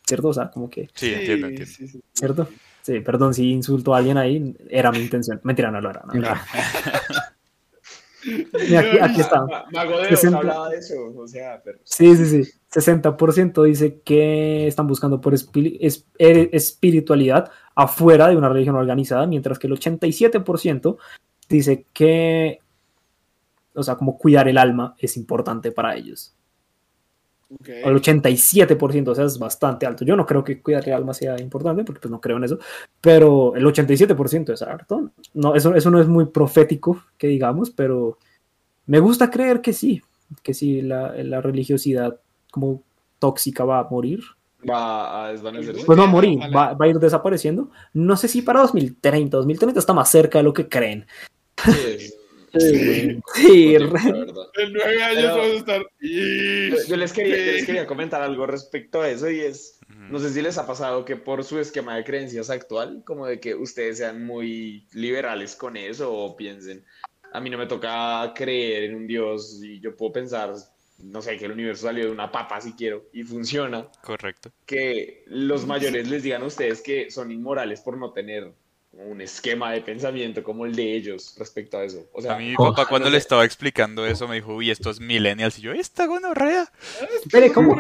¿cierto? 0.06 0.28
O 0.30 0.34
sea, 0.34 0.50
como 0.52 0.70
que, 0.70 0.90
Sí, 0.94 1.14
entiendo, 1.14 1.48
entiendo. 1.48 1.72
sí, 1.76 1.88
sí. 1.88 2.02
¿cierto? 2.14 2.48
Sí, 2.82 3.00
perdón 3.02 3.34
si 3.34 3.52
insulto 3.52 3.94
a 3.94 3.98
alguien 3.98 4.18
ahí, 4.18 4.56
era 4.70 4.92
mi 4.92 5.00
intención. 5.00 5.40
Mentira, 5.44 5.70
no 5.72 5.82
lo 5.82 5.90
era. 5.90 6.04
no, 6.06 6.14
no. 6.14 6.22
Mira, 8.68 8.80
aquí, 8.82 8.98
aquí 9.00 9.22
está. 9.22 9.46
Ma- 9.46 9.66
Mago 9.72 9.98
de 9.98 10.04
Oz 10.04 10.20
60. 10.20 10.38
hablaba 10.40 10.70
de 10.70 10.78
eso. 10.78 10.96
O 11.16 11.28
sea, 11.28 11.62
pero. 11.64 11.80
Sí, 11.84 12.16
sí, 12.18 12.44
sí. 12.44 12.52
60% 12.72 13.64
dice 13.64 14.02
que 14.02 14.68
están 14.68 14.88
buscando 14.88 15.20
por 15.20 15.34
eh, 15.34 16.50
espiritualidad 16.52 17.52
afuera 17.76 18.28
de 18.28 18.38
una 18.38 18.50
religión 18.50 18.76
organizada, 18.76 19.26
mientras 19.26 19.58
que 19.58 19.68
el 19.68 19.74
87% 19.74 20.98
dice 21.50 21.86
que, 21.94 22.60
o 23.74 23.82
sea, 23.82 23.96
como 23.96 24.18
cuidar 24.18 24.48
el 24.48 24.58
alma 24.58 24.96
es 25.00 25.18
importante 25.18 25.72
para 25.72 25.96
ellos. 25.96 26.36
El 27.66 27.96
87%, 27.96 29.08
o 29.08 29.16
sea, 29.16 29.26
es 29.26 29.40
bastante 29.40 29.88
alto. 29.88 30.06
Yo 30.06 30.16
no 30.16 30.28
creo 30.28 30.44
que 30.44 30.62
cuidar 30.62 30.88
el 30.88 30.94
alma 30.94 31.16
sea 31.16 31.40
importante, 31.40 31.84
porque 31.84 32.02
pues 32.02 32.12
no 32.12 32.22
creo 32.22 32.38
en 32.38 32.44
eso, 32.44 32.60
pero 33.02 33.56
el 33.56 33.66
87% 33.66 34.54
es 34.54 34.62
harto. 34.62 35.10
No, 35.34 35.56
eso, 35.56 35.74
eso 35.74 35.90
no 35.90 36.00
es 36.00 36.08
muy 36.08 36.26
profético, 36.26 37.04
que 37.18 37.26
digamos, 37.26 37.72
pero 37.72 38.20
me 38.86 39.00
gusta 39.00 39.32
creer 39.32 39.62
que 39.62 39.74
sí, 39.74 40.04
que 40.44 40.54
sí, 40.54 40.84
la, 40.84 41.16
la 41.24 41.42
religiosidad 41.42 42.20
como 42.52 42.84
tóxica 43.20 43.64
va 43.66 43.80
a 43.80 43.84
morir. 43.90 44.20
Va 44.70 45.26
a 45.28 45.32
desvanecerse. 45.32 45.84
Pues 45.86 45.96
no 45.98 46.04
va 46.04 46.10
a 46.10 46.12
morir, 46.12 46.40
va, 46.54 46.74
va 46.74 46.86
a 46.86 46.88
ir 46.90 46.98
desapareciendo. 47.00 47.70
No 47.94 48.18
sé 48.18 48.28
si 48.28 48.42
para 48.42 48.60
2030, 48.62 49.38
2030 49.38 49.80
está 49.80 49.94
más 49.94 50.10
cerca 50.12 50.40
de 50.40 50.44
lo 50.44 50.54
que 50.54 50.68
creen. 50.68 51.06
Sí, 51.64 52.14
Sí, 52.58 53.20
Sí. 53.36 53.76
En 53.76 53.90
nueve 54.74 55.04
años 55.04 55.22
Pero- 55.24 55.36
vamos 55.38 55.52
a 55.52 55.58
estar. 55.58 55.82
Yo, 56.02 56.76
yo 56.88 56.98
les 56.98 57.14
quería, 57.14 57.38
yo 57.38 57.52
les 57.54 57.66
quería 57.66 57.86
comentar 57.86 58.22
algo 58.24 58.48
respecto 58.48 59.02
a 59.02 59.10
eso 59.10 59.30
y 59.30 59.40
es, 59.42 59.80
no 60.10 60.18
sé 60.18 60.32
si 60.32 60.42
les 60.42 60.58
ha 60.58 60.66
pasado 60.66 61.06
que 61.06 61.16
por 61.16 61.44
su 61.44 61.60
esquema 61.60 61.96
de 61.96 62.04
creencias 62.04 62.50
actual, 62.50 63.04
como 63.06 63.28
de 63.28 63.40
que 63.40 63.54
ustedes 63.54 64.00
sean 64.00 64.26
muy 64.26 64.88
liberales 64.94 65.56
con 65.56 65.78
eso 65.78 66.12
o 66.12 66.36
piensen, 66.36 66.84
a 67.32 67.40
mí 67.40 67.52
no 67.52 67.60
me 67.60 67.68
toca 67.68 68.34
creer 68.36 68.86
en 68.86 68.96
un 68.96 69.06
Dios 69.08 69.60
y 69.64 69.80
yo 69.80 69.96
puedo 69.96 70.14
pensar, 70.14 70.52
no 71.04 71.22
sé, 71.22 71.38
que 71.38 71.46
el 71.46 71.52
universo 71.52 71.88
salió 71.88 72.06
de 72.06 72.12
una 72.12 72.32
papa 72.32 72.60
si 72.62 72.74
quiero 72.74 73.06
y 73.14 73.24
funciona, 73.24 73.88
Correcto. 74.02 74.52
que 74.66 75.24
los 75.28 75.66
mayores 75.66 76.08
les 76.10 76.24
digan 76.24 76.44
a 76.44 76.46
ustedes 76.46 76.82
que 76.82 77.10
son 77.12 77.32
inmorales 77.32 77.82
por 77.82 77.98
no 77.98 78.12
tener 78.12 78.52
un 78.92 79.22
esquema 79.22 79.72
de 79.72 79.82
pensamiento 79.82 80.44
como 80.44 80.66
el 80.66 80.76
de 80.76 80.96
ellos 80.96 81.36
respecto 81.38 81.78
a 81.78 81.84
eso. 81.84 82.08
O 82.12 82.22
sea, 82.22 82.36
A 82.36 82.38
mí 82.40 82.50
mi 82.50 82.56
papá 82.56 82.88
cuando 82.88 83.08
no 83.08 83.12
le 83.12 83.20
sé. 83.20 83.24
estaba 83.24 83.46
explicando 83.46 84.06
eso 84.06 84.28
me 84.28 84.36
dijo, 84.36 84.56
uy, 84.56 84.72
estos 84.72 85.00
millennials. 85.00 85.60
Y 85.60 85.62
yo, 85.62 85.72
esta 85.74 86.08
gonorrea. 86.08 86.70
Espere, 87.24 87.52
¿cómo? 87.54 87.78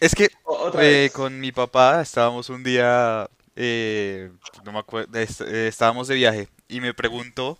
Es 0.00 0.14
que 0.14 0.24
eh, 0.24 0.30
vez. 0.74 1.12
con 1.12 1.40
mi 1.40 1.52
papá 1.52 2.00
estábamos 2.02 2.50
un 2.50 2.62
día, 2.64 3.30
eh, 3.56 4.30
no 4.64 4.72
me 4.72 4.78
acuerdo, 4.80 5.18
est- 5.18 5.40
eh, 5.42 5.68
estábamos 5.68 6.08
de 6.08 6.16
viaje 6.16 6.48
y 6.68 6.80
me 6.80 6.92
preguntó 6.92 7.56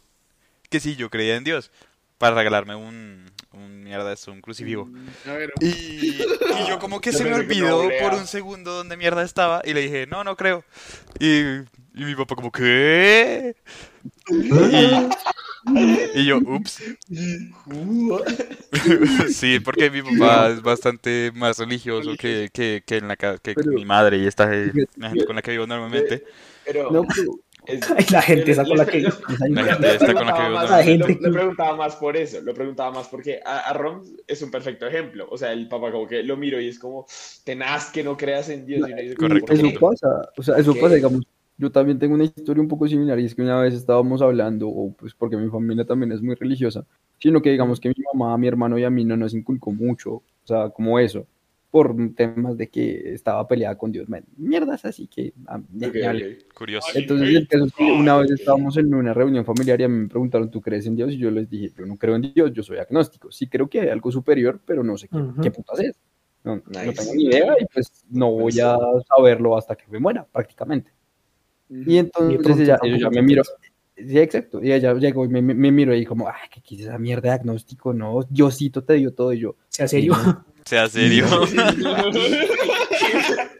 que 0.70 0.80
si 0.80 0.96
yo 0.96 1.10
creía 1.10 1.36
en 1.36 1.44
Dios 1.44 1.70
para 2.18 2.34
regalarme 2.34 2.74
un, 2.74 3.30
un 3.54 3.82
mierda, 3.84 4.12
esto, 4.12 4.32
un 4.32 4.40
crucifijo. 4.40 4.88
Ver, 5.24 5.52
Y, 5.60 5.66
y 5.68 6.18
yo 6.68 6.78
como 6.78 7.00
que 7.00 7.12
Yo 7.12 7.18
se 7.18 7.24
me 7.24 7.30
que 7.30 7.36
olvidó 7.36 7.88
por 8.02 8.14
un 8.14 8.26
segundo 8.26 8.72
dónde 8.72 8.96
mierda 8.96 9.22
estaba 9.22 9.62
y 9.64 9.74
le 9.74 9.82
dije, 9.82 10.06
no, 10.06 10.24
no 10.24 10.36
creo. 10.36 10.64
Y, 11.18 11.40
y 11.40 12.04
mi 12.04 12.14
papá 12.14 12.34
como, 12.36 12.50
¿qué? 12.50 13.56
Y, 14.30 16.20
y 16.20 16.24
yo, 16.26 16.38
ups. 16.38 16.82
Sí, 19.30 19.60
porque 19.60 19.90
mi 19.90 20.02
papá 20.02 20.50
es 20.50 20.62
bastante 20.62 21.32
más 21.34 21.58
religioso 21.58 22.12
que, 22.18 22.50
que, 22.52 22.82
que, 22.86 22.98
en 22.98 23.08
la, 23.08 23.16
que 23.16 23.54
Pero- 23.54 23.72
mi 23.72 23.84
madre 23.84 24.18
y 24.18 24.26
esta 24.26 24.46
la 24.46 24.52
gente 25.10 25.26
con 25.26 25.36
la 25.36 25.42
que 25.42 25.50
vivo 25.52 25.66
normalmente. 25.66 26.24
Pero 26.64 26.90
no, 26.90 27.04
pero 27.04 27.38
es- 27.66 28.10
la 28.12 28.22
gente 28.22 28.50
esa 28.50 28.64
con 28.64 28.76
la 28.78 28.86
que... 28.86 29.00
les- 29.00 29.20
La 29.50 29.64
gente 29.64 29.80
Le 29.86 29.94
está 29.94 30.14
con 30.14 30.26
la 30.26 30.82
que 30.84 30.96
lo- 30.98 31.32
preguntaba 31.32 31.76
más 31.76 31.96
por 31.96 32.16
eso, 32.16 32.40
lo 32.42 32.54
preguntaba 32.54 32.90
más 32.92 33.08
porque 33.08 33.40
a, 33.44 33.58
a 33.70 33.72
Ron 33.72 34.02
es 34.26 34.42
un 34.42 34.50
perfecto 34.50 34.86
ejemplo. 34.86 35.26
O 35.30 35.36
sea, 35.38 35.52
el 35.52 35.68
papá 35.68 35.90
como 35.92 36.06
que 36.06 36.22
lo 36.22 36.36
miro 36.36 36.60
y 36.60 36.68
es 36.68 36.78
como, 36.78 37.06
tenaz 37.44 37.90
que 37.90 38.02
no 38.04 38.16
creas 38.16 38.48
en 38.48 38.66
Dios. 38.66 38.88
Y 38.88 38.92
uno 38.92 39.02
dice, 39.02 39.14
Correcto. 39.16 39.52
Eso 39.52 39.68
pasa, 39.80 40.28
o 40.36 40.42
sea, 40.42 40.56
eso 40.56 40.74
¿Qué? 40.74 40.80
pasa, 40.80 40.94
digamos, 40.94 41.22
yo 41.56 41.70
también 41.70 41.98
tengo 41.98 42.14
una 42.14 42.24
historia 42.24 42.60
un 42.60 42.68
poco 42.68 42.88
similar 42.88 43.18
y 43.20 43.26
es 43.26 43.34
que 43.34 43.42
una 43.42 43.60
vez 43.60 43.74
estábamos 43.74 44.20
hablando, 44.22 44.68
o 44.68 44.92
pues 44.92 45.14
porque 45.14 45.36
mi 45.36 45.48
familia 45.48 45.84
también 45.84 46.10
es 46.12 46.20
muy 46.20 46.34
religiosa, 46.34 46.84
sino 47.18 47.40
que 47.40 47.50
digamos 47.50 47.78
que 47.78 47.90
mi 47.90 47.94
mamá, 48.12 48.36
mi 48.38 48.48
hermano 48.48 48.76
y 48.78 48.84
a 48.84 48.90
mí 48.90 49.04
no 49.04 49.16
nos 49.16 49.34
inculcó 49.34 49.70
mucho, 49.70 50.14
o 50.14 50.22
sea, 50.42 50.70
como 50.70 50.98
eso, 50.98 51.26
por 51.74 51.92
temas 52.14 52.56
de 52.56 52.68
que 52.68 53.14
estaba 53.14 53.48
peleada 53.48 53.76
con 53.76 53.90
Dios, 53.90 54.08
man, 54.08 54.22
mierdas 54.36 54.84
así 54.84 55.08
que... 55.08 55.32
ah, 55.48 55.58
me- 55.72 55.88
Ok, 55.88 55.94
me 55.94 56.06
vale. 56.06 56.38
ok. 56.46 56.54
Curioso. 56.54 56.86
Entonces 56.94 57.28
el 57.34 57.48
caso 57.48 57.64
es 57.64 57.72
que 57.72 57.82
una 57.90 58.16
vez 58.16 58.30
estábamos 58.30 58.76
en 58.76 58.94
una 58.94 59.12
reunión 59.12 59.44
familiar 59.44 59.80
y 59.80 59.82
a 59.82 59.88
mí 59.88 60.02
me 60.02 60.08
preguntaron, 60.08 60.52
¿tú 60.52 60.60
crees 60.60 60.86
en 60.86 60.94
Dios? 60.94 61.10
Y 61.10 61.18
yo 61.18 61.32
les 61.32 61.50
dije, 61.50 61.72
yo 61.76 61.84
no 61.84 61.96
creo 61.96 62.14
en 62.14 62.32
Dios, 62.32 62.52
yo 62.52 62.62
soy 62.62 62.78
agnóstico, 62.78 63.32
sí 63.32 63.48
creo 63.48 63.68
que 63.68 63.80
hay 63.80 63.88
algo 63.88 64.12
superior, 64.12 64.60
pero 64.64 64.84
no 64.84 64.96
sé 64.96 65.08
qué, 65.08 65.16
Ujú. 65.16 65.42
qué 65.42 65.50
putas 65.50 65.80
es. 65.80 65.96
No, 66.44 66.54
no 66.54 66.62
Nice. 66.68 66.92
tengo 66.92 67.12
ni 67.16 67.24
idea 67.24 67.56
y 67.58 67.64
pues 67.74 68.04
no 68.08 68.30
voy 68.30 68.60
a 68.60 68.76
saberlo 69.08 69.58
hasta 69.58 69.74
que 69.74 69.84
me 69.90 69.98
muera, 69.98 70.24
prácticamente. 70.30 70.92
Y 71.68 71.98
entonces 71.98 72.38
pronto 72.40 72.62
ella, 72.62 72.78
te 72.78 73.10
me 73.10 73.22
miró, 73.22 73.42
sí, 73.96 74.16
exacto, 74.20 74.62
y 74.62 74.70
ella 74.72 74.94
llegó 74.94 75.24
y 75.24 75.28
me, 75.28 75.42
me, 75.42 75.54
me 75.54 75.72
miró 75.72 75.92
y 75.92 76.04
como, 76.06 76.28
ay, 76.28 76.48
¿qué 76.52 76.60
quieres 76.62 76.86
esa 76.86 76.98
mierda 76.98 77.30
de 77.30 77.34
agnóstico? 77.34 77.92
No, 77.92 78.22
Diosito 78.30 78.84
te 78.84 78.94
dio 78.94 79.12
todo 79.12 79.32
y 79.32 79.40
yo. 79.40 79.56
Sea 79.70 79.88
serio. 79.88 80.14
Sea 80.64 80.88
serio. 80.88 81.26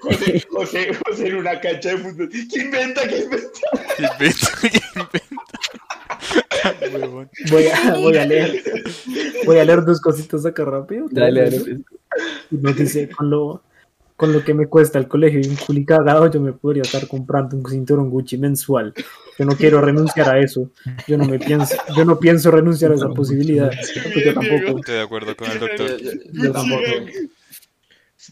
José, 0.01 0.95
José 1.05 1.27
en 1.27 1.37
una 1.37 1.61
cancha 1.61 1.91
de 1.91 1.99
fútbol. 1.99 2.31
¿Qué 2.31 2.61
inventa? 2.61 3.07
¿Qué 3.07 3.19
inventa? 3.19 3.61
¿Qué 3.97 4.03
inventa? 4.05 4.49
¿Qué 4.61 4.69
inventa? 5.01 5.39
Huevón. 6.99 7.31
Voy 7.51 7.67
a, 7.67 7.95
voy 7.95 8.17
a 8.17 8.25
leer. 8.25 8.63
Voy 9.45 9.59
a 9.59 9.65
leer 9.65 9.85
dos 9.85 10.01
cositas 10.01 10.47
acá 10.47 10.65
rápido. 10.65 11.07
Dale, 11.11 11.51
dale. 11.51 11.81
Nos 12.51 12.77
dice, 12.77 13.11
con 13.11 13.29
lo, 13.29 13.63
con 14.17 14.33
lo 14.33 14.45
que 14.45 14.55
me 14.55 14.67
cuesta 14.69 14.99
el 14.99 15.09
colegio 15.09 15.41
y 15.41 15.49
un 15.49 15.57
culi 15.57 15.85
cagado, 15.85 16.31
yo 16.31 16.41
me 16.41 16.53
podría 16.53 16.83
estar 16.83 17.07
comprando 17.09 17.57
un 17.57 17.67
cinturón 17.69 18.11
Gucci 18.11 18.39
mensual. 18.39 18.95
Yo 19.39 19.45
no 19.45 19.57
quiero 19.57 19.81
renunciar 19.81 20.29
a 20.29 20.39
eso. 20.39 20.71
Yo 21.09 21.19
no 21.19 21.25
me 21.25 21.39
pienso, 21.41 21.75
yo 21.97 22.05
no 22.05 22.19
pienso 22.19 22.51
renunciar 22.53 22.93
a 22.93 22.95
esa 22.95 23.09
posibilidad. 23.09 23.71
Porque 24.05 24.25
yo 24.25 24.35
tampoco. 24.35 24.79
Estoy 24.79 24.95
de 24.95 25.01
acuerdo 25.01 25.37
con 25.37 25.51
el 25.51 25.59
doctor. 25.59 25.91
Yo 26.33 26.53
tampoco. 26.53 26.83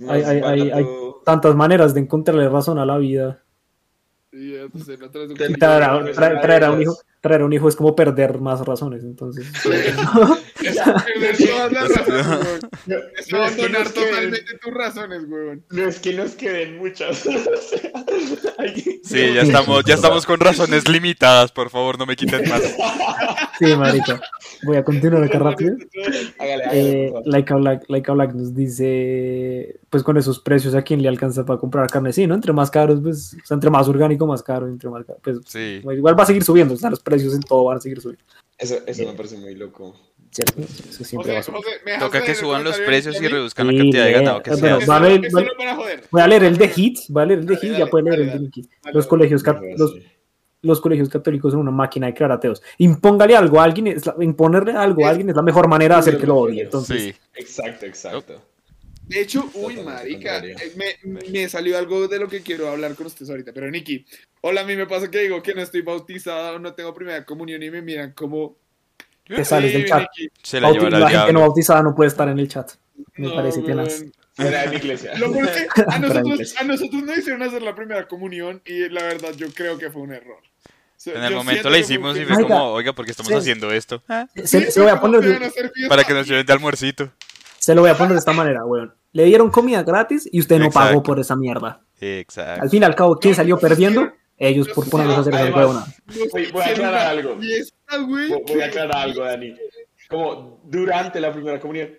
Hay, 0.08 0.22
hay, 0.22 0.40
hay, 0.40 0.70
hay 0.70 0.86
tantas 1.24 1.54
maneras 1.54 1.92
de 1.94 2.00
encontrarle 2.00 2.48
razón 2.48 2.78
a 2.78 2.86
la 2.86 2.98
vida. 2.98 3.42
Traer, 5.58 5.82
a, 5.82 6.00
traer- 6.12 6.40
traer 6.40 6.64
a 6.64 6.70
un 6.72 6.82
hijo, 6.82 6.96
traer 7.22 7.40
a 7.40 7.44
un 7.46 7.52
hijo 7.54 7.68
es 7.68 7.76
como 7.76 7.96
perder 7.96 8.40
más 8.40 8.60
razones. 8.66 9.04
Entonces, 9.04 9.46
abandonar 13.32 13.84
nos 13.84 13.94
queden- 13.94 13.94
totalmente 13.94 14.58
tus 14.60 14.74
razones, 14.74 15.22
weón. 15.28 15.64
No 15.70 15.88
es 15.88 15.98
que 16.00 16.12
nos 16.14 16.32
queden 16.32 16.78
muchas. 16.78 17.24
O 18.12 18.36
sea, 18.36 18.52
hay- 18.58 19.00
Sí, 19.02 19.34
ya 19.34 19.42
estamos, 19.42 19.84
ya 19.84 19.94
estamos 19.94 20.26
con 20.26 20.38
razones 20.40 20.88
limitadas, 20.88 21.50
por 21.52 21.70
favor, 21.70 21.98
no 21.98 22.06
me 22.06 22.14
quiten 22.16 22.48
más. 22.48 22.62
sí, 23.58 23.74
marica. 23.76 24.20
Voy 24.64 24.76
a 24.76 24.84
continuar 24.84 25.24
acá 25.24 25.38
rápido. 25.38 25.76
Hágale, 26.38 26.64
hágale, 26.64 26.64
Eh, 27.04 27.08
favor. 27.08 27.22
Laika 27.26 27.56
Black, 27.56 27.84
Laika 27.88 28.12
Black 28.12 28.34
nos 28.34 28.54
dice, 28.54 29.80
pues 29.90 30.02
con 30.02 30.16
esos 30.18 30.40
precios, 30.40 30.74
¿a 30.74 30.82
quién 30.82 31.02
le 31.02 31.08
alcanza 31.08 31.44
para 31.44 31.58
comprar 31.58 31.88
carne? 31.90 32.12
Sí, 32.12 32.26
¿no? 32.26 32.34
Entre 32.34 32.52
más 32.52 32.70
caros, 32.70 33.00
pues, 33.02 33.34
o 33.42 33.46
sea, 33.46 33.54
entre 33.54 33.70
más 33.70 33.88
orgánico, 33.88 34.26
más 34.26 34.42
caro, 34.42 34.66
entre 34.68 34.88
más 34.90 35.04
caro. 35.04 35.18
Pues, 35.22 35.38
Sí. 35.46 35.80
igual 35.82 36.18
va 36.18 36.22
a 36.24 36.26
seguir 36.26 36.44
subiendo, 36.44 36.74
o 36.74 36.76
sea, 36.76 36.90
los 36.90 37.00
precios 37.00 37.11
en 37.16 37.40
todo 37.42 37.64
van 37.64 37.78
a 37.78 37.80
seguir 37.80 38.00
subiendo. 38.00 38.24
Eso, 38.58 38.76
eso 38.86 39.06
me 39.06 39.12
parece 39.14 39.36
muy 39.36 39.54
loco. 39.54 39.94
¿Cierto? 40.30 40.62
Eso 40.62 41.04
siempre 41.04 41.32
va 41.32 41.40
a 41.40 41.42
José, 41.42 41.50
subir. 41.52 41.64
José, 41.64 41.76
¿me 41.84 41.90
dejas 41.92 42.06
Toca 42.06 42.24
que 42.24 42.34
suban 42.34 42.64
los 42.64 42.78
precios 42.80 43.20
y 43.20 43.28
reduzcan 43.28 43.66
la 43.66 43.72
cantidad 43.82 44.04
de 44.06 44.12
ganado 44.12 44.42
que 44.42 44.50
pero 44.52 44.78
va 44.86 44.96
a 44.96 45.00
leer- 45.00 45.28
va-. 45.34 45.98
Voy 46.10 46.22
a 46.22 46.26
leer 46.26 46.44
el 46.44 46.56
de 46.56 46.68
Hit, 46.68 46.98
voy 47.08 47.22
a 47.22 47.26
leer 47.26 47.40
el 47.40 47.46
de 47.46 47.54
Dale, 47.54 47.60
Hit, 47.66 47.72
dale, 47.72 47.84
ya 47.84 47.90
puede 47.90 48.04
leer 48.04 48.18
dale, 48.26 48.32
el 48.38 48.50
de 48.50 48.62
Los 48.92 49.04
dale. 49.04 49.08
colegios, 49.08 49.42
los, 49.76 49.94
los 50.62 50.80
colegios 50.80 51.08
católicos 51.10 51.52
son 51.52 51.60
una 51.60 51.70
máquina 51.70 52.06
de 52.06 52.14
crear 52.14 52.32
ateos. 52.32 52.62
Impóngale 52.78 53.36
algo 53.36 53.60
a 53.60 53.64
alguien, 53.64 53.88
es 53.88 54.06
la- 54.06 54.16
imponerle 54.20 54.72
algo 54.72 55.04
a 55.04 55.10
alguien 55.10 55.28
es 55.28 55.36
la 55.36 55.42
mejor 55.42 55.68
manera 55.68 55.96
de 55.96 56.00
hacer 56.00 56.18
que 56.18 56.26
lo 56.26 56.36
odie. 56.36 56.62
Entonces, 56.62 57.02
Sí. 57.02 57.14
Exacto, 57.34 57.84
exacto. 57.84 58.40
De 59.12 59.20
hecho, 59.20 59.50
uy, 59.54 59.76
marica, 59.76 60.38
eh, 60.38 60.72
me, 60.76 61.20
me 61.30 61.48
salió 61.48 61.76
algo 61.78 62.08
de 62.08 62.18
lo 62.18 62.28
que 62.28 62.40
quiero 62.40 62.68
hablar 62.68 62.94
con 62.94 63.06
ustedes 63.06 63.28
ahorita. 63.30 63.52
Pero, 63.52 63.70
Nicky, 63.70 64.04
hola, 64.40 64.62
a 64.62 64.64
mí 64.64 64.74
me 64.76 64.86
pasa 64.86 65.10
que 65.10 65.18
digo 65.20 65.42
que 65.42 65.54
no 65.54 65.62
estoy 65.62 65.82
bautizado, 65.82 66.58
no 66.58 66.74
tengo 66.74 66.94
primera 66.94 67.24
comunión 67.24 67.62
y 67.62 67.70
me 67.70 67.82
miran 67.82 68.12
como... 68.12 68.56
Te 69.26 69.44
sales 69.44 69.72
del 69.72 69.82
"Ey, 69.82 69.88
chat. 69.88 70.00
Nicky". 70.18 70.30
Se 70.42 70.60
la 70.60 70.68
bauti- 70.70 70.90
la 70.90 71.08
gente 71.10 71.32
no 71.32 71.40
bautizada 71.40 71.82
no 71.82 71.94
puede 71.94 72.08
estar 72.08 72.28
en 72.28 72.38
el 72.38 72.48
chat. 72.48 72.70
Me 73.16 73.28
No, 73.28 73.34
parece 73.34 73.62
tenaz. 73.62 74.00
de 74.00 74.68
mi 74.70 74.76
iglesia. 74.76 75.14
Lo 75.18 75.32
peor 75.32 75.46
es 75.48 75.68
que 75.72 75.82
a 75.88 75.98
nosotros, 75.98 76.54
a 76.58 76.64
nosotros 76.64 77.02
nos 77.02 77.18
hicieron 77.18 77.42
hacer 77.42 77.62
la 77.62 77.74
primera 77.74 78.06
comunión 78.08 78.62
y 78.66 78.88
la 78.88 79.02
verdad 79.04 79.32
yo 79.36 79.48
creo 79.52 79.78
que 79.78 79.90
fue 79.90 80.02
un 80.02 80.12
error. 80.12 80.38
O 80.42 81.04
sea, 81.04 81.14
En 81.16 81.24
el 81.24 81.30
yo 81.30 81.36
momento 81.38 81.68
la 81.70 81.78
hicimos 81.78 82.16
y 82.16 82.24
fue 82.24 82.42
como, 82.42 82.72
oiga, 82.72 82.92
¿por 82.92 83.04
qué 83.04 83.10
estamos 83.10 83.30
Sí. 83.32 83.38
haciendo 83.38 83.72
esto? 83.72 84.02
Ah, 84.08 84.26
Se, 84.34 84.46
Sí, 84.46 84.70
se 84.70 84.78
lo 84.80 84.86
voy 84.86 84.94
a 84.94 85.00
¿cómo 85.00 85.14
poner? 85.14 85.50
Para 85.88 86.04
que 86.04 86.14
nos 86.14 86.26
lleven 86.28 86.46
de 86.46 86.52
almuercito. 86.52 87.10
Se 87.62 87.74
lo 87.76 87.82
voy 87.82 87.90
a 87.90 87.94
poner 87.96 88.12
de 88.14 88.18
esta 88.18 88.32
manera, 88.32 88.64
weón. 88.64 88.92
Le 89.12 89.24
dieron 89.24 89.50
comida 89.50 89.84
gratis 89.84 90.28
y 90.32 90.40
usted 90.40 90.58
no 90.58 90.64
Exacto. 90.66 90.88
pagó 90.88 91.02
por 91.04 91.20
esa 91.20 91.36
mierda. 91.36 91.80
Exacto. 92.00 92.60
Al 92.62 92.68
fin 92.70 92.82
y 92.82 92.84
al 92.86 92.94
cabo, 92.96 93.16
¿quién 93.18 93.34
salió 93.36 93.56
perdiendo? 93.56 94.10
Ellos 94.36 94.68
por 94.70 94.88
ponerlos 94.90 95.18
a 95.18 95.20
hacer 95.20 95.54
huevonas. 95.54 96.02
Nos 96.06 96.28
Voy- 96.30 96.50
voy 96.50 96.62
a 96.62 96.66
aclarar 96.66 97.06
algo. 97.06 97.36
Voy 97.36 98.60
a 98.60 98.66
aclarar 98.66 98.96
algo, 98.96 99.22
Dani. 99.24 99.54
Como 100.08 100.60
durante 100.64 101.20
la 101.20 101.32
primera 101.32 101.60
comunión, 101.60 101.90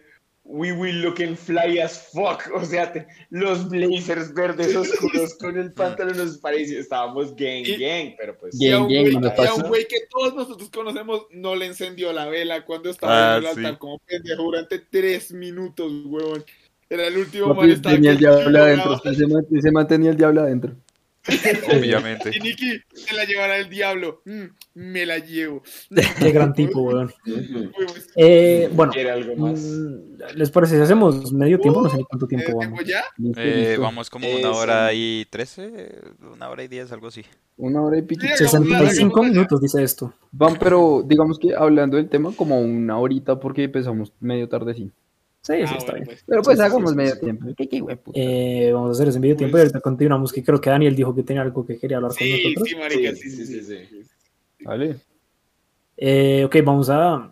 we 0.46 0.72
will 0.74 0.96
looking 1.02 1.36
fly 1.38 1.80
as 1.80 2.10
fuck. 2.12 2.44
O 2.54 2.64
sea, 2.66 2.92
te- 2.92 3.08
los 3.30 3.70
blazers 3.70 4.34
verdes 4.34 4.76
oscuros 4.76 5.36
con 5.36 5.58
el 5.58 5.72
pantalón 5.74 6.18
nos 6.18 6.38
parecía. 6.40 6.80
Estábamos 6.80 7.36
gang, 7.36 7.64
Y- 7.66 7.78
gang, 7.78 8.16
pero 8.18 8.38
pues. 8.38 8.60
Y 8.60 8.70
a 8.72 8.80
un 8.82 8.90
Gang, 8.90 9.06
güey- 9.06 9.14
gang, 9.22 9.34
y 9.38 9.48
a 9.48 9.54
un 9.54 9.62
güey 9.70 9.88
que 9.88 9.98
todos 10.10 10.36
nosotros 10.36 10.70
conocemos 10.70 11.26
no 11.32 11.56
le 11.56 11.66
encendió 11.68 12.12
la 12.14 12.26
vela 12.28 12.66
cuando 12.66 12.90
estaba 12.90 13.36
Ah, 13.36 13.38
en 13.38 13.44
el 13.46 13.50
sí. 13.54 13.58
altar 13.60 13.78
como 13.78 14.00
pendejo 14.00 14.44
durante 14.44 14.80
tres 14.80 15.32
minutos, 15.32 15.92
huevón. 16.06 16.44
Era 16.90 17.08
el 17.08 17.18
último 17.18 17.48
Papi, 17.48 17.60
man 17.62 17.70
estaba 17.72 17.96
tenía 17.96 18.12
el 18.12 18.18
que 18.18 18.26
diablo 18.26 18.42
lloraba. 18.44 18.66
adentro. 18.68 19.12
Ese 19.12 19.28
man, 19.28 19.46
ese 19.52 19.72
man 19.72 19.88
tenía 19.88 20.12
el 20.12 20.18
diablo 20.18 20.42
adentro. 20.42 20.76
Obviamente. 21.72 22.32
Y 22.36 22.40
Nicky, 22.40 22.80
se 22.94 23.16
la 23.16 23.24
llevará 23.26 23.58
el 23.58 23.70
diablo. 23.70 24.22
Mm, 24.26 24.44
me 24.76 25.06
la 25.06 25.20
llevo. 25.20 25.64
Qué 26.20 26.32
gran 26.32 26.54
tipo, 26.54 26.82
weón. 26.82 27.12
Eh, 28.16 28.70
bueno, 28.74 28.92
¿Quiere 28.92 29.12
algo 29.12 29.36
más? 29.36 29.60
mm, 29.60 30.36
¿les 30.36 30.52
parece 30.52 30.76
si 30.76 30.82
hacemos 30.82 31.32
medio 31.34 31.60
tiempo? 31.60 31.82
No 31.82 31.90
sé 31.90 31.98
ni 31.98 32.04
cuánto 32.04 32.26
¿eh, 32.26 32.30
tiempo 32.30 32.46
¿tiempo 32.60 32.76
vamos. 32.78 32.86
ya? 32.86 33.04
Eh, 33.38 33.78
vamos 33.80 34.10
como 34.10 34.28
una 34.30 34.52
hora 34.52 34.94
y 34.94 35.26
trece, 35.30 35.72
una 36.34 36.50
hora 36.50 36.64
y 36.64 36.68
diez, 36.68 36.92
algo 36.92 37.08
así. 37.08 37.24
Una 37.58 37.82
hora 37.82 37.98
y 37.98 38.02
pico. 38.04 38.22
Sí, 38.22 38.28
hagamos- 38.44 38.68
65 38.68 39.16
hagamos- 39.16 39.32
minutos, 39.34 39.62
dice 39.62 39.84
esto. 39.84 40.14
Van, 40.32 40.58
pero 40.60 41.04
digamos 41.06 41.40
que 41.40 41.54
hablando 41.56 41.98
del 41.98 42.10
tema, 42.10 42.32
como 42.36 42.60
una 42.60 42.98
horita 42.98 43.40
porque 43.40 43.64
empezamos 43.64 44.12
medio 44.20 44.48
tardecito. 44.50 44.94
Sí, 45.46 45.54
sí, 45.56 45.62
Ah, 45.68 45.76
está 45.78 45.92
bueno, 45.92 45.94
bien. 45.94 46.06
pues. 46.06 46.24
Pero 46.26 46.42
pues 46.42 46.58
Sí, 46.58 46.64
hagamos 46.64 46.92
sí, 46.92 46.96
medio 46.96 47.14
sí. 47.16 47.20
tiempo. 47.20 47.46
¿Qué, 47.58 47.68
qué 47.68 47.82
hueputa? 47.82 48.18
Eh, 48.20 48.72
vamos 48.74 48.90
a 48.90 48.92
hacer 48.94 49.10
ese 49.10 49.20
medio 49.20 49.36
tiempo 49.36 49.58
y 49.58 49.60
ahorita 49.60 49.82
continuamos, 49.82 50.32
que 50.32 50.42
creo 50.44 50.62
que 50.62 50.70
Daniel 50.70 50.96
dijo 50.96 51.14
que 51.14 51.24
tenía 51.24 51.42
algo 51.42 51.66
que 51.66 51.78
quería 51.78 51.98
hablar 51.98 52.12
con 52.18 52.30
nosotros. 52.30 52.68
sí, 52.70 52.76
marica, 52.78 53.16
Sí, 53.16 53.30
sí, 53.30 53.46
sí, 53.46 53.46
sí, 53.46 53.62
sí. 53.64 54.06
sí, 54.58 54.66
Vale. 54.66 54.96
Eh, 55.98 56.44
ok, 56.46 56.56
vamos 56.64 56.90
a... 56.90 57.32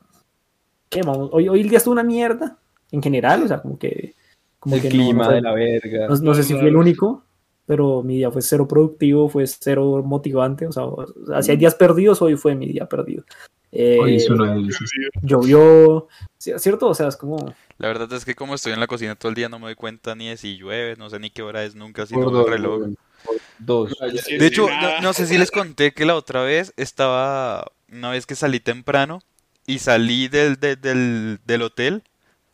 ¿Qué? 0.89 1.01
Vamos? 1.03 1.29
Hoy, 1.31 1.47
hoy 1.47 1.61
el 1.61 1.69
día 1.69 1.77
estuvo 1.77 1.93
una 1.93 2.03
mierda, 2.03 2.59
en 2.91 3.01
general, 3.01 3.43
o 3.43 3.47
sea, 3.47 3.61
como 3.61 3.79
que... 3.79 4.13
Como 4.59 4.75
El 4.75 4.81
que 4.81 4.89
no- 4.89 4.93
clima 4.93 5.19
no, 5.19 5.25
fue- 5.25 5.35
de 5.35 5.41
la 5.41 5.53
verga. 5.53 6.07
no- 6.09 6.15
no 6.17 6.33
sé 6.35 6.43
si 6.43 6.53
fui 6.53 6.67
el 6.67 6.75
único, 6.75 7.23
pero 7.65 8.03
mi 8.03 8.17
día 8.17 8.29
fue 8.29 8.41
cero 8.41 8.67
productivo, 8.67 9.29
fue 9.29 9.47
cero 9.47 10.03
motivante, 10.05 10.67
o 10.67 10.71
sea, 10.73 10.83
o 10.83 11.05
sea, 11.27 11.41
si 11.41 11.51
hay 11.51 11.57
días 11.57 11.75
perdidos, 11.75 12.21
hoy 12.21 12.35
fue 12.35 12.53
mi 12.55 12.67
día 12.67 12.85
perdido. 12.87 13.23
Eh, 13.71 13.97
Hoy 13.99 14.17
uno 14.29 14.53
de 14.61 14.67
esos. 14.67 14.91
llovió, 15.23 16.07
¿sí- 16.37 16.51
¿cierto? 16.57 16.89
O 16.89 16.93
sea, 16.93 17.07
es 17.07 17.15
como... 17.15 17.53
La 17.81 17.87
verdad 17.87 18.11
es 18.13 18.25
que 18.25 18.35
como 18.35 18.55
estoy 18.55 18.73
en 18.73 18.79
la 18.79 18.87
cocina 18.87 19.15
todo 19.15 19.29
el 19.29 19.35
día 19.35 19.49
no 19.49 19.57
me 19.59 19.65
doy 19.65 19.75
cuenta 19.75 20.15
ni 20.15 20.29
de 20.29 20.37
si 20.37 20.55
llueve, 20.57 20.95
no 20.97 21.09
sé 21.09 21.19
ni 21.19 21.29
qué 21.31 21.41
hora 21.41 21.63
es 21.63 21.75
nunca, 21.75 22.05
si 22.05 22.13
dos, 22.13 22.33
el 22.45 22.51
reloj. 22.51 22.81
Por 23.25 23.37
Dos. 23.59 23.97
De 24.39 24.47
hecho, 24.47 24.67
no, 24.67 25.01
no 25.01 25.13
sé 25.13 25.25
si 25.27 25.37
les 25.37 25.51
conté 25.51 25.93
que 25.93 26.05
la 26.05 26.15
otra 26.15 26.43
vez 26.43 26.73
estaba, 26.77 27.71
una 27.91 28.11
vez 28.11 28.25
que 28.25 28.35
salí 28.35 28.59
temprano 28.59 29.21
y 29.67 29.79
salí 29.79 30.27
del, 30.27 30.59
de- 30.59 30.75
del, 30.75 31.39
del 31.45 31.61
hotel, 31.61 32.03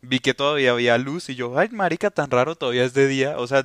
vi 0.02 0.20
que 0.20 0.34
todavía 0.34 0.72
había 0.72 0.98
luz 0.98 1.30
y 1.30 1.36
yo, 1.36 1.58
ay, 1.58 1.70
marica, 1.72 2.10
tan 2.10 2.32
raro, 2.32 2.56
todavía 2.56 2.84
es 2.86 2.94
de 2.94 3.08
día. 3.08 3.38
O 3.38 3.48
sea, 3.48 3.64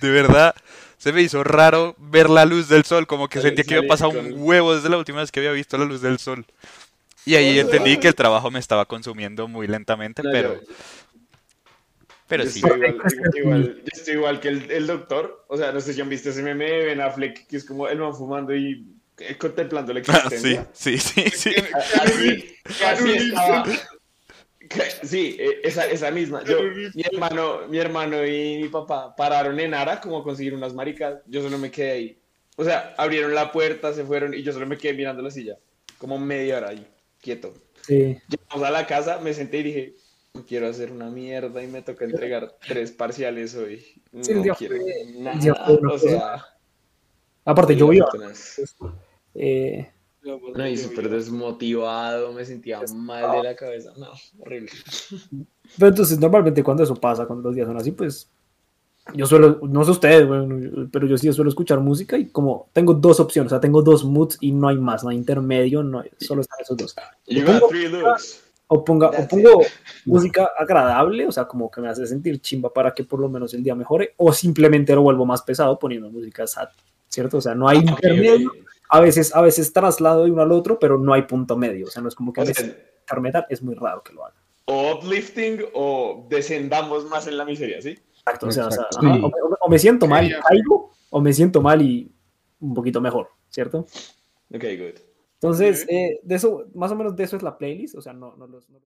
de 0.00 0.10
verdad, 0.10 0.54
se 0.98 1.12
me 1.12 1.22
hizo 1.22 1.44
raro 1.44 1.94
ver 1.98 2.30
la 2.30 2.44
luz 2.46 2.68
del 2.68 2.84
sol, 2.84 3.06
como 3.06 3.28
que 3.28 3.40
sentía 3.40 3.64
que 3.64 3.74
había 3.76 3.88
pasado 3.88 4.10
un 4.10 4.32
huevo 4.36 4.74
desde 4.74 4.88
la 4.88 4.98
última 4.98 5.20
vez 5.20 5.30
que 5.32 5.40
había 5.40 5.52
visto 5.52 5.76
la 5.78 5.84
luz 5.84 6.00
del 6.00 6.18
sol. 6.18 6.46
Y 7.26 7.34
ahí 7.34 7.58
entendí 7.58 7.98
que 7.98 8.08
el 8.08 8.14
trabajo 8.14 8.50
me 8.50 8.58
estaba 8.58 8.86
consumiendo 8.86 9.46
muy 9.48 9.66
lentamente, 9.66 10.22
No, 10.22 10.30
pero, 10.32 10.54
yo- 10.54 10.60
pero 12.28 12.44
yo 12.44 12.50
sí. 12.50 12.60
Estoy 12.60 12.76
igual, 12.78 12.94
igual- 12.94 13.36
igual- 13.36 13.76
yo 13.82 13.90
estoy 13.92 14.14
igual 14.14 14.40
que 14.40 14.48
el, 14.48 14.70
el 14.70 14.86
doctor. 14.86 15.44
O 15.48 15.56
sea, 15.56 15.72
no 15.72 15.80
sé 15.80 15.92
si 15.92 16.00
han 16.00 16.08
visto 16.08 16.30
ese 16.30 16.42
meme 16.42 16.64
de 16.70 16.84
Ben 16.86 17.00
Affleck, 17.00 17.46
que 17.46 17.56
es 17.56 17.64
como 17.64 17.88
el 17.88 17.98
man 17.98 18.14
fumando 18.14 18.54
y 18.56 18.86
eh, 19.18 19.36
contemplando 19.36 19.92
la 19.92 20.00
Ah, 20.08 20.28
sí, 20.30 20.56
existencia. 20.56 20.68
sí, 20.72 20.98
sí, 20.98 21.24
sí. 21.30 21.54
Así, 22.00 22.56
así 22.84 23.10
estaba. 23.12 23.64
Que- 23.64 23.86
Sí, 25.04 25.36
eh, 25.38 25.60
esa, 25.62 25.86
esa 25.86 26.10
misma. 26.10 26.42
Yo, 26.44 26.58
mi 26.94 27.02
hermano, 27.12 27.68
mi 27.68 27.78
hermano 27.78 28.26
y 28.26 28.58
mi 28.62 28.68
papá 28.68 29.14
pararon 29.14 29.60
en 29.60 29.74
Ara 29.74 30.00
como 30.00 30.18
a 30.18 30.24
conseguir 30.24 30.54
unas 30.54 30.74
maricas. 30.74 31.20
Yo 31.26 31.40
solo 31.42 31.56
me 31.58 31.70
quedé 31.70 31.90
ahí. 31.92 32.18
O 32.56 32.64
sea, 32.64 32.94
abrieron 32.98 33.32
la 33.34 33.52
puerta, 33.52 33.92
se 33.92 34.04
fueron 34.04 34.34
y 34.34 34.42
yo 34.42 34.52
solo 34.52 34.66
me 34.66 34.76
quedé 34.76 34.94
mirando 34.94 35.22
la 35.22 35.30
silla. 35.30 35.56
Como 35.98 36.18
media 36.18 36.56
hora 36.58 36.70
ahí, 36.70 36.84
quieto. 37.26 37.52
Sí. 37.82 38.16
Llegamos 38.28 38.68
a 38.68 38.70
la 38.70 38.86
casa, 38.86 39.18
me 39.18 39.34
senté 39.34 39.58
y 39.58 39.62
dije, 39.64 39.94
no 40.34 40.46
quiero 40.46 40.68
hacer 40.68 40.92
una 40.92 41.10
mierda 41.10 41.62
y 41.62 41.66
me 41.66 41.82
toca 41.82 42.04
entregar 42.04 42.56
tres 42.66 42.92
parciales 42.92 43.54
hoy. 43.56 43.84
No 44.12 44.22
Sí, 44.24 44.32
quiero 44.56 44.76
fue- 44.76 45.06
nada. 45.18 45.64
fue 45.66 45.76
una 45.78 45.92
o 45.92 45.98
sea, 45.98 46.44
Aparte, 47.44 47.74
llovió. 47.76 48.06
Eh, 49.34 49.90
No, 50.56 50.66
y 50.66 50.76
súper 50.76 51.08
desmotivado, 51.08 52.32
me 52.32 52.44
sentía 52.44 52.80
mal 52.94 53.30
de 53.36 53.42
la 53.44 53.54
cabeza. 53.54 53.92
No, 53.96 54.08
horrible. 54.40 54.70
Pero 55.78 55.88
entonces, 55.88 56.18
normalmente 56.18 56.62
cuando 56.64 56.82
eso 56.82 56.94
pasa, 56.96 57.26
cuando 57.26 57.48
los 57.48 57.54
días 57.54 57.66
son 57.68 57.76
así, 57.76 57.92
pues 57.92 58.28
yo 59.14 59.26
suelo, 59.26 59.60
no 59.62 59.84
sé 59.84 59.90
ustedes, 59.92 60.26
bueno, 60.26 60.88
pero 60.90 61.06
yo 61.06 61.16
sí 61.16 61.32
suelo 61.32 61.48
escuchar 61.48 61.80
música 61.80 62.18
y 62.18 62.26
como 62.26 62.68
tengo 62.72 62.94
dos 62.94 63.20
opciones, 63.20 63.52
o 63.52 63.54
sea, 63.54 63.60
tengo 63.60 63.82
dos 63.82 64.04
moods 64.04 64.38
y 64.40 64.52
no 64.52 64.68
hay 64.68 64.78
más, 64.78 65.04
no 65.04 65.10
hay 65.10 65.16
intermedio, 65.16 65.82
no 65.82 66.00
hay, 66.00 66.10
solo 66.18 66.40
están 66.40 66.58
esos 66.60 66.76
dos. 66.76 66.94
You 67.26 67.44
got 67.44 67.68
three 67.68 67.88
looks. 67.88 68.42
O, 68.68 68.84
ponga, 68.84 69.10
o 69.10 69.28
pongo 69.28 69.62
música 70.06 70.50
agradable, 70.58 71.26
o 71.26 71.32
sea, 71.32 71.44
como 71.44 71.70
que 71.70 71.80
me 71.80 71.88
hace 71.88 72.04
sentir 72.06 72.40
chimba 72.40 72.72
para 72.72 72.92
que 72.92 73.04
por 73.04 73.20
lo 73.20 73.28
menos 73.28 73.54
el 73.54 73.62
día 73.62 73.76
mejore, 73.76 74.14
o 74.16 74.32
simplemente 74.32 74.94
lo 74.94 75.02
vuelvo 75.02 75.24
más 75.24 75.42
pesado 75.42 75.78
poniendo 75.78 76.10
música 76.10 76.46
sad, 76.48 76.68
¿cierto? 77.08 77.36
O 77.36 77.40
sea, 77.40 77.54
no 77.54 77.68
hay 77.68 77.78
intermedio. 77.78 78.50
A 78.88 79.00
veces, 79.00 79.34
a 79.34 79.40
veces 79.40 79.72
traslado 79.72 80.24
de 80.24 80.30
uno 80.30 80.42
al 80.42 80.52
otro, 80.52 80.78
pero 80.78 80.98
no 80.98 81.12
hay 81.12 81.22
punto 81.22 81.56
medio. 81.56 81.86
O 81.86 81.90
sea, 81.90 82.02
no 82.02 82.08
es 82.08 82.14
como 82.14 82.32
que 82.32 82.40
O 82.40 82.44
sienta 82.44 83.20
metal, 83.20 83.46
es 83.48 83.62
muy 83.62 83.74
raro 83.74 84.02
que 84.02 84.12
lo 84.12 84.24
haga. 84.24 84.34
o 84.66 84.94
uplifting 84.94 85.64
o 85.74 86.26
descendamos 86.28 87.04
más 87.04 87.26
en 87.28 87.36
la 87.36 87.44
miseria, 87.44 87.80
¿sí? 87.80 87.98
Exacto, 88.26 88.46
o 88.48 88.50
sea, 88.50 88.66
o, 88.66 88.70
sea, 88.70 88.82
Exacto. 88.84 89.06
ajá, 89.06 89.14
Sí. 89.16 89.22
o 89.22 89.68
me- 89.70 89.76
o 89.76 89.78
siento 89.78 90.06
mal 90.08 90.26
y 90.26 90.32
caigo, 90.40 90.92
o 91.10 91.20
me 91.20 91.32
siento 91.32 91.62
mal 91.62 91.80
y 91.80 92.12
un 92.60 92.74
poquito 92.74 93.00
mejor, 93.00 93.28
¿cierto? 93.48 93.80
Ok, 94.54 94.64
good. 94.78 95.00
Entonces, 95.34 95.86
eh, 95.88 96.18
de 96.22 96.34
eso, 96.34 96.64
más 96.74 96.90
o 96.90 96.96
menos 96.96 97.14
de 97.14 97.24
eso 97.24 97.36
es 97.36 97.42
la 97.42 97.56
playlist, 97.56 97.94
o 97.96 98.00
sea, 98.00 98.12
no, 98.12 98.34
no 98.36 98.46
los... 98.46 98.68
no- 98.70 98.80